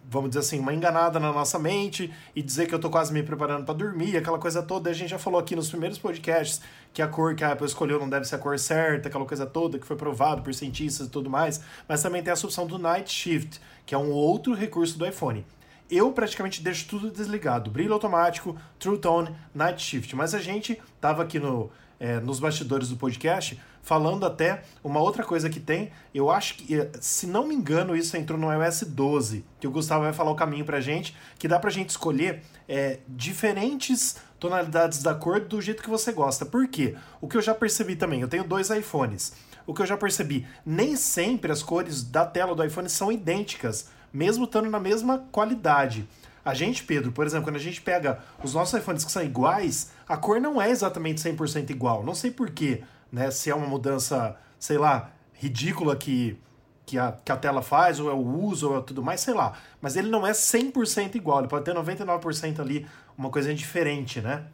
vamos 0.09 0.29
dizer 0.29 0.39
assim, 0.39 0.59
uma 0.59 0.73
enganada 0.73 1.19
na 1.19 1.33
nossa 1.33 1.59
mente 1.59 2.09
e 2.33 2.41
dizer 2.41 2.67
que 2.67 2.73
eu 2.73 2.77
estou 2.77 2.89
quase 2.89 3.11
me 3.11 3.21
preparando 3.21 3.65
para 3.65 3.73
dormir, 3.73 4.15
aquela 4.15 4.39
coisa 4.39 4.63
toda. 4.63 4.89
A 4.89 4.93
gente 4.93 5.09
já 5.09 5.19
falou 5.19 5.41
aqui 5.41 5.57
nos 5.57 5.69
primeiros 5.69 5.97
podcasts 5.97 6.61
que 6.93 7.01
a 7.01 7.07
cor 7.07 7.35
que 7.35 7.43
a 7.43 7.51
Apple 7.51 7.67
escolheu 7.67 7.99
não 7.99 8.09
deve 8.09 8.23
ser 8.23 8.35
a 8.35 8.39
cor 8.39 8.57
certa, 8.57 9.09
aquela 9.09 9.25
coisa 9.25 9.45
toda 9.45 9.77
que 9.77 9.85
foi 9.85 9.97
provado 9.97 10.41
por 10.41 10.53
cientistas 10.53 11.07
e 11.07 11.09
tudo 11.09 11.29
mais, 11.29 11.61
mas 11.85 12.01
também 12.01 12.23
tem 12.23 12.31
a 12.31 12.33
opção 12.33 12.65
do 12.65 12.79
Night 12.79 13.11
Shift, 13.11 13.59
que 13.85 13.93
é 13.93 13.97
um 13.97 14.09
outro 14.09 14.53
recurso 14.53 14.97
do 14.97 15.05
iPhone 15.05 15.45
eu 15.89 16.11
praticamente 16.11 16.61
deixo 16.61 16.87
tudo 16.87 17.09
desligado. 17.09 17.71
Brilho 17.71 17.93
automático, 17.93 18.55
True 18.77 18.97
Tone, 18.97 19.35
Night 19.53 19.81
Shift. 19.81 20.15
Mas 20.15 20.33
a 20.33 20.39
gente 20.39 20.79
tava 21.01 21.23
aqui 21.23 21.39
no, 21.39 21.71
é, 21.99 22.19
nos 22.19 22.39
bastidores 22.39 22.89
do 22.89 22.95
podcast, 22.95 23.59
falando 23.81 24.25
até 24.25 24.63
uma 24.83 24.99
outra 24.99 25.23
coisa 25.23 25.49
que 25.49 25.59
tem. 25.59 25.91
Eu 26.13 26.29
acho 26.29 26.55
que, 26.55 26.79
é, 26.79 26.89
se 27.01 27.27
não 27.27 27.47
me 27.47 27.55
engano, 27.55 27.95
isso 27.95 28.15
entrou 28.15 28.39
no 28.39 28.51
iOS 28.51 28.83
12, 28.83 29.45
que 29.59 29.67
o 29.67 29.71
Gustavo 29.71 30.03
vai 30.03 30.13
falar 30.13 30.31
o 30.31 30.35
caminho 30.35 30.65
pra 30.65 30.79
gente, 30.79 31.15
que 31.37 31.47
dá 31.47 31.59
pra 31.59 31.69
gente 31.69 31.89
escolher 31.89 32.43
é, 32.67 32.99
diferentes 33.07 34.17
tonalidades 34.39 35.03
da 35.03 35.13
cor 35.13 35.41
do 35.41 35.61
jeito 35.61 35.83
que 35.83 35.89
você 35.89 36.11
gosta. 36.11 36.45
Por 36.45 36.67
quê? 36.67 36.95
O 37.19 37.27
que 37.27 37.35
eu 37.35 37.41
já 37.41 37.53
percebi 37.53 37.95
também, 37.95 38.21
eu 38.21 38.27
tenho 38.27 38.43
dois 38.43 38.69
iPhones. 38.69 39.33
O 39.67 39.73
que 39.73 39.81
eu 39.81 39.85
já 39.85 39.97
percebi, 39.97 40.47
nem 40.65 40.95
sempre 40.95 41.51
as 41.51 41.61
cores 41.61 42.03
da 42.03 42.25
tela 42.25 42.55
do 42.55 42.63
iPhone 42.63 42.89
são 42.89 43.11
idênticas, 43.11 43.89
mesmo 44.11 44.45
estando 44.45 44.69
na 44.69 44.79
mesma 44.79 45.25
qualidade. 45.31 46.07
A 46.43 46.53
gente, 46.53 46.83
Pedro, 46.83 47.11
por 47.11 47.25
exemplo, 47.25 47.45
quando 47.45 47.57
a 47.57 47.59
gente 47.59 47.81
pega 47.81 48.19
os 48.43 48.53
nossos 48.53 48.79
iPhones 48.79 49.03
que 49.03 49.11
são 49.11 49.21
iguais, 49.23 49.91
a 50.07 50.17
cor 50.17 50.39
não 50.39 50.61
é 50.61 50.69
exatamente 50.69 51.21
100% 51.21 51.69
igual. 51.69 52.03
Não 52.03 52.15
sei 52.15 52.31
porquê, 52.31 52.83
né? 53.11 53.29
Se 53.29 53.49
é 53.49 53.55
uma 53.55 53.67
mudança, 53.67 54.35
sei 54.57 54.77
lá, 54.77 55.11
ridícula 55.33 55.95
que, 55.95 56.39
que, 56.85 56.97
a, 56.97 57.11
que 57.11 57.31
a 57.31 57.37
tela 57.37 57.61
faz, 57.61 57.99
ou 57.99 58.09
é 58.09 58.13
o 58.13 58.25
uso, 58.25 58.71
ou 58.71 58.79
é 58.79 58.81
tudo 58.81 59.03
mais, 59.03 59.21
sei 59.21 59.33
lá. 59.33 59.53
Mas 59.81 59.95
ele 59.95 60.09
não 60.09 60.25
é 60.25 60.31
100% 60.31 61.15
igual. 61.15 61.39
Ele 61.39 61.47
pode 61.47 61.65
ter 61.65 61.75
99% 61.75 62.59
ali, 62.59 62.87
uma 63.17 63.29
coisa 63.29 63.53
diferente, 63.53 64.21
né? 64.21 64.45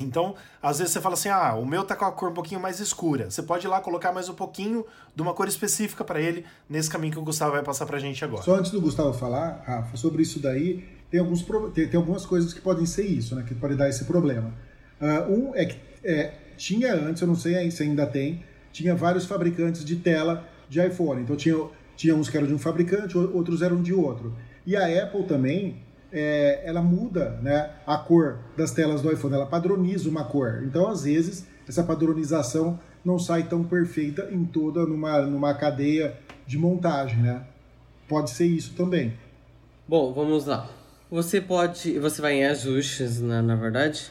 Então, 0.00 0.34
às 0.62 0.78
vezes 0.78 0.92
você 0.92 1.00
fala 1.00 1.14
assim: 1.14 1.28
ah, 1.28 1.54
o 1.54 1.66
meu 1.66 1.84
tá 1.84 1.94
com 1.94 2.04
a 2.04 2.12
cor 2.12 2.30
um 2.30 2.34
pouquinho 2.34 2.60
mais 2.60 2.80
escura. 2.80 3.30
Você 3.30 3.42
pode 3.42 3.66
ir 3.66 3.68
lá 3.68 3.80
colocar 3.80 4.12
mais 4.12 4.28
um 4.28 4.34
pouquinho 4.34 4.84
de 5.14 5.22
uma 5.22 5.34
cor 5.34 5.46
específica 5.46 6.04
para 6.04 6.20
ele 6.20 6.44
nesse 6.68 6.90
caminho 6.90 7.12
que 7.12 7.18
o 7.18 7.22
Gustavo 7.22 7.52
vai 7.52 7.62
passar 7.62 7.86
pra 7.86 7.98
gente 7.98 8.24
agora. 8.24 8.42
Só 8.42 8.56
antes 8.56 8.70
do 8.70 8.80
Gustavo 8.80 9.12
falar, 9.12 9.62
Rafa, 9.66 9.96
sobre 9.96 10.22
isso 10.22 10.40
daí, 10.40 10.84
tem, 11.10 11.20
alguns, 11.20 11.44
tem, 11.74 11.88
tem 11.88 11.98
algumas 11.98 12.24
coisas 12.24 12.52
que 12.52 12.60
podem 12.60 12.86
ser 12.86 13.04
isso, 13.04 13.34
né? 13.34 13.44
Que 13.46 13.54
podem 13.54 13.76
dar 13.76 13.88
esse 13.88 14.04
problema. 14.04 14.52
Uh, 15.00 15.32
um 15.32 15.54
é 15.54 15.66
que 15.66 15.78
é, 16.04 16.34
tinha 16.56 16.94
antes, 16.94 17.20
eu 17.20 17.28
não 17.28 17.34
sei 17.34 17.70
se 17.70 17.82
ainda 17.82 18.06
tem, 18.06 18.42
tinha 18.72 18.94
vários 18.94 19.24
fabricantes 19.24 19.84
de 19.84 19.96
tela 19.96 20.48
de 20.68 20.84
iPhone. 20.84 21.22
Então 21.22 21.36
tinha, 21.36 21.56
tinha 21.96 22.14
uns 22.14 22.28
que 22.28 22.36
eram 22.36 22.46
de 22.46 22.54
um 22.54 22.58
fabricante, 22.58 23.16
outros 23.16 23.62
eram 23.62 23.82
de 23.82 23.92
outro. 23.92 24.34
E 24.66 24.76
a 24.76 25.04
Apple 25.04 25.24
também, 25.24 25.82
é, 26.12 26.60
ela 26.64 26.82
muda 26.82 27.38
né, 27.42 27.70
a 27.86 27.96
cor 27.96 28.38
das 28.56 28.72
telas 28.72 29.00
do 29.00 29.10
iPhone, 29.10 29.34
ela 29.34 29.46
padroniza 29.46 30.08
uma 30.08 30.24
cor. 30.24 30.62
Então, 30.64 30.88
às 30.88 31.04
vezes, 31.04 31.46
essa 31.66 31.82
padronização 31.82 32.78
não 33.04 33.18
sai 33.18 33.44
tão 33.44 33.64
perfeita 33.64 34.28
em 34.30 34.44
toda 34.44 34.84
numa, 34.84 35.22
numa 35.22 35.54
cadeia 35.54 36.16
de 36.46 36.58
montagem, 36.58 37.18
né? 37.18 37.42
Pode 38.06 38.30
ser 38.30 38.46
isso 38.46 38.74
também. 38.74 39.14
Bom, 39.88 40.12
vamos 40.12 40.46
lá. 40.46 40.68
Você 41.10 41.40
pode, 41.40 41.98
você 41.98 42.22
vai 42.22 42.34
em 42.34 42.44
ajustes, 42.44 43.20
na, 43.20 43.42
na 43.42 43.56
verdade, 43.56 44.10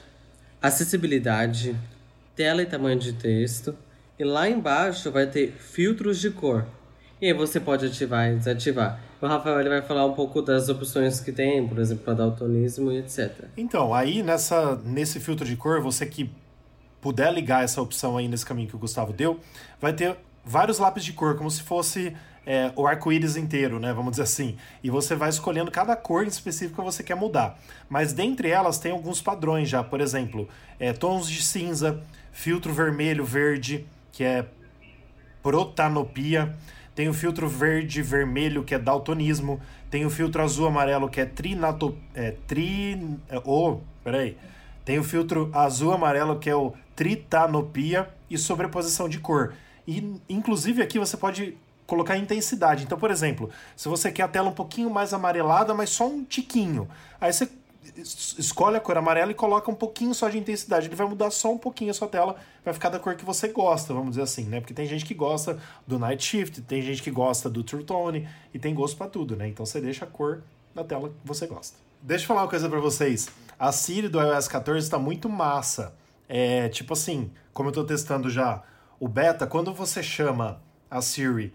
acessibilidade, 0.61 1.75
tela 2.35 2.61
e 2.61 2.65
tamanho 2.65 2.99
de 2.99 3.13
texto, 3.13 3.75
e 4.19 4.23
lá 4.23 4.49
embaixo 4.49 5.11
vai 5.11 5.27
ter 5.27 5.51
filtros 5.51 6.19
de 6.19 6.29
cor. 6.29 6.65
E 7.21 7.27
aí 7.27 7.33
você 7.33 7.59
pode 7.59 7.85
ativar 7.85 8.31
e 8.31 8.35
desativar. 8.35 8.99
O 9.21 9.27
Rafael 9.27 9.59
ele 9.59 9.69
vai 9.69 9.81
falar 9.83 10.05
um 10.05 10.13
pouco 10.13 10.41
das 10.41 10.67
opções 10.67 11.19
que 11.19 11.31
tem, 11.31 11.67
por 11.67 11.77
exemplo, 11.77 12.03
para 12.03 12.15
daltonismo 12.15 12.91
e 12.91 12.97
etc. 12.97 13.45
Então, 13.55 13.93
aí 13.93 14.23
nessa, 14.23 14.75
nesse 14.83 15.19
filtro 15.19 15.45
de 15.45 15.55
cor, 15.55 15.79
você 15.79 16.05
que 16.05 16.31
puder 16.99 17.31
ligar 17.31 17.63
essa 17.63 17.81
opção 17.81 18.17
aí 18.17 18.27
nesse 18.27 18.45
caminho 18.45 18.67
que 18.67 18.75
o 18.75 18.79
Gustavo 18.79 19.13
deu, 19.13 19.39
vai 19.79 19.93
ter 19.93 20.17
vários 20.43 20.79
lápis 20.79 21.03
de 21.03 21.13
cor, 21.13 21.35
como 21.35 21.51
se 21.51 21.61
fosse 21.61 22.15
é, 22.45 22.71
o 22.75 22.87
arco-íris 22.87 23.35
inteiro, 23.35 23.79
né? 23.79 23.93
Vamos 23.93 24.11
dizer 24.11 24.23
assim. 24.23 24.57
E 24.83 24.89
você 24.89 25.15
vai 25.15 25.29
escolhendo 25.29 25.69
cada 25.69 25.95
cor 25.95 26.23
em 26.23 26.27
específico 26.27 26.81
que 26.81 26.85
você 26.85 27.03
quer 27.03 27.15
mudar. 27.15 27.59
Mas 27.89 28.13
dentre 28.13 28.49
elas 28.49 28.79
tem 28.79 28.91
alguns 28.91 29.21
padrões 29.21 29.69
já, 29.69 29.83
por 29.83 30.01
exemplo, 30.01 30.47
é, 30.79 30.93
tons 30.93 31.29
de 31.29 31.43
cinza, 31.43 32.01
filtro 32.31 32.73
vermelho, 32.73 33.23
verde, 33.23 33.85
que 34.11 34.23
é 34.23 34.45
protanopia. 35.43 36.55
Tem 36.93 37.07
o 37.07 37.13
filtro 37.13 37.47
verde 37.47 38.01
vermelho, 38.01 38.63
que 38.63 38.75
é 38.75 38.79
daltonismo. 38.79 39.61
Tem 39.89 40.05
o 40.05 40.09
filtro 40.09 40.41
azul 40.41 40.67
amarelo, 40.67 41.09
que 41.09 41.21
é 41.21 41.25
trinato... 41.25 41.97
É, 42.13 42.35
tri... 42.47 43.17
Oh, 43.45 43.77
peraí. 44.03 44.37
Tem 44.83 44.99
o 44.99 45.03
filtro 45.03 45.49
azul 45.53 45.93
amarelo, 45.93 46.39
que 46.39 46.49
é 46.49 46.55
o 46.55 46.73
tritanopia 46.95 48.09
e 48.29 48.37
sobreposição 48.37 49.07
de 49.07 49.19
cor. 49.19 49.53
E, 49.87 50.19
inclusive, 50.29 50.81
aqui 50.81 50.99
você 50.99 51.15
pode 51.15 51.57
colocar 51.87 52.17
intensidade. 52.17 52.83
Então, 52.83 52.97
por 52.97 53.11
exemplo, 53.11 53.49
se 53.75 53.89
você 53.89 54.11
quer 54.11 54.23
a 54.23 54.27
tela 54.27 54.49
um 54.49 54.53
pouquinho 54.53 54.89
mais 54.89 55.13
amarelada, 55.13 55.73
mas 55.73 55.89
só 55.89 56.07
um 56.07 56.23
tiquinho, 56.23 56.87
aí 57.19 57.33
você 57.33 57.49
escolhe 57.97 58.77
a 58.77 58.79
cor 58.79 58.97
amarela 58.97 59.31
e 59.31 59.35
coloca 59.35 59.69
um 59.71 59.75
pouquinho 59.75 60.13
só 60.13 60.29
de 60.29 60.37
intensidade. 60.37 60.87
Ele 60.87 60.95
vai 60.95 61.07
mudar 61.07 61.31
só 61.31 61.51
um 61.51 61.57
pouquinho 61.57 61.91
a 61.91 61.93
sua 61.93 62.07
tela, 62.07 62.35
vai 62.63 62.73
ficar 62.73 62.89
da 62.89 62.99
cor 62.99 63.15
que 63.15 63.25
você 63.25 63.47
gosta, 63.47 63.93
vamos 63.93 64.11
dizer 64.11 64.21
assim, 64.21 64.45
né? 64.45 64.59
Porque 64.59 64.73
tem 64.73 64.85
gente 64.85 65.03
que 65.05 65.13
gosta 65.13 65.59
do 65.87 65.97
Night 65.97 66.23
Shift, 66.23 66.61
tem 66.61 66.81
gente 66.81 67.01
que 67.01 67.11
gosta 67.11 67.49
do 67.49 67.63
True 67.63 67.83
Tone 67.83 68.27
e 68.53 68.59
tem 68.59 68.73
gosto 68.73 68.97
para 68.97 69.07
tudo, 69.07 69.35
né? 69.35 69.47
Então 69.47 69.65
você 69.65 69.81
deixa 69.81 70.05
a 70.05 70.07
cor 70.07 70.43
da 70.75 70.83
tela 70.83 71.09
que 71.09 71.15
você 71.25 71.47
gosta. 71.47 71.77
Deixa 72.01 72.23
eu 72.23 72.27
falar 72.27 72.41
uma 72.43 72.49
coisa 72.49 72.69
para 72.69 72.79
vocês. 72.79 73.29
A 73.57 73.71
Siri 73.71 74.07
do 74.07 74.19
iOS 74.19 74.47
14 74.47 74.85
está 74.85 74.97
muito 74.97 75.29
massa. 75.29 75.93
É 76.27 76.69
tipo 76.69 76.93
assim, 76.93 77.31
como 77.53 77.67
eu 77.67 77.71
estou 77.71 77.83
testando 77.83 78.29
já 78.29 78.63
o 78.99 79.07
beta, 79.07 79.45
quando 79.47 79.73
você 79.73 80.01
chama 80.01 80.61
a 80.89 81.01
Siri 81.01 81.53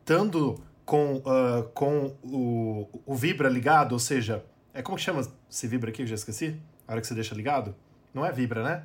estando 0.00 0.60
com, 0.84 1.16
uh, 1.16 1.64
com 1.74 2.14
o, 2.22 2.88
o 3.04 3.14
Vibra 3.14 3.48
ligado, 3.48 3.92
ou 3.92 3.98
seja, 3.98 4.44
é 4.76 4.82
como 4.82 4.98
que 4.98 5.02
chama 5.02 5.26
esse 5.50 5.66
Vibra 5.66 5.90
aqui? 5.90 6.02
Eu 6.02 6.06
já 6.06 6.14
esqueci. 6.14 6.60
A 6.86 6.92
hora 6.92 7.00
que 7.00 7.06
você 7.06 7.14
deixa 7.14 7.34
ligado? 7.34 7.74
Não 8.12 8.24
é 8.24 8.30
Vibra, 8.30 8.62
né? 8.62 8.82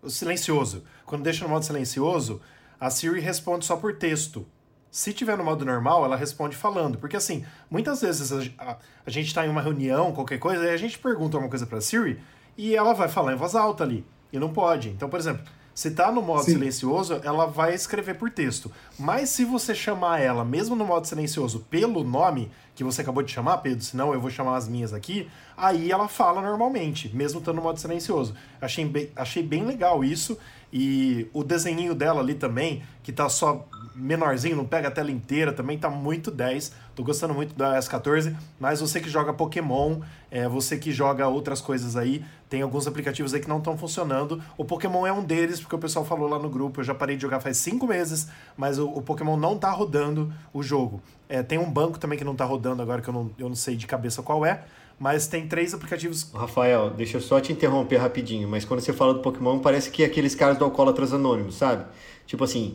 O 0.00 0.08
silencioso. 0.08 0.84
Quando 1.04 1.24
deixa 1.24 1.44
no 1.44 1.50
modo 1.50 1.64
silencioso, 1.64 2.40
a 2.78 2.88
Siri 2.88 3.20
responde 3.20 3.64
só 3.64 3.76
por 3.76 3.96
texto. 3.96 4.46
Se 4.92 5.12
tiver 5.12 5.36
no 5.36 5.42
modo 5.42 5.64
normal, 5.64 6.04
ela 6.04 6.16
responde 6.16 6.54
falando. 6.54 6.98
Porque 6.98 7.16
assim, 7.16 7.44
muitas 7.68 8.00
vezes 8.00 8.30
a, 8.30 8.70
a, 8.70 8.78
a 9.04 9.10
gente 9.10 9.26
está 9.26 9.44
em 9.44 9.48
uma 9.48 9.60
reunião, 9.60 10.12
qualquer 10.12 10.38
coisa, 10.38 10.64
e 10.64 10.70
a 10.70 10.76
gente 10.76 10.98
pergunta 10.98 11.36
alguma 11.36 11.50
coisa 11.50 11.66
para 11.66 11.78
a 11.78 11.80
Siri 11.80 12.20
e 12.56 12.76
ela 12.76 12.92
vai 12.92 13.08
falar 13.08 13.32
em 13.32 13.36
voz 13.36 13.56
alta 13.56 13.82
ali. 13.82 14.06
E 14.32 14.38
não 14.38 14.52
pode. 14.52 14.90
Então, 14.90 15.08
por 15.08 15.18
exemplo, 15.18 15.44
se 15.74 15.90
tá 15.90 16.12
no 16.12 16.22
modo 16.22 16.44
Sim. 16.44 16.52
silencioso, 16.52 17.20
ela 17.24 17.46
vai 17.46 17.74
escrever 17.74 18.14
por 18.14 18.30
texto. 18.30 18.70
Mas 18.98 19.30
se 19.30 19.44
você 19.44 19.74
chamar 19.74 20.20
ela, 20.20 20.44
mesmo 20.44 20.76
no 20.76 20.84
modo 20.84 21.06
silencioso, 21.06 21.66
pelo 21.68 22.04
nome 22.04 22.50
que 22.74 22.84
você 22.84 23.02
acabou 23.02 23.22
de 23.22 23.32
chamar, 23.32 23.58
Pedro, 23.58 23.84
senão 23.84 24.12
eu 24.12 24.20
vou 24.20 24.30
chamar 24.30 24.56
as 24.56 24.68
minhas 24.68 24.92
aqui, 24.92 25.28
aí 25.56 25.90
ela 25.90 26.08
fala 26.08 26.40
normalmente, 26.40 27.14
mesmo 27.14 27.38
estando 27.40 27.56
no 27.56 27.62
modo 27.62 27.78
silencioso. 27.78 28.34
Achei 28.60 28.84
bem, 28.84 29.10
achei 29.16 29.42
bem 29.42 29.64
legal 29.64 30.04
isso. 30.04 30.38
E 30.76 31.30
o 31.32 31.44
desenho 31.44 31.94
dela 31.94 32.20
ali 32.20 32.34
também, 32.34 32.82
que 33.00 33.12
tá 33.12 33.28
só 33.28 33.64
menorzinho, 33.94 34.56
não 34.56 34.64
pega 34.64 34.88
a 34.88 34.90
tela 34.90 35.08
inteira, 35.08 35.52
também 35.52 35.78
tá 35.78 35.88
muito 35.88 36.32
10. 36.32 36.72
Tô 36.96 37.04
gostando 37.04 37.32
muito 37.32 37.54
da 37.54 37.78
S14, 37.78 38.34
mas 38.58 38.80
você 38.80 39.00
que 39.00 39.08
joga 39.08 39.32
Pokémon, 39.32 40.00
é, 40.32 40.48
você 40.48 40.76
que 40.76 40.90
joga 40.90 41.28
outras 41.28 41.60
coisas 41.60 41.96
aí, 41.96 42.24
tem 42.50 42.60
alguns 42.60 42.88
aplicativos 42.88 43.32
aí 43.32 43.40
que 43.40 43.48
não 43.48 43.58
estão 43.58 43.78
funcionando. 43.78 44.42
O 44.58 44.64
Pokémon 44.64 45.06
é 45.06 45.12
um 45.12 45.22
deles, 45.22 45.60
porque 45.60 45.76
o 45.76 45.78
pessoal 45.78 46.04
falou 46.04 46.28
lá 46.28 46.40
no 46.40 46.50
grupo, 46.50 46.80
eu 46.80 46.84
já 46.84 46.92
parei 46.92 47.14
de 47.14 47.22
jogar 47.22 47.38
faz 47.38 47.56
5 47.58 47.86
meses, 47.86 48.26
mas 48.56 48.76
o, 48.76 48.88
o, 48.88 49.00
Pokémon 49.00 49.36
não 49.36 49.56
tá 49.56 49.70
rodando 49.70 50.32
o 50.52 50.60
jogo. 50.60 51.00
É, 51.28 51.40
tem 51.40 51.56
um 51.56 51.70
banco 51.70 52.00
também 52.00 52.18
que 52.18 52.24
não 52.24 52.34
tá 52.34 52.44
rodando 52.44 52.82
agora, 52.82 53.00
que 53.00 53.08
eu 53.08 53.14
não, 53.14 53.30
eu 53.38 53.48
não 53.48 53.56
sei 53.56 53.76
de 53.76 53.86
cabeça 53.86 54.24
qual 54.24 54.44
é, 54.44 54.64
mas 54.98 55.26
tem 55.26 55.46
três 55.46 55.74
aplicativos. 55.74 56.30
Rafael, 56.32 56.90
deixa 56.90 57.16
eu 57.16 57.20
só 57.20 57.40
te 57.40 57.52
interromper 57.52 57.96
rapidinho, 57.96 58.48
mas 58.48 58.64
quando 58.64 58.80
você 58.80 58.92
fala 58.92 59.14
do 59.14 59.20
Pokémon, 59.20 59.58
parece 59.58 59.90
que 59.90 60.02
é 60.02 60.06
aqueles 60.06 60.34
caras 60.34 60.58
do 60.58 60.64
Alcoólatras 60.64 61.12
Anônimos, 61.12 61.56
sabe? 61.56 61.84
Tipo 62.26 62.44
assim, 62.44 62.74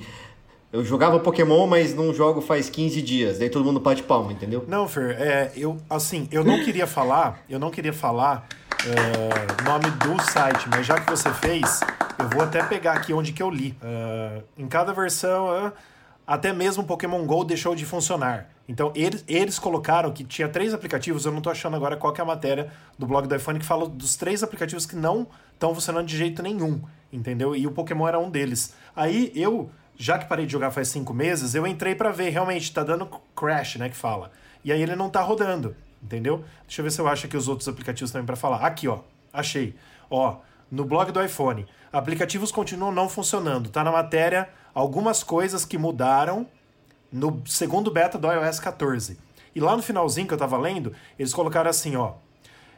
eu 0.71 0.83
jogava 0.85 1.19
Pokémon, 1.19 1.65
mas 1.65 1.95
não 1.95 2.13
jogo 2.13 2.41
faz 2.41 2.69
15 2.69 3.01
dias. 3.01 3.39
Daí 3.39 3.49
todo 3.49 3.65
mundo 3.65 3.79
bate 3.79 4.03
palma, 4.03 4.31
entendeu? 4.31 4.63
Não, 4.67 4.87
Fer, 4.87 5.19
é, 5.19 5.51
eu, 5.55 5.77
assim, 5.89 6.27
eu 6.31 6.43
não 6.43 6.63
queria 6.63 6.85
falar, 6.85 7.43
eu 7.49 7.57
não 7.57 7.71
queria 7.71 7.93
falar 7.93 8.47
o 8.85 8.89
é, 8.89 9.63
nome 9.63 9.89
do 9.91 10.21
site, 10.31 10.69
mas 10.69 10.85
já 10.85 10.99
que 10.99 11.09
você 11.09 11.31
fez, 11.33 11.79
eu 12.19 12.29
vou 12.29 12.43
até 12.43 12.63
pegar 12.63 12.93
aqui 12.93 13.13
onde 13.13 13.33
que 13.33 13.41
eu 13.41 13.49
li. 13.49 13.75
Uh, 13.81 14.43
em 14.57 14.67
cada 14.67 14.93
versão, 14.93 15.47
uh, 15.47 15.71
até 16.29 16.53
mesmo 16.53 16.83
Pokémon 16.83 17.25
GO 17.25 17.43
deixou 17.43 17.73
de 17.73 17.83
funcionar. 17.87 18.51
Então, 18.67 18.93
eles, 18.95 19.25
eles 19.27 19.57
colocaram 19.57 20.11
que 20.11 20.23
tinha 20.23 20.47
três 20.47 20.75
aplicativos, 20.75 21.25
eu 21.25 21.31
não 21.31 21.41
tô 21.41 21.49
achando 21.49 21.75
agora 21.75 21.97
qual 21.97 22.13
é 22.15 22.21
a 22.21 22.25
matéria 22.25 22.71
do 22.99 23.07
blog 23.07 23.27
do 23.27 23.35
iPhone 23.35 23.57
que 23.57 23.65
fala 23.65 23.89
dos 23.89 24.15
três 24.15 24.43
aplicativos 24.43 24.85
que 24.85 24.95
não 24.95 25.25
estão 25.51 25.73
funcionando 25.73 26.05
de 26.05 26.15
jeito 26.15 26.43
nenhum, 26.43 26.83
entendeu? 27.11 27.55
E 27.55 27.65
o 27.65 27.71
Pokémon 27.71 28.07
era 28.07 28.19
um 28.19 28.29
deles. 28.29 28.75
Aí 28.95 29.31
eu 29.33 29.71
já 29.97 30.19
que 30.19 30.29
parei 30.29 30.45
de 30.45 30.51
jogar 30.51 30.69
faz 30.69 30.89
cinco 30.89 31.15
meses, 31.15 31.55
eu 31.55 31.65
entrei 31.65 31.95
para 31.95 32.11
ver, 32.11 32.29
realmente, 32.29 32.71
tá 32.71 32.83
dando 32.83 33.07
crash, 33.35 33.77
né, 33.77 33.89
que 33.89 33.97
fala. 33.97 34.31
E 34.63 34.71
aí 34.71 34.79
ele 34.83 34.95
não 34.95 35.09
tá 35.09 35.21
rodando, 35.21 35.75
entendeu? 36.03 36.45
Deixa 36.67 36.81
eu 36.81 36.83
ver 36.83 36.91
se 36.91 37.01
eu 37.01 37.07
acho 37.07 37.25
aqui 37.25 37.35
os 37.35 37.47
outros 37.47 37.67
aplicativos 37.67 38.11
também 38.11 38.27
para 38.27 38.35
falar. 38.35 38.57
Aqui, 38.57 38.87
ó, 38.87 38.99
achei. 39.33 39.75
Ó, 40.11 40.37
no 40.71 40.85
blog 40.85 41.11
do 41.11 41.23
iPhone, 41.23 41.65
aplicativos 41.91 42.51
continuam 42.51 42.91
não 42.91 43.09
funcionando. 43.09 43.71
Tá 43.71 43.83
na 43.83 43.91
matéria 43.91 44.47
algumas 44.79 45.23
coisas 45.23 45.65
que 45.65 45.77
mudaram 45.77 46.47
no 47.11 47.43
segundo 47.45 47.91
beta 47.91 48.17
do 48.17 48.31
iOS 48.31 48.59
14. 48.59 49.17
E 49.53 49.59
lá 49.59 49.75
no 49.75 49.83
finalzinho 49.83 50.27
que 50.27 50.33
eu 50.33 50.37
tava 50.37 50.57
lendo, 50.57 50.93
eles 51.17 51.33
colocaram 51.33 51.69
assim, 51.69 51.95
ó, 51.95 52.13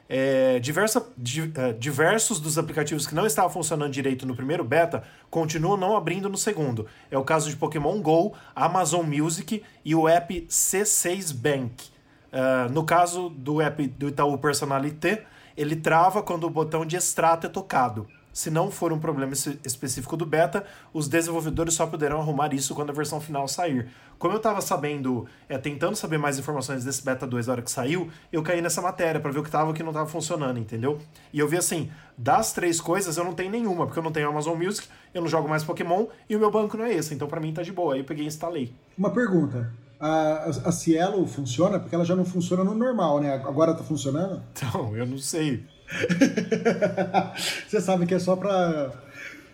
é, 0.10 0.60
diversa, 0.60 1.08
di, 1.16 1.52
é, 1.56 1.74
diversos 1.74 2.40
dos 2.40 2.58
aplicativos 2.58 3.06
que 3.06 3.14
não 3.14 3.26
estavam 3.26 3.52
funcionando 3.52 3.92
direito 3.92 4.26
no 4.26 4.36
primeiro 4.36 4.64
beta 4.64 5.04
continuam 5.30 5.78
não 5.78 5.96
abrindo 5.96 6.28
no 6.28 6.38
segundo. 6.38 6.88
É 7.12 7.18
o 7.18 7.24
caso 7.24 7.50
de 7.50 7.56
Pokémon 7.56 8.02
Go, 8.02 8.34
Amazon 8.56 9.06
Music 9.06 9.64
e 9.86 9.94
o 9.94 10.10
app 10.10 10.48
C6 10.50 11.34
Bank. 11.34 11.90
Uh, 12.34 12.72
no 12.72 12.84
caso 12.84 13.30
do 13.30 13.62
app 13.62 13.86
do 13.88 14.08
Itaú 14.08 14.38
Personalité, 14.38 15.26
ele 15.56 15.76
trava 15.76 16.24
quando 16.24 16.46
o 16.46 16.50
botão 16.50 16.84
de 16.84 16.96
extrato 16.96 17.46
é 17.46 17.50
tocado. 17.50 18.08
Se 18.34 18.50
não 18.50 18.72
for 18.72 18.94
um 18.94 19.00
problema 19.00 19.34
específico 19.34 20.16
do 20.16 20.26
beta, 20.26 20.66
os 20.94 21.08
desenvolvedores 21.08 21.74
só 21.74 21.86
poderão 21.86 22.20
arrumar 22.22 22.54
isso 22.54 22.74
quando 22.74 22.90
a 22.90 22.94
versão 22.94 23.20
final 23.20 23.48
sair. 23.48 23.90
Como 24.18 24.34
eu 24.34 24.38
estava 24.38 24.62
sabendo, 24.62 25.26
é, 25.50 25.58
tentando 25.58 25.96
saber 25.96 26.18
mais 26.18 26.38
informações 26.38 26.86
desse 26.86 27.04
beta 27.04 27.26
2 27.26 27.48
na 27.48 27.54
hora 27.54 27.62
que 27.62 27.72
saiu, 27.72 28.10
eu 28.32 28.42
caí 28.44 28.62
nessa 28.62 28.82
matéria 28.82 29.20
para 29.20 29.32
ver 29.32 29.40
o 29.40 29.42
que 29.42 29.50
estava 29.50 29.70
e 29.70 29.72
o 29.72 29.74
que 29.74 29.84
não 29.84 29.90
estava 29.90 30.08
funcionando, 30.08 30.60
entendeu? 30.60 31.00
E 31.34 31.40
eu 31.40 31.48
vi 31.48 31.58
assim, 31.58 31.92
das 32.18 32.54
três 32.54 32.80
coisas 32.80 33.18
eu 33.18 33.24
não 33.24 33.34
tenho 33.34 33.52
nenhuma, 33.52 33.86
porque 33.86 34.00
eu 34.00 34.04
não 34.04 34.12
tenho 34.12 34.30
Amazon 34.30 34.58
Music, 34.58 34.88
eu 35.14 35.22
não 35.22 35.28
jogo 35.28 35.50
mais 35.50 35.64
Pokémon 35.64 36.06
e 36.30 36.36
o 36.36 36.40
meu 36.40 36.52
banco 36.52 36.78
não 36.78 36.86
é 36.86 36.94
esse, 36.94 37.14
então 37.14 37.28
para 37.28 37.42
mim 37.42 37.52
tá 37.52 37.64
de 37.64 37.72
boa. 37.72 37.96
Aí 37.96 38.02
eu 38.02 38.06
peguei 38.06 38.24
e 38.24 38.28
instalei. 38.28 38.74
Uma 38.98 39.10
pergunta. 39.10 39.74
A, 40.00 40.46
a 40.66 40.72
Cielo 40.72 41.28
funciona? 41.28 41.80
Porque 41.80 41.94
ela 41.94 42.04
já 42.04 42.16
não 42.16 42.26
funciona 42.26 42.64
no 42.64 42.74
normal, 42.74 43.20
né? 43.20 43.36
Agora 43.36 43.74
tá 43.76 43.84
funcionando? 43.84 44.42
Então, 44.52 44.98
eu 44.98 45.06
não 45.06 45.20
sei. 45.20 45.64
você 47.68 47.82
sabe 47.82 48.06
que 48.06 48.14
é 48.14 48.20
só 48.20 48.36
pra, 48.36 48.92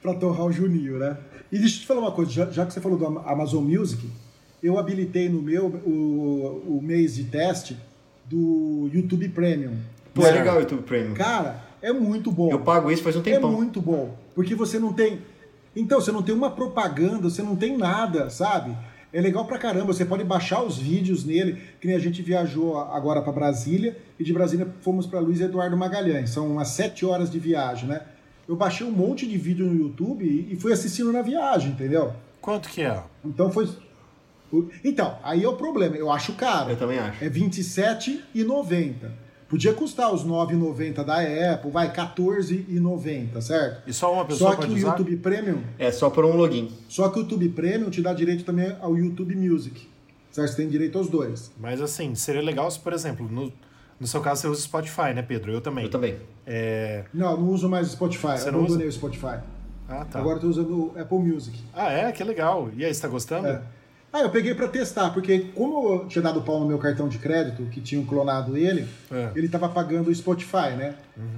pra 0.02 0.14
torrar 0.14 0.46
o 0.46 0.52
Juninho, 0.52 0.98
né? 0.98 1.18
E 1.52 1.58
deixa 1.58 1.78
eu 1.78 1.82
te 1.82 1.88
falar 1.88 2.02
uma 2.02 2.12
coisa, 2.12 2.32
já, 2.32 2.46
já, 2.50 2.66
que 2.66 2.74
você 2.74 2.82
falou 2.82 2.98
do 2.98 3.20
Amazon 3.20 3.64
Music, 3.64 4.10
eu 4.62 4.78
habilitei 4.78 5.30
no 5.30 5.42
meu 5.42 5.68
o, 5.68 6.78
o 6.78 6.82
mês 6.84 7.16
de 7.16 7.24
teste 7.26 7.78
do 8.26 8.90
YouTube 8.94 9.30
Premium. 9.30 9.78
Pô, 10.14 10.26
é 10.26 10.32
legal 10.32 10.58
o 10.58 10.60
YouTube 10.60 10.84
Premium. 10.84 11.14
Cara, 11.14 11.64
é 11.82 11.94
muito 11.94 12.32
bom. 12.32 12.52
Eu 12.52 12.60
pago 12.60 12.92
isso 12.92 13.04
faz 13.04 13.16
um 13.16 13.22
É 13.22 13.24
tempão. 13.24 13.52
muito 13.52 13.82
bom. 13.82 14.16
Porque 14.36 14.56
você 14.56 14.80
não 14.80 14.92
tem. 14.92 15.20
Então, 15.76 16.02
você 16.02 16.12
não 16.12 16.24
tem 16.24 16.34
uma 16.34 16.50
propaganda, 16.50 17.30
você 17.30 17.44
não 17.44 17.56
tem 17.56 17.78
nada, 17.78 18.30
sabe? 18.30 18.76
É 19.18 19.20
legal 19.20 19.46
pra 19.46 19.58
caramba. 19.58 19.92
Você 19.92 20.06
pode 20.06 20.24
baixar 20.24 20.62
os 20.62 20.78
vídeos 20.78 21.26
nele. 21.26 21.60
Que 21.82 21.88
nem 21.88 21.96
a 21.96 22.00
gente 22.00 22.22
viajou 22.22 22.78
agora 22.78 23.20
pra 23.20 23.34
Brasília. 23.34 23.98
E 24.20 24.24
de 24.24 24.32
Brasília 24.32 24.68
fomos 24.82 25.08
pra 25.08 25.20
Luiz 25.20 25.42
Eduardo 25.42 25.76
Magalhães. 25.76 26.30
São 26.30 26.46
umas 26.52 26.68
sete 26.68 27.04
horas 27.04 27.28
de 27.32 27.40
viagem, 27.40 27.90
né? 27.90 28.02
Eu 28.48 28.56
baixei 28.56 28.86
um 28.86 28.92
monte 28.92 29.26
de 29.26 29.36
vídeo 29.36 29.66
no 29.66 29.76
YouTube 29.76 30.24
e 30.24 30.56
fui 30.58 30.72
assistindo 30.72 31.12
na 31.12 31.24
viagem, 31.24 31.72
entendeu? 31.72 32.14
Quanto 32.40 32.70
que 32.70 32.84
é? 32.84 33.02
Então 33.26 33.50
foi. 33.50 33.68
Então, 34.86 35.18
aí 35.24 35.44
é 35.44 35.50
o 35.50 35.56
problema. 35.56 35.96
Eu 35.96 36.12
acho 36.12 36.34
caro. 36.34 36.70
Eu 36.70 36.78
também 36.78 37.00
acho. 37.00 37.24
É 37.24 37.28
R$ 37.28 37.40
27,90. 37.40 38.94
Podia 39.48 39.74
custar 39.74 40.14
os 40.14 40.24
R$ 40.24 40.30
9,90 40.30 41.04
da 41.06 41.54
Apple, 41.54 41.72
vai, 41.72 41.88
R$ 41.88 41.94
14,90, 41.94 43.42
certo? 43.42 43.88
E 43.88 43.94
só 43.94 44.14
uma 44.14 44.26
pessoa 44.26 44.52
Só 44.52 44.56
que 44.58 44.62
pode 44.64 44.74
o 44.74 44.78
usar? 44.78 44.90
YouTube 44.90 45.18
Premium, 45.18 45.62
É 45.80 45.92
só 45.92 46.10
por 46.10 46.26
um 46.26 46.36
login. 46.36 46.72
só 46.90 47.10
que 47.10 47.20
o 47.20 47.22
YouTube 47.22 47.50
Premium 47.50 47.90
te 47.90 48.02
dá 48.02 48.14
direito 48.14 48.44
também 48.44 48.76
ao 48.82 48.98
YouTube 48.98 49.36
Music. 49.36 49.88
Certo? 50.32 50.50
Você 50.52 50.58
tem 50.58 50.68
direito 50.70 50.98
aos 50.98 51.10
dois. 51.10 51.52
Mas 51.60 51.82
assim, 51.82 52.14
seria 52.14 52.42
legal 52.42 52.70
se, 52.70 52.80
por 52.80 52.94
exemplo, 52.94 53.28
no, 53.32 53.52
no 54.00 54.06
seu 54.06 54.22
caso 54.22 54.42
você 54.42 54.48
usa 54.48 54.62
Spotify, 54.62 55.14
né, 55.16 55.22
Pedro? 55.22 55.52
Eu 55.52 55.62
também. 55.62 55.86
Eu 55.86 55.90
também. 55.90 56.18
É... 56.46 57.06
Não, 57.14 57.32
eu 57.32 57.38
não 57.38 57.48
uso 57.50 57.68
mais 57.70 57.88
Spotify. 57.88 58.38
Você 58.38 58.50
eu 58.50 58.52
não 58.52 58.60
usa? 58.60 58.68
abandonei 58.76 58.88
o 58.88 58.92
Spotify. 58.92 59.40
Ah, 59.90 60.04
tá. 60.06 60.20
Agora 60.20 60.36
eu 60.36 60.42
tô 60.42 60.48
usando 60.48 60.94
o 60.94 61.00
Apple 61.00 61.20
Music. 61.20 61.58
Ah, 61.74 61.92
é? 61.92 62.12
Que 62.12 62.24
legal. 62.24 62.70
E 62.76 62.84
aí, 62.84 62.94
você 62.94 63.02
tá 63.02 63.08
gostando? 63.08 63.48
É. 63.48 63.62
Ah, 64.12 64.22
eu 64.22 64.30
peguei 64.30 64.56
pra 64.56 64.68
testar, 64.68 65.10
porque 65.12 65.40
como 65.54 65.94
eu 65.94 66.08
tinha 66.08 66.22
dado 66.22 66.42
pau 66.42 66.60
no 66.60 66.66
meu 66.66 66.78
cartão 66.80 67.08
de 67.10 67.18
crédito, 67.20 67.64
que 67.66 67.82
tinham 67.82 68.06
clonado 68.06 68.56
ele, 68.58 68.88
É. 69.12 69.32
ele 69.36 69.50
tava 69.50 69.68
pagando 69.70 70.10
o 70.10 70.16
Spotify, 70.16 70.72
né? 70.78 70.96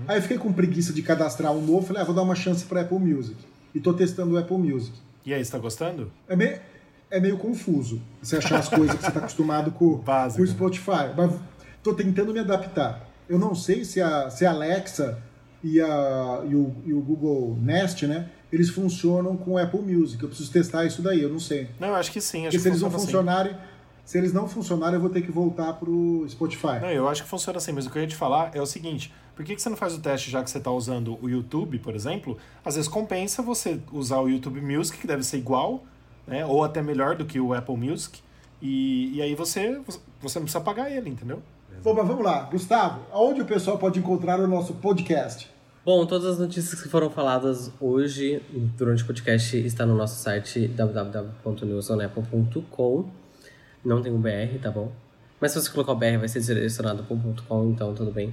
Aí 0.07 0.17
eu 0.17 0.21
fiquei 0.21 0.37
com 0.37 0.53
preguiça 0.53 0.93
de 0.93 1.01
cadastrar 1.01 1.51
um 1.51 1.61
novo, 1.65 1.87
falei, 1.87 2.01
ah, 2.01 2.05
vou 2.05 2.13
dar 2.15 2.21
uma 2.21 2.35
chance 2.35 2.63
pra 2.65 2.81
Apple 2.81 2.99
Music. 2.99 3.35
E 3.73 3.79
tô 3.79 3.91
testando 3.93 4.35
o 4.35 4.37
Apple 4.37 4.57
Music. 4.57 4.95
E 5.25 5.33
aí, 5.33 5.43
você 5.43 5.51
tá 5.51 5.57
gostando? 5.57 6.11
É 6.27 6.35
meio, 6.35 6.59
é 7.11 7.19
meio 7.19 7.37
confuso 7.37 8.01
você 8.21 8.37
achar 8.37 8.59
as 8.59 8.69
coisas 8.69 8.95
que 8.95 9.03
você 9.03 9.11
tá 9.11 9.19
acostumado 9.19 9.71
com, 9.71 9.95
Básico. 10.05 10.37
com 10.37 10.43
o 10.43 10.47
Spotify. 10.47 11.13
Mas 11.17 11.33
tô 11.83 11.93
tentando 11.93 12.31
me 12.33 12.39
adaptar. 12.39 13.07
Eu 13.27 13.37
não 13.37 13.53
sei 13.53 13.83
se 13.83 14.01
a, 14.01 14.29
se 14.29 14.45
a 14.45 14.51
Alexa 14.51 15.19
e, 15.63 15.79
a, 15.81 16.41
e, 16.47 16.55
o, 16.55 16.73
e 16.85 16.93
o 16.93 17.01
Google 17.01 17.57
Nest, 17.61 18.03
né? 18.07 18.29
Eles 18.51 18.69
funcionam 18.69 19.37
com 19.37 19.51
o 19.51 19.57
Apple 19.57 19.81
Music. 19.81 20.21
Eu 20.21 20.29
preciso 20.29 20.51
testar 20.51 20.85
isso 20.85 21.01
daí, 21.01 21.21
eu 21.21 21.29
não 21.29 21.39
sei. 21.39 21.69
Não, 21.79 21.89
eu 21.89 21.95
acho 21.95 22.11
que 22.11 22.19
sim. 22.19 22.47
Acho 22.47 22.57
Porque 22.57 22.57
que 22.57 22.61
se 22.63 22.67
eles 22.69 22.81
não 22.81 22.89
assim. 22.89 22.99
funcionarem, 22.99 23.55
se 24.03 24.17
eles 24.17 24.33
não 24.33 24.47
funcionarem, 24.47 24.95
eu 24.95 25.01
vou 25.01 25.09
ter 25.09 25.21
que 25.21 25.31
voltar 25.31 25.73
pro 25.73 26.25
Spotify. 26.27 26.79
Não, 26.81 26.89
eu 26.89 27.07
acho 27.07 27.23
que 27.23 27.29
funciona 27.29 27.57
assim, 27.57 27.71
mas 27.71 27.85
o 27.85 27.91
que 27.91 27.97
eu 27.97 28.01
ia 28.01 28.07
te 28.07 28.15
falar 28.15 28.51
é 28.55 28.61
o 28.61 28.65
seguinte: 28.65 29.13
por 29.35 29.45
que, 29.45 29.55
que 29.55 29.61
você 29.61 29.69
não 29.69 29.77
faz 29.77 29.93
o 29.93 29.99
teste 29.99 30.31
já 30.31 30.43
que 30.43 30.49
você 30.49 30.57
está 30.57 30.71
usando 30.71 31.19
o 31.21 31.29
YouTube, 31.29 31.77
por 31.79 31.93
exemplo? 31.93 32.37
Às 32.65 32.75
vezes 32.75 32.89
compensa 32.89 33.41
você 33.43 33.79
usar 33.91 34.19
o 34.19 34.27
YouTube 34.27 34.59
Music, 34.61 34.97
que 34.97 35.05
deve 35.05 35.23
ser 35.23 35.37
igual, 35.37 35.83
né? 36.25 36.45
Ou 36.45 36.63
até 36.63 36.81
melhor 36.81 37.15
do 37.15 37.25
que 37.25 37.39
o 37.39 37.53
Apple 37.53 37.77
Music. 37.77 38.19
E, 38.61 39.15
e 39.15 39.21
aí 39.21 39.35
você, 39.35 39.79
você 40.19 40.39
não 40.39 40.45
precisa 40.45 40.59
pagar 40.59 40.91
ele, 40.91 41.09
entendeu? 41.09 41.41
Bom, 41.83 41.93
mas 41.93 42.07
vamos 42.07 42.25
lá. 42.25 42.41
Gustavo, 42.41 43.01
aonde 43.11 43.41
o 43.41 43.45
pessoal 43.45 43.77
pode 43.77 43.99
encontrar 43.99 44.39
o 44.39 44.47
nosso 44.47 44.73
podcast? 44.73 45.49
Bom, 45.89 46.05
todas 46.05 46.33
as 46.33 46.37
notícias 46.37 46.79
que 46.79 46.87
foram 46.87 47.09
faladas 47.09 47.71
hoje 47.81 48.43
durante 48.77 49.01
o 49.01 49.07
podcast 49.07 49.57
está 49.57 49.87
no 49.87 49.95
nosso 49.95 50.21
site 50.21 50.67
www.newsonapple.com. 50.67 53.09
Não 53.83 53.99
tem 53.99 54.13
um 54.13 54.21
BR, 54.21 54.59
tá 54.61 54.69
bom? 54.69 54.91
Mas 55.41 55.51
se 55.51 55.59
você 55.59 55.71
colocar 55.71 55.93
o 55.93 55.95
BR 55.95 56.19
vai 56.19 56.27
ser 56.27 56.41
direcionado 56.41 57.01
para 57.01 57.15
o 57.15 57.35
.com, 57.47 57.71
então 57.71 57.95
tudo 57.95 58.11
bem. 58.11 58.31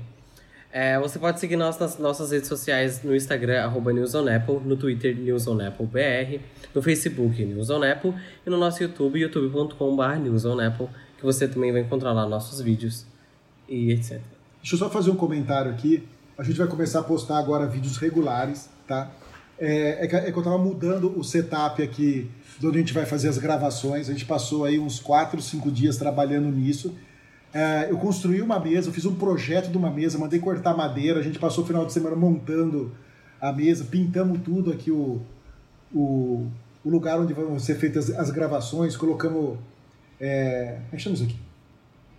É, 0.71 0.99
você 0.99 1.19
pode 1.19 1.41
seguir 1.41 1.57
nós 1.57 1.79
nas 1.79 1.99
nossas 1.99 2.31
redes 2.31 2.47
sociais 2.47 3.03
no 3.03 3.17
Instagram, 3.17 3.63
arroba 3.63 3.91
newsonapple, 3.91 4.61
no 4.63 4.77
Twitter, 4.77 5.17
newsonapplebr, 5.17 6.43
no 6.75 6.83
Facebook, 6.83 7.43
newsonapple, 7.43 8.13
e 8.47 8.51
no 8.51 8.59
nosso 8.59 8.83
YouTube, 8.83 9.19
youtube.com.br 9.19 10.19
newsonapple, 10.23 10.89
que 11.17 11.25
você 11.25 11.49
também 11.49 11.73
vai 11.73 11.81
encontrar 11.81 12.13
lá 12.13 12.29
nossos 12.29 12.61
vídeos 12.61 13.07
e 13.67 13.93
etc. 13.93 14.21
Deixa 14.61 14.75
eu 14.75 14.79
só 14.79 14.91
fazer 14.91 15.11
um 15.11 15.17
comentário 15.17 15.71
aqui. 15.71 16.07
A 16.39 16.43
gente 16.43 16.59
vai 16.59 16.67
começar 16.67 17.01
a 17.01 17.03
postar 17.03 17.39
agora 17.39 17.67
vídeos 17.67 17.97
regulares, 17.97 18.69
tá? 18.87 19.11
É, 19.59 20.05
é 20.05 20.07
que, 20.07 20.17
é 20.17 20.31
que 20.31 20.39
eu 20.39 20.43
tava 20.43 20.59
mudando 20.59 21.19
o 21.19 21.25
setup 21.25 21.83
aqui 21.83 22.31
de 22.59 22.67
onde 22.67 22.77
a 22.77 22.81
gente 22.81 22.93
vai 22.93 23.07
fazer 23.07 23.31
as 23.31 23.39
gravações. 23.39 24.11
A 24.11 24.13
gente 24.13 24.27
passou 24.27 24.67
aí 24.67 24.79
uns 24.79 25.01
4, 25.01 25.41
5 25.41 25.71
dias 25.71 25.97
trabalhando 25.97 26.55
nisso. 26.55 26.95
É, 27.55 27.91
eu 27.91 27.97
construí 27.97 28.43
uma 28.43 28.61
mesa, 28.61 28.93
fiz 28.93 29.07
um 29.07 29.15
projeto 29.15 29.71
de 29.71 29.79
uma 29.79 29.91
mesa, 29.91 30.19
mandei 30.19 30.39
cortar 30.39 30.77
madeira, 30.77 31.21
a 31.21 31.23
gente 31.23 31.39
passou 31.39 31.65
o 31.65 31.67
final 31.67 31.87
de 31.87 31.93
semana 31.95 32.15
montando 32.15 32.93
a 33.41 33.51
mesa, 33.51 33.85
pintamos 33.85 34.41
tudo 34.43 34.71
aqui 34.71 34.91
o, 34.91 35.23
o, 35.95 36.47
o 36.85 36.91
lugar 36.91 37.19
onde 37.19 37.33
vão 37.33 37.59
ser 37.59 37.77
feitas 37.77 38.11
as 38.11 38.31
gravações, 38.31 38.95
colocamos. 38.95 39.59
É, 40.21 40.81
como 40.91 41.15
é 41.15 41.23
aqui? 41.23 41.37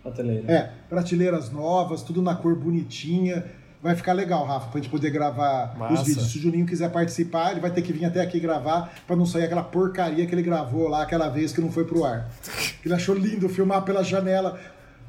Prateleira. 0.02 0.52
É, 0.52 0.72
prateleiras 0.88 1.52
novas, 1.52 2.02
tudo 2.02 2.20
na 2.20 2.34
cor 2.34 2.56
bonitinha. 2.56 3.44
Vai 3.80 3.94
ficar 3.94 4.12
legal, 4.12 4.44
Rafa, 4.44 4.68
pra 4.68 4.80
gente 4.80 4.90
poder 4.90 5.10
gravar 5.10 5.76
Massa. 5.78 6.02
os 6.02 6.08
vídeos. 6.08 6.32
Se 6.32 6.38
o 6.38 6.40
Juninho 6.40 6.66
quiser 6.66 6.90
participar, 6.90 7.52
ele 7.52 7.60
vai 7.60 7.70
ter 7.70 7.82
que 7.82 7.92
vir 7.92 8.04
até 8.04 8.20
aqui 8.20 8.40
gravar 8.40 8.92
pra 9.06 9.14
não 9.14 9.24
sair 9.24 9.44
aquela 9.44 9.62
porcaria 9.62 10.26
que 10.26 10.34
ele 10.34 10.42
gravou 10.42 10.88
lá 10.88 11.02
aquela 11.02 11.28
vez 11.28 11.52
que 11.52 11.60
não 11.60 11.70
foi 11.70 11.84
pro 11.84 12.04
ar. 12.04 12.28
Ele 12.84 12.94
achou 12.94 13.14
lindo 13.14 13.48
filmar 13.48 13.82
pela 13.82 14.02
janela 14.02 14.58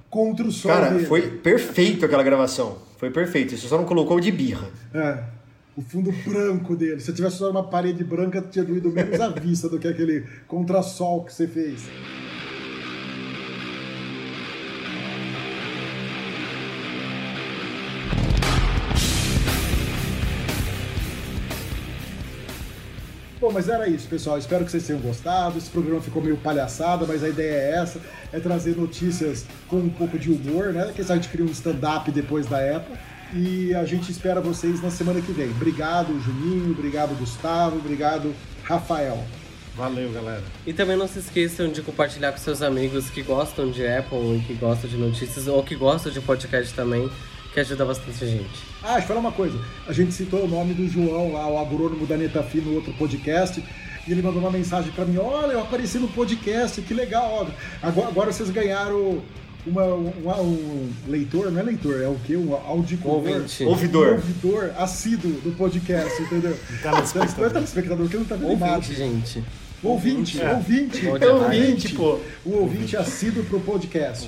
contra 0.09 0.45
o 0.45 0.51
sol 0.51 0.71
Cara, 0.71 0.89
dele. 0.89 1.05
foi 1.05 1.21
perfeito 1.37 2.03
aquela 2.05 2.23
gravação. 2.23 2.77
Foi 2.97 3.09
perfeito. 3.09 3.55
Você 3.55 3.67
só 3.67 3.77
não 3.77 3.85
colocou 3.85 4.17
o 4.17 4.19
de 4.19 4.31
birra. 4.31 4.67
É, 4.93 5.23
o 5.77 5.81
fundo 5.81 6.11
branco 6.25 6.75
dele. 6.75 6.99
Se 6.99 7.13
tivesse 7.13 7.37
só 7.37 7.49
uma 7.49 7.63
parede 7.63 8.03
branca, 8.03 8.41
tinha 8.41 8.65
doído 8.65 8.91
menos 8.91 9.19
a 9.21 9.29
vista 9.29 9.69
do 9.69 9.79
que 9.79 9.87
aquele 9.87 10.25
contrassol 10.47 11.23
que 11.23 11.33
você 11.33 11.47
fez. 11.47 11.87
Bom, 23.49 23.53
mas 23.53 23.67
era 23.67 23.89
isso, 23.89 24.07
pessoal. 24.07 24.37
Espero 24.37 24.63
que 24.63 24.69
vocês 24.69 24.85
tenham 24.85 25.01
gostado. 25.01 25.57
Esse 25.57 25.71
programa 25.71 25.99
ficou 25.99 26.21
meio 26.21 26.37
palhaçada, 26.37 27.07
mas 27.07 27.23
a 27.23 27.29
ideia 27.29 27.51
é 27.51 27.71
essa: 27.81 27.99
é 28.31 28.39
trazer 28.39 28.77
notícias 28.77 29.43
com 29.67 29.77
um 29.77 29.89
pouco 29.89 30.19
de 30.19 30.31
humor, 30.31 30.71
né? 30.71 30.91
Quem 30.95 31.03
sabe 31.03 31.19
a 31.19 31.23
gente 31.23 31.31
cria 31.31 31.43
um 31.43 31.49
stand-up 31.49 32.11
depois 32.11 32.45
da 32.45 32.59
época. 32.59 32.99
E 33.33 33.73
a 33.73 33.83
gente 33.85 34.11
espera 34.11 34.39
vocês 34.39 34.83
na 34.83 34.91
semana 34.91 35.19
que 35.19 35.31
vem. 35.31 35.49
Obrigado, 35.49 36.19
Juninho. 36.19 36.73
Obrigado, 36.73 37.17
Gustavo. 37.17 37.77
Obrigado, 37.77 38.35
Rafael. 38.61 39.17
Valeu, 39.75 40.11
galera. 40.11 40.43
E 40.67 40.71
também 40.71 40.95
não 40.95 41.07
se 41.07 41.17
esqueçam 41.17 41.71
de 41.71 41.81
compartilhar 41.81 42.31
com 42.31 42.37
seus 42.37 42.61
amigos 42.61 43.09
que 43.09 43.23
gostam 43.23 43.71
de 43.71 43.83
Apple 43.87 44.37
e 44.37 44.43
que 44.45 44.53
gostam 44.53 44.87
de 44.87 44.95
notícias 44.95 45.47
ou 45.47 45.63
que 45.63 45.73
gostam 45.73 46.11
de 46.11 46.21
podcast 46.21 46.71
também, 46.75 47.09
que 47.53 47.59
ajuda 47.59 47.85
bastante 47.85 48.23
a 48.23 48.27
gente. 48.27 48.49
Ah, 48.83 48.93
deixa 48.93 48.99
eu 49.03 49.07
falar 49.07 49.19
uma 49.19 49.31
coisa. 49.31 49.59
A 49.87 49.93
gente 49.93 50.13
citou 50.13 50.43
o 50.43 50.47
nome 50.47 50.73
do 50.73 50.87
João 50.87 51.33
lá, 51.33 51.47
o 51.47 51.57
agrônomo 51.59 52.05
da 52.05 52.15
Netafi, 52.17 52.59
no 52.61 52.75
outro 52.75 52.93
podcast. 52.93 53.63
E 54.07 54.11
ele 54.11 54.21
mandou 54.21 54.39
uma 54.41 54.51
mensagem 54.51 54.91
pra 54.91 55.05
mim: 55.05 55.17
Olha, 55.17 55.53
eu 55.53 55.61
apareci 55.61 55.97
no 55.99 56.07
podcast, 56.07 56.81
que 56.81 56.93
legal. 56.93 57.47
ó. 57.47 57.87
Agora, 57.87 58.07
agora 58.07 58.31
vocês 58.31 58.49
ganharam 58.49 59.21
uma, 59.67 59.83
uma- 59.85 60.41
um 60.41 60.89
leitor, 61.07 61.51
não 61.51 61.59
é 61.59 61.63
leitor, 61.63 62.01
é 62.01 62.07
o 62.07 62.15
quê? 62.25 62.35
Um 62.37 62.53
auditor. 62.53 63.11
Ouvinte. 63.15 63.63
Um 63.63 63.67
Ouvidor. 63.67 64.13
ouvidor 64.13 64.71
assíduo 64.77 65.31
do 65.41 65.51
podcast, 65.57 66.21
entendeu? 66.23 66.57
telespectador. 66.81 67.37
Não 67.37 67.45
é 67.45 67.49
telespectador, 67.49 68.07
que 68.09 68.17
não 68.17 68.25
tá 68.25 68.35
vendo 68.35 68.49
Ouvinte, 68.49 68.95
gente. 68.95 69.43
Ouvinte, 69.83 70.41
É. 70.41 70.53
ouvinte, 70.53 70.97
é 71.07 71.11
demais. 71.19 71.31
ouvinte, 71.31 71.89
pô. 71.93 72.19
Um 72.45 72.53
ouvinte 72.55 72.97
assíduo 72.97 73.43
pro 73.45 73.59
podcast. 73.61 74.27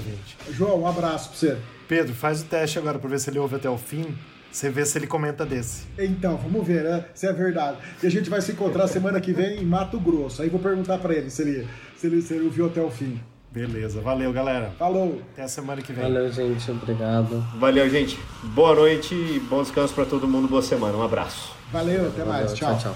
João, 0.52 0.82
um 0.82 0.88
abraço 0.88 1.30
pra 1.30 1.38
você. 1.38 1.58
Pedro, 1.92 2.14
faz 2.14 2.42
o 2.42 2.46
teste 2.46 2.80
agora 2.80 2.98
pra 2.98 3.10
ver 3.10 3.20
se 3.20 3.30
ele 3.30 3.38
ouve 3.38 3.58
até 3.58 3.70
o 3.70 3.78
fim. 3.78 4.16
Você 4.50 4.70
vê 4.70 4.86
se 4.86 4.98
ele 4.98 5.08
comenta 5.08 5.46
desse. 5.46 5.84
Então, 6.00 6.38
vamos 6.38 6.66
ver, 6.66 6.86
né? 6.86 7.04
Se 7.14 7.28
é 7.28 7.34
verdade. 7.34 7.80
E 8.02 8.08
a 8.08 8.10
gente 8.10 8.30
vai 8.30 8.40
se 8.40 8.54
encontrar 8.54 8.88
semana 8.88 9.20
que 9.20 9.34
vem 9.34 9.62
em 9.62 9.66
Mato 9.66 10.00
Grosso. 10.00 10.42
Aí 10.42 10.48
vou 10.48 10.62
perguntar 10.62 11.00
pra 11.00 11.14
ele 11.14 11.30
se 11.30 11.42
ele, 11.42 11.68
se 11.98 12.08
ele, 12.08 12.22
se 12.22 12.34
ele 12.34 12.46
ouviu 12.46 12.68
até 12.68 12.82
o 12.82 12.90
fim. 12.90 13.20
Beleza, 13.52 14.00
valeu, 14.00 14.32
galera. 14.32 14.72
Falou! 14.80 15.22
Até 15.34 15.44
a 15.44 15.50
semana 15.50 15.82
que 15.82 15.92
vem. 15.92 16.02
Valeu, 16.02 16.32
gente. 16.32 16.72
Obrigado. 16.72 17.42
Valeu, 17.60 17.90
gente. 17.90 18.18
Boa 18.42 18.74
noite 18.74 19.14
e 19.14 19.42
bom 19.50 19.62
descanso 19.62 19.94
pra 19.94 20.06
todo 20.06 20.26
mundo. 20.26 20.48
Boa 20.48 20.62
semana. 20.62 20.98
Um 20.98 21.04
abraço. 21.04 21.54
Valeu, 21.74 22.08
até 22.08 22.24
mais. 22.24 22.44
Valeu, 22.44 22.56
tchau. 22.56 22.78
tchau. 22.78 22.94
tchau. 22.94 22.96